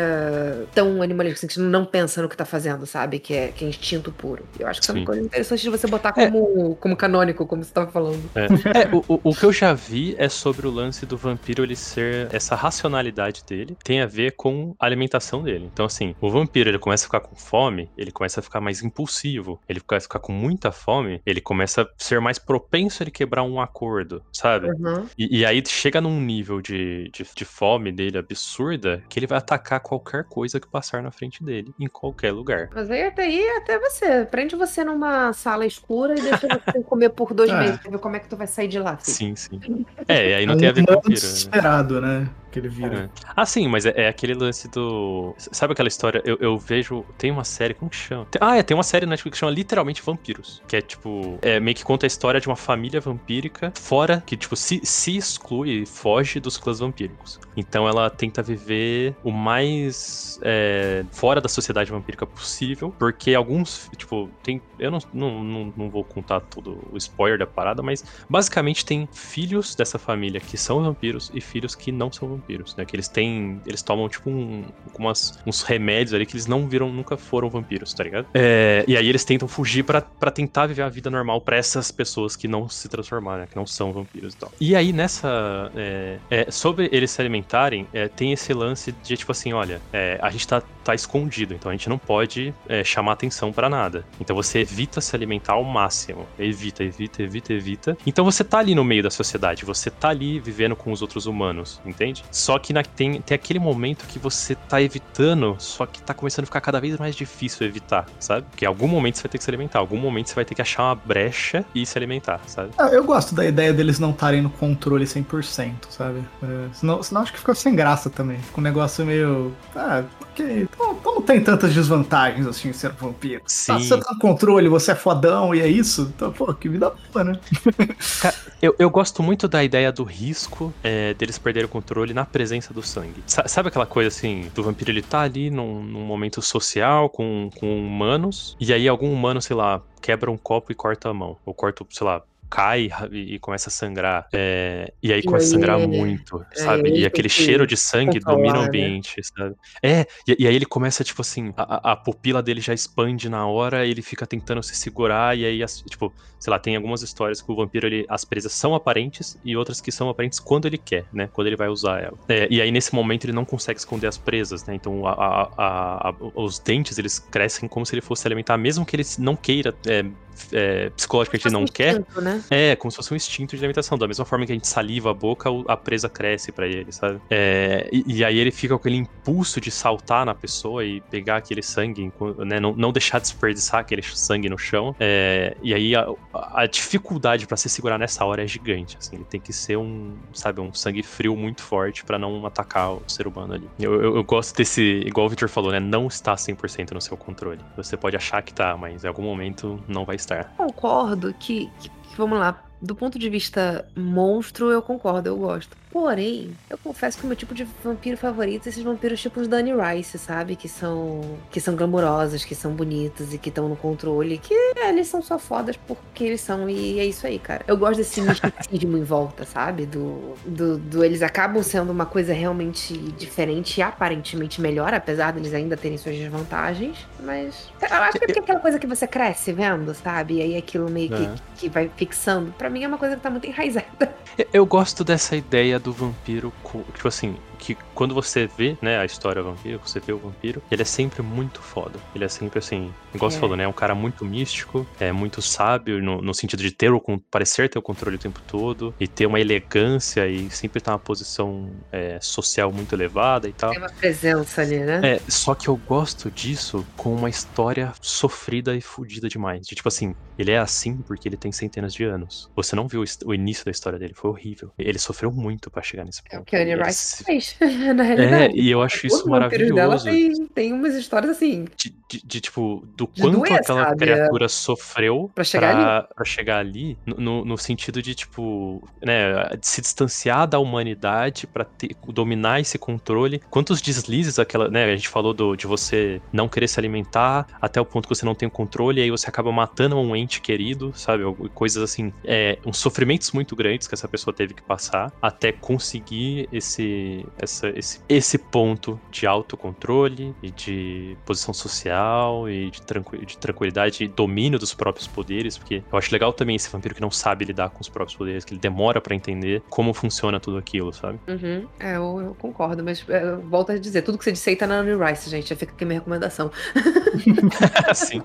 tão 0.74 1.02
animalístico, 1.02 1.46
assim, 1.46 1.48
que 1.48 1.60
não 1.60 1.86
pensa 1.86 2.22
no 2.22 2.30
que 2.30 2.38
tá 2.38 2.46
fazendo, 2.46 2.86
sabe? 2.86 3.20
Que 3.20 3.34
é, 3.34 3.48
que 3.50 3.66
é 3.66 3.68
instinto 3.70 4.12
puro. 4.12 4.44
Eu 4.60 4.68
acho 4.68 4.80
que 4.80 4.86
isso 4.86 4.92
é 4.92 4.96
uma 4.96 5.06
coisa 5.06 5.22
interessante 5.22 5.62
de 5.62 5.70
você 5.70 5.88
botar 5.88 6.14
É. 6.18 6.30
como, 6.30 6.76
como 6.76 6.96
canônico, 6.96 7.46
como 7.46 7.64
você 7.64 7.72
tava 7.74 7.92
falando. 7.92 8.22
É, 8.36 8.84
É, 8.84 8.88
o, 8.96 9.04
o- 9.08 9.20
o 9.32 9.36
que 9.36 9.44
eu 9.46 9.52
já 9.54 9.74
vi 9.74 10.16
é 10.18 10.28
sobre 10.30 10.68
o 10.68 10.72
lance 10.72 11.06
do 11.06 11.18
vampiro 11.18 11.64
ele 11.64 11.76
ser. 11.76 12.28
Essa 12.34 12.56
racionalidade 12.56 13.44
dele 13.48 13.78
tem 13.84 14.02
a 14.02 14.06
ver 14.06 14.34
com 14.36 14.76
a 14.80 14.86
alimentação 14.86 15.42
dele. 15.44 15.70
Então, 15.72 15.86
assim, 15.86 16.16
o 16.22 16.30
vampiro 16.30 16.70
ele 16.70 16.80
começa 16.80 17.04
a 17.06 17.08
ficar 17.08 17.20
com 17.22 17.36
fome, 17.36 17.90
ele 17.98 18.12
começa 18.12 18.40
a 18.40 18.44
ficar 18.44 18.60
mais 18.62 18.82
impulsivo, 18.84 19.60
ele 19.68 19.80
começa 19.80 20.06
a 20.06 20.08
ficar 20.10 20.20
com 20.20 20.32
muita 20.32 20.72
fome, 20.72 21.03
ele 21.26 21.42
começa 21.42 21.84
a 21.84 21.88
ser 21.98 22.20
mais 22.22 22.38
propenso 22.40 23.02
a 23.02 23.04
ele 23.04 23.12
quebrar 23.12 23.44
um 23.44 23.60
acordo, 23.60 24.24
sabe? 24.32 24.68
Uhum. 24.70 25.06
E, 25.18 25.40
e 25.40 25.46
aí 25.46 25.62
chega 25.66 26.00
num 26.02 26.20
nível 26.20 26.62
de, 26.62 27.10
de, 27.12 27.26
de 27.36 27.46
fome 27.46 27.92
dele 27.92 28.18
absurda 28.18 29.04
que 29.10 29.20
ele 29.20 29.28
vai 29.28 29.38
atacar 29.38 29.80
qualquer 29.80 30.24
coisa 30.26 30.60
que 30.60 30.68
passar 30.68 31.02
na 31.04 31.12
frente 31.12 31.44
dele, 31.44 31.74
em 31.80 31.88
qualquer 31.88 32.32
lugar. 32.32 32.70
Mas 32.74 32.90
aí 32.90 33.04
até 33.04 33.24
aí, 33.24 33.48
até 33.58 33.80
você. 33.80 34.26
Prende 34.26 34.56
você 34.56 34.84
numa 34.84 35.34
sala 35.34 35.66
escura 35.66 36.14
e 36.18 36.22
deixa 36.22 36.48
você 36.48 36.84
comer 36.84 37.10
por 37.10 37.34
dois 37.34 37.50
É. 37.50 37.60
meses 37.60 37.78
pra 37.80 37.92
ver 37.92 38.00
como 38.00 38.16
é 38.16 38.20
que 38.20 38.28
tu 38.30 38.36
vai 38.38 38.48
sair 38.48 38.68
de 38.68 38.80
lá. 38.80 38.98
filho. 38.98 39.16
Sim, 39.16 39.36
sim. 39.36 39.86
É, 40.08 40.32
e 40.32 40.34
aí 40.36 40.46
não 40.46 40.56
É 40.56 40.58
tem 40.58 40.68
a 40.70 40.72
ver 40.72 40.86
com 40.86 40.92
humano 40.92 41.02
vampiro. 41.04 41.22
Né? 41.22 41.28
desesperado, 41.32 42.02
né? 42.02 42.30
Que 42.54 42.60
ele 42.60 42.70
vira. 42.70 43.06
É. 43.06 43.24
Ah, 43.36 43.48
sim, 43.48 43.68
mas 43.68 43.84
é, 43.84 43.94
é 43.96 44.08
aquele 44.08 44.36
lance 44.36 44.68
do. 44.68 45.34
Sabe 45.40 45.74
aquela 45.74 45.88
história? 45.88 46.22
Eu, 46.24 46.38
eu 46.40 46.56
vejo. 46.56 47.04
Tem 47.18 47.32
uma 47.32 47.44
série, 47.44 47.74
como 47.74 47.90
que 47.90 47.98
chama? 47.98 48.26
Tem- 48.26 48.40
ah, 48.40 48.56
é, 48.58 48.62
tem 48.62 48.78
uma 48.78 48.84
série 48.84 49.08
na 49.08 49.10
Netflix 49.12 49.34
que 49.36 49.40
chama 49.40 49.52
literalmente 49.52 50.04
Vampiros. 50.06 50.62
Que 50.68 50.76
é 50.76 50.82
tipo. 50.82 51.40
É 51.42 51.60
meio 51.60 51.76
que 51.76 51.84
conta 51.84 52.06
a 52.06 52.08
história 52.08 52.40
de 52.40 52.48
uma 52.48 52.56
família 52.56 53.02
vampírica 53.02 53.74
fora, 53.76 54.22
que, 54.24 54.38
tipo, 54.38 54.56
se, 54.56 54.80
se 54.84 55.18
exclui, 55.18 55.84
foge 55.88 56.40
dos 56.40 56.56
clãs 56.56 56.78
vampíricos. 56.80 57.40
Então 57.58 57.88
ela 57.88 58.08
tenta 58.10 58.44
viver 58.44 59.16
o 59.24 59.32
mais 59.32 60.40
é, 60.44 61.04
fora 61.12 61.42
da 61.42 61.50
sociedade 61.50 61.90
vampírica 61.90 62.28
possível. 62.28 62.94
Porque 63.00 63.34
alguns. 63.34 63.90
Tipo, 63.98 64.30
tem. 64.44 64.62
Eu 64.78 64.92
não, 64.92 65.00
não, 65.12 65.44
não, 65.44 65.74
não 65.76 65.90
vou 65.90 66.04
contar 66.04 66.40
todo 66.40 66.88
o 66.92 66.98
spoiler 66.98 67.40
da 67.40 67.48
parada, 67.48 67.82
mas 67.82 68.04
basicamente 68.30 68.86
tem 68.86 69.10
filhos 69.12 69.74
dessa 69.76 69.98
família 69.98 70.40
que 70.40 70.56
são 70.56 70.84
vampiros 70.84 71.32
e 71.34 71.42
filhos 71.42 71.74
que 71.74 71.92
não 71.92 72.12
são 72.12 72.28
vampiros, 72.28 72.43
né? 72.78 72.86
Que 72.86 72.96
eles 72.96 73.08
têm. 73.08 73.62
Eles 73.66 73.82
tomam, 73.82 74.08
tipo, 74.10 74.30
um, 74.30 74.66
umas, 74.98 75.40
uns 75.46 75.62
remédios 75.62 76.14
ali 76.14 76.26
que 76.26 76.34
eles 76.34 76.48
não 76.48 76.68
viram, 76.68 76.92
nunca 76.92 77.18
foram 77.18 77.50
vampiros, 77.50 77.94
tá 77.94 78.04
ligado? 78.04 78.28
É, 78.34 78.84
e 78.88 78.98
aí 78.98 79.08
eles 79.08 79.24
tentam 79.24 79.48
fugir 79.48 79.84
pra 79.84 80.02
tentar 80.32 80.68
viver 80.68 80.84
a 80.84 80.90
vida 80.90 81.10
normal 81.10 81.42
pra 81.42 81.58
essas 81.58 81.92
pessoas 81.92 82.36
que 82.36 82.48
não 82.48 82.68
se 82.70 82.88
transformaram, 82.88 83.42
né? 83.42 83.48
Que 83.50 83.56
não 83.56 83.66
são 83.66 83.92
vampiros 83.92 84.34
e 84.34 84.38
tal. 84.38 84.52
E 84.60 84.76
aí 84.76 84.94
nessa. 84.94 85.72
é, 85.76 86.20
é, 86.30 86.52
sobre 86.52 86.90
eles 86.92 87.12
se 87.12 87.22
alimentarem, 87.22 87.88
é, 87.94 88.08
tem 88.08 88.32
esse 88.34 88.54
lance 88.54 88.92
de, 89.04 89.18
tipo 89.18 89.32
assim, 89.32 89.54
olha, 89.54 89.82
é, 89.92 90.20
a 90.22 90.30
gente 90.30 90.48
tá, 90.48 90.62
tá 90.84 90.96
escondido, 90.96 91.54
então 91.54 91.70
a 91.70 91.74
gente 91.74 91.90
não 91.90 91.98
pode 91.98 92.54
é, 92.68 92.84
chamar 92.84 93.14
atenção 93.14 93.52
pra 93.52 93.70
nada. 93.70 94.06
Então 94.20 94.36
você 94.36 94.60
evita 94.60 95.02
se 95.02 95.16
alimentar 95.16 95.54
ao 95.54 95.64
máximo. 95.64 96.26
Evita, 96.38 96.84
evita, 96.84 97.24
evita, 97.24 97.54
evita. 97.54 97.98
Então 98.06 98.26
você 98.26 98.44
tá 98.44 98.60
ali 98.60 98.76
no 98.76 98.84
meio 98.84 99.04
da 99.04 99.10
sociedade, 99.10 99.66
você 99.66 99.90
tá 99.90 100.10
ali 100.10 100.40
vivendo 100.40 100.76
com 100.76 100.92
os 100.92 101.02
outros 101.02 101.26
humanos, 101.26 101.82
entende? 101.86 102.24
Só 102.34 102.58
que 102.58 102.74
na- 102.74 102.82
tem, 102.84 103.22
tem 103.22 103.36
aquele 103.36 103.60
momento 103.60 104.06
que 104.08 104.18
você 104.18 104.56
tá 104.56 104.82
evitando, 104.82 105.56
só 105.60 105.86
que 105.86 106.02
tá 106.02 106.16
começando 106.16 106.44
a 106.44 106.46
ficar 106.48 106.62
cada 106.62 106.82
vez 106.82 106.98
mais 106.98 107.16
difícil 107.16 107.66
evitar, 107.68 108.08
sabe? 108.20 108.48
Porque 108.50 108.66
em 108.66 108.68
algum 108.68 108.88
momento 108.88 109.18
você 109.18 109.24
vai 109.24 109.30
ter 109.30 109.38
que 109.38 109.44
se 109.44 109.50
alimentar, 109.52 109.78
em 109.78 109.82
algum 109.82 109.98
momento 109.98 110.30
você 110.30 110.36
vai 110.36 110.44
ter 110.44 110.56
que 110.56 110.62
achar 110.62 110.84
uma 110.84 110.96
brecha 110.96 111.64
e 111.76 111.86
se 111.86 111.96
alimentar, 111.96 112.42
sabe? 112.48 112.72
Ah, 112.76 112.88
eu 112.88 113.04
gosto 113.04 113.36
da 113.36 113.46
ideia 113.46 113.72
deles 113.72 114.00
não 114.00 114.10
estarem 114.10 114.42
no 114.42 114.50
controle 114.50 115.06
100%, 115.06 115.88
sabe? 115.92 116.24
É, 116.42 116.74
senão, 116.74 117.04
senão 117.04 117.22
acho 117.22 117.32
que 117.34 117.40
fica 117.40 117.54
sem 117.54 117.76
graça 117.76 118.10
também. 118.10 118.40
Fica 118.40 118.60
um 118.60 118.64
negócio 118.64 119.06
meio. 119.06 119.56
Ah, 119.76 120.04
ok. 120.34 120.62
Então, 120.64 121.00
não 121.06 121.22
tem 121.22 121.42
tantas 121.44 121.74
desvantagens 121.74 122.48
assim 122.48 122.70
em 122.70 122.74
ser 122.74 122.92
um 122.92 122.96
vampiro. 122.96 123.42
Tá, 123.42 123.46
Sim. 123.48 123.80
você 123.80 123.98
tá 123.98 124.14
no 124.14 124.20
controle, 124.20 124.68
você 124.68 124.92
é 124.92 124.96
fodão 124.96 125.54
e 125.54 125.62
é 125.62 125.68
isso? 125.68 126.12
Então, 126.16 126.32
pô, 126.32 126.54
que 126.54 126.68
vida 126.68 126.92
boa, 127.12 127.24
né? 127.24 127.40
Eu, 128.62 128.74
eu 128.80 128.90
gosto 128.90 129.22
muito 129.22 129.46
da 129.46 129.62
ideia 129.62 129.92
do 129.92 130.06
risco 130.06 130.74
é, 130.82 131.14
deles 131.16 131.38
perderem 131.38 131.66
o 131.66 131.70
controle 131.70 132.14
na 132.14 132.26
presença 132.26 132.74
do 132.74 132.82
sangue. 132.82 133.22
Sa- 133.28 133.46
sabe 133.46 133.68
aquela 133.68 133.86
coisa 133.86 134.08
assim, 134.08 134.50
do 134.56 134.64
vampiro 134.64 134.90
ele 134.90 135.02
tá 135.02 135.20
ali 135.20 135.50
num, 135.50 135.84
num 135.84 136.06
momento 136.06 136.42
social 136.42 137.10
com, 137.10 137.50
com 137.60 137.86
humanos, 137.86 138.56
e 138.62 138.72
aí 138.72 138.88
algum 138.88 139.12
humano, 139.12 139.42
sei 139.42 139.54
lá, 139.54 139.82
quebra 140.02 140.32
um 140.32 140.38
copo 140.38 140.72
e 140.72 140.76
corta 140.76 141.10
a 141.10 141.14
mão. 141.14 141.36
Ou 141.46 141.54
corta, 141.54 141.86
sei 141.90 142.08
lá, 142.08 142.22
cai 142.54 142.90
e, 143.12 143.36
e 143.36 143.40
começa 143.40 143.70
a 143.70 143.72
sangrar. 143.72 144.28
É, 144.34 144.94
e 145.02 145.12
aí 145.12 145.20
E 145.20 145.24
começa 145.24 145.48
a 145.48 145.50
sangrar 145.50 145.80
aí- 145.80 145.88
muito, 145.88 146.46
é, 146.52 146.56
sabe? 146.56 146.92
E 147.00 147.06
aquele 147.06 147.28
que 147.30 147.34
cheiro 147.34 147.66
de 147.66 147.76
sangue 147.76 148.20
domina 148.20 148.60
o 148.60 148.62
né? 148.62 148.68
ambiente, 148.68 149.16
sabe? 149.36 149.56
É, 149.84 150.02
e, 150.28 150.44
e 150.44 150.48
aí 150.48 150.56
ele 150.56 150.66
começa, 150.66 151.04
tipo 151.04 151.22
assim, 151.22 151.52
a, 151.58 151.90
a- 151.90 151.94
a 151.94 151.96
pupila 151.96 152.44
dele 152.44 152.62
já 152.62 152.74
expande 152.74 153.28
na 153.30 153.48
hora, 153.48 153.86
ele 153.88 154.02
fica 154.02 154.28
tentando 154.28 154.62
se 154.62 154.76
segurar, 154.76 155.36
e 155.38 155.46
aí, 155.46 155.66
tipo, 155.90 156.14
sei 156.44 156.52
lá, 156.52 156.60
tem 156.60 156.76
algumas 156.76 157.02
histórias 157.02 157.42
que 157.42 157.50
o 157.50 157.56
vampiro, 157.56 157.88
ele, 157.88 158.06
as 158.10 158.26
presas 158.26 158.52
são 158.52 158.76
aparentes 158.76 159.38
e 159.46 159.56
outras 159.56 159.80
que 159.80 159.94
são 159.94 160.10
aparentes 160.10 160.42
quando 160.42 160.66
ele 160.66 160.78
quer, 160.78 161.06
né? 161.14 161.30
Quando 161.32 161.48
ele 161.48 161.56
vai 161.56 161.70
usar 161.70 162.02
ela. 162.02 162.18
É, 162.28 162.50
e 162.52 162.62
aí, 162.62 162.70
nesse 162.70 162.94
momento, 162.94 163.24
ele 163.24 163.32
não 163.32 163.46
consegue 163.46 163.80
esconder 163.80 164.08
as 164.08 164.18
presas, 164.18 164.66
né? 164.66 164.76
Então, 164.76 165.08
a- 165.08 165.50
a- 165.58 166.10
a- 166.10 166.14
os 166.36 166.60
dentes, 166.60 166.98
eles 166.98 167.18
crescem 167.18 167.70
como 167.70 167.86
se 167.86 167.96
ele 167.96 168.02
fosse 168.02 168.24
se 168.24 168.28
alimentar, 168.28 168.58
mesmo 168.58 168.86
que 168.86 168.94
ele 168.96 169.04
não 169.20 169.38
queira, 169.38 169.74
é, 169.88 170.04
é, 170.52 170.90
psicologicamente 170.90 171.48
ele 171.48 171.54
não 171.54 171.66
quer. 171.66 171.94
Instinto, 172.00 172.22
Né? 172.22 172.44
É, 172.50 172.76
como 172.76 172.92
se 172.92 172.98
fosse 172.98 173.14
um 173.14 173.16
instinto 173.16 173.56
de 173.56 173.62
alimentação. 173.64 173.98
Da 173.98 174.08
mesma 174.08 174.26
forma 174.26 174.46
que 174.46 174.52
a 174.52 174.56
gente 174.56 174.68
saliva 174.68 175.12
a 175.12 175.14
boca, 175.14 175.50
a 175.68 175.78
presa 175.78 176.10
cresce 176.10 176.52
pra 176.52 176.68
ele, 176.68 176.92
sabe? 176.92 177.20
É, 177.30 177.90
e, 177.92 178.18
e 178.18 178.26
aí 178.26 178.38
ele 178.38 178.52
fica 178.52 178.74
com 178.74 178.80
aquele 178.80 178.96
impulso 178.98 179.62
de 179.62 179.72
saltar 179.72 180.26
na 180.26 180.34
pessoa 180.34 180.84
e 180.86 181.02
pegar 181.10 181.38
aquele 181.38 181.62
sangue, 181.62 182.12
né? 182.40 182.60
Não, 182.60 182.74
não 182.76 182.92
deixar 182.92 183.20
desperdiçar 183.20 183.80
aquele 183.82 184.02
sangue 184.02 184.50
no 184.50 184.58
chão. 184.58 184.96
É, 185.00 185.56
e 185.62 185.74
aí 185.74 185.96
a, 185.96 186.06
a 186.34 186.66
dificuldade 186.66 187.46
pra 187.48 187.56
se 187.58 187.70
segurar 187.70 187.98
nessa 187.98 188.26
hora 188.26 188.44
é 188.44 188.48
gigante. 188.48 188.98
Assim, 188.98 189.16
ele 189.18 189.26
tem 189.26 189.40
que 189.40 189.54
ser 189.54 189.78
um, 189.78 190.18
sabe, 190.34 190.60
um 190.62 190.74
sangue 190.74 191.04
frio 191.04 191.36
muito 191.36 191.62
forte 191.62 192.04
pra 192.04 192.18
não 192.18 192.46
atacar 192.46 192.94
o 192.94 193.04
ser 193.08 193.28
humano 193.28 193.54
ali. 193.54 193.70
Eu, 193.80 193.94
eu, 194.02 194.16
eu 194.18 194.24
gosto 194.24 194.56
desse, 194.56 194.82
igual 195.06 195.28
o 195.28 195.30
Victor 195.30 195.48
falou, 195.50 195.72
né? 195.72 195.80
Não 195.80 196.08
está 196.08 196.36
100% 196.36 196.92
no 196.92 197.02
seu 197.02 197.16
controle. 197.16 197.60
Você 197.78 197.96
pode 197.96 198.16
achar 198.16 198.42
que 198.42 198.54
tá, 198.54 198.76
mas 198.76 199.04
em 199.04 199.08
algum 199.08 199.24
momento 199.24 199.80
não 199.88 200.06
vai 200.06 200.16
estar. 200.16 200.46
Concordo 200.58 201.34
que- 201.40 201.70
que, 201.80 201.90
vamos 202.18 202.40
lá. 202.40 202.64
Do 202.84 202.94
ponto 202.94 203.18
de 203.18 203.30
vista 203.30 203.88
monstro, 203.96 204.70
eu 204.70 204.82
concordo, 204.82 205.30
eu 205.30 205.38
gosto. 205.38 205.78
Porém, 205.90 206.58
eu 206.72 206.78
confesso 206.80 207.20
que 207.20 207.24
o 207.24 207.28
meu 207.28 207.36
tipo 207.36 207.54
de 207.54 207.64
vampiro 207.84 208.18
favorito 208.18 208.66
é 208.66 208.70
esses 208.70 208.84
vampiros 208.84 209.22
tipo 209.22 209.40
os 209.40 209.48
Danny 209.48 209.72
Rice, 209.72 210.18
sabe? 210.18 210.56
Que 210.56 210.68
são 210.68 211.22
que 211.52 211.62
são 211.62 211.76
glamurosos, 211.76 212.44
que 212.44 212.56
são 212.56 212.74
bonitos 212.74 213.32
e 213.32 213.38
que 213.38 213.50
estão 213.50 213.70
no 213.70 213.76
controle. 213.76 214.40
Que 214.40 214.56
é, 214.76 214.90
eles 214.90 215.08
são 215.08 215.22
só 215.22 215.38
fodas 215.38 215.78
porque 215.78 216.24
eles 216.24 216.42
são. 216.42 216.68
E 216.68 217.00
é 217.00 217.06
isso 217.06 217.28
aí, 217.28 217.38
cara. 217.38 217.64
Eu 217.68 217.78
gosto 217.78 217.98
desse 217.98 218.20
misticismo 218.22 218.98
em 218.98 219.04
volta, 219.04 219.46
sabe? 219.46 219.86
Do, 219.86 220.34
do, 220.44 220.80
do, 220.80 221.06
Eles 221.06 221.22
acabam 221.22 221.62
sendo 221.62 221.92
uma 221.92 222.08
coisa 222.08 222.34
realmente 222.34 222.98
diferente 222.98 223.78
e 223.78 223.84
aparentemente 223.84 224.60
melhor, 224.60 224.96
apesar 224.96 225.32
deles 225.32 225.54
ainda 225.54 225.78
terem 225.78 226.00
suas 226.00 226.16
desvantagens. 226.16 226.98
Mas. 227.20 227.72
Eu 227.80 227.98
acho 227.98 228.18
que 228.18 228.24
é 228.24 228.28
porque 228.28 228.40
é 228.40 228.42
aquela 228.42 228.60
coisa 228.60 228.80
que 228.80 228.88
você 228.88 229.06
cresce 229.06 229.54
vendo, 229.54 229.94
sabe? 229.94 230.38
E 230.38 230.42
aí 230.42 230.58
aquilo 230.58 230.90
meio 230.90 231.10
que, 231.10 231.24
é. 231.24 231.36
que 231.56 231.70
vai 231.70 231.88
fixando. 231.96 232.52
Pra 232.58 232.73
mim 232.74 232.84
é 232.84 232.88
uma 232.88 232.98
coisa 232.98 233.16
que 233.16 233.22
tá 233.22 233.30
muito 233.30 233.48
enraizada. 233.48 234.16
Eu 234.52 234.66
gosto 234.66 235.04
dessa 235.04 235.36
ideia 235.36 235.80
do 235.80 235.94
vampiro, 235.94 236.52
tipo 236.94 237.08
assim, 237.08 237.38
que 237.64 237.78
quando 237.96 238.14
você 238.14 238.46
vê, 238.46 238.78
né, 238.82 239.00
a 239.00 239.06
história 239.06 239.42
vampiro, 239.42 239.80
você 239.84 240.00
vê 240.00 240.12
o 240.12 240.20
vampiro, 240.20 240.62
ele 240.70 240.82
é 240.82 240.86
sempre 240.86 241.22
muito 241.22 241.62
foda. 241.62 241.98
Ele 242.14 242.26
é 242.26 242.28
sempre 242.28 242.60
assim, 242.60 242.94
igual 243.14 243.30
é. 243.30 243.34
você 243.34 243.40
falou, 243.40 243.56
né? 243.56 243.64
É 243.64 243.68
um 243.68 243.74
cara 243.74 243.96
muito 243.96 244.26
místico, 244.26 244.86
é 245.00 245.12
muito 245.12 245.42
sábio 245.42 246.02
no, 246.02 246.22
no 246.22 246.34
sentido 246.34 246.62
de 246.62 246.72
ter 246.72 246.92
o 246.92 247.02
parecer 247.32 247.70
ter 247.70 247.80
o 247.80 247.82
controle 247.82 248.18
o 248.18 248.20
tempo 248.20 248.42
todo 248.46 248.94
e 249.00 249.08
ter 249.08 249.26
uma 249.26 249.40
elegância 249.40 250.28
e 250.28 250.50
sempre 250.50 250.80
estar 250.80 250.92
tá 250.92 250.98
numa 250.98 251.04
posição 251.04 251.72
é, 251.92 252.20
social 252.22 252.72
muito 252.72 252.94
elevada 252.94 253.48
e 253.48 253.54
tal. 253.54 253.72
Tem 253.72 253.80
uma 253.80 253.90
presença 253.90 254.62
ali, 254.62 254.80
né? 254.80 255.02
É, 255.04 255.22
só 255.30 255.56
que 255.56 255.68
eu 255.68 255.78
gosto 255.78 256.30
disso 256.30 256.86
com 256.98 257.16
uma 257.16 257.30
história 257.30 257.94
sofrida 258.02 258.76
e 258.76 258.82
fodida 258.82 259.30
demais. 259.30 259.66
De 259.66 259.76
tipo 259.76 259.88
assim, 259.88 260.14
ele 260.38 260.52
é 260.52 260.58
assim 260.58 260.98
porque 260.98 261.28
ele 261.28 261.38
tem 261.38 261.52
centenas 261.52 261.94
de 261.94 262.04
anos. 262.04 262.50
Você 262.56 262.76
não 262.76 262.88
viu 262.88 263.04
o 263.26 263.34
início 263.34 263.66
da 263.66 263.72
história 263.72 264.00
dele, 264.00 264.14
foi 264.14 264.32
horrível. 264.32 264.72
Ele 264.78 265.00
sofreu 265.00 265.32
muito 265.32 265.70
para 265.70 265.82
chegar 265.82 266.04
nesse 266.04 266.22
ponto. 266.24 266.36
É 266.36 266.40
o 266.40 266.44
que 266.44 266.56
Annie 266.56 266.76
Rice 266.76 267.24
fez. 267.24 267.53
na 267.94 268.04
realidade. 268.04 268.56
É, 268.56 268.60
e 268.60 268.70
eu 268.70 268.82
acho 268.82 269.08
isso 269.08 269.28
maravilhoso. 269.28 269.74
Dela 269.74 270.00
tem, 270.00 270.48
tem 270.48 270.74
umas 270.74 270.96
histórias 270.96 271.32
assim. 271.32 271.66
De, 271.78 271.94
de, 272.10 272.22
de 272.26 272.42
tipo, 272.42 272.84
do 272.96 273.10
de 273.12 273.22
quanto 273.22 273.40
doer, 273.40 273.54
aquela 273.54 273.86
sabe? 273.86 273.98
criatura 273.98 274.50
sofreu 274.50 275.32
pra 275.34 275.44
chegar 275.44 275.76
pra, 275.76 275.98
ali. 275.98 276.08
Pra 276.16 276.26
chegar 276.26 276.58
ali 276.60 276.98
no, 277.06 277.44
no 277.46 277.58
sentido 277.58 278.02
de, 278.02 278.16
tipo, 278.16 278.88
né, 279.02 279.56
de 279.60 279.68
se 279.68 279.82
distanciar 279.82 280.48
da 280.48 280.60
humanidade 280.60 281.48
pra 281.48 281.64
ter, 281.66 281.96
dominar 282.08 282.60
esse 282.60 282.78
controle. 282.78 283.42
Quantos 283.50 283.82
deslizes 283.82 284.40
aquela, 284.40 284.70
né, 284.70 284.86
a 284.86 284.96
gente 284.96 285.10
falou 285.10 285.34
do, 285.34 285.56
de 285.56 285.68
você 285.68 286.22
não 286.32 286.48
querer 286.48 286.68
se 286.68 286.80
alimentar 286.80 287.48
até 287.62 287.80
o 287.80 287.86
ponto 287.86 288.08
que 288.08 288.16
você 288.16 288.26
não 288.26 288.36
tem 288.36 288.48
o 288.48 288.52
controle 288.52 289.00
e 289.00 289.04
aí 289.04 289.12
você 289.12 289.30
acaba 289.30 289.52
matando 289.52 289.98
um 289.98 290.16
ente 290.16 290.42
querido, 290.42 290.92
sabe? 290.96 291.24
Coisas 291.54 291.82
assim, 291.82 292.14
é, 292.24 292.58
uns 292.66 292.78
sofrimentos 292.78 293.32
muito 293.32 293.56
grandes 293.56 293.88
que 293.88 293.94
essa 293.94 294.08
pessoa 294.08 294.34
teve 294.34 294.54
que 294.54 294.62
passar 294.62 295.12
até 295.22 295.52
conseguir 295.52 296.48
esse, 296.52 297.26
essa, 297.44 297.70
esse, 297.70 298.00
esse 298.08 298.38
ponto 298.38 299.00
de 299.12 299.28
autocontrole 299.28 300.36
e 300.42 300.52
de 300.52 301.18
posição 301.26 301.54
social 301.54 302.50
e 302.50 302.72
de, 302.72 302.82
tranqu, 302.82 303.26
de 303.26 303.38
tranquilidade 303.38 304.04
e 304.04 304.08
domínio 304.08 304.58
dos 304.58 304.74
próprios 304.74 305.08
poderes, 305.08 305.58
porque 305.58 305.84
eu 305.92 305.98
acho 305.98 306.12
legal 306.12 306.34
também 306.34 306.56
esse 306.56 306.70
vampiro 306.70 306.96
que 306.96 307.02
não 307.02 307.12
sabe 307.12 307.46
lidar 307.46 307.70
com 307.70 307.82
os 307.82 307.90
próprios 307.90 308.16
poderes, 308.18 308.44
que 308.44 308.54
ele 308.54 308.60
demora 308.60 309.00
para 309.00 309.16
entender 309.16 309.62
como 309.70 309.94
funciona 309.94 310.40
tudo 310.40 310.58
aquilo, 310.58 310.94
sabe? 310.94 311.20
Uhum. 311.28 311.68
É, 311.80 311.96
eu, 311.96 312.22
eu, 312.22 312.36
concordo, 312.40 312.84
mas 312.84 313.06
é, 313.08 313.36
volto 313.36 313.72
a 313.72 313.78
dizer, 313.78 314.02
tudo 314.02 314.18
que 314.18 314.24
você 314.24 314.32
disse 314.32 314.50
aí 314.50 314.56
tá 314.56 314.66
na 314.68 314.76
Anne 314.76 314.96
Rice, 314.96 315.30
gente, 315.30 315.50
já 315.50 315.56
fica 315.56 315.74
aqui 315.74 315.86
minha 315.86 316.00
recomendação. 316.00 316.52
Sim. 317.94 318.22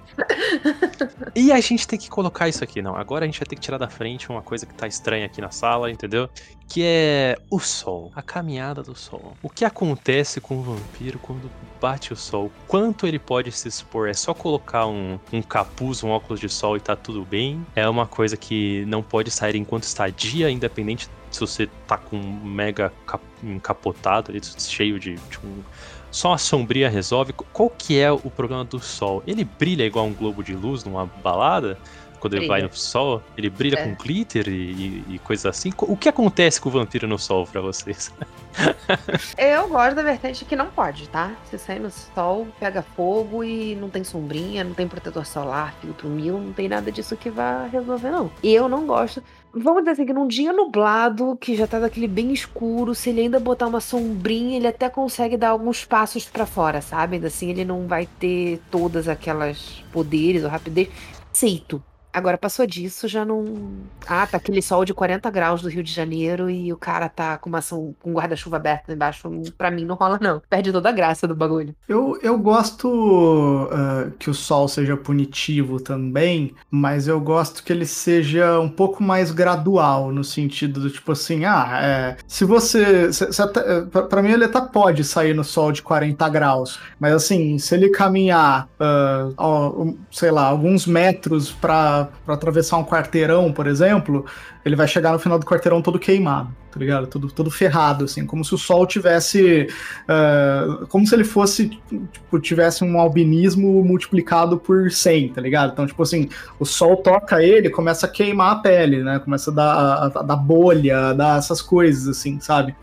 E 1.34 1.52
a 1.52 1.60
gente 1.60 1.86
tem 1.86 1.98
que 1.98 2.08
colocar 2.08 2.48
isso 2.48 2.62
aqui, 2.64 2.80
não. 2.80 2.96
Agora 2.96 3.24
a 3.24 3.26
gente 3.26 3.38
vai 3.38 3.46
ter 3.46 3.56
que 3.56 3.60
tirar 3.60 3.78
da 3.78 3.88
frente 3.88 4.28
uma 4.28 4.42
coisa 4.42 4.66
que 4.66 4.74
tá 4.74 4.86
estranha 4.86 5.26
aqui 5.26 5.40
na 5.40 5.50
sala, 5.50 5.90
entendeu? 5.90 6.28
Que 6.68 6.82
é 6.84 7.38
o 7.50 7.58
sol, 7.58 8.12
a 8.14 8.20
caminhada 8.20 8.82
do 8.82 8.94
sol. 8.94 9.34
O 9.42 9.48
que 9.48 9.64
acontece 9.64 10.40
com 10.40 10.58
o 10.58 10.62
vampiro 10.62 11.18
quando 11.18 11.50
bate 11.80 12.12
o 12.12 12.16
sol? 12.16 12.52
Quanto 12.66 13.06
ele 13.06 13.18
pode 13.18 13.50
se 13.52 13.68
expor? 13.68 14.08
É 14.08 14.14
só 14.14 14.34
colocar 14.34 14.86
um, 14.86 15.18
um 15.32 15.40
capuz, 15.40 16.04
um 16.04 16.10
óculos 16.10 16.40
de 16.40 16.48
sol 16.48 16.76
e 16.76 16.80
tá 16.80 16.94
tudo 16.94 17.24
bem? 17.24 17.64
É 17.74 17.88
uma 17.88 18.06
coisa 18.06 18.36
que 18.36 18.84
não 18.86 19.02
pode 19.02 19.30
sair 19.30 19.56
enquanto 19.56 19.84
está 19.84 20.08
dia, 20.08 20.50
independente 20.50 21.08
se 21.30 21.40
você 21.40 21.68
tá 21.86 21.96
com 21.96 22.16
um 22.16 22.44
mega 22.44 22.92
cap 23.06 23.22
encapotado 23.42 24.30
ali, 24.30 24.40
cheio 24.58 24.98
de, 24.98 25.14
de 25.14 25.38
um 25.44 25.62
só 26.10 26.32
a 26.32 26.38
sombria 26.38 26.88
resolve. 26.88 27.32
Qual 27.32 27.70
que 27.70 27.98
é 27.98 28.10
o 28.10 28.30
problema 28.30 28.64
do 28.64 28.80
sol? 28.80 29.22
Ele 29.26 29.44
brilha 29.44 29.84
igual 29.84 30.06
um 30.06 30.14
globo 30.14 30.42
de 30.42 30.54
luz 30.54 30.84
numa 30.84 31.06
balada? 31.06 31.78
Quando 32.18 32.32
brilha. 32.32 32.42
ele 32.42 32.48
vai 32.48 32.62
no 32.62 32.72
sol, 32.74 33.22
ele 33.36 33.48
brilha 33.48 33.78
é. 33.78 33.84
com 33.84 33.94
glitter 33.94 34.48
e, 34.48 34.52
e, 34.52 35.04
e 35.14 35.18
coisas 35.20 35.46
assim. 35.46 35.72
O 35.78 35.96
que 35.96 36.08
acontece 36.08 36.60
com 36.60 36.68
o 36.68 36.72
vampiro 36.72 37.06
no 37.06 37.18
sol 37.18 37.46
para 37.46 37.60
vocês? 37.60 38.12
Eu 39.38 39.68
gosto 39.68 39.94
da 39.94 40.02
vertente 40.02 40.44
que 40.44 40.56
não 40.56 40.66
pode, 40.66 41.08
tá? 41.08 41.32
Você 41.44 41.58
sai 41.58 41.78
no 41.78 41.90
sol, 41.90 42.48
pega 42.58 42.82
fogo 42.82 43.44
e 43.44 43.76
não 43.76 43.88
tem 43.88 44.02
sombrinha, 44.02 44.64
não 44.64 44.74
tem 44.74 44.88
protetor 44.88 45.24
solar, 45.24 45.74
filtro 45.80 46.08
mil, 46.08 46.38
não 46.38 46.52
tem 46.52 46.68
nada 46.68 46.90
disso 46.90 47.16
que 47.16 47.30
vá 47.30 47.66
resolver, 47.66 48.10
não. 48.10 48.30
Eu 48.42 48.68
não 48.68 48.86
gosto 48.86 49.22
Vamos 49.52 49.82
dizer 49.82 49.92
assim, 49.92 50.06
que 50.06 50.12
num 50.12 50.28
dia 50.28 50.52
nublado, 50.52 51.36
que 51.36 51.56
já 51.56 51.66
tá 51.66 51.78
daquele 51.78 52.06
bem 52.06 52.32
escuro, 52.32 52.94
se 52.94 53.08
ele 53.08 53.22
ainda 53.22 53.40
botar 53.40 53.66
uma 53.66 53.80
sombrinha, 53.80 54.56
ele 54.56 54.66
até 54.66 54.90
consegue 54.90 55.36
dar 55.36 55.50
alguns 55.50 55.84
passos 55.84 56.26
para 56.26 56.44
fora, 56.44 56.82
sabe? 56.82 57.16
Ainda 57.16 57.28
assim, 57.28 57.50
ele 57.50 57.64
não 57.64 57.86
vai 57.86 58.06
ter 58.18 58.60
todas 58.70 59.08
aquelas 59.08 59.82
poderes 59.90 60.44
ou 60.44 60.50
rapidez. 60.50 60.88
Aceito. 61.32 61.82
Agora, 62.12 62.38
passou 62.38 62.66
disso, 62.66 63.06
já 63.06 63.24
não. 63.24 63.44
Ah, 64.06 64.26
tá 64.26 64.38
aquele 64.38 64.62
sol 64.62 64.84
de 64.84 64.94
40 64.94 65.30
graus 65.30 65.62
do 65.62 65.68
Rio 65.68 65.82
de 65.82 65.92
Janeiro 65.92 66.48
e 66.48 66.72
o 66.72 66.76
cara 66.76 67.08
tá 67.08 67.36
com 67.36 67.48
uma 67.48 67.60
com 67.60 67.94
um 68.10 68.12
guarda-chuva 68.14 68.56
aberto 68.56 68.90
embaixo. 68.90 69.30
Pra 69.56 69.70
mim 69.70 69.84
não 69.84 69.94
rola, 69.94 70.18
não. 70.20 70.40
Perde 70.48 70.72
toda 70.72 70.88
a 70.88 70.92
graça 70.92 71.28
do 71.28 71.34
bagulho. 71.34 71.74
Eu, 71.88 72.18
eu 72.22 72.38
gosto 72.38 72.88
uh, 72.88 74.10
que 74.18 74.30
o 74.30 74.34
sol 74.34 74.68
seja 74.68 74.96
punitivo 74.96 75.80
também, 75.80 76.54
mas 76.70 77.06
eu 77.06 77.20
gosto 77.20 77.62
que 77.62 77.72
ele 77.72 77.86
seja 77.86 78.58
um 78.58 78.68
pouco 78.68 79.02
mais 79.02 79.30
gradual, 79.30 80.10
no 80.10 80.24
sentido 80.24 80.80
do 80.80 80.90
tipo 80.90 81.12
assim, 81.12 81.44
ah, 81.44 81.78
é, 81.82 82.16
se 82.26 82.44
você. 82.44 83.12
Se, 83.12 83.32
se 83.32 83.42
até, 83.42 83.82
pra, 83.82 84.02
pra, 84.02 84.22
mim, 84.22 84.32
ele 84.32 84.44
até 84.44 84.60
pode 84.60 85.04
sair 85.04 85.34
no 85.34 85.44
sol 85.44 85.72
de 85.72 85.82
40 85.82 86.28
graus, 86.28 86.80
mas 86.98 87.12
assim, 87.12 87.58
se 87.58 87.74
ele 87.74 87.90
caminhar, 87.90 88.68
uh, 88.80 89.98
sei 90.10 90.30
lá, 90.30 90.46
alguns 90.46 90.86
metros 90.86 91.52
pra 91.52 92.07
para 92.24 92.34
atravessar 92.34 92.78
um 92.78 92.84
quarteirão, 92.84 93.52
por 93.52 93.66
exemplo, 93.66 94.24
ele 94.68 94.76
vai 94.76 94.86
chegar 94.86 95.12
no 95.12 95.18
final 95.18 95.38
do 95.38 95.46
quarteirão 95.46 95.80
todo 95.80 95.98
queimado, 95.98 96.54
tá 96.70 96.78
ligado? 96.78 97.06
Todo, 97.06 97.30
todo 97.30 97.50
ferrado, 97.50 98.04
assim, 98.04 98.26
como 98.26 98.44
se 98.44 98.54
o 98.54 98.58
sol 98.58 98.86
tivesse. 98.86 99.68
Uh, 100.04 100.86
como 100.86 101.06
se 101.06 101.14
ele 101.14 101.24
fosse. 101.24 101.70
Tipo, 102.12 102.38
tivesse 102.38 102.84
um 102.84 102.98
albinismo 102.98 103.82
multiplicado 103.82 104.58
por 104.58 104.90
100, 104.90 105.30
tá 105.30 105.40
ligado? 105.40 105.72
Então, 105.72 105.86
tipo 105.86 106.02
assim, 106.02 106.28
o 106.60 106.64
sol 106.64 106.98
toca 106.98 107.42
ele, 107.42 107.70
começa 107.70 108.06
a 108.06 108.08
queimar 108.08 108.52
a 108.52 108.56
pele, 108.56 109.02
né? 109.02 109.18
Começa 109.18 109.50
a 109.50 109.54
dar, 109.54 109.72
a, 109.72 110.04
a 110.06 110.22
dar 110.22 110.36
bolha, 110.36 111.08
a 111.08 111.12
dar 111.12 111.38
essas 111.38 111.62
coisas, 111.62 112.06
assim, 112.08 112.38
sabe? 112.40 112.76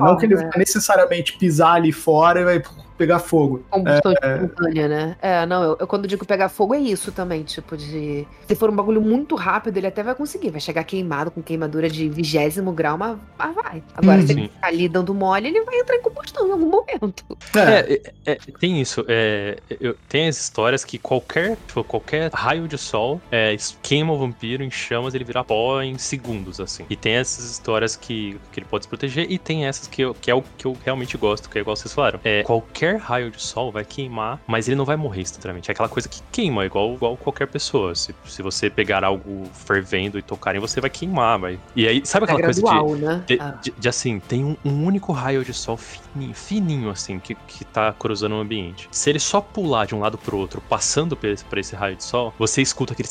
Oh, 0.00 0.04
não 0.04 0.16
que 0.16 0.26
ele 0.26 0.34
é. 0.34 0.36
vai 0.36 0.58
necessariamente 0.58 1.36
pisar 1.36 1.74
ali 1.74 1.92
fora 1.92 2.40
e 2.40 2.44
vai 2.44 2.62
pegar 3.02 3.18
fogo. 3.18 3.64
Combustão 3.68 4.14
é, 4.22 4.34
espontânea, 4.34 4.88
né? 4.88 5.16
É, 5.20 5.44
não, 5.44 5.62
eu, 5.64 5.76
eu, 5.80 5.86
quando 5.88 6.06
digo 6.06 6.24
pegar 6.24 6.48
fogo 6.48 6.72
é 6.72 6.78
isso 6.78 7.10
também, 7.10 7.42
tipo 7.42 7.76
de... 7.76 8.26
Se 8.46 8.54
for 8.54 8.70
um 8.70 8.76
bagulho 8.76 9.00
muito 9.00 9.34
rápido, 9.34 9.76
ele 9.76 9.88
até 9.88 10.04
vai 10.04 10.14
conseguir, 10.14 10.50
vai 10.50 10.60
chegar 10.60 10.84
queimado, 10.84 11.30
com 11.34 11.42
queimadura 11.42 11.88
de 11.88 12.08
vigésimo 12.08 12.72
grau, 12.72 12.98
mas, 12.98 13.18
mas 13.38 13.54
vai. 13.54 13.82
Agora, 13.94 14.20
hum, 14.20 14.26
se 14.26 14.32
ele 14.32 14.42
ficar 14.42 14.68
ali 14.68 14.88
dando 14.88 15.14
mole, 15.14 15.48
ele 15.48 15.62
vai 15.62 15.78
entrar 15.78 15.96
em 15.96 16.02
combustão 16.02 16.46
em 16.46 16.52
algum 16.52 16.66
momento. 16.66 17.24
É, 17.54 18.00
é, 18.26 18.32
é 18.32 18.38
tem 18.58 18.80
isso, 18.80 19.04
é, 19.08 19.58
eu, 19.80 19.96
tem 20.08 20.28
as 20.28 20.38
histórias 20.38 20.84
que 20.84 20.98
qualquer, 20.98 21.56
tipo, 21.66 21.82
qualquer 21.84 22.30
raio 22.32 22.68
de 22.68 22.78
sol 22.78 23.20
é, 23.30 23.56
queima 23.82 24.12
o 24.12 24.18
vampiro 24.18 24.62
em 24.62 24.70
chamas, 24.70 25.14
ele 25.14 25.24
vira 25.24 25.42
pó 25.42 25.80
em 25.82 25.98
segundos, 25.98 26.60
assim. 26.60 26.84
E 26.88 26.96
tem 26.96 27.14
essas 27.14 27.50
histórias 27.50 27.96
que, 27.96 28.38
que 28.52 28.60
ele 28.60 28.66
pode 28.66 28.84
se 28.84 28.88
proteger, 28.88 29.26
e 29.30 29.38
tem 29.38 29.66
essas 29.66 29.86
que, 29.86 30.02
eu, 30.02 30.14
que 30.14 30.30
é 30.30 30.34
o 30.34 30.42
que 30.56 30.66
eu 30.66 30.76
realmente 30.84 31.16
gosto, 31.16 31.48
que 31.48 31.58
é 31.58 31.60
igual 31.60 31.76
vocês 31.76 31.92
falaram. 31.92 32.20
É, 32.24 32.42
qualquer 32.42 32.82
qualquer 32.82 32.96
raio 32.96 33.30
de 33.30 33.40
sol 33.40 33.70
vai 33.70 33.84
queimar, 33.84 34.40
mas 34.46 34.66
ele 34.66 34.76
não 34.76 34.84
vai 34.84 34.96
morrer 34.96 35.22
instantaneamente. 35.22 35.70
É 35.70 35.72
aquela 35.72 35.88
coisa 35.88 36.08
que 36.08 36.20
queima, 36.32 36.64
igual, 36.64 36.94
igual 36.94 37.16
qualquer 37.16 37.46
pessoa. 37.46 37.94
Se, 37.94 38.14
se 38.24 38.42
você 38.42 38.68
pegar 38.68 39.04
algo 39.04 39.44
fervendo 39.52 40.18
e 40.18 40.22
tocar 40.22 40.56
em 40.56 40.58
você, 40.58 40.80
vai 40.80 40.90
queimar. 40.90 41.21
Vai. 41.38 41.58
E 41.74 41.86
aí, 41.86 42.02
sabe 42.04 42.24
aquela 42.24 42.40
é 42.40 42.42
gradual, 42.42 42.86
coisa 42.86 42.96
de, 42.98 43.04
né? 43.04 43.24
de, 43.26 43.38
ah. 43.40 43.58
de, 43.62 43.70
de, 43.78 43.88
assim, 43.88 44.18
tem 44.20 44.44
um, 44.44 44.56
um, 44.64 44.84
único 44.84 45.12
raio 45.12 45.44
de 45.44 45.52
sol 45.52 45.76
fininho, 45.76 46.34
fininho 46.34 46.90
assim, 46.90 47.18
que, 47.18 47.34
que 47.34 47.64
tá 47.64 47.92
cruzando 47.92 48.34
o 48.34 48.40
ambiente. 48.40 48.88
Se 48.90 49.10
ele 49.10 49.18
só 49.18 49.40
pular 49.40 49.86
de 49.86 49.94
um 49.94 50.00
lado 50.00 50.18
pro 50.18 50.36
outro, 50.36 50.60
passando 50.68 51.16
por 51.16 51.28
esse, 51.28 51.44
por 51.44 51.58
esse 51.58 51.74
raio 51.76 51.96
de 51.96 52.04
sol, 52.04 52.34
você 52.38 52.60
escuta 52.60 52.92
aquele 52.92 53.08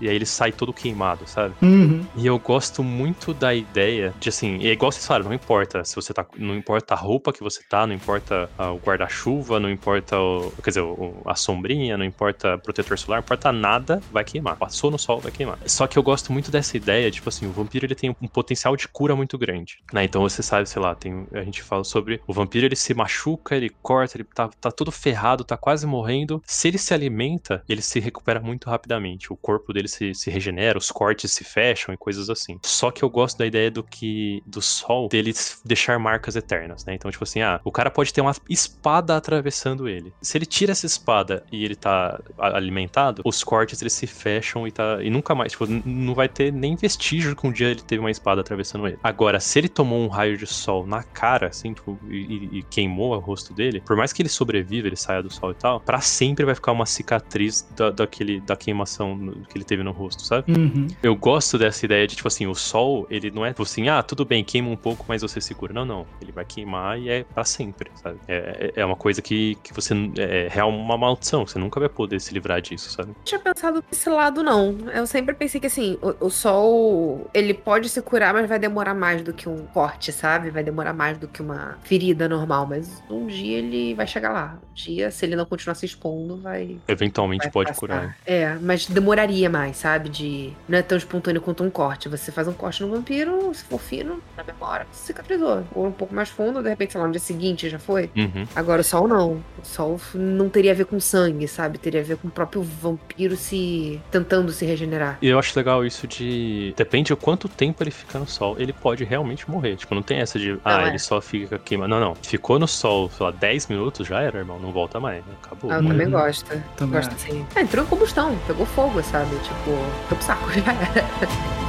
e 0.00 0.08
aí 0.08 0.14
ele 0.14 0.26
sai 0.26 0.52
todo 0.52 0.72
queimado, 0.74 1.26
sabe? 1.26 1.54
Uhum. 1.62 2.06
E 2.16 2.26
eu 2.26 2.38
gosto 2.38 2.82
muito 2.82 3.32
da 3.34 3.54
ideia 3.54 4.14
de 4.18 4.28
assim, 4.28 4.58
é 4.62 4.72
igual 4.72 4.90
vocês 4.92 5.06
falaram, 5.06 5.26
não 5.26 5.34
importa 5.34 5.84
se 5.84 5.94
você 5.94 6.12
tá. 6.12 6.26
Não 6.36 6.56
importa 6.56 6.94
a 6.94 6.96
roupa 6.96 7.32
que 7.32 7.42
você 7.42 7.62
tá, 7.68 7.86
não 7.86 7.94
importa 7.94 8.50
ah, 8.58 8.72
o 8.72 8.78
guarda-chuva, 8.78 9.60
não 9.60 9.70
importa 9.70 10.18
o. 10.18 10.52
Quer 10.62 10.70
dizer, 10.70 10.80
o- 10.82 11.22
a 11.26 11.34
sombrinha, 11.34 11.96
não 11.96 12.04
importa 12.04 12.58
protetor 12.58 12.98
solar, 12.98 13.18
não 13.18 13.22
importa 13.24 13.52
nada, 13.52 14.04
vai 14.10 14.24
queimar. 14.24 14.56
Passou 14.56 14.90
no 14.90 14.98
sol, 14.98 15.20
vai 15.20 15.32
queimar. 15.32 15.58
Só 15.66 15.86
que 15.86 15.98
eu 15.98 16.02
gosto 16.02 16.32
muito 16.32 16.50
dessa 16.50 16.76
ideia, 16.76 17.10
tipo 17.10 17.28
assim, 17.28 17.46
o 17.46 17.52
vampiro 17.52 17.86
ele 17.86 17.94
tem 17.94 18.10
um 18.20 18.28
potencial 18.28 18.76
de 18.76 18.88
cura 18.88 19.14
muito 19.16 19.38
grande. 19.38 19.76
Né? 19.92 20.04
Então 20.04 20.22
você 20.22 20.42
sabe, 20.42 20.68
sei 20.68 20.80
lá, 20.80 20.94
tem, 20.94 21.26
a 21.34 21.42
gente 21.42 21.62
fala 21.62 21.84
sobre 21.84 22.20
o 22.26 22.32
vampiro, 22.32 22.66
ele 22.66 22.76
se 22.76 22.94
machuca, 22.94 23.54
ele 23.56 23.70
corta, 23.82 24.16
ele 24.16 24.24
tá, 24.34 24.48
tá 24.60 24.70
todo 24.70 24.90
ferrado, 24.92 25.44
tá 25.44 25.56
quase 25.56 25.86
morrendo. 25.86 26.40
Se 26.46 26.68
ele 26.68 26.78
se 26.78 26.94
alimenta, 26.94 27.62
ele 27.68 27.82
se 27.82 28.00
recupera 28.00 28.40
muito 28.40 28.68
rapidamente. 28.68 29.32
O 29.32 29.36
corpo 29.36 29.72
dele 29.72 29.88
se, 29.90 30.14
se 30.14 30.30
regenera, 30.30 30.78
os 30.78 30.90
cortes 30.90 31.32
se 31.32 31.44
fecham 31.44 31.94
e 31.94 31.98
coisas 31.98 32.30
assim. 32.30 32.58
Só 32.64 32.90
que 32.90 33.02
eu 33.02 33.10
gosto 33.10 33.38
da 33.38 33.46
ideia 33.46 33.70
do 33.70 33.82
que 33.84 34.42
do 34.46 34.62
sol 34.62 35.08
dele 35.08 35.32
deixar 35.64 35.98
marcas 35.98 36.36
eternas, 36.36 36.84
né? 36.86 36.94
Então, 36.94 37.10
tipo 37.10 37.24
assim, 37.24 37.40
ah, 37.42 37.60
o 37.64 37.72
cara 37.72 37.90
pode 37.90 38.12
ter 38.12 38.20
uma 38.20 38.34
espada 38.48 39.16
atravessando 39.16 39.88
ele. 39.88 40.12
Se 40.22 40.38
ele 40.38 40.46
tira 40.46 40.72
essa 40.72 40.86
espada 40.86 41.44
e 41.52 41.64
ele 41.64 41.76
tá 41.76 42.18
alimentado, 42.38 43.22
os 43.24 43.42
cortes 43.44 43.80
eles 43.80 43.92
se 43.92 44.06
fecham 44.06 44.66
e 44.66 44.72
tá 44.72 45.02
e 45.02 45.10
nunca 45.10 45.34
mais, 45.34 45.52
tipo, 45.52 45.66
não 45.66 46.14
vai 46.14 46.28
ter 46.28 46.52
nem 46.52 46.76
vestígio 46.76 47.34
que 47.36 47.46
um 47.46 47.52
dia 47.52 47.68
ele 47.68 47.82
teve 47.82 48.00
uma 48.00 48.10
espada 48.10 48.40
atravessando 48.40 48.86
ele. 48.86 48.98
Agora, 49.02 49.40
se 49.40 49.58
ele 49.58 49.68
tomou 49.68 49.98
um 50.00 50.08
raio 50.08 50.36
de 50.36 50.46
sol 50.46 50.86
na 50.86 51.02
cara, 51.02 51.48
assim, 51.48 51.72
tipo, 51.74 51.98
e, 52.10 52.58
e- 52.60 52.62
queimou 52.70 53.14
o 53.14 53.18
rosto 53.18 53.52
dele, 53.54 53.80
por 53.86 53.96
mais 53.96 54.12
que 54.12 54.22
ele 54.22 54.28
sobreviva, 54.28 54.86
ele 54.86 54.96
saia 54.96 55.22
do 55.22 55.30
sol 55.30 55.50
e 55.52 55.54
tal, 55.54 55.80
pra 55.80 56.00
sempre 56.00 56.44
vai 56.44 56.54
ficar 56.54 56.72
uma 56.72 56.86
cicatriz 56.86 57.64
da, 57.76 57.90
daquele, 57.90 58.40
da 58.40 58.56
queimação 58.56 59.18
que 59.48 59.56
ele 59.58 59.64
teve 59.64 59.79
no 59.84 59.92
rosto, 59.92 60.22
sabe? 60.24 60.52
Uhum. 60.52 60.88
Eu 61.02 61.14
gosto 61.14 61.58
dessa 61.58 61.84
ideia 61.84 62.06
de, 62.06 62.16
tipo 62.16 62.28
assim, 62.28 62.46
o 62.46 62.54
sol, 62.54 63.06
ele 63.10 63.30
não 63.30 63.44
é 63.44 63.50
tipo 63.50 63.62
assim, 63.62 63.88
ah, 63.88 64.02
tudo 64.02 64.24
bem, 64.24 64.42
queima 64.42 64.68
um 64.68 64.76
pouco, 64.76 65.04
mas 65.08 65.22
você 65.22 65.40
segura. 65.40 65.72
Não, 65.72 65.84
não. 65.84 66.06
Ele 66.20 66.32
vai 66.32 66.44
queimar 66.44 66.98
e 66.98 67.08
é 67.08 67.24
pra 67.24 67.44
sempre, 67.44 67.90
sabe? 68.02 68.18
É, 68.26 68.72
é 68.76 68.80
é 68.80 68.84
uma 68.84 68.96
coisa 68.96 69.20
que, 69.22 69.56
que 69.62 69.72
você. 69.72 69.94
É 70.18 70.48
real 70.50 70.70
uma 70.70 70.96
maldição, 70.96 71.46
você 71.46 71.58
nunca 71.58 71.78
vai 71.78 71.88
poder 71.88 72.20
se 72.20 72.32
livrar 72.32 72.60
disso, 72.60 72.90
sabe? 72.90 73.08
Não 73.08 73.24
tinha 73.24 73.38
pensado 73.38 73.84
desse 73.88 74.08
lado, 74.08 74.42
não. 74.42 74.76
Eu 74.94 75.06
sempre 75.06 75.34
pensei 75.34 75.60
que, 75.60 75.66
assim, 75.66 75.98
o, 76.00 76.26
o 76.26 76.30
sol, 76.30 77.30
ele 77.32 77.54
pode 77.54 77.88
se 77.88 78.00
curar, 78.02 78.32
mas 78.32 78.48
vai 78.48 78.58
demorar 78.58 78.94
mais 78.94 79.22
do 79.22 79.32
que 79.32 79.48
um 79.48 79.66
corte, 79.66 80.12
sabe? 80.12 80.50
Vai 80.50 80.62
demorar 80.62 80.92
mais 80.92 81.18
do 81.18 81.28
que 81.28 81.42
uma 81.42 81.78
ferida 81.82 82.28
normal. 82.28 82.66
Mas 82.66 83.02
um 83.10 83.26
dia 83.26 83.58
ele 83.58 83.94
vai 83.94 84.06
chegar 84.06 84.32
lá. 84.32 84.58
Um 84.70 84.74
dia, 84.74 85.10
se 85.10 85.24
ele 85.24 85.36
não 85.36 85.44
continuar 85.44 85.74
se 85.74 85.86
expondo, 85.86 86.38
vai. 86.38 86.78
Eventualmente 86.88 87.44
vai 87.44 87.52
pode 87.52 87.68
passar. 87.68 87.80
curar. 87.80 88.16
É, 88.24 88.54
mas 88.60 88.86
demoraria 88.86 89.50
mais, 89.50 89.69
sabe? 89.72 90.08
De. 90.08 90.52
Não 90.68 90.78
é 90.78 90.82
tão 90.82 90.96
espontâneo 90.98 91.40
quanto 91.40 91.62
um 91.64 91.70
corte. 91.70 92.08
Você 92.08 92.30
faz 92.32 92.46
um 92.48 92.52
corte 92.52 92.82
no 92.82 92.90
vampiro, 92.90 93.52
se 93.54 93.64
for 93.64 93.78
fino, 93.80 94.20
na 94.36 94.44
memória, 94.44 94.86
cicatrizou. 94.92 95.64
Ou 95.74 95.86
um 95.86 95.92
pouco 95.92 96.14
mais 96.14 96.28
fundo, 96.28 96.62
de 96.62 96.68
repente, 96.68 96.92
sei 96.92 97.00
lá, 97.00 97.06
no 97.06 97.12
dia 97.12 97.20
seguinte 97.20 97.68
já 97.68 97.78
foi. 97.78 98.10
Uhum. 98.16 98.46
Agora 98.54 98.80
o 98.80 98.84
sol 98.84 99.06
não. 99.08 99.32
O 99.62 99.64
sol 99.64 100.00
não 100.14 100.48
teria 100.48 100.72
a 100.72 100.74
ver 100.74 100.86
com 100.86 100.98
sangue, 101.00 101.46
sabe? 101.48 101.78
Teria 101.78 102.00
a 102.00 102.04
ver 102.04 102.16
com 102.16 102.28
o 102.28 102.30
próprio 102.30 102.62
vampiro 102.62 103.36
se. 103.36 104.00
tentando 104.10 104.52
se 104.52 104.64
regenerar. 104.64 105.18
E 105.22 105.28
eu 105.28 105.38
acho 105.38 105.56
legal 105.58 105.84
isso 105.84 106.06
de. 106.06 106.74
Depende 106.76 107.08
de 107.08 107.16
quanto 107.16 107.48
tempo 107.48 107.82
ele 107.82 107.90
fica 107.90 108.18
no 108.18 108.26
sol. 108.26 108.56
Ele 108.58 108.72
pode 108.72 109.04
realmente 109.04 109.50
morrer. 109.50 109.76
Tipo, 109.76 109.94
não 109.94 110.02
tem 110.02 110.18
essa 110.18 110.38
de. 110.38 110.58
Ah, 110.64 110.82
é. 110.84 110.88
ele 110.88 110.98
só 110.98 111.20
fica 111.20 111.58
queimando. 111.58 111.90
Não, 111.90 112.00
não. 112.00 112.14
Ficou 112.14 112.58
no 112.58 112.68
sol, 112.68 113.10
sei 113.10 113.26
lá, 113.26 113.32
10 113.32 113.68
minutos, 113.68 114.06
já 114.06 114.20
era, 114.20 114.38
irmão. 114.38 114.58
Não 114.58 114.70
volta 114.72 115.00
mais. 115.00 115.22
Acabou. 115.42 115.70
Ah, 115.70 115.76
eu 115.76 115.80
Uhum. 115.80 115.88
também 115.88 116.10
gosto. 116.10 116.62
Também 116.76 117.00
Gosto 117.00 117.14
assim. 117.14 117.46
É, 117.54 117.60
entrou 117.62 117.84
em 117.84 117.88
combustão, 117.88 118.36
pegou 118.46 118.66
fogo, 118.66 119.02
sabe? 119.02 119.30
Tipo, 119.36 119.59
foi 119.64 119.74
pro 120.08 120.22
saco 120.22 120.50
já 120.52 120.72
era. 120.72 121.60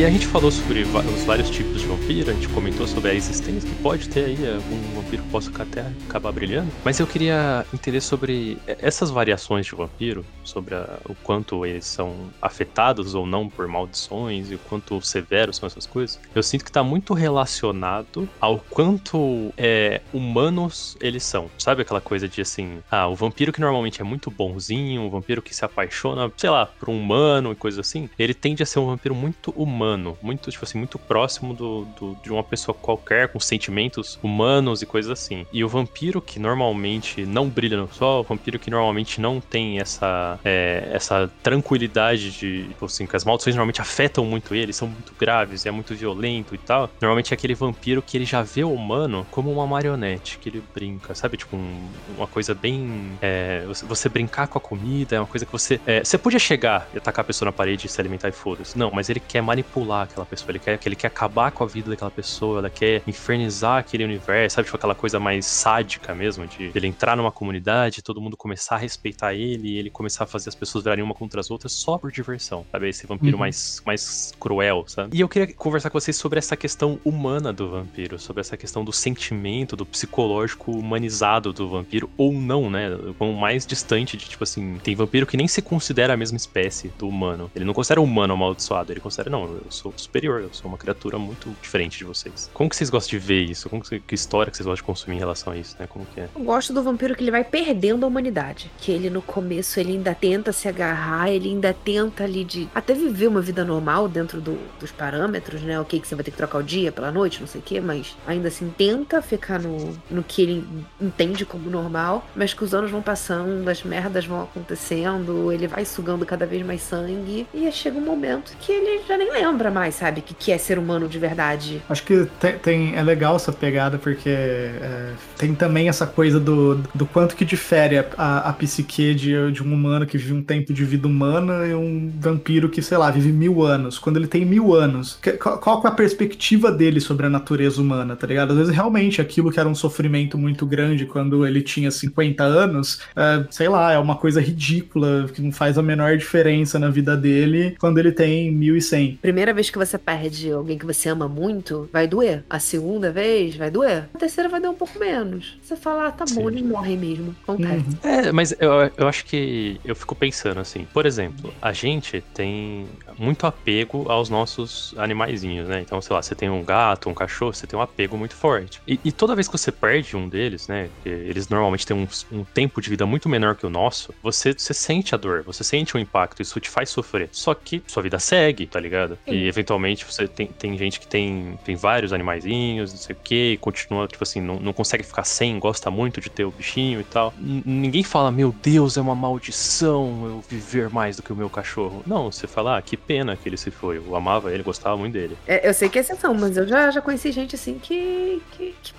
E, 0.00 0.04
a 0.06 0.08
gente 0.08 0.26
falou 0.26 0.50
sobre 0.50 0.80
os 0.80 1.24
vários 1.26 1.50
tipos 1.50 1.82
de 1.82 1.86
vampiro, 1.86 2.30
a 2.30 2.32
gente 2.32 2.48
comentou 2.48 2.86
sobre 2.86 3.10
a 3.10 3.14
existência, 3.14 3.68
que 3.68 3.76
pode 3.82 4.08
ter 4.08 4.24
aí 4.24 4.36
algum 4.54 4.80
vampiro 4.94 5.22
que 5.22 5.28
possa 5.28 5.50
até 5.58 5.84
acabar 6.08 6.32
brilhando. 6.32 6.72
Mas 6.82 6.98
eu 6.98 7.06
queria 7.06 7.66
entender 7.74 8.00
sobre 8.00 8.56
essas 8.66 9.10
variações 9.10 9.66
de 9.66 9.74
vampiro, 9.74 10.24
sobre 10.42 10.74
a- 10.74 10.98
o 11.06 11.14
quanto 11.16 11.66
eles 11.66 11.84
são 11.84 12.14
afetados 12.40 13.14
ou 13.14 13.26
não 13.26 13.46
por 13.46 13.68
maldições 13.68 14.50
e 14.50 14.54
o 14.54 14.58
quanto 14.58 15.02
severos 15.02 15.58
são 15.58 15.66
essas 15.66 15.84
coisas. 15.84 16.18
Eu 16.34 16.42
sinto 16.42 16.64
que 16.64 16.72
tá 16.72 16.82
muito 16.82 17.12
relacionado 17.12 18.26
ao 18.40 18.58
quanto 18.58 19.52
é, 19.54 20.00
humanos 20.14 20.96
eles 21.02 21.24
são. 21.24 21.50
Sabe 21.58 21.82
aquela 21.82 22.00
coisa 22.00 22.26
de 22.26 22.40
assim, 22.40 22.78
ah, 22.90 23.06
o 23.06 23.14
vampiro 23.14 23.52
que 23.52 23.60
normalmente 23.60 24.00
é 24.00 24.04
muito 24.04 24.30
bonzinho, 24.30 25.02
o 25.02 25.10
vampiro 25.10 25.42
que 25.42 25.54
se 25.54 25.62
apaixona, 25.62 26.32
sei 26.38 26.48
lá, 26.48 26.64
por 26.64 26.88
um 26.88 26.98
humano 26.98 27.52
e 27.52 27.54
coisa 27.54 27.82
assim, 27.82 28.08
ele 28.18 28.32
tende 28.32 28.62
a 28.62 28.66
ser 28.66 28.78
um 28.78 28.86
vampiro 28.86 29.14
muito 29.14 29.50
humano, 29.50 29.89
muito, 30.20 30.50
tipo 30.50 30.64
assim, 30.64 30.78
muito 30.78 30.98
próximo 30.98 31.54
do, 31.54 31.86
do- 31.86 32.16
de 32.22 32.30
uma 32.32 32.44
pessoa 32.46 32.76
qualquer, 32.80 33.30
com 33.32 33.40
sentimentos 33.40 34.18
humanos 34.22 34.82
e 34.82 34.86
coisas 34.86 35.10
assim. 35.10 35.44
E 35.52 35.64
o 35.64 35.68
vampiro 35.68 36.20
que 36.22 36.38
normalmente 36.38 37.26
não 37.26 37.50
brilha 37.50 37.76
no 37.76 37.90
sol, 37.92 38.22
o 38.22 38.24
vampiro 38.24 38.58
que 38.58 38.70
normalmente 38.70 39.20
não 39.20 39.40
tem 39.40 39.78
essa, 39.80 40.38
é, 40.44 40.90
essa 40.92 41.32
tranquilidade 41.42 42.32
de, 42.32 42.68
tipo 42.68 42.84
assim, 42.86 43.06
que 43.06 43.16
as 43.16 43.24
maldições 43.24 43.54
normalmente 43.56 43.80
afetam 43.80 44.24
muito 44.24 44.54
ele, 44.54 44.72
são 44.72 44.88
muito 44.88 45.14
graves, 45.18 45.66
é 45.66 45.70
muito 45.70 45.94
violento 45.94 46.54
e 46.54 46.58
tal. 46.58 46.92
Normalmente 47.00 47.32
é 47.32 47.34
aquele 47.34 47.54
vampiro 47.54 48.02
que 48.02 48.16
ele 48.16 48.24
já 48.24 48.42
vê 48.42 48.64
o 48.64 48.72
humano 48.72 49.26
como 49.30 49.50
uma 49.52 49.66
marionete, 49.66 50.38
que 50.38 50.48
ele 50.48 50.60
brinca, 50.74 51.14
sabe? 51.14 51.36
Tipo, 51.36 51.56
um- 51.56 51.94
uma 52.06 52.26
coisa 52.28 52.54
bem. 52.54 53.16
é, 53.20 53.64
você, 53.66 53.86
você 53.86 54.08
brincar 54.08 54.48
com 54.48 54.58
a 54.58 54.60
comida 54.60 55.16
é 55.16 55.20
uma 55.20 55.26
coisa 55.26 55.46
que 55.46 55.52
você. 55.52 55.80
é, 55.86 56.02
você 56.04 56.18
podia 56.18 56.38
chegar 56.38 56.88
e 56.92 56.98
atacar 56.98 57.22
a 57.22 57.26
pessoa 57.26 57.46
na 57.46 57.52
parede 57.52 57.86
e 57.86 57.90
se 57.90 58.00
alimentar 58.00 58.28
e 58.28 58.32
foda-se. 58.32 58.76
Não, 58.78 58.90
mas 58.92 59.08
ele 59.08 59.20
quer 59.20 59.40
manipular 59.42 59.79
aquela 59.84 60.26
pessoa, 60.26 60.52
ele 60.52 60.58
quer, 60.58 60.78
ele 60.84 60.96
quer 60.96 61.06
acabar 61.08 61.50
com 61.52 61.64
a 61.64 61.66
vida 61.66 61.90
daquela 61.90 62.10
pessoa, 62.10 62.58
ela 62.58 62.70
quer 62.70 63.02
infernizar 63.06 63.78
aquele 63.78 64.04
universo, 64.04 64.56
sabe? 64.56 64.66
Tipo, 64.66 64.76
aquela 64.76 64.94
coisa 64.94 65.18
mais 65.20 65.46
sádica 65.46 66.14
mesmo, 66.14 66.46
de 66.46 66.70
ele 66.74 66.86
entrar 66.86 67.16
numa 67.16 67.32
comunidade, 67.32 68.02
todo 68.02 68.20
mundo 68.20 68.36
começar 68.36 68.76
a 68.76 68.78
respeitar 68.78 69.34
ele, 69.34 69.68
e 69.70 69.78
ele 69.78 69.90
começar 69.90 70.24
a 70.24 70.26
fazer 70.26 70.48
as 70.48 70.54
pessoas 70.54 70.84
virarem 70.84 71.04
uma 71.04 71.14
contra 71.14 71.40
as 71.40 71.50
outras 71.50 71.72
só 71.72 71.98
por 71.98 72.10
diversão, 72.10 72.66
sabe? 72.72 72.88
Esse 72.88 73.06
vampiro 73.06 73.36
Uhum. 73.36 73.40
mais, 73.40 73.80
mais 73.86 74.32
cruel, 74.38 74.84
sabe? 74.86 75.16
E 75.16 75.20
eu 75.20 75.28
queria 75.28 75.54
conversar 75.54 75.90
com 75.90 75.98
vocês 76.00 76.16
sobre 76.16 76.38
essa 76.38 76.56
questão 76.56 77.00
humana 77.04 77.52
do 77.52 77.70
vampiro, 77.70 78.18
sobre 78.18 78.40
essa 78.40 78.56
questão 78.56 78.84
do 78.84 78.92
sentimento, 78.92 79.76
do 79.76 79.86
psicológico 79.86 80.72
humanizado 80.72 81.52
do 81.52 81.68
vampiro, 81.68 82.10
ou 82.16 82.32
não, 82.32 82.68
né? 82.70 82.88
O 83.18 83.32
mais 83.32 83.66
distante 83.66 84.16
de, 84.16 84.28
tipo 84.28 84.42
assim, 84.44 84.78
tem 84.78 84.94
vampiro 84.94 85.26
que 85.26 85.36
nem 85.36 85.46
se 85.48 85.62
considera 85.62 86.14
a 86.14 86.16
mesma 86.16 86.36
espécie 86.36 86.92
do 86.98 87.08
humano. 87.08 87.50
Ele 87.54 87.64
não 87.64 87.74
considera 87.74 88.00
o 88.00 88.04
humano 88.04 88.34
amaldiçoado, 88.34 88.92
ele 88.92 89.00
considera, 89.00 89.30
não, 89.30 89.60
eu 89.70 89.72
sou 89.72 89.94
superior, 89.96 90.40
eu 90.42 90.50
sou 90.52 90.68
uma 90.68 90.76
criatura 90.76 91.16
muito 91.18 91.48
diferente 91.62 91.96
de 91.98 92.04
vocês. 92.04 92.50
Como 92.52 92.68
que 92.68 92.74
vocês 92.76 92.90
gostam 92.90 93.18
de 93.18 93.24
ver 93.24 93.42
isso? 93.44 93.68
Como 93.70 93.82
que, 93.82 94.00
que 94.00 94.14
história 94.14 94.50
que 94.50 94.56
vocês 94.56 94.66
gostam 94.66 94.82
de 94.82 94.86
consumir 94.86 95.16
em 95.16 95.18
relação 95.20 95.52
a 95.52 95.56
isso, 95.56 95.76
né? 95.78 95.86
Como 95.86 96.04
que 96.06 96.20
é? 96.20 96.28
Eu 96.34 96.42
gosto 96.42 96.72
do 96.72 96.82
vampiro 96.82 97.14
que 97.14 97.22
ele 97.22 97.30
vai 97.30 97.44
perdendo 97.44 98.04
a 98.04 98.08
humanidade. 98.08 98.70
Que 98.78 98.90
ele 98.90 99.08
no 99.08 99.22
começo 99.22 99.78
ele 99.78 99.92
ainda 99.92 100.14
tenta 100.14 100.52
se 100.52 100.66
agarrar, 100.68 101.30
ele 101.30 101.48
ainda 101.48 101.72
tenta 101.72 102.24
ali 102.24 102.44
de 102.44 102.68
até 102.74 102.92
viver 102.94 103.28
uma 103.28 103.40
vida 103.40 103.64
normal 103.64 104.08
dentro 104.08 104.40
do- 104.40 104.58
dos 104.80 104.90
parâmetros, 104.90 105.62
né? 105.62 105.78
Ok, 105.80 106.00
que 106.00 106.08
você 106.08 106.14
vai 106.16 106.24
ter 106.24 106.32
que 106.32 106.36
trocar 106.36 106.58
o 106.58 106.62
dia 106.62 106.90
pela 106.90 107.12
noite, 107.12 107.40
não 107.40 107.46
sei 107.46 107.60
o 107.60 107.64
quê, 107.64 107.80
mas 107.80 108.16
ainda 108.26 108.48
assim 108.48 108.72
tenta 108.76 109.22
ficar 109.22 109.60
no, 109.60 109.96
no 110.10 110.22
que 110.24 110.42
ele 110.42 110.66
entende 111.00 111.44
como 111.46 111.70
normal, 111.70 112.26
mas 112.34 112.52
que 112.52 112.64
os 112.64 112.74
anos 112.74 112.90
vão 112.90 113.02
passando, 113.02 113.68
as 113.68 113.82
merdas 113.84 114.26
vão 114.26 114.42
acontecendo, 114.42 115.52
ele 115.52 115.66
vai 115.66 115.84
sugando 115.84 116.26
cada 116.26 116.44
vez 116.46 116.64
mais 116.66 116.82
sangue, 116.82 117.46
e 117.54 117.70
chega 117.70 117.96
um 117.98 118.04
momento 118.04 118.56
que 118.60 118.72
ele 118.72 119.02
já 119.06 119.16
nem 119.16 119.30
lembra 119.30 119.49
mais, 119.70 119.94
sabe? 119.96 120.20
O 120.20 120.22
que, 120.22 120.34
que 120.34 120.52
é 120.52 120.58
ser 120.58 120.78
humano 120.78 121.08
de 121.08 121.18
verdade. 121.18 121.82
Acho 121.88 122.02
que 122.04 122.26
tem, 122.38 122.52
tem- 122.58 122.94
é 122.96 123.02
legal 123.02 123.36
essa 123.36 123.52
pegada, 123.52 123.98
porque 123.98 124.28
é, 124.28 125.10
tem 125.36 125.54
também 125.54 125.88
essa 125.88 126.06
coisa 126.06 126.38
do, 126.38 126.76
do 126.94 127.06
quanto 127.06 127.34
que 127.36 127.44
difere 127.44 127.98
a, 127.98 128.04
a, 128.16 128.48
a 128.50 128.52
psique 128.52 129.14
de, 129.14 129.52
de 129.52 129.62
um 129.62 129.72
humano 129.72 130.06
que 130.06 130.16
vive 130.18 130.32
um 130.32 130.42
tempo 130.42 130.72
de 130.72 130.84
vida 130.84 131.06
humana 131.06 131.66
e 131.66 131.74
um 131.74 132.10
vampiro 132.20 132.68
que, 132.68 132.80
sei 132.82 132.96
lá, 132.98 133.10
vive 133.10 133.32
mil 133.32 133.62
anos. 133.62 133.98
Quando 133.98 134.16
ele 134.18 134.26
tem 134.26 134.44
mil 134.44 134.74
anos, 134.74 135.18
que- 135.20 135.32
qual, 135.32 135.58
qual 135.58 135.82
é 135.84 135.88
a 135.88 135.90
perspectiva 135.90 136.70
dele 136.70 137.00
sobre 137.00 137.26
a 137.26 137.30
natureza 137.30 137.80
humana, 137.80 138.14
tá 138.16 138.26
ligado? 138.26 138.52
Às 138.52 138.58
vezes, 138.58 138.74
realmente, 138.74 139.20
aquilo 139.20 139.50
que 139.50 139.58
era 139.60 139.68
um 139.68 139.74
sofrimento 139.74 140.38
muito 140.38 140.64
grande 140.66 141.06
quando 141.06 141.46
ele 141.46 141.62
tinha 141.62 141.90
50 141.90 142.42
anos, 142.44 143.00
é, 143.16 143.44
sei 143.50 143.68
lá, 143.68 143.92
é 143.92 143.98
uma 143.98 144.16
coisa 144.16 144.40
ridícula, 144.40 145.26
que 145.32 145.42
não 145.42 145.52
faz 145.52 145.76
a 145.78 145.82
menor 145.82 146.16
diferença 146.16 146.78
na 146.78 146.88
vida 146.90 147.16
dele 147.16 147.74
quando 147.78 147.98
ele 147.98 148.12
tem 148.12 148.50
1100. 148.52 149.18
Primeira 149.40 149.54
vez 149.54 149.70
que 149.70 149.78
você 149.78 149.96
perde 149.96 150.52
alguém 150.52 150.76
que 150.76 150.84
você 150.84 151.08
ama 151.08 151.26
muito, 151.26 151.88
vai 151.90 152.06
doer. 152.06 152.44
A 152.50 152.58
segunda 152.58 153.10
vez, 153.10 153.56
vai 153.56 153.70
doer. 153.70 154.06
A 154.12 154.18
terceira 154.18 154.50
vai 154.50 154.60
doer 154.60 154.72
um 154.72 154.76
pouco 154.76 154.98
menos. 154.98 155.58
Você 155.62 155.76
fala, 155.76 156.08
ah, 156.08 156.12
tá 156.12 156.26
bom, 156.26 156.42
Sim. 156.42 156.46
ele 156.48 156.62
morre 156.62 156.94
mesmo. 156.94 157.34
Acontece. 157.42 157.86
Uhum. 158.04 158.10
É, 158.10 158.32
mas 158.32 158.54
eu, 158.60 158.70
eu 158.98 159.08
acho 159.08 159.24
que 159.24 159.80
eu 159.82 159.96
fico 159.96 160.14
pensando 160.14 160.60
assim, 160.60 160.86
por 160.92 161.06
exemplo, 161.06 161.54
a 161.62 161.72
gente 161.72 162.22
tem 162.34 162.86
muito 163.18 163.46
apego 163.46 164.10
aos 164.10 164.28
nossos 164.28 164.94
animaizinhos, 164.98 165.68
né? 165.68 165.80
Então, 165.80 166.02
sei 166.02 166.14
lá, 166.14 166.20
você 166.20 166.34
tem 166.34 166.50
um 166.50 166.62
gato, 166.62 167.08
um 167.08 167.14
cachorro, 167.14 167.54
você 167.54 167.66
tem 167.66 167.78
um 167.78 167.82
apego 167.82 168.18
muito 168.18 168.34
forte. 168.34 168.82
E, 168.86 169.00
e 169.02 169.10
toda 169.10 169.34
vez 169.34 169.48
que 169.48 169.56
você 169.56 169.72
perde 169.72 170.18
um 170.18 170.28
deles, 170.28 170.68
né? 170.68 170.90
Eles 171.02 171.48
normalmente 171.48 171.86
têm 171.86 171.96
um, 171.96 172.06
um 172.30 172.44
tempo 172.44 172.78
de 172.82 172.90
vida 172.90 173.06
muito 173.06 173.26
menor 173.26 173.56
que 173.56 173.64
o 173.64 173.70
nosso, 173.70 174.12
você, 174.22 174.52
você 174.52 174.74
sente 174.74 175.14
a 175.14 175.18
dor, 175.18 175.42
você 175.44 175.64
sente 175.64 175.96
o 175.96 175.98
impacto, 175.98 176.42
isso 176.42 176.60
te 176.60 176.68
faz 176.68 176.90
sofrer. 176.90 177.30
Só 177.32 177.54
que 177.54 177.82
sua 177.86 178.02
vida 178.02 178.18
segue, 178.18 178.66
tá 178.66 178.78
ligado? 178.78 179.16
E 179.32 179.46
eventualmente 179.46 180.04
você 180.04 180.26
tem, 180.28 180.46
tem 180.46 180.76
gente 180.76 180.98
que 181.00 181.06
tem, 181.06 181.58
tem 181.64 181.76
vários 181.76 182.12
animaizinhos, 182.12 182.92
não 182.92 182.98
sei 182.98 183.14
o 183.14 183.18
que, 183.22 183.58
continua, 183.60 184.06
tipo 184.06 184.22
assim, 184.22 184.40
não, 184.40 184.56
não 184.58 184.72
consegue 184.72 185.02
ficar 185.04 185.24
sem, 185.24 185.58
gosta 185.58 185.90
muito 185.90 186.20
de 186.20 186.30
ter 186.30 186.44
o 186.44 186.50
bichinho 186.50 187.00
e 187.00 187.04
tal. 187.04 187.32
N- 187.40 187.62
ninguém 187.64 188.02
fala, 188.02 188.30
meu 188.30 188.54
Deus, 188.62 188.96
é 188.96 189.00
uma 189.00 189.14
maldição 189.14 190.22
eu 190.24 190.44
viver 190.48 190.88
mais 190.90 191.16
do 191.16 191.22
que 191.22 191.32
o 191.32 191.36
meu 191.36 191.50
cachorro. 191.50 192.02
Não, 192.06 192.30
você 192.30 192.46
fala, 192.46 192.78
ah, 192.78 192.82
que 192.82 192.96
pena 192.96 193.36
que 193.36 193.48
ele 193.48 193.56
se 193.56 193.70
foi. 193.70 193.98
Eu 193.98 194.14
amava 194.16 194.52
ele, 194.52 194.62
gostava 194.62 194.96
muito 194.96 195.12
dele. 195.12 195.36
É, 195.46 195.68
eu 195.68 195.74
sei 195.74 195.88
que 195.88 195.98
é 195.98 196.00
exceção, 196.00 196.34
mas 196.34 196.56
eu 196.56 196.66
já, 196.66 196.90
já 196.90 197.00
conheci 197.00 197.32
gente 197.32 197.54
assim 197.54 197.78
que, 197.78 198.40
que, 198.52 198.74
que 198.82 198.92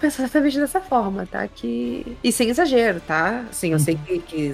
dessa 0.60 0.82
forma, 0.82 1.26
tá? 1.26 1.48
Que... 1.48 2.18
E 2.24 2.32
sem 2.32 2.50
exagero, 2.50 3.02
tá? 3.02 3.46
Assim, 3.50 3.72
eu 3.72 3.80
sei 3.80 3.98
que, 3.98 4.20
que 4.20 4.54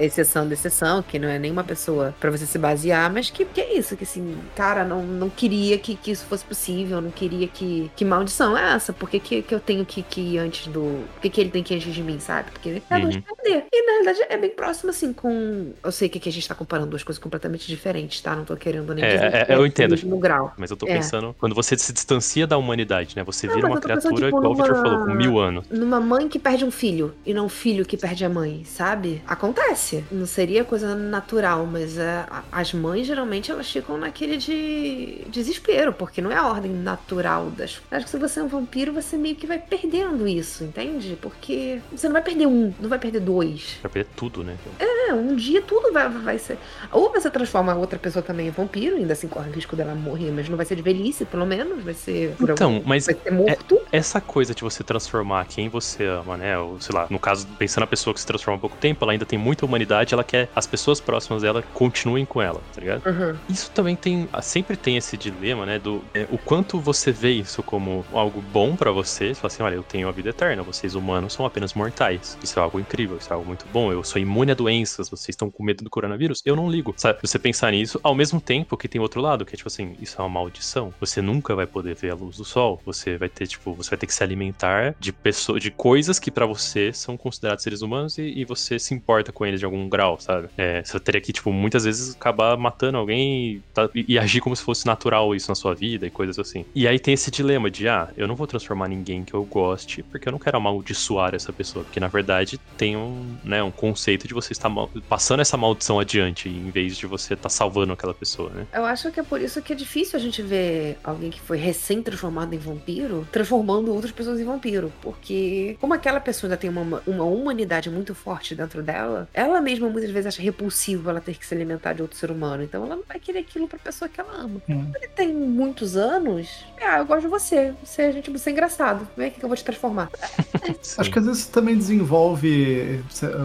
exceção 0.00 0.46
da 0.46 0.54
exceção, 0.54 1.02
que 1.02 1.18
não 1.18 1.28
é 1.28 1.38
nenhuma 1.38 1.64
pessoa 1.64 2.14
pra 2.20 2.30
você 2.30 2.46
se 2.46 2.58
basear, 2.58 3.12
mas 3.12 3.30
que, 3.30 3.44
que 3.44 3.60
é 3.60 3.76
isso, 3.78 3.96
que 3.96 4.04
assim, 4.04 4.36
cara, 4.54 4.84
não, 4.84 5.02
não 5.02 5.28
queria 5.30 5.78
que, 5.78 5.94
que 5.96 6.10
isso 6.10 6.24
fosse 6.26 6.44
possível, 6.44 7.00
não 7.00 7.10
queria 7.10 7.48
que. 7.48 7.90
Que 7.96 8.04
maldição 8.04 8.56
é 8.56 8.74
essa? 8.74 8.92
Por 8.92 9.08
que, 9.10 9.18
que, 9.20 9.42
que 9.42 9.54
eu 9.54 9.60
tenho 9.60 9.84
que, 9.84 10.02
que 10.02 10.20
ir 10.20 10.38
antes 10.38 10.66
do. 10.68 11.04
Por 11.14 11.20
que, 11.22 11.30
que 11.30 11.40
ele 11.40 11.50
tem 11.50 11.62
que 11.62 11.74
ir 11.74 11.76
antes 11.78 11.94
de 11.94 12.02
mim, 12.02 12.18
sabe? 12.18 12.50
Porque 12.50 12.68
é 12.90 12.96
Uhum. 12.96 13.10
perder. 13.22 13.64
E 13.72 13.86
na 13.86 14.04
verdade 14.04 14.26
é 14.28 14.36
bem 14.36 14.50
próximo, 14.50 14.90
assim, 14.90 15.12
com. 15.12 15.72
Eu 15.82 15.92
sei 15.92 16.08
que 16.08 16.18
aqui 16.18 16.28
a 16.28 16.32
gente 16.32 16.46
tá 16.48 16.54
comparando 16.54 16.90
duas 16.90 17.02
coisas 17.02 17.22
completamente 17.22 17.66
diferentes, 17.66 18.20
tá? 18.20 18.34
Não 18.34 18.44
tô 18.44 18.56
querendo 18.56 18.94
nem 18.94 19.04
É, 19.04 19.14
dizer 19.14 19.34
é, 19.34 19.44
que 19.44 19.52
eu 19.52 19.66
entendo. 19.66 19.96
no 20.06 20.18
grau. 20.18 20.52
Mas 20.56 20.70
eu 20.70 20.76
tô 20.76 20.86
É. 20.86 20.94
pensando, 20.94 21.34
quando 21.38 21.54
você 21.54 21.76
se 21.76 21.92
distancia 21.92 22.46
da 22.46 22.56
humanidade, 22.58 23.14
né? 23.16 23.22
Você 23.24 23.46
Não, 23.46 23.54
vira 23.54 23.66
uma 23.66 23.80
tô 23.80 23.88
pensando, 23.88 24.14
criatura, 24.14 24.26
tipo, 24.26 24.38
igual 24.38 24.52
o 24.52 24.56
Victor 24.56 24.76
numa- 24.76 24.82
falou, 24.82 25.06
com 25.06 25.14
mil 25.14 25.38
anos. 25.38 25.66
numa 25.70 26.00
mãe 26.00 26.28
que 26.28 26.38
perde 26.38 26.64
um 26.64 26.70
filho 26.70 27.14
e 27.24 27.32
não 27.34 27.46
um 27.46 27.48
filho 27.48 27.84
que 27.84 27.96
perde 27.96 28.24
a 28.24 28.28
mãe, 28.28 28.62
sabe? 28.64 29.22
Acontece. 29.26 29.85
Não 30.10 30.26
seria 30.26 30.64
coisa 30.64 30.94
natural, 30.94 31.66
mas 31.66 31.98
é, 31.98 32.24
as 32.50 32.72
mães 32.72 33.06
geralmente 33.06 33.50
elas 33.50 33.70
ficam 33.70 33.96
naquele 33.98 34.36
de 34.36 35.22
desespero, 35.28 35.92
porque 35.92 36.20
não 36.20 36.30
é 36.30 36.36
a 36.36 36.46
ordem 36.46 36.70
natural 36.72 37.50
das. 37.50 37.80
Acho 37.90 38.04
que 38.04 38.10
se 38.10 38.18
você 38.18 38.40
é 38.40 38.42
um 38.42 38.48
vampiro, 38.48 38.92
você 38.92 39.16
meio 39.16 39.36
que 39.36 39.46
vai 39.46 39.58
perdendo 39.58 40.26
isso, 40.26 40.64
entende? 40.64 41.16
Porque 41.20 41.80
você 41.92 42.06
não 42.08 42.12
vai 42.14 42.22
perder 42.22 42.46
um, 42.46 42.72
não 42.80 42.88
vai 42.88 42.98
perder 42.98 43.20
dois. 43.20 43.76
Pra 43.80 43.90
perder 43.90 44.10
tudo, 44.16 44.42
né? 44.44 44.56
É, 44.78 45.12
um 45.14 45.34
dia 45.36 45.62
tudo 45.62 45.92
vai, 45.92 46.08
vai 46.08 46.38
ser. 46.38 46.58
Ou 46.90 47.12
você 47.12 47.30
transforma 47.30 47.72
a 47.72 47.76
outra 47.76 47.98
pessoa 47.98 48.22
também 48.22 48.48
em 48.48 48.50
vampiro, 48.50 48.96
ainda 48.96 49.12
assim 49.12 49.28
corre 49.28 49.50
o 49.50 49.52
risco 49.52 49.76
dela 49.76 49.94
morrer, 49.94 50.30
mas 50.32 50.48
não 50.48 50.56
vai 50.56 50.66
ser 50.66 50.76
de 50.76 50.82
velhice, 50.82 51.24
pelo 51.24 51.46
menos, 51.46 51.82
vai 51.82 51.94
ser. 51.94 52.34
por 52.38 52.50
algum- 52.50 52.54
Então, 52.54 52.82
mas 52.84 53.06
vai 53.06 53.14
ser 53.14 53.30
morto. 53.30 53.80
essa 53.92 54.20
coisa 54.20 54.54
de 54.54 54.62
você 54.62 54.82
transformar 54.82 55.44
quem 55.46 55.68
você 55.68 56.04
ama, 56.04 56.36
né? 56.36 56.58
Ou, 56.58 56.80
sei 56.80 56.94
lá, 56.94 57.06
no 57.10 57.18
caso, 57.18 57.46
pensando 57.58 57.82
na 57.82 57.86
pessoa 57.86 58.12
que 58.14 58.20
se 58.20 58.26
transforma 58.26 58.56
há 58.56 58.60
pouco 58.60 58.76
tempo, 58.76 59.04
ela 59.04 59.12
ainda 59.12 59.24
tem 59.26 59.38
muita 59.38 59.64
humanidade, 59.64 59.75
ela 60.12 60.24
quer 60.24 60.48
as 60.54 60.66
pessoas 60.66 61.00
próximas 61.00 61.42
dela 61.42 61.62
continuem 61.74 62.24
com 62.24 62.40
ela, 62.40 62.60
tá 62.74 62.80
ligado? 62.80 63.06
Uhum. 63.06 63.36
Isso 63.48 63.70
também 63.70 63.96
tem, 63.96 64.28
sempre 64.42 64.76
tem 64.76 64.96
esse 64.96 65.16
dilema, 65.16 65.66
né, 65.66 65.78
do 65.78 66.04
é, 66.14 66.26
o 66.30 66.38
quanto 66.38 66.78
você 66.80 67.12
vê 67.12 67.32
isso 67.32 67.62
como 67.62 68.04
algo 68.12 68.40
bom 68.40 68.76
pra 68.76 68.90
você, 68.90 69.28
você 69.28 69.34
fala 69.34 69.52
assim, 69.52 69.62
olha, 69.62 69.74
eu 69.74 69.82
tenho 69.82 70.08
a 70.08 70.12
vida 70.12 70.30
eterna, 70.30 70.62
vocês 70.62 70.94
humanos 70.94 71.32
são 71.32 71.44
apenas 71.44 71.74
mortais. 71.74 72.38
Isso 72.42 72.58
é 72.58 72.62
algo 72.62 72.78
incrível, 72.80 73.16
isso 73.16 73.32
é 73.32 73.34
algo 73.34 73.46
muito 73.46 73.66
bom. 73.72 73.92
Eu 73.92 74.02
sou 74.04 74.20
imune 74.20 74.52
a 74.52 74.54
doenças, 74.54 75.08
vocês 75.08 75.30
estão 75.30 75.50
com 75.50 75.62
medo 75.62 75.84
do 75.84 75.90
coronavírus, 75.90 76.42
eu 76.44 76.56
não 76.56 76.70
ligo. 76.70 76.94
Sabe, 76.96 77.18
você 77.22 77.38
pensar 77.38 77.70
nisso, 77.72 78.00
ao 78.02 78.14
mesmo 78.14 78.40
tempo 78.40 78.76
que 78.76 78.88
tem 78.88 79.00
outro 79.00 79.20
lado, 79.20 79.44
que 79.44 79.54
é 79.54 79.56
tipo 79.56 79.68
assim, 79.68 79.96
isso 80.00 80.20
é 80.20 80.24
uma 80.24 80.30
maldição. 80.30 80.92
Você 81.00 81.20
nunca 81.20 81.54
vai 81.54 81.66
poder 81.66 81.94
ver 81.94 82.10
a 82.10 82.14
luz 82.14 82.36
do 82.36 82.44
sol. 82.44 82.80
Você 82.84 83.16
vai 83.16 83.28
ter, 83.28 83.46
tipo, 83.46 83.74
você 83.74 83.90
vai 83.90 83.98
ter 83.98 84.06
que 84.06 84.14
se 84.14 84.22
alimentar 84.22 84.94
de 84.98 85.12
pessoas, 85.12 85.62
de 85.62 85.70
coisas 85.70 86.18
que 86.18 86.30
pra 86.30 86.46
você 86.46 86.92
são 86.92 87.16
considerados 87.16 87.62
seres 87.62 87.82
humanos 87.82 88.18
e, 88.18 88.22
e 88.22 88.44
você 88.44 88.78
se 88.78 88.94
importa 88.94 89.32
com 89.32 89.44
eles 89.44 89.60
de 89.60 89.65
algum 89.66 89.88
grau, 89.88 90.18
sabe? 90.20 90.48
É, 90.56 90.82
você 90.84 90.98
teria 91.00 91.20
que, 91.20 91.32
tipo, 91.32 91.52
muitas 91.52 91.84
vezes 91.84 92.14
acabar 92.14 92.56
matando 92.56 92.98
alguém 92.98 93.56
e, 93.56 93.60
tá- 93.74 93.90
e- 93.94 94.04
e 94.08 94.18
agir 94.18 94.40
como 94.40 94.54
se 94.56 94.62
fosse 94.62 94.86
natural 94.86 95.34
isso 95.34 95.50
na 95.50 95.54
sua 95.54 95.74
vida 95.74 96.06
e 96.06 96.10
coisas 96.10 96.38
assim. 96.38 96.64
E 96.74 96.86
aí 96.88 96.98
tem 96.98 97.14
esse 97.14 97.30
dilema 97.30 97.70
de, 97.70 97.88
ah, 97.88 98.08
eu 98.16 98.26
não 98.26 98.34
vou 98.34 98.46
transformar 98.46 98.88
ninguém 98.88 99.24
que 99.24 99.34
eu 99.34 99.44
goste, 99.44 100.02
porque 100.04 100.28
eu 100.28 100.32
não 100.32 100.38
quero 100.38 100.56
amaldiçoar 100.56 101.34
essa 101.34 101.52
pessoa. 101.52 101.84
Porque 101.84 102.00
na 102.00 102.08
verdade 102.08 102.58
tem 102.76 102.96
um, 102.96 103.36
né, 103.44 103.62
um 103.62 103.70
conceito 103.70 104.26
de 104.26 104.34
você 104.34 104.52
estar 104.52 104.70
passando 105.08 105.40
essa 105.40 105.56
maldição 105.56 105.98
adiante, 105.98 106.48
em 106.48 106.70
vez 106.70 106.96
de 106.96 107.06
você 107.06 107.34
estar 107.34 107.48
salvando 107.48 107.92
aquela 107.92 108.14
pessoa, 108.14 108.50
né? 108.50 108.66
Eu 108.72 108.84
acho 108.84 109.10
que 109.10 109.20
é 109.20 109.22
por 109.22 109.40
isso 109.40 109.60
que 109.62 109.72
é 109.72 109.76
difícil 109.76 110.18
a 110.18 110.22
gente 110.22 110.42
ver 110.42 110.98
alguém 111.04 111.30
que 111.30 111.40
foi 111.40 111.58
recém-transformado 111.58 112.54
em 112.54 112.58
vampiro 112.58 113.26
transformando 113.32 113.92
outras 113.92 114.12
pessoas 114.12 114.40
em 114.40 114.44
vampiro. 114.44 114.92
Porque, 115.00 115.76
como 115.80 115.94
aquela 115.94 116.20
pessoa 116.20 116.48
ainda 116.48 116.56
tem 116.56 116.70
uma, 116.70 117.02
uma 117.06 117.24
humanidade 117.24 117.90
muito 117.90 118.14
forte 118.14 118.54
dentro 118.54 118.82
dela, 118.82 119.28
ela 119.32 119.45
mesma 119.60 119.88
muitas 119.88 120.10
vezes 120.10 120.26
acha 120.26 120.42
repulsivo 120.42 121.10
ela 121.10 121.20
ter 121.20 121.34
que 121.34 121.46
se 121.46 121.54
alimentar 121.54 121.92
de 121.92 122.02
outro 122.02 122.16
ser 122.16 122.30
humano. 122.30 122.62
Então 122.62 122.84
ela 122.84 122.96
não 122.96 123.02
vai 123.06 123.18
querer 123.18 123.40
aquilo 123.40 123.68
pra 123.68 123.78
pessoa 123.78 124.08
que 124.08 124.20
ela 124.20 124.32
ama. 124.34 124.60
Hum. 124.68 124.90
Ele 124.94 125.08
tem 125.08 125.32
muitos 125.32 125.96
anos. 125.96 126.64
Ah, 126.80 126.98
eu 126.98 127.06
gosto 127.06 127.22
de 127.22 127.28
você. 127.28 127.72
Você 127.82 128.02
é 128.02 128.12
gente, 128.12 128.30
você 128.30 128.50
é 128.50 128.52
engraçado. 128.52 129.06
Vem 129.16 129.28
aqui 129.28 129.38
que 129.38 129.44
eu 129.44 129.48
vou 129.48 129.56
te 129.56 129.64
transformar. 129.64 130.10
Acho 130.98 131.10
que 131.10 131.18
às 131.18 131.26
vezes 131.26 131.46
também 131.46 131.76
desenvolve. 131.76 133.00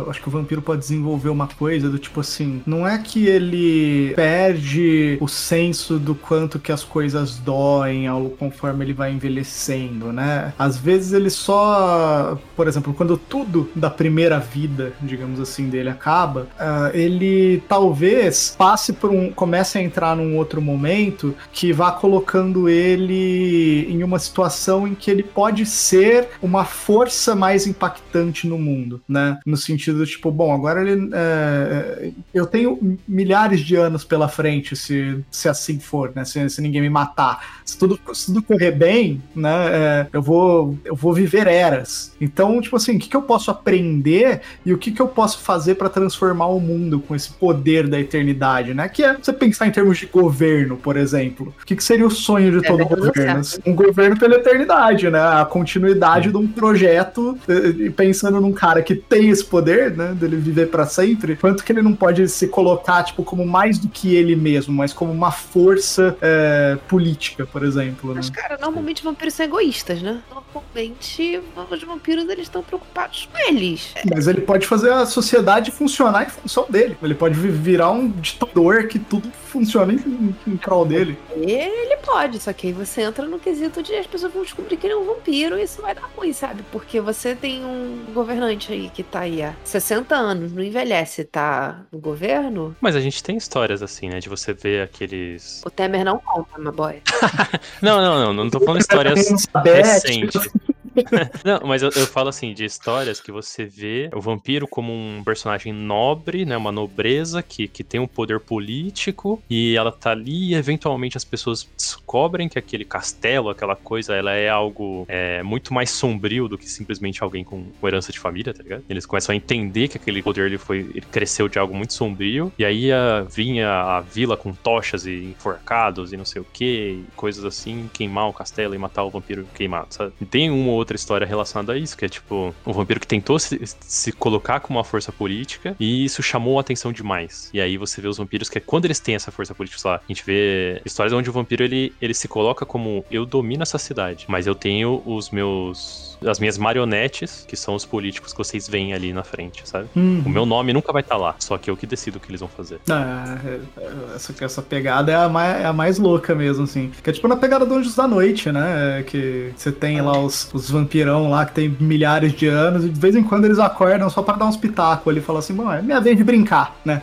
Acho 0.07 0.21
que 0.21 0.27
o 0.27 0.31
vampiro 0.31 0.61
pode 0.61 0.81
desenvolver 0.81 1.29
uma 1.29 1.47
coisa 1.47 1.89
do 1.89 1.97
tipo 1.97 2.19
assim: 2.19 2.61
não 2.65 2.87
é 2.87 2.97
que 2.97 3.27
ele 3.27 4.13
perde 4.15 5.17
o 5.19 5.27
senso 5.27 5.99
do 5.99 6.15
quanto 6.15 6.59
que 6.59 6.71
as 6.71 6.83
coisas 6.83 7.37
doem 7.37 8.07
ao, 8.07 8.29
conforme 8.31 8.85
ele 8.85 8.93
vai 8.93 9.11
envelhecendo, 9.11 10.11
né? 10.11 10.53
Às 10.57 10.77
vezes 10.77 11.13
ele 11.13 11.29
só. 11.29 12.39
Por 12.55 12.67
exemplo, 12.67 12.93
quando 12.93 13.17
tudo 13.17 13.69
da 13.75 13.89
primeira 13.89 14.39
vida, 14.39 14.93
digamos 15.01 15.39
assim, 15.39 15.69
dele 15.69 15.89
acaba, 15.91 16.47
ah, 16.59 16.91
ele 16.93 17.63
talvez 17.67 18.55
passe 18.57 18.93
por 18.93 19.11
um. 19.11 19.31
comece 19.31 19.77
a 19.77 19.81
entrar 19.81 20.15
num 20.15 20.37
outro 20.37 20.61
momento 20.61 21.35
que 21.51 21.71
vá 21.71 21.91
colocando 21.91 22.67
ele 22.67 23.85
em 23.89 24.03
uma 24.03 24.19
situação 24.19 24.87
em 24.87 24.95
que 24.95 25.09
ele 25.09 25.23
pode 25.23 25.65
ser 25.65 26.29
uma 26.41 26.65
força 26.65 27.35
mais 27.35 27.67
impactante 27.67 28.47
no 28.47 28.57
mundo, 28.57 29.01
né? 29.07 29.39
No 29.45 29.57
sentido 29.57 30.05
tipo, 30.05 30.31
bom, 30.31 30.53
agora 30.53 30.81
ele. 30.81 31.09
é, 31.13 32.11
eu 32.33 32.45
tenho 32.45 32.97
milhares 33.07 33.61
de 33.61 33.75
anos 33.75 34.03
pela 34.03 34.27
frente, 34.27 34.75
se, 34.75 35.23
se 35.29 35.47
assim 35.47 35.79
for, 35.79 36.11
né? 36.15 36.25
Se, 36.25 36.49
se 36.49 36.61
ninguém 36.61 36.81
me 36.81 36.89
matar. 36.89 37.61
Se 37.65 37.77
tudo, 37.77 37.99
se 38.13 38.27
tudo 38.27 38.41
correr 38.41 38.71
bem, 38.71 39.21
né? 39.35 39.51
é, 39.71 40.07
eu, 40.11 40.21
vou, 40.21 40.77
eu 40.83 40.95
vou 40.95 41.13
viver 41.13 41.47
eras. 41.47 42.13
Então, 42.19 42.59
tipo 42.61 42.75
assim, 42.75 42.95
o 42.95 42.99
que, 42.99 43.09
que 43.09 43.15
eu 43.15 43.21
posso 43.21 43.51
aprender 43.51 44.41
e 44.65 44.73
o 44.73 44.77
que, 44.77 44.91
que 44.91 45.01
eu 45.01 45.07
posso 45.07 45.39
fazer 45.39 45.75
para 45.81 45.89
transformar 45.89 46.45
o 46.45 46.59
mundo 46.59 46.99
com 46.99 47.15
esse 47.15 47.31
poder 47.31 47.87
da 47.87 47.99
eternidade, 47.99 48.71
né? 48.71 48.87
Que 48.87 49.03
é 49.03 49.15
você 49.17 49.33
pensar 49.33 49.65
em 49.65 49.71
termos 49.71 49.97
de 49.97 50.05
governo, 50.05 50.77
por 50.77 50.95
exemplo. 50.95 51.51
O 51.59 51.65
que, 51.65 51.75
que 51.75 51.83
seria 51.83 52.05
o 52.05 52.11
sonho 52.11 52.51
de 52.51 52.63
É, 52.63 52.69
todo 52.69 52.85
governo? 52.85 53.43
certo. 53.43 53.67
Um 53.67 53.73
governo 53.73 54.15
pela 54.19 54.35
eternidade, 54.35 55.09
né? 55.09 55.19
A 55.19 55.43
continuidade 55.43 56.29
de 56.29 56.37
um 56.37 56.47
projeto, 56.47 57.35
eh, 57.49 57.89
pensando 57.89 58.39
num 58.39 58.51
cara 58.53 58.83
que 58.83 58.93
tem 58.93 59.29
esse 59.29 59.43
poder, 59.43 59.97
né? 59.97 60.13
Dele 60.13 60.35
viver 60.35 60.67
pra 60.67 60.85
sempre, 60.85 61.35
quanto 61.35 61.63
que 61.63 61.71
ele 61.71 61.81
não 61.81 61.95
pode 61.95 62.27
se 62.29 62.47
colocar, 62.47 63.03
tipo, 63.03 63.23
como 63.23 63.43
mais 63.43 63.79
do 63.79 63.87
que 63.87 64.13
ele 64.13 64.35
mesmo, 64.35 64.71
mas 64.71 64.93
como 64.93 65.11
uma 65.11 65.31
força 65.31 66.15
eh, 66.21 66.77
política, 66.87 67.47
por 67.47 67.63
exemplo, 67.63 68.09
né? 68.09 68.17
Mas, 68.17 68.29
cara, 68.29 68.55
normalmente 68.61 69.03
vampiros 69.03 69.33
são 69.33 69.47
egoístas, 69.47 69.99
né? 70.03 70.21
Normalmente 70.29 71.41
os 71.71 71.83
vampiros 71.83 72.29
eles 72.29 72.43
estão 72.43 72.61
preocupados 72.61 73.27
com 73.31 73.49
eles. 73.49 73.95
Mas 74.13 74.27
ele 74.27 74.41
pode 74.41 74.67
fazer 74.67 74.91
a 74.91 75.07
sociedade 75.07 75.70
funcionar 75.71 76.23
em 76.23 76.29
função 76.29 76.65
dele. 76.69 76.97
Ele 77.01 77.15
pode 77.15 77.39
vi- 77.39 77.49
virar 77.49 77.89
um 77.91 78.07
ditador 78.09 78.87
que 78.87 78.99
tudo 78.99 79.31
funciona 79.47 79.93
em, 79.93 80.35
em 80.47 80.57
prol 80.57 80.85
dele. 80.85 81.17
Ele 81.35 81.97
pode, 81.97 82.39
só 82.39 82.51
que 82.53 82.67
aí 82.67 82.73
você 82.73 83.01
entra 83.01 83.25
no 83.25 83.39
quesito 83.39 83.81
de 83.81 83.93
as 83.95 84.07
pessoas 84.07 84.33
vão 84.33 84.43
descobrir 84.43 84.77
que 84.77 84.85
ele 84.87 84.93
é 84.93 84.97
um 84.97 85.05
vampiro 85.05 85.57
e 85.57 85.63
isso 85.63 85.81
vai 85.81 85.93
dar 85.95 86.09
ruim, 86.15 86.33
sabe? 86.33 86.63
Porque 86.71 86.99
você 87.01 87.35
tem 87.35 87.63
um 87.65 88.05
governante 88.13 88.71
aí 88.71 88.89
que 88.93 89.03
tá 89.03 89.21
aí 89.21 89.41
há 89.41 89.53
60 89.63 90.15
anos, 90.15 90.51
não 90.51 90.63
envelhece, 90.63 91.23
tá 91.23 91.81
no 91.91 91.99
governo. 91.99 92.75
Mas 92.81 92.95
a 92.95 92.99
gente 92.99 93.23
tem 93.23 93.37
histórias 93.37 93.81
assim, 93.81 94.09
né? 94.09 94.19
De 94.19 94.29
você 94.29 94.53
ver 94.53 94.83
aqueles. 94.83 95.61
O 95.65 95.69
Temer 95.69 96.03
não 96.05 96.19
conta, 96.19 96.57
my 96.59 96.71
boy. 96.71 97.01
Não, 97.81 97.99
não, 98.01 98.19
não, 98.25 98.33
não 98.33 98.49
tô 98.49 98.59
falando 98.59 98.81
histórias 98.81 99.27
Elizabeth, 99.29 99.73
recentes. 99.73 100.49
Não, 101.43 101.67
mas 101.67 101.81
eu, 101.81 101.89
eu 101.89 102.07
falo 102.07 102.29
assim, 102.29 102.53
de 102.53 102.65
histórias 102.65 103.19
que 103.19 103.31
você 103.31 103.65
vê 103.65 104.09
o 104.13 104.21
vampiro 104.21 104.67
como 104.67 104.91
um 104.91 105.23
personagem 105.23 105.73
nobre, 105.73 106.45
né? 106.45 106.57
Uma 106.57 106.71
nobreza 106.71 107.41
que, 107.41 107.67
que 107.67 107.83
tem 107.83 107.99
um 107.99 108.07
poder 108.07 108.39
político 108.39 109.41
e 109.49 109.75
ela 109.75 109.91
tá 109.91 110.11
ali 110.11 110.51
e 110.51 110.55
eventualmente 110.55 111.17
as 111.17 111.23
pessoas 111.23 111.67
descobrem 111.75 112.49
que 112.49 112.57
aquele 112.57 112.85
castelo, 112.85 113.49
aquela 113.49 113.75
coisa, 113.75 114.15
ela 114.15 114.31
é 114.33 114.49
algo 114.49 115.05
é, 115.07 115.43
muito 115.43 115.73
mais 115.73 115.89
sombrio 115.89 116.47
do 116.47 116.57
que 116.57 116.69
simplesmente 116.69 117.23
alguém 117.23 117.43
com, 117.43 117.65
com 117.79 117.87
herança 117.87 118.11
de 118.11 118.19
família, 118.19 118.53
tá 118.53 118.63
ligado? 118.63 118.83
Eles 118.89 119.05
começam 119.05 119.33
a 119.33 119.35
entender 119.35 119.87
que 119.87 119.97
aquele 119.97 120.21
poder 120.21 120.45
ele 120.47 120.57
foi, 120.57 120.79
ele 120.79 121.05
cresceu 121.11 121.47
de 121.47 121.59
algo 121.59 121.75
muito 121.75 121.93
sombrio 121.93 122.51
e 122.57 122.65
aí 122.65 122.91
a, 122.91 123.21
vinha 123.21 123.69
a 123.69 124.01
vila 124.01 124.35
com 124.35 124.53
tochas 124.53 125.05
e 125.05 125.25
enforcados 125.25 126.13
e 126.13 126.17
não 126.17 126.25
sei 126.25 126.41
o 126.41 126.45
que, 126.51 127.03
coisas 127.15 127.45
assim, 127.45 127.89
queimar 127.93 128.27
o 128.27 128.33
castelo 128.33 128.75
e 128.75 128.77
matar 128.77 129.03
o 129.03 129.09
vampiro 129.09 129.47
queimado, 129.53 129.87
sabe? 129.93 130.13
Tem 130.29 130.49
uma 130.49 130.71
outra 130.81 130.95
história 130.95 131.25
relacionada 131.25 131.73
a 131.73 131.77
isso, 131.77 131.97
que 131.97 132.05
é 132.05 132.09
tipo, 132.09 132.53
o 132.65 132.73
vampiro 132.73 132.99
que 132.99 133.07
tentou 133.07 133.39
se, 133.39 133.59
se 133.81 134.11
colocar 134.11 134.59
como 134.59 134.77
uma 134.77 134.83
força 134.83 135.11
política 135.11 135.75
e 135.79 136.05
isso 136.05 136.21
chamou 136.21 136.57
a 136.57 136.61
atenção 136.61 136.91
demais. 136.91 137.49
E 137.53 137.61
aí 137.61 137.77
você 137.77 138.01
vê 138.01 138.07
os 138.07 138.17
vampiros 138.17 138.49
que 138.49 138.57
é 138.57 138.61
quando 138.61 138.85
eles 138.85 138.99
têm 138.99 139.15
essa 139.15 139.31
força 139.31 139.55
política, 139.55 139.79
sei 139.79 139.91
lá, 139.91 139.97
a 139.97 140.07
gente 140.07 140.25
vê 140.25 140.81
histórias 140.85 141.13
onde 141.13 141.29
o 141.29 141.33
vampiro 141.33 141.63
ele, 141.63 141.93
ele 142.01 142.13
se 142.13 142.27
coloca 142.27 142.65
como 142.65 143.05
eu 143.09 143.25
domino 143.25 143.63
essa 143.63 143.77
cidade, 143.77 144.25
mas 144.27 144.47
eu 144.47 144.55
tenho 144.55 145.01
os 145.05 145.29
meus 145.29 146.10
as 146.25 146.39
minhas 146.39 146.57
marionetes, 146.57 147.45
que 147.47 147.55
são 147.55 147.75
os 147.75 147.85
políticos 147.85 148.31
que 148.31 148.37
vocês 148.37 148.67
veem 148.67 148.93
ali 148.93 149.11
na 149.11 149.23
frente, 149.23 149.67
sabe? 149.67 149.87
Hum. 149.95 150.21
O 150.25 150.29
meu 150.29 150.45
nome 150.45 150.71
nunca 150.73 150.91
vai 150.93 151.01
estar 151.01 151.17
lá, 151.17 151.35
só 151.39 151.57
que 151.57 151.69
eu 151.69 151.75
que 151.75 151.87
decido 151.87 152.17
o 152.17 152.19
que 152.19 152.29
eles 152.29 152.39
vão 152.39 152.49
fazer. 152.49 152.79
Ah, 152.89 153.37
é, 153.45 154.15
essa, 154.15 154.33
essa 154.43 154.61
pegada 154.61 155.11
é 155.11 155.15
a, 155.15 155.27
mais, 155.27 155.61
é 155.61 155.65
a 155.65 155.73
mais 155.73 155.97
louca 155.97 156.35
mesmo, 156.35 156.63
assim. 156.63 156.91
Que 157.03 157.09
é 157.09 157.13
tipo 157.13 157.27
na 157.27 157.35
pegada 157.35 157.65
do 157.65 157.73
Anjos 157.73 157.95
da 157.95 158.07
Noite, 158.07 158.51
né? 158.51 159.03
Que 159.07 159.51
você 159.55 159.71
tem 159.71 160.01
lá 160.01 160.17
os, 160.19 160.49
os 160.53 160.69
vampirão 160.69 161.29
lá 161.29 161.45
que 161.45 161.53
tem 161.53 161.69
milhares 161.79 162.33
de 162.33 162.47
anos 162.47 162.85
e 162.85 162.89
de 162.89 162.99
vez 162.99 163.15
em 163.15 163.23
quando 163.23 163.45
eles 163.45 163.59
acordam 163.59 164.09
só 164.09 164.21
para 164.21 164.37
dar 164.37 164.45
uns 164.45 164.57
pitacos 164.57 165.07
ali 165.07 165.19
e 165.19 165.23
falam 165.23 165.39
assim, 165.39 165.53
bom, 165.53 165.71
é 165.71 165.81
minha 165.81 165.99
vez 165.99 166.17
de 166.17 166.23
brincar, 166.23 166.75
né? 166.85 167.01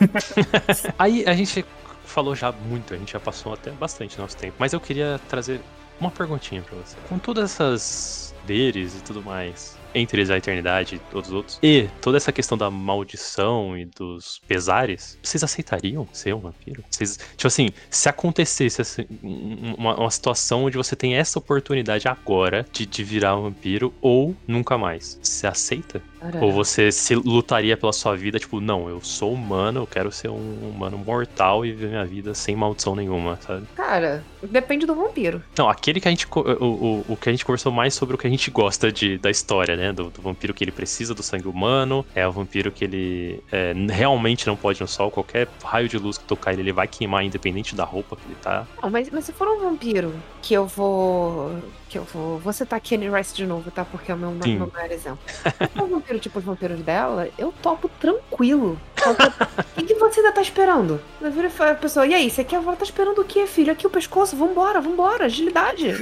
Aí 0.98 1.24
a 1.26 1.34
gente 1.34 1.64
falou 2.04 2.34
já 2.34 2.52
muito, 2.52 2.94
a 2.94 2.96
gente 2.96 3.12
já 3.12 3.20
passou 3.20 3.54
até 3.54 3.70
bastante 3.70 4.18
nosso 4.18 4.36
tempo, 4.36 4.54
mas 4.58 4.72
eu 4.72 4.80
queria 4.80 5.20
trazer 5.28 5.60
uma 6.00 6.10
perguntinha 6.10 6.62
para 6.62 6.76
você. 6.76 6.96
Com 7.08 7.18
todas 7.18 7.52
essas 7.52 8.27
poderes 8.48 8.94
e 8.94 9.02
tudo 9.02 9.22
mais, 9.22 9.78
entre 9.94 10.20
eles 10.20 10.30
a 10.30 10.38
eternidade 10.38 10.96
e 10.96 10.98
todos 10.98 11.28
os 11.28 11.34
outros, 11.34 11.58
e 11.62 11.88
toda 12.00 12.16
essa 12.16 12.32
questão 12.32 12.56
da 12.56 12.70
maldição 12.70 13.76
e 13.76 13.84
dos 13.84 14.40
pesares, 14.48 15.18
vocês 15.22 15.44
aceitariam 15.44 16.08
ser 16.12 16.34
um 16.34 16.40
vampiro? 16.40 16.82
Vocês, 16.90 17.18
tipo 17.36 17.46
assim, 17.46 17.68
se 17.90 18.08
acontecesse 18.08 18.80
assim, 18.80 19.06
uma, 19.22 19.96
uma, 19.96 20.10
situação 20.10 20.64
onde 20.64 20.78
você 20.78 20.96
tem 20.96 21.14
essa 21.14 21.38
oportunidade 21.38 22.08
agora 22.08 22.64
de, 22.72 22.86
de 22.86 23.04
virar 23.04 23.36
um 23.36 23.42
vampiro 23.42 23.92
ou 24.00 24.34
nunca 24.46 24.78
mais, 24.78 25.18
você 25.22 25.46
aceita? 25.46 26.02
Caramba. 26.18 26.46
Ou 26.46 26.52
você 26.52 26.90
se 26.90 27.14
lutaria 27.14 27.76
pela 27.76 27.92
sua 27.92 28.16
vida, 28.16 28.38
tipo, 28.38 28.60
não, 28.60 28.88
eu 28.88 29.00
sou 29.00 29.32
humano, 29.32 29.80
eu 29.80 29.86
quero 29.86 30.10
ser 30.10 30.28
um 30.28 30.70
humano 30.70 30.98
mortal 30.98 31.64
e 31.64 31.70
viver 31.70 31.88
minha 31.90 32.04
vida 32.04 32.34
sem 32.34 32.56
maldição 32.56 32.96
nenhuma, 32.96 33.38
sabe? 33.40 33.66
Cara, 33.76 34.24
depende 34.42 34.86
do 34.86 34.94
vampiro. 34.94 35.42
Não, 35.56 35.68
aquele 35.68 36.00
que 36.00 36.08
a 36.08 36.10
gente. 36.10 36.26
O, 36.34 36.64
o, 36.64 37.04
o 37.08 37.16
que 37.16 37.28
a 37.28 37.32
gente 37.32 37.44
conversou 37.44 37.72
mais 37.72 37.94
sobre 37.94 38.14
o 38.14 38.18
que 38.18 38.26
a 38.26 38.30
gente 38.30 38.50
gosta 38.50 38.90
de, 38.92 39.18
da 39.18 39.30
história, 39.30 39.76
né? 39.76 39.92
Do, 39.92 40.10
do 40.10 40.22
vampiro 40.22 40.54
que 40.54 40.64
ele 40.64 40.72
precisa 40.72 41.14
do 41.14 41.22
sangue 41.22 41.48
humano, 41.48 42.04
é 42.14 42.26
o 42.26 42.32
vampiro 42.32 42.70
que 42.70 42.84
ele 42.84 43.42
é, 43.50 43.72
realmente 43.90 44.46
não 44.46 44.56
pode 44.56 44.80
no 44.80 44.88
sol, 44.88 45.10
qualquer 45.10 45.48
raio 45.62 45.88
de 45.88 45.98
luz 45.98 46.18
que 46.18 46.24
tocar 46.24 46.52
ele, 46.52 46.62
ele 46.62 46.72
vai 46.72 46.86
queimar, 46.86 47.24
independente 47.24 47.74
da 47.74 47.84
roupa 47.84 48.16
que 48.16 48.22
ele 48.26 48.36
tá. 48.40 48.66
Não, 48.82 48.90
mas, 48.90 49.10
mas 49.10 49.24
se 49.24 49.32
for 49.32 49.48
um 49.48 49.60
vampiro 49.60 50.14
que 50.42 50.54
eu 50.54 50.66
vou 50.66 51.60
que 51.88 51.98
eu 51.98 52.04
vou. 52.04 52.38
Vou 52.38 52.52
citar 52.52 52.80
Kenny 52.80 53.08
Rice 53.08 53.34
de 53.34 53.46
novo, 53.46 53.70
tá? 53.70 53.84
Porque 53.84 54.12
é 54.12 54.14
o 54.14 54.18
meu, 54.18 54.30
meu 54.30 54.70
maior 54.72 54.90
exemplo. 54.90 55.18
Se 55.26 55.82
um 55.82 55.88
vampiro 55.88 56.18
tipo 56.18 56.38
os 56.38 56.44
vampiros 56.44 56.80
dela, 56.80 57.28
eu 57.38 57.52
topo 57.62 57.88
tranquilo. 57.88 58.78
O 59.78 59.82
que, 59.88 59.94
você 59.94 60.20
ainda 60.20 60.32
tá 60.32 60.42
esperando? 60.42 61.00
A 61.22 61.74
pessoa, 61.74 62.06
e 62.06 62.12
aí, 62.12 62.28
você 62.28 62.44
quer 62.44 62.60
tá 62.60 62.84
esperando 62.84 63.20
o 63.20 63.24
quê, 63.24 63.46
filho? 63.46 63.72
Aqui 63.72 63.86
o 63.86 63.90
pescoço, 63.90 64.27
vambora, 64.36 64.80
vambora, 64.80 65.24
agilidade. 65.26 65.94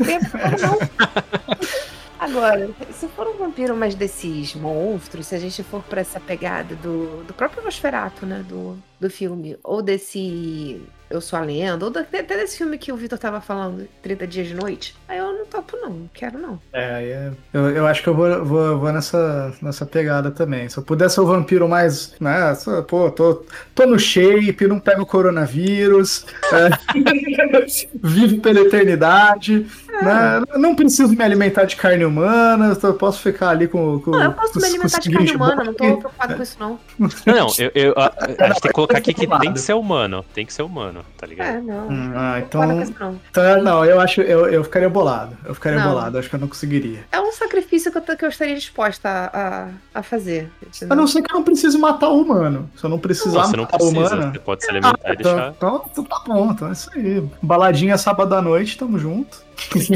Não. 0.61 0.79
Agora, 2.19 2.71
se 2.93 3.07
for 3.09 3.29
um 3.29 3.37
vampiro 3.37 3.77
mais 3.77 3.95
desses 3.95 4.55
monstros, 4.55 5.27
se 5.27 5.35
a 5.35 5.39
gente 5.39 5.63
for 5.63 5.83
pra 5.83 6.01
essa 6.01 6.19
pegada 6.19 6.75
do, 6.77 7.23
do 7.25 7.35
próprio 7.35 7.63
Nosferatu, 7.63 8.25
né? 8.25 8.45
Do, 8.49 8.79
do 8.99 9.11
filme, 9.11 9.59
ou 9.63 9.83
desse 9.83 10.83
Eu 11.09 11.21
Sou 11.21 11.39
a 11.39 11.43
Lenda, 11.43 11.85
ou 11.85 11.93
até 11.97 12.23
desse 12.23 12.59
filme 12.59 12.79
que 12.79 12.93
o 12.93 12.97
Vitor 12.97 13.19
tava 13.19 13.41
falando, 13.41 13.89
30 14.03 14.27
Dias 14.27 14.49
de 14.49 14.55
Noite, 14.55 14.95
aí 15.09 15.19
eu 15.19 15.33
não 15.33 15.47
topo, 15.47 15.77
não, 15.77 15.91
não 15.91 16.11
quero 16.13 16.39
não. 16.39 16.61
É, 16.73 17.05
é 17.05 17.33
eu, 17.53 17.71
eu 17.71 17.87
acho 17.87 18.03
que 18.03 18.09
eu 18.09 18.15
vou, 18.15 18.45
vou, 18.45 18.79
vou 18.79 18.93
nessa, 18.93 19.55
nessa 19.63 19.87
pegada 19.87 20.31
também. 20.31 20.69
Se 20.69 20.79
eu 20.79 20.83
puder 20.83 21.09
ser 21.09 21.21
o 21.21 21.27
vampiro 21.27 21.69
mais, 21.69 22.15
né, 22.21 22.57
pô, 22.89 23.11
tô, 23.11 23.45
tô 23.75 23.87
no 23.87 23.99
shape, 23.99 24.67
não 24.67 24.81
pego 24.81 25.07
coronavírus, 25.07 26.27
é, 26.53 26.71
vivo 28.03 28.41
pela 28.41 28.61
eternidade, 28.61 29.67
é. 29.89 30.05
né, 30.05 30.43
não 30.57 30.75
preciso 30.75 31.15
me 31.15 31.23
alimentar 31.23 31.65
de 31.65 31.77
carne 31.77 32.05
humana, 32.05 32.77
eu 32.83 32.95
posso 32.95 33.21
ficar 33.21 33.51
ali 33.51 33.69
com. 33.69 34.01
com 34.01 34.11
não, 34.11 34.23
eu 34.23 34.33
posso 34.33 34.55
com, 34.55 34.61
me 34.61 34.67
alimentar 34.67 34.99
de 34.99 35.11
carne 35.11 35.33
humana, 35.35 35.65
não 35.65 35.75
tô 35.75 35.99
preocupado 35.99 36.35
com 36.35 36.43
isso, 36.43 36.57
não. 36.59 36.79
Não, 36.99 37.49
eu, 37.59 37.71
eu 37.75 37.95
a, 37.97 38.13
a 38.17 38.49
gente 38.49 38.61
tem 38.61 38.69
que 38.69 38.73
colocar 38.73 38.99
aqui 38.99 39.15
que 39.15 39.27
tem 39.27 39.53
que 39.53 39.61
ser 39.61 39.75
humano. 39.75 40.25
Tem 40.35 40.45
que 40.45 40.53
ser 40.53 40.63
humano, 40.63 40.96
tá 41.17 41.27
ligado? 41.27 41.49
É, 41.49 41.61
não. 41.61 41.89
Hum, 41.89 42.13
ah, 42.15 42.39
então. 42.39 42.67
Não. 42.67 43.21
então. 43.31 43.63
Não, 43.63 43.85
eu 43.85 44.01
acho. 44.01 44.21
Eu, 44.21 44.47
eu 44.47 44.65
ficaria 44.65 44.89
bolado. 44.89 45.37
Eu 45.45 45.55
ficaria 45.55 45.79
não. 45.79 45.91
bolado. 45.91 46.19
Acho 46.19 46.29
que 46.29 46.35
eu 46.35 46.41
não 46.41 46.49
conseguiria. 46.49 47.05
É 47.11 47.21
um 47.21 47.33
sacrifício 47.33 47.91
que 47.91 47.99
eu, 47.99 48.17
que 48.17 48.25
eu 48.25 48.29
estaria 48.29 48.55
disposta 48.55 49.09
a, 49.09 49.27
a, 49.33 49.69
a 49.95 50.03
fazer. 50.03 50.51
Entendeu? 50.63 50.93
A 50.93 50.97
não 50.97 51.07
ser 51.07 51.23
que 51.23 51.33
eu 51.33 51.37
não 51.37 51.45
precise 51.45 51.79
matar 51.79 52.09
o 52.09 52.21
humano. 52.21 52.71
Se 52.77 52.85
eu 52.85 52.91
não 52.91 52.99
precisar 52.99 53.41
não, 53.41 53.47
você 53.47 53.57
não 53.57 53.67
precisa, 53.67 53.85
o 53.85 54.01
humano. 54.01 54.33
Você 54.33 54.39
pode 54.39 54.65
se 54.65 54.71
alimentar 54.71 55.01
ah, 55.05 55.13
e 55.13 55.17
deixar. 55.17 55.51
Então, 55.51 55.85
então 55.91 56.05
tá 56.05 56.23
bom, 56.27 56.51
então 56.51 56.69
é 56.69 56.73
isso 56.73 56.91
aí. 56.95 57.29
Baladinha 57.43 57.99
sábado 57.99 58.35
à 58.35 58.43
noite, 58.43 58.79
tamo 58.79 58.99
junto. 58.99 59.45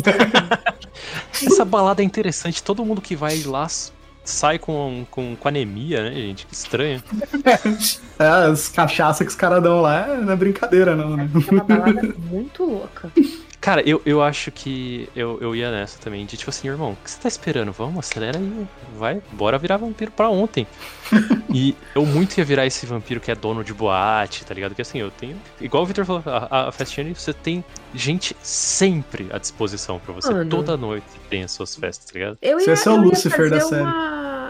Essa 1.46 1.64
balada 1.64 2.02
é 2.02 2.04
interessante. 2.04 2.62
Todo 2.62 2.84
mundo 2.84 3.00
que 3.00 3.16
vai 3.16 3.42
lá 3.42 3.66
sai 4.24 4.58
com, 4.58 5.04
com, 5.10 5.36
com 5.36 5.48
anemia, 5.48 6.02
né, 6.02 6.14
gente? 6.14 6.46
Que 6.46 6.54
estranho. 6.54 7.02
é, 8.18 8.24
as 8.24 8.68
cachaças 8.68 9.26
que 9.26 9.30
os 9.30 9.36
caras 9.36 9.62
dão 9.62 9.80
lá 9.80 10.06
não 10.16 10.32
é 10.32 10.36
brincadeira, 10.36 10.94
não, 10.94 11.16
né? 11.16 11.28
É 11.34 11.52
uma 11.52 11.64
balada 11.64 12.14
muito 12.18 12.64
louca. 12.64 13.10
Cara, 13.60 13.82
eu, 13.86 14.00
eu 14.06 14.22
acho 14.22 14.50
que 14.50 15.08
eu, 15.14 15.38
eu 15.40 15.54
ia 15.54 15.70
nessa 15.70 15.98
também. 15.98 16.24
De 16.24 16.36
tipo 16.36 16.48
assim, 16.48 16.68
irmão, 16.68 16.92
o 16.92 16.96
que 16.96 17.10
você 17.10 17.20
tá 17.20 17.28
esperando? 17.28 17.70
Vamos, 17.72 17.98
acelera 17.98 18.38
aí. 18.38 18.66
Vai, 18.96 19.22
bora 19.32 19.58
virar 19.58 19.76
vampiro 19.76 20.10
pra 20.10 20.30
ontem. 20.30 20.66
e 21.52 21.76
eu 21.94 22.06
muito 22.06 22.38
ia 22.38 22.44
virar 22.44 22.64
esse 22.64 22.86
vampiro 22.86 23.20
que 23.20 23.30
é 23.30 23.34
dono 23.34 23.62
de 23.62 23.74
boate, 23.74 24.46
tá 24.46 24.54
ligado? 24.54 24.74
Que 24.74 24.80
assim, 24.80 24.98
eu 24.98 25.10
tenho. 25.10 25.36
Igual 25.60 25.82
o 25.82 25.86
Victor 25.86 26.06
falou, 26.06 26.22
a, 26.24 26.68
a 26.68 26.72
festinha 26.72 27.14
você 27.14 27.34
tem 27.34 27.62
gente 27.94 28.34
sempre 28.42 29.28
à 29.30 29.38
disposição 29.38 29.98
pra 29.98 30.14
você. 30.14 30.32
Mano. 30.32 30.48
Toda 30.48 30.76
noite 30.76 31.06
tem 31.28 31.42
as 31.42 31.52
suas 31.52 31.76
festas, 31.76 32.06
tá 32.06 32.18
ligado? 32.18 32.38
Eu 32.40 32.58
ia, 32.60 32.76
você 32.76 32.88
é 32.88 32.92
o 32.92 32.96
Lucifer 32.96 33.50
da 33.50 33.60
série. 33.60 33.84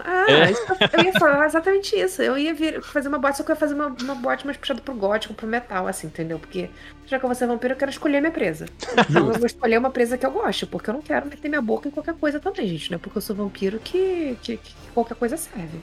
Ah, 0.05 0.25
é. 0.29 0.51
eu 0.97 1.05
ia 1.05 1.13
falar 1.13 1.45
exatamente 1.45 1.95
isso. 1.95 2.21
Eu 2.21 2.37
ia 2.37 2.53
vir, 2.53 2.81
fazer 2.81 3.07
uma 3.07 3.17
boate, 3.17 3.37
só 3.37 3.43
que 3.43 3.51
eu 3.51 3.55
ia 3.55 3.59
fazer 3.59 3.73
uma, 3.73 3.87
uma 3.87 4.15
mais 4.15 4.57
puxada 4.57 4.81
pro 4.81 4.93
gótico, 4.93 5.33
pro 5.33 5.47
metal, 5.47 5.87
assim, 5.87 6.07
entendeu? 6.07 6.39
Porque 6.39 6.69
já 7.05 7.19
que 7.19 7.25
eu 7.25 7.27
vou 7.27 7.35
ser 7.35 7.47
vampiro, 7.47 7.73
eu 7.73 7.77
quero 7.77 7.91
escolher 7.91 8.21
minha 8.21 8.31
presa. 8.31 8.65
Então 9.09 9.27
eu 9.27 9.33
vou 9.33 9.45
escolher 9.45 9.77
uma 9.77 9.89
presa 9.89 10.17
que 10.17 10.25
eu 10.25 10.31
gosto, 10.31 10.65
porque 10.67 10.89
eu 10.89 10.93
não 10.93 11.01
quero 11.01 11.27
meter 11.27 11.49
minha 11.49 11.61
boca 11.61 11.87
em 11.87 11.91
qualquer 11.91 12.15
coisa 12.15 12.39
também, 12.39 12.67
gente. 12.67 12.89
Não 12.89 12.95
é 12.95 12.99
porque 12.99 13.17
eu 13.17 13.21
sou 13.21 13.35
vampiro 13.35 13.79
que, 13.79 14.37
que, 14.41 14.57
que 14.57 14.73
qualquer 14.93 15.15
coisa 15.15 15.37
serve. 15.37 15.79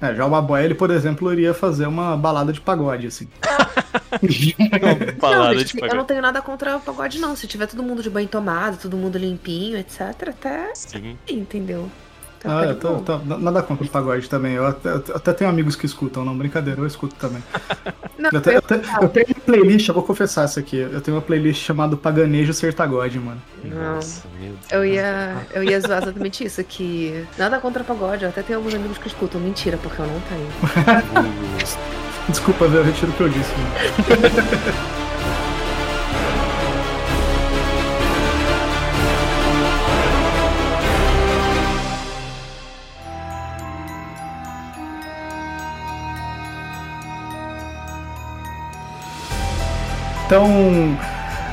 É, 0.00 0.14
já 0.14 0.26
o 0.26 0.30
Maboy, 0.30 0.62
ele, 0.64 0.74
por 0.74 0.90
exemplo, 0.90 1.32
iria 1.32 1.54
fazer 1.54 1.86
uma 1.86 2.16
balada 2.16 2.52
de 2.52 2.60
pagode, 2.60 3.06
assim. 3.06 3.28
balada 5.18 5.54
não, 5.54 5.62
de 5.64 5.72
pagode. 5.72 5.92
Eu 5.92 5.94
não 5.94 6.04
tenho 6.04 6.22
nada 6.22 6.42
contra 6.42 6.76
o 6.76 6.80
pagode, 6.80 7.18
não. 7.18 7.34
Se 7.34 7.46
tiver 7.46 7.66
todo 7.66 7.82
mundo 7.82 8.02
de 8.02 8.10
banho 8.10 8.28
tomado, 8.28 8.78
todo 8.78 8.96
mundo 8.96 9.16
limpinho, 9.16 9.78
etc, 9.78 10.28
até. 10.28 10.74
Sim. 10.74 11.18
Entendeu? 11.28 11.90
Tá 12.44 12.60
ah, 12.60 12.64
eu 12.66 12.76
tô, 12.76 12.98
tô, 12.98 13.18
nada 13.18 13.62
contra 13.62 13.86
o 13.86 13.88
pagode 13.88 14.28
também. 14.28 14.52
Eu 14.52 14.66
até, 14.66 14.90
eu 14.90 15.02
até, 15.14 15.32
tenho 15.32 15.48
amigos 15.48 15.74
que 15.74 15.86
escutam, 15.86 16.26
não, 16.26 16.36
brincadeira, 16.36 16.78
eu 16.78 16.86
escuto 16.86 17.14
também. 17.14 17.42
Não, 18.16 18.30
eu, 18.32 18.52
eu, 18.52 18.62
eu, 19.02 19.08
tenho 19.08 19.26
uma 19.28 19.40
playlist, 19.40 19.88
eu 19.88 19.94
vou 19.94 20.02
confessar 20.02 20.44
isso 20.44 20.58
aqui. 20.58 20.78
Eu 20.78 21.00
tenho 21.00 21.16
uma 21.16 21.22
playlist 21.22 21.62
chamada 21.62 21.96
Paganejo 21.96 22.54
Sertagode, 22.54 23.18
mano. 23.18 23.42
Não. 23.62 23.96
Nossa, 23.96 24.22
eu 24.70 24.84
ia, 24.84 25.36
eu 25.52 25.64
ia 25.64 25.80
zoar 25.80 26.00
exatamente 26.00 26.44
isso, 26.44 26.62
que 26.64 27.26
nada 27.36 27.58
contra 27.58 27.82
o 27.82 27.84
pagode, 27.84 28.22
eu 28.22 28.30
até 28.30 28.42
tenho 28.42 28.60
alguns 28.60 28.74
amigos 28.74 28.98
que 28.98 29.08
escutam. 29.08 29.40
Mentira, 29.40 29.76
porque 29.76 30.00
eu 30.00 30.06
não 30.06 30.20
tenho. 30.20 30.48
Desculpa, 32.30 32.64
eu 32.66 32.84
retiro 32.84 33.10
o 33.10 33.14
que 33.14 33.20
eu 33.22 33.28
disse. 33.28 33.52
Então, 50.26 50.96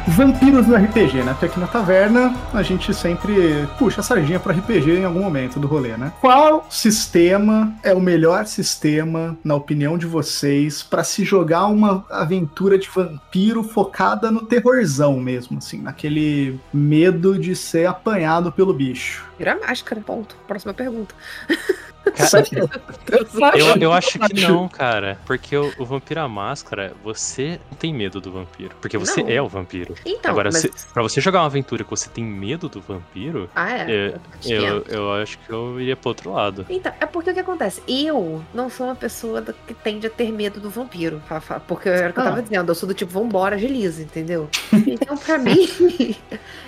vampiros 0.07 0.65
no 0.65 0.76
RPG, 0.76 1.23
né? 1.23 1.34
Porque 1.34 1.45
aqui 1.45 1.60
na 1.60 1.68
taverna 1.68 2.34
a 2.53 2.64
gente 2.64 2.93
sempre 2.93 3.68
puxa 3.77 4.02
a 4.02 4.03
sardinha 4.03 4.39
pro 4.39 4.53
RPG 4.53 4.99
em 4.99 5.06
algum 5.06 5.22
momento 5.22 5.60
do 5.60 5.68
rolê, 5.68 5.98
né? 5.98 6.11
Qual 6.22 6.65
sistema 6.69 7.73
é 7.84 7.93
o 7.93 7.99
melhor 7.99 8.45
sistema, 8.45 9.38
na 9.43 9.56
opinião 9.56 9.98
de 9.98 10.06
vocês, 10.06 10.81
pra 10.81 11.03
se 11.03 11.23
jogar 11.23 11.68
uma 11.68 12.06
aventura 12.10 12.77
de 12.77 12.89
vampiro 12.89 13.61
focada 13.61 14.31
no 14.31 14.45
terrorzão 14.45 15.19
mesmo, 15.19 15.57
assim, 15.57 15.81
naquele 15.81 16.60
medo 16.73 17.38
de 17.38 17.56
ser 17.56 17.88
apanhado 17.88 18.52
pelo 18.52 18.73
bicho? 18.73 19.26
Vira 19.38 19.60
máscara, 19.60 20.02
ponto. 20.02 20.35
Próxima 20.48 20.73
pergunta. 20.73 21.14
Cara, 22.03 23.57
eu, 23.57 23.75
eu 23.77 23.93
acho 23.93 24.17
que 24.19 24.41
não, 24.41 24.67
cara. 24.67 25.17
Porque 25.25 25.55
o, 25.55 25.71
o 25.77 25.85
Vampiro 25.85 26.19
à 26.21 26.27
Máscara, 26.27 26.93
você 27.03 27.59
não 27.69 27.77
tem 27.77 27.93
medo 27.93 28.19
do 28.19 28.31
vampiro. 28.31 28.71
Porque 28.81 28.97
você 28.97 29.21
Não. 29.21 29.29
é 29.29 29.41
o 29.41 29.47
vampiro. 29.47 29.95
Então, 30.05 30.31
Agora, 30.31 30.49
mas... 30.51 30.61
se, 30.61 30.71
pra 30.93 31.03
você 31.03 31.21
jogar 31.21 31.39
uma 31.41 31.45
aventura 31.45 31.83
que 31.83 31.89
você 31.89 32.09
tem 32.09 32.23
medo 32.23 32.67
do 32.69 32.81
vampiro, 32.81 33.49
Ah, 33.55 33.71
é? 33.77 33.91
é, 33.91 34.13
eu, 34.45 34.77
é. 34.77 34.83
eu 34.95 35.13
acho 35.13 35.37
que 35.39 35.49
eu 35.51 35.79
iria 35.79 35.95
pro 35.95 36.09
outro 36.09 36.31
lado. 36.33 36.65
Então, 36.69 36.91
é 36.99 37.05
porque 37.05 37.29
o 37.31 37.33
que 37.33 37.39
acontece? 37.39 37.81
Eu 37.87 38.43
não 38.53 38.69
sou 38.69 38.87
uma 38.87 38.95
pessoa 38.95 39.43
que 39.67 39.73
tende 39.73 40.07
a 40.07 40.09
ter 40.09 40.31
medo 40.31 40.59
do 40.59 40.69
vampiro. 40.69 41.21
fa- 41.27 41.39
fa- 41.41 41.59
Porque 41.59 41.87
era 41.89 42.09
o 42.09 42.13
que 42.13 42.19
eu 42.19 42.23
Ah. 42.23 42.29
tava 42.29 42.41
dizendo, 42.41 42.71
eu 42.71 42.75
sou 42.75 42.87
do 42.87 42.93
tipo, 42.95 43.11
vambora, 43.11 43.55
agiliza, 43.55 44.01
entendeu? 44.01 44.49
Então, 44.73 45.17
pra 45.17 45.37
mim, 45.37 45.67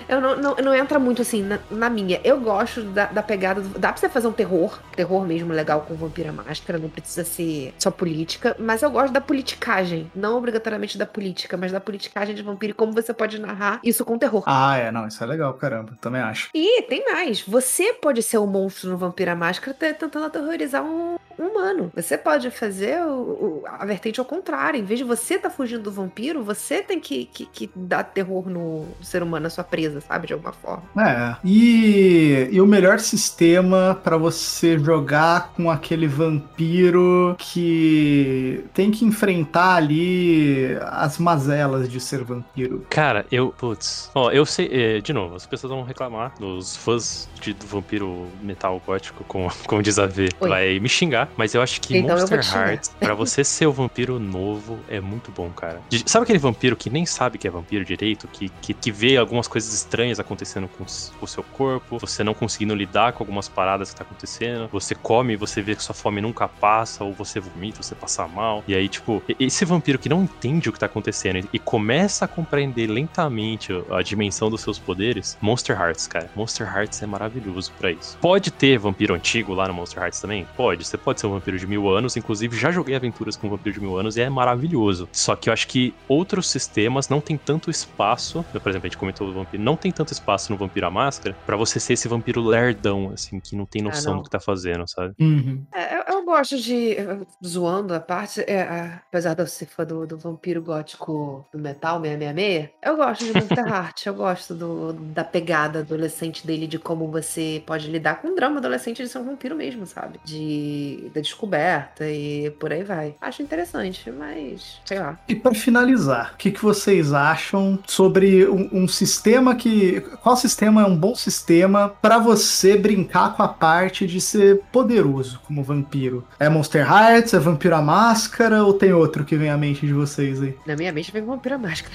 eu 0.08 0.20
não, 0.20 0.36
não, 0.36 0.54
não 0.56 0.74
entra 0.74 0.98
muito 0.98 1.22
assim 1.22 1.42
na, 1.42 1.58
na 1.70 1.90
minha. 1.90 2.20
Eu 2.22 2.38
gosto 2.40 2.82
da, 2.82 3.06
da 3.06 3.22
pegada. 3.22 3.60
do- 3.60 3.78
dá 3.78 3.88
pra 3.92 3.96
você 4.00 4.08
fazer 4.08 4.28
um 4.28 4.32
terror, 4.32 4.78
terror 4.94 5.23
mesmo 5.24 5.52
legal 5.52 5.80
com 5.82 5.94
vampiro 5.94 6.28
à 6.28 6.32
máscara, 6.32 6.78
não 6.78 6.88
precisa 6.88 7.24
ser 7.24 7.74
só 7.78 7.90
política, 7.90 8.54
mas 8.58 8.82
eu 8.82 8.90
gosto 8.90 9.12
da 9.12 9.20
politicagem. 9.20 10.10
Não 10.14 10.36
obrigatoriamente 10.36 10.96
da 10.98 11.06
política, 11.06 11.56
mas 11.56 11.72
da 11.72 11.80
politicagem 11.80 12.34
de 12.34 12.42
vampiro 12.42 12.70
e 12.72 12.74
como 12.74 12.92
você 12.92 13.12
pode 13.12 13.38
narrar 13.38 13.80
isso 13.82 14.04
com 14.04 14.18
terror. 14.18 14.42
Ah, 14.46 14.76
é, 14.76 14.90
não, 14.92 15.06
isso 15.06 15.22
é 15.22 15.26
legal, 15.26 15.52
caramba, 15.54 15.92
também 16.00 16.20
acho. 16.20 16.48
E 16.54 16.82
tem 16.82 17.04
mais. 17.10 17.40
Você 17.42 17.92
pode 17.94 18.22
ser 18.22 18.38
o 18.38 18.46
monstro 18.46 18.90
no 18.90 18.96
Vampiro 18.98 19.30
à 19.30 19.34
Máscara 19.36 19.74
te- 19.76 19.94
tentando 19.94 20.26
aterrorizar 20.26 20.82
um, 20.82 21.13
um 21.13 21.13
humano. 21.42 21.90
Você 21.94 22.16
pode 22.18 22.50
fazer 22.50 23.02
o- 23.04 23.62
o- 23.62 23.62
a 23.66 23.84
vertente 23.84 24.20
ao 24.20 24.26
contrário. 24.26 24.78
Em 24.80 24.84
vez 24.84 24.98
de 24.98 25.04
você 25.04 25.34
estar 25.34 25.50
fugindo 25.50 25.82
do 25.82 25.90
vampiro, 25.92 26.42
você 26.42 26.82
tem 26.82 27.00
que, 27.00 27.24
que, 27.26 27.46
que 27.46 27.70
dar 27.74 28.04
terror 28.04 28.48
no 28.48 28.86
ser 29.02 29.22
humano, 29.22 29.44
na 29.44 29.50
sua 29.50 29.64
presa, 29.64 30.00
sabe? 30.00 30.26
De 30.26 30.32
alguma 30.32 30.52
forma. 30.52 30.82
É. 30.98 31.36
E, 31.44 32.48
e 32.52 32.60
o 32.60 32.66
melhor 32.66 32.98
sistema 33.00 33.98
pra 34.02 34.16
você 34.16 34.78
jogar 34.78 35.52
com 35.54 35.70
aquele 35.70 36.06
vampiro 36.06 37.34
que 37.38 38.64
tem 38.74 38.90
que 38.90 39.04
enfrentar 39.04 39.74
ali 39.76 40.76
as 40.90 41.18
mazelas 41.18 41.88
de 41.90 42.00
ser 42.00 42.22
vampiro. 42.24 42.84
Cara, 42.90 43.26
eu. 43.30 43.52
Putz. 43.56 44.10
Ó, 44.14 44.30
eu 44.30 44.44
sei. 44.46 44.68
é, 44.72 45.00
de 45.00 45.12
novo, 45.12 45.34
as 45.36 45.46
pessoas 45.46 45.72
vão 45.72 45.82
reclamar. 45.82 46.32
Os 46.40 46.76
fãs 46.76 47.28
de, 47.40 47.52
do 47.54 47.66
vampiro 47.66 48.26
metal 48.42 48.80
gótico, 48.84 49.24
como, 49.24 49.50
como 49.66 49.82
diz 49.82 49.98
a 49.98 50.08
vai 50.40 50.78
me 50.78 50.88
xingar. 50.88 51.23
Mas 51.36 51.54
eu 51.54 51.62
acho 51.62 51.80
que 51.80 51.96
Então 51.98 52.16
Monster. 52.16 52.40
Hearts, 52.54 52.88
pra 52.98 53.14
você 53.14 53.42
ser 53.44 53.66
o 53.66 53.72
vampiro 53.72 54.18
novo, 54.18 54.78
é 54.88 55.00
muito 55.00 55.30
bom, 55.30 55.50
cara. 55.50 55.80
Sabe 56.06 56.24
aquele 56.24 56.38
vampiro 56.38 56.76
que 56.76 56.90
nem 56.90 57.06
sabe 57.06 57.38
que 57.38 57.46
é 57.46 57.50
vampiro 57.50 57.84
direito? 57.84 58.28
Que, 58.28 58.48
que, 58.60 58.74
que 58.74 58.90
vê 58.92 59.16
algumas 59.16 59.48
coisas 59.48 59.72
estranhas 59.72 60.18
acontecendo 60.20 60.68
com, 60.68 60.84
o 61.20 61.26
seu 61.26 61.42
corpo, 61.42 61.98
você 61.98 62.22
não 62.22 62.34
conseguindo 62.34 62.74
lidar 62.74 63.12
com 63.12 63.22
algumas 63.22 63.48
paradas 63.48 63.90
que 63.90 63.96
tá 63.96 64.04
acontecendo. 64.04 64.68
Você 64.72 64.94
come 64.94 65.34
e 65.34 65.36
você 65.36 65.62
vê 65.62 65.74
que 65.74 65.82
sua 65.82 65.94
fome 65.94 66.20
nunca 66.20 66.46
passa, 66.48 67.04
ou 67.04 67.12
você 67.12 67.40
vomita, 67.40 67.82
você 67.82 67.94
passa 67.94 68.26
mal. 68.28 68.62
E 68.66 68.74
aí, 68.74 68.88
tipo, 68.88 69.22
esse 69.38 69.64
vampiro 69.64 69.98
que 69.98 70.08
não 70.08 70.22
entende 70.22 70.68
o 70.68 70.72
que 70.72 70.78
tá 70.78 70.86
acontecendo 70.86 71.38
e- 71.38 71.48
e 71.54 71.58
começa 71.58 72.24
a 72.24 72.28
compreender 72.28 72.86
lentamente 72.88 73.72
a 73.90 74.02
dimensão 74.02 74.50
dos 74.50 74.60
seus 74.60 74.78
poderes, 74.78 75.36
Monster 75.40 75.80
Hearts, 75.80 76.06
cara. 76.06 76.30
Monster 76.34 76.66
Hearts 76.66 77.02
é 77.02 77.06
maravilhoso 77.06 77.72
pra 77.78 77.90
isso. 77.90 78.18
Pode 78.20 78.50
ter 78.50 78.78
vampiro 78.78 79.14
antigo 79.14 79.54
lá 79.54 79.68
no 79.68 79.74
Monster 79.74 80.02
Hearts 80.02 80.20
também? 80.20 80.46
Pode. 80.56 80.84
Você 80.84 80.96
pode 80.98 81.13
ser 81.20 81.26
um 81.26 81.30
vampiro 81.30 81.58
de 81.58 81.66
mil 81.66 81.88
anos. 81.88 82.16
Inclusive, 82.16 82.56
já 82.56 82.70
joguei 82.70 82.94
aventuras 82.94 83.36
com 83.36 83.46
um 83.46 83.50
vampiro 83.50 83.74
de 83.74 83.80
mil 83.80 83.98
anos 83.98 84.16
e 84.16 84.20
é 84.20 84.28
maravilhoso. 84.28 85.08
Só 85.12 85.36
que 85.36 85.48
eu 85.48 85.52
acho 85.52 85.68
que 85.68 85.94
outros 86.08 86.50
sistemas 86.50 87.08
não 87.08 87.20
tem 87.20 87.36
tanto 87.36 87.70
espaço. 87.70 88.44
Por 88.52 88.68
exemplo, 88.68 88.86
a 88.86 88.88
gente 88.88 88.98
comentou 88.98 89.26
do 89.26 89.32
vampiro. 89.32 89.62
Não 89.62 89.76
tem 89.76 89.90
tanto 89.92 90.12
espaço 90.12 90.52
no 90.52 90.58
Vampiro 90.58 90.86
à 90.86 90.90
Máscara 90.90 91.36
pra 91.46 91.56
você 91.56 91.78
ser 91.80 91.94
esse 91.94 92.08
vampiro 92.08 92.42
lerdão, 92.42 93.10
assim, 93.12 93.40
que 93.40 93.56
não 93.56 93.66
tem 93.66 93.82
noção 93.82 94.14
não. 94.14 94.20
do 94.20 94.24
que 94.24 94.30
tá 94.30 94.40
fazendo, 94.40 94.88
sabe? 94.88 95.14
Uhum. 95.20 95.64
É, 95.72 95.98
eu, 95.98 96.13
eu 96.13 96.13
gosto 96.24 96.56
de. 96.58 96.74
eu- 96.98 97.26
Zoando 97.44 97.94
a 97.94 98.00
parte, 98.00 98.40
é, 98.42 98.62
apesar 99.08 99.34
de 99.34 99.42
eu 99.42 99.46
ser 99.46 99.66
fã 99.66 99.84
do, 99.84 100.06
do 100.06 100.18
vampiro 100.18 100.62
gótico 100.62 101.44
do 101.52 101.58
metal 101.58 102.00
666, 102.00 102.70
eu 102.82 102.96
gosto 102.96 103.24
de 103.24 103.32
Monster 103.32 103.66
Heart. 103.66 104.06
Eu 104.06 104.14
gosto 104.14 104.54
do, 104.54 104.92
da 104.92 105.24
pegada 105.24 105.80
adolescente 105.80 106.46
dele, 106.46 106.66
de 106.66 106.78
como 106.78 107.08
você 107.10 107.62
pode 107.66 107.90
lidar 107.90 108.20
com 108.20 108.28
o 108.28 108.34
drama 108.34 108.58
adolescente 108.58 109.02
de 109.02 109.08
ser 109.08 109.18
um 109.18 109.24
vampiro 109.24 109.56
mesmo, 109.56 109.86
sabe? 109.86 110.20
De, 110.24 111.10
da 111.14 111.20
descoberta 111.20 112.06
e 112.08 112.50
por 112.60 112.72
aí 112.72 112.84
vai. 112.84 113.14
Acho 113.20 113.42
interessante, 113.42 114.10
mas 114.10 114.78
sei 114.84 114.98
lá. 114.98 115.18
E 115.26 115.34
pra 115.34 115.54
finalizar, 115.54 116.32
o 116.34 116.36
que, 116.36 116.50
que 116.50 116.62
vocês 116.62 117.12
acham 117.12 117.78
sobre 117.86 118.46
um, 118.48 118.68
um 118.84 118.88
sistema 118.88 119.54
que. 119.54 120.00
Qual 120.22 120.36
sistema 120.36 120.82
é 120.82 120.86
um 120.86 120.96
bom 120.96 121.14
sistema 121.14 121.88
pra 122.02 122.18
você 122.18 122.76
brincar 122.76 123.34
com 123.36 123.42
a 123.42 123.48
parte 123.48 124.06
de 124.06 124.20
ser 124.20 124.60
poderoso 124.70 125.40
como 125.46 125.62
vampiro? 125.62 126.13
É 126.38 126.48
Monster 126.48 126.86
Hearts? 126.86 127.34
É 127.34 127.38
Vampiro 127.38 127.74
à 127.74 127.82
Máscara? 127.82 128.62
Ou 128.64 128.72
tem 128.74 128.92
outro 128.92 129.24
que 129.24 129.36
vem 129.36 129.50
à 129.50 129.56
mente 129.56 129.86
de 129.86 129.92
vocês 129.92 130.42
aí? 130.42 130.56
Na 130.66 130.76
minha 130.76 130.92
mente 130.92 131.10
vem 131.12 131.24
vampiro 131.24 131.54
à 131.54 131.58
máscara. 131.58 131.94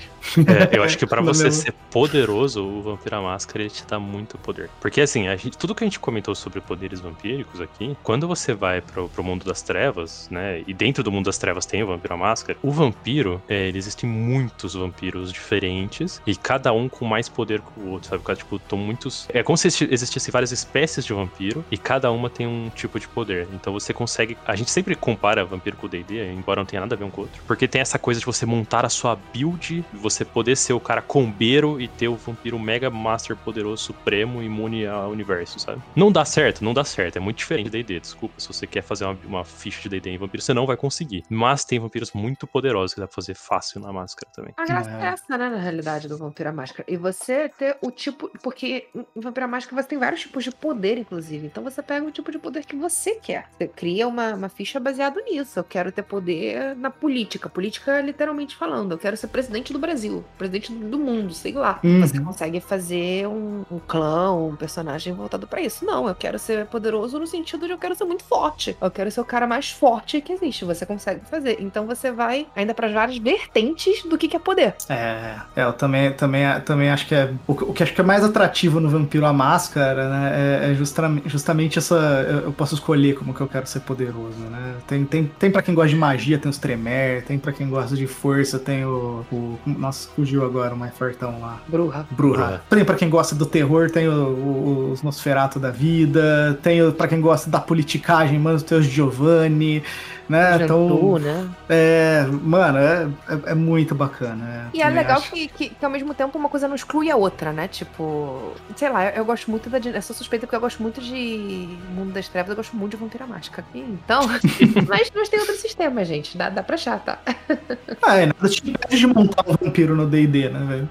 É, 0.72 0.78
eu 0.78 0.84
acho 0.84 0.98
que 0.98 1.06
pra 1.06 1.22
Não 1.22 1.34
você 1.34 1.52
ser 1.52 1.74
poderoso, 1.92 2.64
o 2.64 2.82
Vampiro 2.82 3.16
à 3.16 3.22
Máscara 3.22 3.62
ele 3.64 3.70
te 3.70 3.86
dá 3.86 4.00
muito 4.00 4.38
poder. 4.38 4.70
Porque 4.82 5.02
assim, 5.02 5.28
a 5.28 5.36
gente- 5.36 5.58
tudo 5.58 5.74
que 5.76 5.84
a 5.84 5.88
gente 5.88 6.00
comentou 6.00 6.34
sobre 6.36 6.62
poderes 6.62 7.00
vampíricos 7.00 7.60
aqui, 7.62 7.96
quando 8.04 8.28
você 8.28 8.54
vai 8.54 8.82
pro, 8.82 9.10
pro 9.10 9.24
mundo 9.24 9.44
das 9.46 9.62
trevas, 9.62 10.28
né? 10.32 10.64
E 10.68 10.74
dentro 10.74 11.04
do 11.04 11.12
mundo 11.12 11.26
das 11.26 11.38
trevas 11.38 11.66
tem 11.66 11.84
o 11.84 11.88
Vampiro 11.88 12.14
à 12.14 12.18
Máscara, 12.18 12.58
o 12.62 12.72
vampiro, 12.72 13.42
é, 13.48 13.68
ele- 13.68 13.78
existem 13.78 14.10
muitos 14.10 14.74
vampiros 14.74 15.32
diferentes 15.32 16.22
e 16.26 16.36
cada 16.36 16.72
um 16.74 16.88
com 16.90 17.06
mais 17.06 17.28
poder 17.30 17.62
que 17.62 17.80
o 17.80 17.90
outro, 17.92 18.10
sabe? 18.10 18.24
Cada, 18.24 18.40
Tipo, 18.40 18.56
estão 18.56 18.78
muitos. 18.78 19.28
É 19.34 19.44
como 19.44 19.58
se 19.58 19.68
existi- 19.68 19.88
existisse 19.92 20.32
várias 20.32 20.52
espécies 20.54 21.04
de 21.06 21.12
vampiro 21.14 21.64
e 21.70 21.78
cada 21.78 22.10
uma 22.12 22.30
tem 22.30 22.48
um 22.48 22.70
tipo 22.74 22.98
de 23.00 23.08
poder. 23.08 23.48
Então 23.54 23.74
você 23.74 23.94
consegue. 23.94 24.09
A 24.46 24.56
gente 24.56 24.72
sempre 24.72 24.96
compara 24.96 25.44
vampiro 25.46 25.76
com 25.78 25.86
o 25.86 25.90
DD, 25.90 26.32
embora 26.34 26.62
não 26.62 26.66
tenha 26.66 26.82
nada 26.82 26.96
a 26.96 26.98
ver 26.98 27.04
um 27.04 27.10
com 27.10 27.22
o 27.22 27.24
outro. 27.26 27.42
Porque 27.46 27.68
tem 27.68 27.82
essa 27.82 28.00
coisa 28.00 28.20
de 28.20 28.26
você 28.26 28.46
montar 28.46 28.86
a 28.86 28.90
sua 28.90 29.16
build, 29.34 29.84
você 29.94 30.24
poder 30.26 30.56
ser 30.56 30.74
o 30.74 30.80
cara 30.80 31.02
combeiro 31.02 31.80
e 31.80 31.88
ter 31.88 32.08
o 32.08 32.16
vampiro 32.16 32.58
mega 32.60 32.90
master 32.90 33.36
poderoso 33.36 33.84
supremo 33.84 34.42
imune 34.42 34.86
ao 34.88 35.10
universo, 35.12 35.60
sabe? 35.60 35.82
Não 35.96 36.12
dá 36.12 36.26
certo, 36.26 36.64
não 36.64 36.74
dá 36.74 36.84
certo. 36.84 37.18
É 37.18 37.20
muito 37.20 37.38
diferente 37.38 37.68
do 37.70 37.72
DD. 37.72 38.00
Desculpa, 38.00 38.36
se 38.40 38.48
você 38.48 38.66
quer 38.68 38.82
fazer 38.82 39.06
uma, 39.06 39.18
uma 39.26 39.46
ficha 39.46 39.82
de 39.82 39.90
DD 39.90 40.10
em 40.12 40.18
vampiro, 40.18 40.42
você 40.42 40.54
não 40.54 40.66
vai 40.66 40.78
conseguir. 40.78 41.24
Mas 41.30 41.64
tem 41.66 41.80
vampiros 41.80 42.12
muito 42.14 42.48
poderosos 42.48 42.94
que 42.94 43.00
dá 43.00 43.08
pra 43.08 43.16
fazer 43.16 43.36
fácil 43.36 43.82
na 43.82 43.92
máscara 43.92 44.32
também. 44.34 44.54
A 44.58 44.66
graça 44.66 44.90
É. 44.90 45.04
é 45.04 45.06
essa, 45.08 45.38
né, 45.38 45.50
na 45.50 45.58
realidade, 45.58 46.08
do 46.08 46.18
Vampiro 46.18 46.50
à 46.50 46.52
Máscara. 46.54 46.84
E 46.88 46.98
você 46.98 47.50
ter 47.50 47.78
o 47.82 47.92
tipo. 47.92 48.30
Porque 48.42 48.88
em 48.96 49.20
Vampiro 49.22 49.46
à 49.46 49.48
Máscara 49.48 49.82
você 49.82 49.88
tem 49.88 49.98
vários 49.98 50.22
tipos 50.22 50.44
de 50.44 50.52
poder, 50.52 50.98
inclusive. 50.98 51.48
Então 51.48 51.64
você 51.64 51.82
pega 51.82 52.06
o 52.06 52.12
tipo 52.12 52.32
de 52.32 52.40
poder 52.40 52.66
que 52.66 52.76
você 52.76 53.16
quer. 53.16 53.50
Você 53.58 53.68
cria 53.68 53.99
uma, 54.08 54.34
uma 54.34 54.50
ficha 54.50 54.80
baseada 54.80 55.22
nisso. 55.22 55.60
Eu 55.60 55.64
quero 55.64 55.92
ter 55.92 56.04
poder 56.04 56.76
na 56.76 56.90
política. 56.90 57.50
Política, 57.50 58.02
literalmente 58.02 58.56
falando. 58.56 58.92
Eu 58.94 58.98
quero 58.98 59.18
ser 59.18 59.28
presidente 59.28 59.74
do 59.74 59.80
Brasil. 59.80 60.24
Presidente 60.38 60.72
do 60.74 60.98
mundo, 61.00 61.34
sei 61.34 61.54
lá. 61.54 61.80
Uhum. 61.84 62.02
Você 62.02 62.20
consegue 62.20 62.60
fazer 62.60 63.28
um, 63.28 63.64
um 63.72 63.80
clã, 63.80 64.32
um 64.34 64.56
personagem 64.56 65.14
voltado 65.14 65.48
pra 65.48 65.62
isso. 65.62 65.86
Não, 65.86 66.08
eu 66.08 66.16
quero 66.16 66.38
ser 66.40 66.66
poderoso 66.66 67.20
no 67.20 67.28
sentido 67.28 67.66
de 67.66 67.72
eu 67.74 67.78
quero 67.78 67.96
ser 67.96 68.04
muito 68.06 68.24
forte. 68.24 68.76
Eu 68.82 68.92
quero 68.92 69.10
ser 69.12 69.22
o 69.22 69.26
cara 69.26 69.46
mais 69.48 69.72
forte 69.72 70.22
que 70.22 70.34
existe. 70.34 70.66
Você 70.66 70.86
consegue 70.86 71.22
fazer. 71.30 71.58
Então 71.62 71.86
você 71.86 72.12
vai 72.12 72.48
ainda 72.56 72.74
para 72.74 72.88
várias 72.90 73.18
vertentes 73.18 74.04
do 74.04 74.18
que, 74.18 74.28
que 74.28 74.36
é 74.36 74.40
poder. 74.40 74.76
É, 74.90 75.36
é, 75.56 75.64
eu 75.64 75.74
também, 75.74 76.12
também, 76.14 76.44
também 76.66 76.90
acho 76.90 77.08
que 77.08 77.16
é. 77.16 77.32
O, 77.48 77.56
que- 77.56 77.64
o 77.64 77.74
que 77.74 77.84
acho 77.84 77.94
que 77.94 78.02
é 78.02 78.04
mais 78.04 78.24
atrativo 78.24 78.80
no 78.80 78.90
Vampiro 78.90 79.26
à 79.26 79.34
Máscara, 79.34 80.10
né? 80.10 80.32
É, 80.68 80.72
é 80.72 80.76
justra- 80.76 81.10
justamente 81.26 81.78
essa. 81.80 81.96
Eu 82.30 82.40
eu 82.50 82.54
posso 82.54 82.74
escolher 82.74 83.16
como 83.16 83.34
que 83.34 83.42
eu 83.42 83.48
quero 83.48 83.68
ser 83.68 83.82
poderoso, 83.90 84.38
né? 84.52 84.76
Tem, 84.88 85.04
tem, 85.04 85.26
tem 85.40 85.50
pra 85.52 85.62
quem 85.64 85.74
gosta 85.74 85.90
de 85.90 85.96
magia, 85.96 86.38
tem 86.38 86.50
os 86.50 86.60
Tremer, 86.60 87.24
tem 87.26 87.40
pra 87.40 87.52
quem 87.52 87.68
gosta 87.68 87.96
de 87.96 88.06
força, 88.06 88.60
tem 88.60 88.86
o. 88.86 89.26
o 89.32 89.58
nossa, 89.66 90.08
fugiu 90.16 90.46
agora 90.46 90.76
o 90.76 90.78
mais 90.78 90.96
fortão 90.96 91.40
lá. 91.42 91.60
Bruja. 91.68 92.06
Bruja. 92.12 92.38
Bruja. 92.46 92.62
Tem 92.70 92.86
pra 92.86 92.96
quem 92.96 93.10
gosta 93.10 93.34
do 93.34 93.46
terror, 93.48 93.90
tem 93.90 94.08
o- 94.08 94.12
o- 94.14 94.92
os 94.92 95.02
Nosferatu 95.02 95.60
da 95.60 95.72
vida, 95.72 96.58
tem 96.62 96.84
o, 96.84 96.92
pra 96.92 97.08
quem 97.08 97.20
gosta 97.20 97.50
da 97.50 97.60
politicagem, 97.60 98.38
mano, 98.38 98.62
tem 98.62 98.78
os 98.78 98.86
Giovanni, 98.86 99.82
né? 100.30 100.64
Então, 100.64 100.88
Jantu, 100.88 101.20
né? 101.20 101.50
é, 101.68 102.26
mano, 102.26 102.78
é, 102.78 103.10
é, 103.28 103.52
é 103.52 103.56
muito 103.56 103.96
bacana. 103.96 104.70
E 104.74 104.82
é 104.82 104.90
legal 104.90 105.20
que, 105.22 105.48
que, 105.48 105.70
que 105.70 105.84
ao 105.84 105.90
mesmo 105.90 106.14
tempo 106.14 106.38
uma 106.38 106.48
coisa 106.48 106.68
não 106.68 106.76
exclui 106.76 107.10
a 107.10 107.16
outra, 107.16 107.52
né? 107.52 107.68
Tipo, 107.68 108.54
sei 108.76 108.90
lá, 108.90 109.08
eu, 109.08 109.16
eu 109.16 109.26
gosto 109.26 109.50
muito 109.50 109.70
da. 109.70 109.80
Eu 109.80 110.02
sou 110.02 110.16
suspeita 110.16 110.46
porque 110.46 110.56
eu 110.56 110.62
gosto 110.62 110.82
muito 110.84 111.02
de 111.02 111.68
Mundo 111.96 112.14
das 112.14 112.28
Trevas, 112.28 112.52
eu 112.52 112.56
gosto 112.56 112.76
muito 112.76 112.92
de 112.92 112.98
Vampira 112.98 113.26
Máscara. 113.26 113.66
Então, 113.74 114.22
mas, 114.88 115.12
mas 115.14 115.30
tem 115.30 115.40
outro 115.40 115.56
sistema, 115.56 116.06
gente. 116.06 116.38
Dá, 116.38 116.50
dá 116.50 116.62
pra 116.62 116.76
achar, 116.76 117.00
tá? 117.00 117.20
Ah, 118.02 118.16
é, 118.18 118.28
nada 118.28 118.50
te 118.50 118.70
impede 118.70 118.98
de 118.98 119.08
montar 119.08 119.44
um 119.46 119.56
vampiro 119.56 119.96
no 119.96 120.08
D&D, 120.08 120.50
né, 120.50 120.60
velho? 120.66 120.90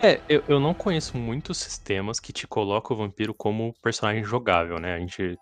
É, 0.00 0.20
eu, 0.28 0.42
eu 0.48 0.58
não 0.58 0.72
conheço 0.72 1.16
muitos 1.16 1.58
sistemas 1.58 2.18
que 2.18 2.32
te 2.32 2.46
colocam 2.46 2.96
o 2.96 3.00
vampiro 3.00 3.34
como 3.34 3.74
personagem 3.82 4.24
jogável, 4.24 4.78
né? 4.78 4.94
A 4.94 4.98
gente. 4.98 5.38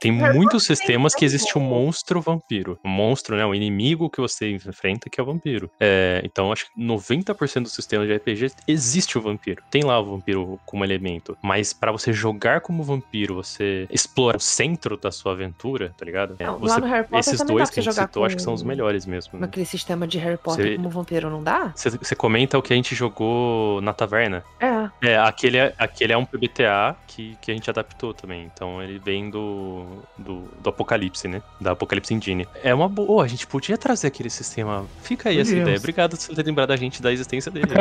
tem 0.00 0.12
muitos 0.12 0.64
sistemas 0.64 1.14
que 1.14 1.20
tem, 1.20 1.26
existe 1.26 1.58
um 1.58 1.62
né? 1.62 1.68
Monstro 2.00 2.20
vampiro. 2.20 2.78
Um 2.84 2.88
monstro, 2.88 3.36
né? 3.36 3.44
O 3.44 3.54
inimigo 3.54 4.08
que 4.08 4.20
você 4.20 4.50
enfrenta 4.50 5.10
que 5.10 5.20
é 5.20 5.22
o 5.22 5.26
vampiro. 5.26 5.70
É, 5.78 6.20
então, 6.24 6.50
acho 6.50 6.66
que 6.72 6.80
90% 6.80 7.62
dos 7.64 7.72
sistemas 7.74 8.06
de 8.08 8.14
RPG 8.16 8.52
existe 8.66 9.18
o 9.18 9.20
vampiro. 9.20 9.62
Tem 9.70 9.82
lá 9.84 10.00
o 10.00 10.04
vampiro 10.04 10.58
como 10.64 10.82
elemento. 10.84 11.36
Mas 11.42 11.72
pra 11.74 11.92
você 11.92 12.12
jogar 12.12 12.62
como 12.62 12.82
vampiro, 12.82 13.34
você 13.34 13.86
explora 13.90 14.38
o 14.38 14.40
centro 14.40 14.96
da 14.96 15.10
sua 15.12 15.32
aventura, 15.32 15.94
tá 15.96 16.04
ligado? 16.04 16.36
É, 16.38 16.46
você- 16.46 16.66
lá 16.74 16.78
no 16.80 16.86
Harry 16.86 17.04
Potter 17.04 17.18
esses 17.18 17.46
dois 17.46 17.68
que 17.70 17.80
a 17.80 17.82
gente 17.82 17.94
citou, 17.94 18.24
acho 18.24 18.36
que 18.36 18.42
são 18.42 18.54
os 18.54 18.62
com- 18.62 18.68
melhores 18.68 19.04
mesmo. 19.04 19.34
né? 19.34 19.40
Naquele 19.42 19.66
sistema 19.66 20.06
de 20.06 20.18
Harry 20.18 20.38
Potter 20.38 20.64
Você- 20.66 20.76
como 20.76 20.88
vampiro, 20.88 21.28
não 21.28 21.42
dá? 21.42 21.72
Você, 21.76 21.90
você 21.90 22.14
comenta 22.16 22.56
o 22.58 22.62
que 22.62 22.72
a 22.72 22.76
gente 22.76 22.94
jogou 22.94 23.80
na 23.82 23.92
taverna. 23.92 24.42
É. 24.58 24.80
É, 25.10 25.18
aquele 25.18 25.58
é, 25.58 25.74
aquele 25.78 26.12
é 26.12 26.16
um 26.16 26.24
PBTA 26.24 26.96
que, 27.06 27.36
que 27.42 27.50
a 27.50 27.54
gente 27.54 27.68
adaptou 27.68 28.14
também. 28.14 28.50
Então 28.52 28.82
ele 28.82 28.98
vem 28.98 29.28
do, 29.30 29.84
do, 30.16 30.48
do 30.60 30.70
Apocalipse, 30.70 31.28
né? 31.28 31.42
Da 31.60 31.72
Apocalipse 31.72 31.89
Engine. 32.10 32.46
É 32.62 32.74
uma 32.74 32.88
boa, 32.88 33.24
a 33.24 33.28
gente 33.28 33.46
podia 33.46 33.76
trazer 33.76 34.06
aquele 34.06 34.30
sistema. 34.30 34.84
Fica 35.02 35.28
aí 35.30 35.36
essa 35.38 35.50
Podíamos. 35.50 35.62
ideia. 35.68 35.78
Obrigado 35.78 36.16
por 36.16 36.34
ter 36.36 36.46
lembrado 36.46 36.70
a 36.72 36.76
gente 36.76 37.02
da 37.02 37.12
existência 37.12 37.50
dele. 37.50 37.68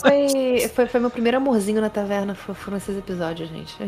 Foi, 0.00 0.68
foi, 0.74 0.86
foi 0.86 1.00
meu 1.00 1.10
primeiro 1.10 1.36
amorzinho 1.36 1.80
na 1.80 1.90
taverna, 1.90 2.34
foi- 2.34 2.54
foram 2.54 2.76
esses 2.76 2.96
episódios, 2.96 3.48
gente. 3.48 3.74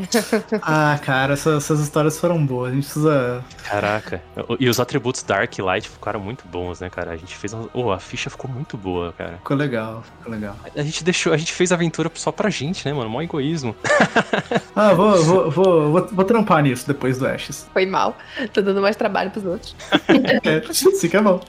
Ah, 0.62 0.98
cara, 1.02 1.34
essas, 1.34 1.64
essas 1.64 1.80
histórias 1.80 2.18
foram 2.18 2.44
boas. 2.44 2.72
A 2.72 2.74
gente 2.74 2.84
precisa. 2.84 3.44
Caraca. 3.64 4.22
E 4.58 4.68
os 4.68 4.78
atributos 4.80 5.22
Dark 5.22 5.56
e 5.58 5.62
Light 5.62 5.88
ficaram 5.88 6.20
muito 6.20 6.46
bons, 6.48 6.80
né, 6.80 6.88
cara? 6.90 7.12
A 7.12 7.16
gente 7.16 7.34
fez. 7.36 7.52
Uma... 7.52 7.68
Oh, 7.72 7.90
a 7.90 7.98
ficha 7.98 8.28
ficou 8.30 8.50
muito 8.50 8.76
boa, 8.76 9.12
cara. 9.12 9.34
Ficou 9.38 9.56
legal, 9.56 10.02
ficou 10.18 10.32
legal. 10.32 10.56
A 10.76 10.82
gente 10.82 11.02
deixou. 11.04 11.32
A 11.32 11.36
gente 11.36 11.52
fez 11.52 11.72
a 11.72 11.74
aventura 11.74 12.10
só 12.14 12.30
pra 12.32 12.50
gente, 12.50 12.86
né, 12.86 12.92
mano? 12.92 13.08
Mó 13.10 13.22
egoísmo. 13.22 13.74
Ah, 14.74 14.92
vou, 14.94 15.22
vou, 15.22 15.50
vou, 15.50 15.92
vou, 15.92 16.06
vou 16.12 16.24
trampar 16.24 16.62
nisso 16.62 16.86
depois 16.86 17.18
do 17.18 17.26
Ashes. 17.26 17.68
Foi 17.72 17.86
mal. 17.86 18.16
Tô 18.52 18.60
dando 18.62 18.80
mais 18.80 18.96
trabalho 18.96 19.13
pros 19.30 19.44
outros. 19.44 19.74
É, 20.44 20.72
sim 20.72 21.08
que 21.08 21.16
é 21.16 21.22
bom. 21.22 21.40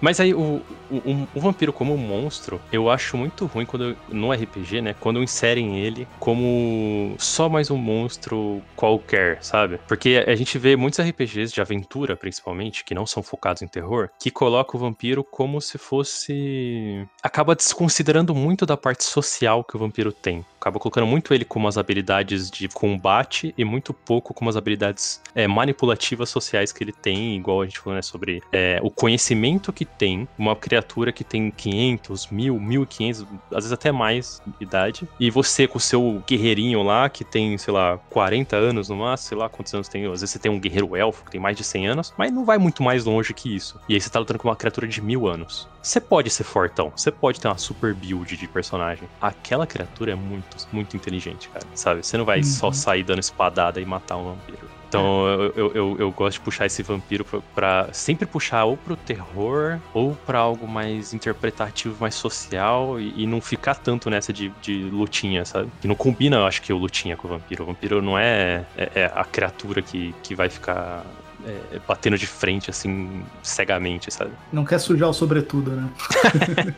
Mas 0.00 0.20
aí, 0.20 0.34
o, 0.34 0.62
o, 0.90 1.26
o- 1.34 1.40
vampiro 1.40 1.72
como 1.72 1.96
monstro, 1.96 2.60
eu 2.72 2.88
acho 2.90 3.16
muito 3.16 3.46
ruim 3.46 3.66
quando 3.66 3.96
no 4.08 4.32
RPG, 4.32 4.80
né? 4.80 4.94
Quando 4.94 5.22
inserem 5.22 5.78
ele 5.78 6.06
como 6.18 7.16
só 7.18 7.48
mais 7.48 7.70
um 7.70 7.76
monstro 7.76 8.62
qualquer, 8.76 9.42
sabe? 9.42 9.78
Porque 9.88 10.24
a 10.26 10.34
gente 10.34 10.58
vê 10.58 10.76
muitos 10.76 10.98
RPGs 11.00 11.52
de 11.52 11.60
aventura, 11.60 12.16
principalmente, 12.16 12.84
que 12.84 12.94
não 12.94 13.06
são 13.06 13.22
focados 13.22 13.62
em 13.62 13.66
terror, 13.68 14.08
que 14.20 14.30
colocam 14.30 14.78
o 14.78 14.82
vampiro 14.84 15.24
como 15.24 15.60
se 15.60 15.78
fosse. 15.78 17.06
Acaba 17.22 17.54
desconsiderando 17.54 18.34
muito 18.34 18.64
da 18.66 18.76
parte 18.76 19.04
social 19.04 19.64
que 19.64 19.76
o 19.76 19.78
vampiro 19.80 20.12
tem. 20.12 20.44
Acaba 20.60 20.78
colocando 20.78 21.06
muito 21.06 21.32
ele 21.34 21.44
como 21.44 21.68
as 21.68 21.78
habilidades 21.78 22.50
de 22.50 22.68
combate 22.68 23.54
e 23.56 23.64
muito 23.64 23.92
pouco 23.94 24.34
como 24.34 24.50
as 24.50 24.56
habilidades 24.56 25.20
é, 25.34 25.46
manipulativas 25.46 26.28
sociais 26.30 26.72
que 26.72 26.82
ele 26.84 26.92
tem, 26.92 27.36
igual 27.36 27.62
a 27.62 27.64
gente 27.64 27.78
falou, 27.78 27.94
né, 27.96 28.02
sobre 28.02 28.40
é, 28.52 28.78
o 28.82 28.90
conhecimento 28.90 29.72
que 29.72 29.87
tem 29.96 30.28
uma 30.38 30.54
criatura 30.54 31.12
que 31.12 31.24
tem 31.24 31.50
500, 31.50 32.28
1000, 32.30 32.58
1500, 32.60 33.22
às 33.50 33.56
vezes 33.64 33.72
até 33.72 33.90
mais 33.92 34.40
de 34.46 34.64
idade, 34.64 35.08
e 35.18 35.30
você 35.30 35.66
com 35.66 35.78
o 35.78 35.80
seu 35.80 36.22
guerreirinho 36.28 36.82
lá, 36.82 37.08
que 37.08 37.24
tem, 37.24 37.56
sei 37.58 37.72
lá, 37.72 37.98
40 38.10 38.56
anos 38.56 38.88
no 38.88 38.96
máximo, 38.96 39.28
sei 39.28 39.38
lá 39.38 39.48
quantos 39.48 39.72
anos 39.74 39.88
tem, 39.88 40.04
às 40.04 40.20
vezes 40.20 40.30
você 40.30 40.38
tem 40.38 40.50
um 40.50 40.60
guerreiro 40.60 40.94
elfo 40.96 41.24
que 41.24 41.30
tem 41.30 41.40
mais 41.40 41.56
de 41.56 41.64
100 41.64 41.88
anos, 41.88 42.12
mas 42.18 42.32
não 42.32 42.44
vai 42.44 42.58
muito 42.58 42.82
mais 42.82 43.04
longe 43.04 43.32
que 43.34 43.54
isso. 43.54 43.78
E 43.88 43.94
aí 43.94 44.00
você 44.00 44.10
tá 44.10 44.18
lutando 44.18 44.38
com 44.38 44.48
uma 44.48 44.56
criatura 44.56 44.86
de 44.86 45.00
mil 45.00 45.26
anos. 45.26 45.66
Você 45.82 46.00
pode 46.00 46.28
ser 46.30 46.44
fortão, 46.44 46.92
você 46.94 47.10
pode 47.10 47.40
ter 47.40 47.48
uma 47.48 47.56
super 47.58 47.94
build 47.94 48.36
de 48.36 48.48
personagem. 48.48 49.08
Aquela 49.20 49.66
criatura 49.66 50.12
é 50.12 50.14
muito, 50.14 50.56
muito 50.72 50.96
inteligente, 50.96 51.48
cara, 51.50 51.66
sabe? 51.74 52.02
Você 52.04 52.16
não 52.16 52.24
vai 52.24 52.42
só 52.42 52.66
Uhum. 52.68 52.72
sair 52.72 53.02
dando 53.04 53.20
espadada 53.20 53.80
e 53.80 53.86
matar 53.86 54.16
um 54.18 54.24
vampiro. 54.24 54.68
Então 54.88 55.26
eu, 55.54 55.72
eu, 55.74 55.96
eu, 55.98 56.10
gosto 56.10 56.38
de 56.38 56.44
puxar 56.44 56.64
esse 56.64 56.82
vampiro 56.82 57.24
pra 57.54 57.90
sempre 57.92 58.26
puxar 58.26 58.64
ou 58.64 58.76
pro 58.76 58.96
terror 58.96 59.78
ou 59.92 60.14
pra 60.14 60.38
algo 60.38 60.66
mais 60.66 61.12
interpretativo, 61.12 61.96
mais 62.00 62.14
social 62.14 62.98
e, 62.98 63.22
e 63.22 63.26
não 63.26 63.40
ficar 63.40 63.74
tanto 63.74 64.08
nessa 64.08 64.32
de, 64.32 64.48
de 64.62 64.84
lutinha, 64.84 65.44
sabe? 65.44 65.70
Que 65.80 65.86
não 65.86 65.94
combina, 65.94 66.38
eu 66.38 66.46
acho 66.46 66.62
que 66.62 66.72
o 66.72 66.78
lutinha 66.78 67.16
com 67.16 67.28
o 67.28 67.30
vampiro. 67.30 67.64
O 67.64 67.66
vampiro 67.66 68.00
não 68.00 68.18
é, 68.18 68.64
é, 68.76 68.90
é 68.94 69.12
a 69.14 69.24
criatura 69.24 69.82
que, 69.82 70.14
que 70.22 70.34
vai 70.34 70.48
ficar 70.48 71.04
é, 71.48 71.78
batendo 71.86 72.16
de 72.18 72.26
frente 72.26 72.70
assim 72.70 73.22
cegamente, 73.42 74.12
sabe? 74.12 74.30
Não 74.52 74.64
quer 74.64 74.78
sujar 74.78 75.08
o 75.08 75.12
sobretudo, 75.12 75.70
né? 75.72 75.88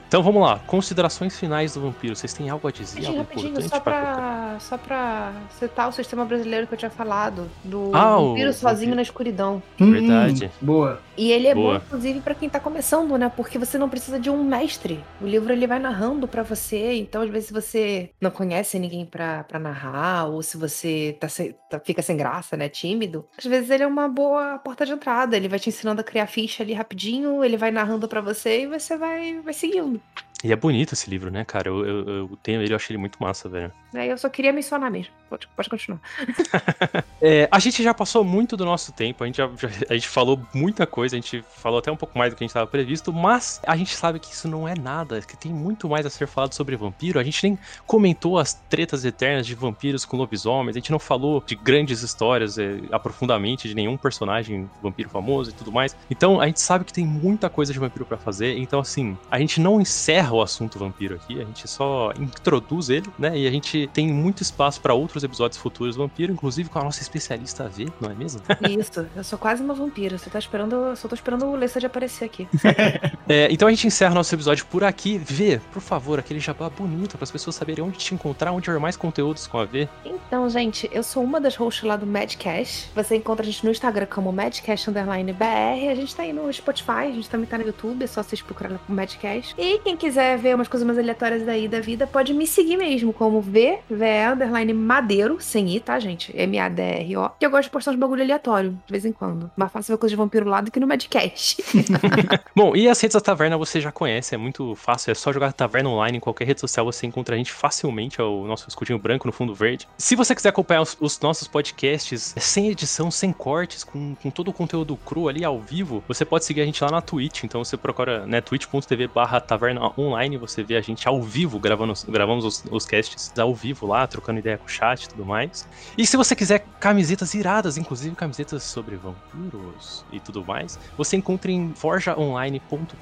Então 0.08 0.22
vamos 0.22 0.42
lá, 0.42 0.58
considerações 0.66 1.38
finais 1.38 1.74
do 1.74 1.80
vampiro. 1.80 2.14
Vocês 2.16 2.32
têm 2.32 2.48
algo 2.50 2.66
a 2.66 2.70
dizer? 2.70 3.00
Rapidinho, 3.02 3.20
Algo 3.20 3.32
importante 3.32 3.68
só 3.68 3.80
pra 3.80 3.90
pra, 4.02 4.56
só 4.60 4.78
pra 4.78 5.32
citar 5.58 5.88
o 5.88 5.92
sistema 5.92 6.24
brasileiro 6.24 6.66
que 6.66 6.74
eu 6.74 6.78
tinha 6.78 6.90
falado, 6.90 7.48
do 7.64 7.90
Ah, 7.94 8.18
o 8.18 8.30
vampiro 8.30 8.52
sozinho 8.52 8.76
vampiro. 8.76 8.96
na 8.96 9.02
escuridão. 9.02 9.62
Verdade. 9.78 10.46
Hum, 10.46 10.50
boa. 10.66 11.00
E 11.16 11.30
ele 11.32 11.48
é 11.48 11.54
Boa. 11.54 11.78
bom, 11.78 11.84
inclusive, 11.86 12.20
pra 12.20 12.34
quem 12.34 12.48
tá 12.48 12.58
começando, 12.58 13.16
né? 13.18 13.30
Porque 13.36 13.58
você 13.58 13.76
não 13.76 13.90
precisa 13.90 14.18
de 14.18 14.30
um 14.30 14.42
mestre. 14.42 15.04
O 15.20 15.26
livro 15.26 15.52
ele 15.52 15.66
vai 15.66 15.78
narrando 15.78 16.26
pra 16.26 16.42
você. 16.42 16.94
Então, 16.94 17.20
às 17.20 17.28
vezes, 17.28 17.48
se 17.48 17.52
você 17.52 18.10
não 18.20 18.30
conhece 18.30 18.78
ninguém 18.78 19.04
pra, 19.04 19.44
pra 19.44 19.58
narrar, 19.58 20.26
ou 20.28 20.42
se 20.42 20.56
você 20.56 21.14
tá 21.20 21.26
tá- 21.70 21.80
fica 21.84 22.00
sem 22.00 22.16
graça, 22.16 22.56
né? 22.56 22.68
Tímido, 22.70 23.26
às 23.36 23.44
vezes 23.44 23.68
ele 23.68 23.82
é 23.82 23.86
uma 23.86 24.08
boa 24.08 24.58
porta 24.60 24.86
de 24.86 24.92
entrada. 24.92 25.36
Ele 25.36 25.48
vai 25.48 25.58
te 25.58 25.68
ensinando 25.68 26.00
a 26.00 26.04
criar 26.04 26.26
ficha 26.26 26.62
ali 26.62 26.72
rapidinho, 26.72 27.42
ele 27.44 27.56
vai 27.56 27.70
narrando 27.70 28.06
pra 28.06 28.20
você 28.20 28.62
e 28.62 28.66
você 28.66 28.96
vai, 28.96 29.40
vai 29.40 29.52
seguindo. 29.52 30.00
E 30.42 30.52
é 30.52 30.56
bonito 30.56 30.94
esse 30.94 31.10
livro, 31.10 31.30
né, 31.30 31.44
cara? 31.44 31.68
Eu, 31.68 31.84
eu, 31.86 32.08
eu 32.08 32.38
tenho 32.42 32.62
ele, 32.62 32.72
eu 32.72 32.76
achei 32.76 32.94
ele 32.94 33.00
muito 33.00 33.18
massa, 33.20 33.48
velho. 33.48 33.70
Aí 33.94 34.08
eu 34.08 34.16
só 34.16 34.28
queria 34.28 34.52
mencionar 34.52 34.90
mesmo. 34.90 35.12
Pode, 35.28 35.46
pode 35.54 35.68
continuar. 35.68 36.00
É, 37.22 37.46
a 37.52 37.58
gente 37.58 37.82
já 37.82 37.92
passou 37.92 38.24
muito 38.24 38.56
do 38.56 38.64
nosso 38.64 38.92
tempo, 38.92 39.22
a 39.22 39.26
gente, 39.26 39.36
já, 39.36 39.46
já- 39.54 39.68
a 39.90 39.92
gente 39.92 40.08
falou 40.08 40.40
muita 40.54 40.86
coisa, 40.86 41.14
a 41.16 41.20
gente 41.20 41.44
falou 41.58 41.78
até 41.78 41.92
um 41.92 41.96
pouco 41.96 42.18
mais 42.18 42.32
do 42.32 42.36
que 42.36 42.42
a 42.42 42.46
gente 42.46 42.50
estava 42.50 42.66
previsto, 42.66 43.12
mas 43.12 43.60
a 43.66 43.76
gente 43.76 43.94
sabe 43.94 44.18
que 44.18 44.32
isso 44.32 44.48
não 44.48 44.66
é 44.66 44.72
nada, 44.74 45.20
que 45.20 45.36
tem 45.36 45.52
muito 45.52 45.86
mais 45.86 46.06
a 46.06 46.10
ser 46.10 46.26
falado 46.26 46.54
sobre 46.54 46.76
vampiro. 46.76 47.18
A 47.20 47.22
gente 47.22 47.42
nem 47.42 47.58
comentou 47.86 48.38
as 48.38 48.54
tretas 48.54 49.04
eternas 49.04 49.46
de 49.46 49.54
vampiros 49.54 50.06
com 50.06 50.16
lobisomens, 50.16 50.74
a 50.74 50.78
gente 50.78 50.90
não 50.90 50.98
falou 50.98 51.42
de 51.46 51.54
grandes 51.54 52.00
histórias 52.02 52.56
é, 52.56 52.78
aprofundamente 52.90 53.68
de 53.68 53.74
nenhum 53.74 53.98
personagem 53.98 54.70
vampiro 54.82 55.10
famoso 55.10 55.50
e 55.50 55.52
tudo 55.52 55.70
mais. 55.70 55.94
Então 56.10 56.40
a 56.40 56.46
gente 56.46 56.60
sabe 56.60 56.86
que 56.86 56.92
tem 56.92 57.04
muita 57.04 57.50
coisa 57.50 57.70
de 57.70 57.78
vampiro 57.78 58.06
pra 58.06 58.16
fazer, 58.16 58.56
então 58.56 58.80
assim, 58.80 59.14
a 59.30 59.38
gente 59.38 59.60
não 59.60 59.78
encerra 59.78 60.29
o 60.34 60.42
assunto 60.42 60.78
vampiro 60.78 61.14
aqui, 61.14 61.40
a 61.40 61.44
gente 61.44 61.68
só 61.68 62.12
introduz 62.18 62.88
ele, 62.90 63.06
né? 63.18 63.36
E 63.36 63.46
a 63.46 63.50
gente 63.50 63.88
tem 63.92 64.08
muito 64.12 64.42
espaço 64.42 64.80
pra 64.80 64.94
outros 64.94 65.24
episódios 65.24 65.60
futuros 65.60 65.96
do 65.96 66.02
vampiro, 66.02 66.32
inclusive 66.32 66.68
com 66.68 66.78
a 66.78 66.84
nossa 66.84 67.02
especialista 67.02 67.68
V, 67.68 67.88
não 68.00 68.10
é 68.10 68.14
mesmo? 68.14 68.40
Isso, 68.68 69.06
eu 69.14 69.24
sou 69.24 69.38
quase 69.38 69.62
uma 69.62 69.74
vampira. 69.74 70.18
Você 70.18 70.30
tá 70.30 70.38
esperando. 70.38 70.74
Eu 70.74 70.96
só 70.96 71.08
tô 71.08 71.14
esperando 71.14 71.46
o 71.46 71.56
Lessa 71.56 71.80
de 71.80 71.86
aparecer 71.86 72.24
aqui. 72.24 72.48
É, 73.28 73.46
então 73.48 73.68
a 73.68 73.70
gente 73.70 73.86
encerra 73.86 74.12
nosso 74.12 74.34
episódio 74.34 74.66
por 74.66 74.82
aqui. 74.82 75.16
Vê, 75.16 75.60
por 75.72 75.80
favor, 75.80 76.18
aquele 76.18 76.40
jabá 76.40 76.68
bonito 76.68 77.16
para 77.16 77.22
as 77.22 77.30
pessoas 77.30 77.54
saberem 77.54 77.84
onde 77.84 77.96
te 77.96 78.12
encontrar, 78.12 78.50
onde 78.50 78.68
ver 78.68 78.80
mais 78.80 78.96
conteúdos 78.96 79.46
com 79.46 79.56
a 79.58 79.64
V. 79.64 79.88
Então, 80.04 80.48
gente, 80.48 80.90
eu 80.92 81.04
sou 81.04 81.22
uma 81.22 81.40
das 81.40 81.54
hosts 81.54 81.84
lá 81.84 81.94
do 81.94 82.06
Madcast. 82.06 82.90
Você 82.92 83.14
encontra 83.14 83.44
a 83.44 83.46
gente 83.46 83.64
no 83.64 83.70
Instagram 83.70 84.06
como 84.06 84.32
Madcast 84.32 84.90
Underline 84.90 85.32
BR. 85.32 85.90
A 85.90 85.94
gente 85.94 86.14
tá 86.14 86.24
aí 86.24 86.32
no 86.32 86.52
Spotify, 86.52 86.90
a 86.90 87.12
gente 87.12 87.30
também 87.30 87.46
tá 87.46 87.56
no 87.56 87.64
YouTube, 87.64 88.02
é 88.02 88.06
só 88.08 88.20
vocês 88.20 88.42
procurarem 88.42 88.78
por 88.78 88.92
Madcast. 88.92 89.54
E 89.56 89.78
quem 89.78 89.96
quiser 89.96 90.19
ver 90.36 90.54
umas 90.54 90.68
coisas 90.68 90.86
mais 90.86 90.98
aleatórias 90.98 91.44
daí 91.44 91.68
da 91.68 91.80
vida, 91.80 92.06
pode 92.06 92.32
me 92.32 92.46
seguir 92.46 92.76
mesmo, 92.76 93.12
como 93.12 93.40
V, 93.40 93.78
VE 93.88 94.32
Underline 94.32 94.72
Madeiro, 94.72 95.40
sem 95.40 95.76
I, 95.76 95.80
tá, 95.80 95.98
gente? 95.98 96.32
M-A-D-R-O. 96.36 97.30
Que 97.38 97.46
eu 97.46 97.50
gosto 97.50 97.64
de 97.64 97.70
postar 97.70 97.92
uns 97.92 97.96
bagulho 97.96 98.22
aleatório, 98.22 98.70
de 98.86 98.90
vez 98.92 99.04
em 99.04 99.12
quando. 99.12 99.50
Mais 99.56 99.70
fácil 99.70 99.94
ver 99.94 99.98
coisa 99.98 100.12
de 100.12 100.16
vampiro 100.16 100.48
lá 100.48 100.60
do 100.60 100.70
que 100.70 100.80
no 100.80 100.86
Madcast. 100.86 101.62
Bom, 102.54 102.74
e 102.74 102.88
as 102.88 103.00
redes 103.00 103.14
da 103.14 103.20
Taverna 103.20 103.56
você 103.56 103.80
já 103.80 103.92
conhece, 103.92 104.34
é 104.34 104.38
muito 104.38 104.74
fácil, 104.74 105.10
é 105.10 105.14
só 105.14 105.32
jogar 105.32 105.52
Taverna 105.52 105.88
Online 105.88 106.18
em 106.18 106.20
qualquer 106.20 106.46
rede 106.46 106.60
social, 106.60 106.84
você 106.84 107.06
encontra 107.06 107.34
a 107.34 107.38
gente 107.38 107.52
facilmente, 107.52 108.20
é 108.20 108.24
o 108.24 108.44
nosso 108.44 108.68
escudinho 108.68 108.98
branco 108.98 109.26
no 109.26 109.32
fundo 109.32 109.54
verde. 109.54 109.88
Se 109.98 110.16
você 110.16 110.34
quiser 110.34 110.50
acompanhar 110.50 110.82
os, 110.82 110.96
os 111.00 111.20
nossos 111.20 111.46
podcasts 111.48 112.34
é 112.36 112.40
sem 112.40 112.68
edição, 112.68 113.10
sem 113.10 113.32
cortes, 113.32 113.84
com, 113.84 114.14
com 114.14 114.30
todo 114.30 114.48
o 114.48 114.52
conteúdo 114.52 114.96
cru 114.96 115.28
ali 115.28 115.44
ao 115.44 115.60
vivo, 115.60 116.02
você 116.06 116.24
pode 116.24 116.44
seguir 116.44 116.62
a 116.62 116.64
gente 116.64 116.82
lá 116.82 116.90
na 116.90 117.00
Twitch, 117.00 117.44
então 117.44 117.64
você 117.64 117.76
procura 117.76 118.26
né, 118.26 118.40
twitch.tv 118.40 119.08
barra 119.08 119.40
Taverna 119.40 119.92
Online, 119.98 120.09
você 120.38 120.62
vê 120.62 120.76
a 120.76 120.80
gente 120.80 121.08
ao 121.08 121.22
vivo, 121.22 121.58
gravando, 121.58 121.92
gravamos 122.08 122.44
os, 122.44 122.64
os 122.70 122.84
casts 122.86 123.32
ao 123.38 123.54
vivo 123.54 123.86
lá, 123.86 124.06
trocando 124.06 124.38
ideia 124.38 124.58
com 124.58 124.66
o 124.66 124.68
chat 124.68 125.04
e 125.04 125.08
tudo 125.08 125.24
mais. 125.24 125.68
E 125.96 126.06
se 126.06 126.16
você 126.16 126.34
quiser 126.34 126.66
camisetas 126.78 127.34
iradas, 127.34 127.76
inclusive 127.76 128.14
camisetas 128.16 128.62
sobre 128.62 128.96
vampiros 128.96 130.04
e 130.12 130.20
tudo 130.20 130.44
mais, 130.44 130.78
você 130.96 131.16
encontra 131.16 131.50
em 131.50 131.72
forjaonline.com.br 131.74 132.94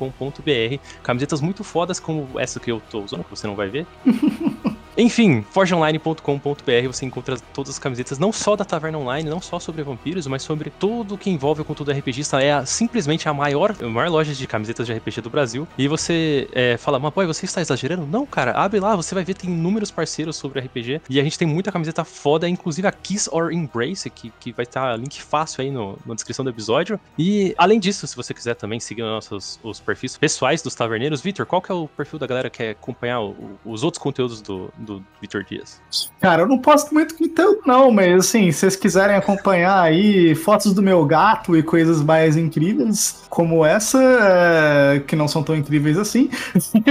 camisetas 1.02 1.40
muito 1.40 1.64
fodas 1.64 1.98
como 2.00 2.38
essa 2.38 2.60
que 2.60 2.70
eu 2.70 2.80
tô 2.90 3.02
usando, 3.02 3.24
que 3.24 3.30
você 3.30 3.46
não 3.46 3.56
vai 3.56 3.68
ver. 3.68 3.86
Enfim, 4.98 5.42
forgeonline.com.br 5.42 6.86
você 6.88 7.06
encontra 7.06 7.38
todas 7.54 7.70
as 7.70 7.78
camisetas, 7.78 8.18
não 8.18 8.32
só 8.32 8.56
da 8.56 8.64
Taverna 8.64 8.98
Online, 8.98 9.30
não 9.30 9.40
só 9.40 9.60
sobre 9.60 9.84
vampiros, 9.84 10.26
mas 10.26 10.42
sobre 10.42 10.70
tudo 10.70 11.16
que 11.16 11.30
envolve 11.30 11.62
o 11.62 11.64
conteúdo 11.64 11.92
RPGista. 11.92 12.42
É 12.42 12.52
a, 12.52 12.66
simplesmente 12.66 13.28
a 13.28 13.32
maior, 13.32 13.76
a 13.80 13.86
maior 13.86 14.10
loja 14.10 14.34
de 14.34 14.44
camisetas 14.46 14.88
de 14.88 14.92
RPG 14.92 15.20
do 15.20 15.30
Brasil. 15.30 15.68
E 15.78 15.86
você 15.86 16.48
é, 16.52 16.76
fala, 16.76 16.98
mas 16.98 17.14
boy, 17.14 17.26
você 17.26 17.44
está 17.44 17.60
exagerando? 17.60 18.06
Não, 18.06 18.26
cara, 18.26 18.50
abre 18.52 18.80
lá, 18.80 18.96
você 18.96 19.14
vai 19.14 19.22
ver, 19.22 19.34
tem 19.34 19.48
inúmeros 19.50 19.92
parceiros 19.92 20.34
sobre 20.34 20.58
RPG. 20.58 21.02
E 21.08 21.20
a 21.20 21.22
gente 21.22 21.38
tem 21.38 21.46
muita 21.46 21.70
camiseta 21.70 22.04
foda, 22.04 22.48
inclusive 22.48 22.88
a 22.88 22.90
Kiss 22.92 23.30
or 23.30 23.52
Embrace, 23.52 24.10
que, 24.10 24.32
que 24.40 24.50
vai 24.50 24.64
estar 24.64 24.96
link 24.98 25.22
fácil 25.22 25.62
aí 25.62 25.70
no, 25.70 25.96
na 26.04 26.14
descrição 26.14 26.44
do 26.44 26.50
episódio. 26.50 26.98
E 27.16 27.54
além 27.56 27.78
disso, 27.78 28.04
se 28.04 28.16
você 28.16 28.34
quiser 28.34 28.56
também 28.56 28.80
seguir 28.80 29.02
nossos 29.02 29.60
os 29.62 29.78
perfis 29.78 30.16
pessoais 30.16 30.60
dos 30.60 30.74
taverneiros, 30.74 31.20
Vitor, 31.20 31.46
qual 31.46 31.62
que 31.62 31.70
é 31.70 31.74
o 31.74 31.86
perfil 31.86 32.18
da 32.18 32.26
galera 32.26 32.50
que 32.50 32.58
quer 32.58 32.70
acompanhar 32.70 33.20
o, 33.20 33.58
os 33.64 33.84
outros 33.84 34.02
conteúdos 34.02 34.40
do, 34.40 34.72
do 34.88 35.04
Vitor 35.20 35.44
Dias? 35.44 35.80
Cara, 36.20 36.42
eu 36.42 36.48
não 36.48 36.58
posto 36.58 36.92
muito 36.92 37.16
conteúdo, 37.16 37.60
não, 37.66 37.90
mas 37.90 38.26
assim, 38.26 38.50
se 38.50 38.60
vocês 38.60 38.76
quiserem 38.76 39.16
acompanhar 39.16 39.80
aí 39.80 40.34
fotos 40.34 40.72
do 40.72 40.82
meu 40.82 41.04
gato 41.04 41.56
e 41.56 41.62
coisas 41.62 42.02
mais 42.02 42.36
incríveis, 42.36 43.24
como 43.28 43.64
essa, 43.64 43.98
é, 44.02 45.00
que 45.00 45.14
não 45.14 45.28
são 45.28 45.42
tão 45.42 45.54
incríveis 45.54 45.98
assim, 45.98 46.30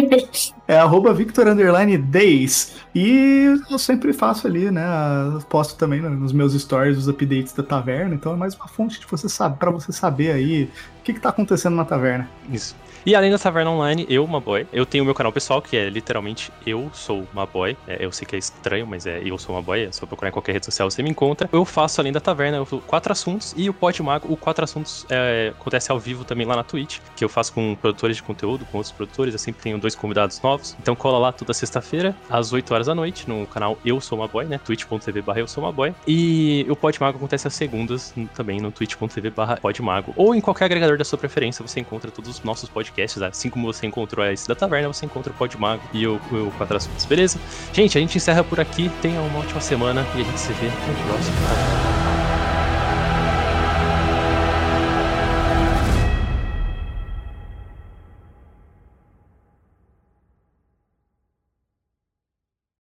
é 0.68 0.78
arroba 0.78 1.14
Victor 1.14 1.48
Days. 2.10 2.76
E 2.94 3.60
eu 3.70 3.80
sempre 3.80 4.14
faço 4.14 4.48
ali, 4.48 4.72
né? 4.72 4.86
Posto 5.50 5.76
também 5.76 6.02
nos 6.02 6.32
meus 6.32 6.54
stories 6.54 6.98
os 6.98 7.08
updates 7.08 7.54
da 7.54 7.64
taverna, 7.64 8.16
então 8.16 8.34
é 8.34 8.36
mais 8.36 8.56
uma 8.56 8.68
fonte 8.68 9.00
de 9.00 9.08
você 9.08 9.28
saber, 9.28 9.58
para 9.58 9.72
você 9.72 9.92
saber 9.92 10.32
aí 10.32 10.70
o 11.00 11.04
que, 11.04 11.14
que 11.14 11.20
tá 11.20 11.30
acontecendo 11.30 11.76
na 11.76 11.86
taverna. 11.86 12.30
Isso. 12.52 12.76
E 13.08 13.16
além 13.16 13.32
da 13.32 13.40
Taverna 13.40 13.72
Online, 13.72 14.06
eu, 14.10 14.26
uma 14.26 14.42
boy, 14.42 14.68
eu 14.74 14.86
tenho 14.86 15.02
o 15.02 15.06
meu 15.06 15.16
canal 15.16 15.32
pessoal, 15.32 15.62
que 15.62 15.78
é 15.78 15.90
literalmente 15.90 16.52
Eu 16.66 16.92
Sou 16.94 17.26
Uma 17.32 17.46
Boy. 17.46 17.78
É, 17.88 18.04
eu 18.04 18.12
sei 18.12 18.28
que 18.28 18.36
é 18.36 18.38
estranho, 18.38 18.86
mas 18.86 19.06
é 19.06 19.22
Eu 19.24 19.38
Sou 19.38 19.56
Uma 19.56 19.62
Boy, 19.62 19.86
é 19.86 19.92
só 19.94 20.06
procurar 20.06 20.28
em 20.28 20.34
qualquer 20.34 20.52
rede 20.52 20.66
social 20.66 20.92
você 20.92 21.02
me 21.02 21.10
encontra. 21.10 21.48
Eu 21.54 21.64
faço, 21.64 22.02
além 22.02 22.12
da 22.12 22.20
Taverna, 22.20 22.58
eu 22.58 22.66
quatro 22.82 23.14
assuntos 23.14 23.54
e 23.56 23.70
o 23.70 23.74
Pod 23.74 24.04
Mago, 24.04 24.30
o 24.30 24.36
quatro 24.36 24.62
assuntos 24.62 25.06
é, 25.10 25.54
acontece 25.58 25.90
ao 25.90 25.98
vivo 25.98 26.26
também 26.26 26.46
lá 26.46 26.58
na 26.58 26.66
Twitch, 26.66 27.00
que 27.16 27.24
eu 27.24 27.30
faço 27.30 27.54
com 27.54 27.76
produtores 27.76 28.18
de 28.18 28.24
conteúdo, 28.24 28.66
com 28.66 28.78
outros 28.78 28.92
produtores, 28.92 29.34
eu 29.34 29.40
sempre 29.40 29.62
tenho 29.62 29.78
dois 29.78 29.96
convidados 29.96 30.42
novos. 30.42 30.76
Então 30.78 30.94
cola 30.94 31.18
lá 31.18 31.32
toda 31.32 31.54
sexta-feira, 31.54 32.14
às 32.30 32.52
8 32.52 32.74
horas 32.74 32.88
da 32.88 32.94
noite, 32.94 33.30
no 33.30 33.48
canal 33.48 33.78
Eu 33.86 34.02
Sou 34.02 34.18
Uma 34.20 34.28
Boy, 34.28 34.44
né? 34.48 34.60
twitch.tv 34.66 35.22
barra 35.22 35.40
Eu 35.40 35.48
Sou 35.48 35.64
Uma 35.64 35.72
Boy. 35.72 35.96
E 36.06 36.66
o 36.70 36.76
Pod 36.76 37.00
Mago 37.00 37.20
acontece 37.20 37.48
às 37.48 37.54
segundas, 37.54 38.14
também 38.36 38.60
no 38.60 38.70
twitch.tv 38.70 39.30
barra 39.30 39.56
Pod 39.56 39.82
Mago. 39.82 40.14
Ou 40.18 40.36
em 40.36 40.42
qualquer 40.42 40.66
agregador 40.66 40.98
da 40.98 41.06
sua 41.06 41.18
preferência, 41.18 41.66
você 41.66 41.80
encontra 41.80 42.12
todos 42.12 42.32
os 42.32 42.44
nossos 42.44 42.68
podcasts, 42.68 42.97
assim 43.04 43.50
como 43.50 43.72
você 43.72 43.86
encontrou 43.86 44.26
esse 44.26 44.48
da 44.48 44.56
taverna, 44.56 44.88
você 44.88 45.06
encontra 45.06 45.32
o 45.32 45.36
Podmago 45.36 45.82
e 45.94 46.08
o, 46.08 46.16
o 46.16 46.52
Quatro 46.58 46.78
Assuntos, 46.78 47.06
beleza? 47.06 47.40
Gente, 47.74 47.98
a 47.98 48.02
gente 48.02 48.18
encerra 48.18 48.44
por 48.44 48.60
aqui. 48.60 48.90
Tenha 49.02 49.22
uma 49.22 49.40
ótima 49.40 49.62
semana 49.62 50.06
e 50.16 50.22
a 50.22 50.24
gente 50.24 50.40
se 50.40 50.54
vê 50.54 50.66
no 50.66 51.08
próximo. 51.08 52.17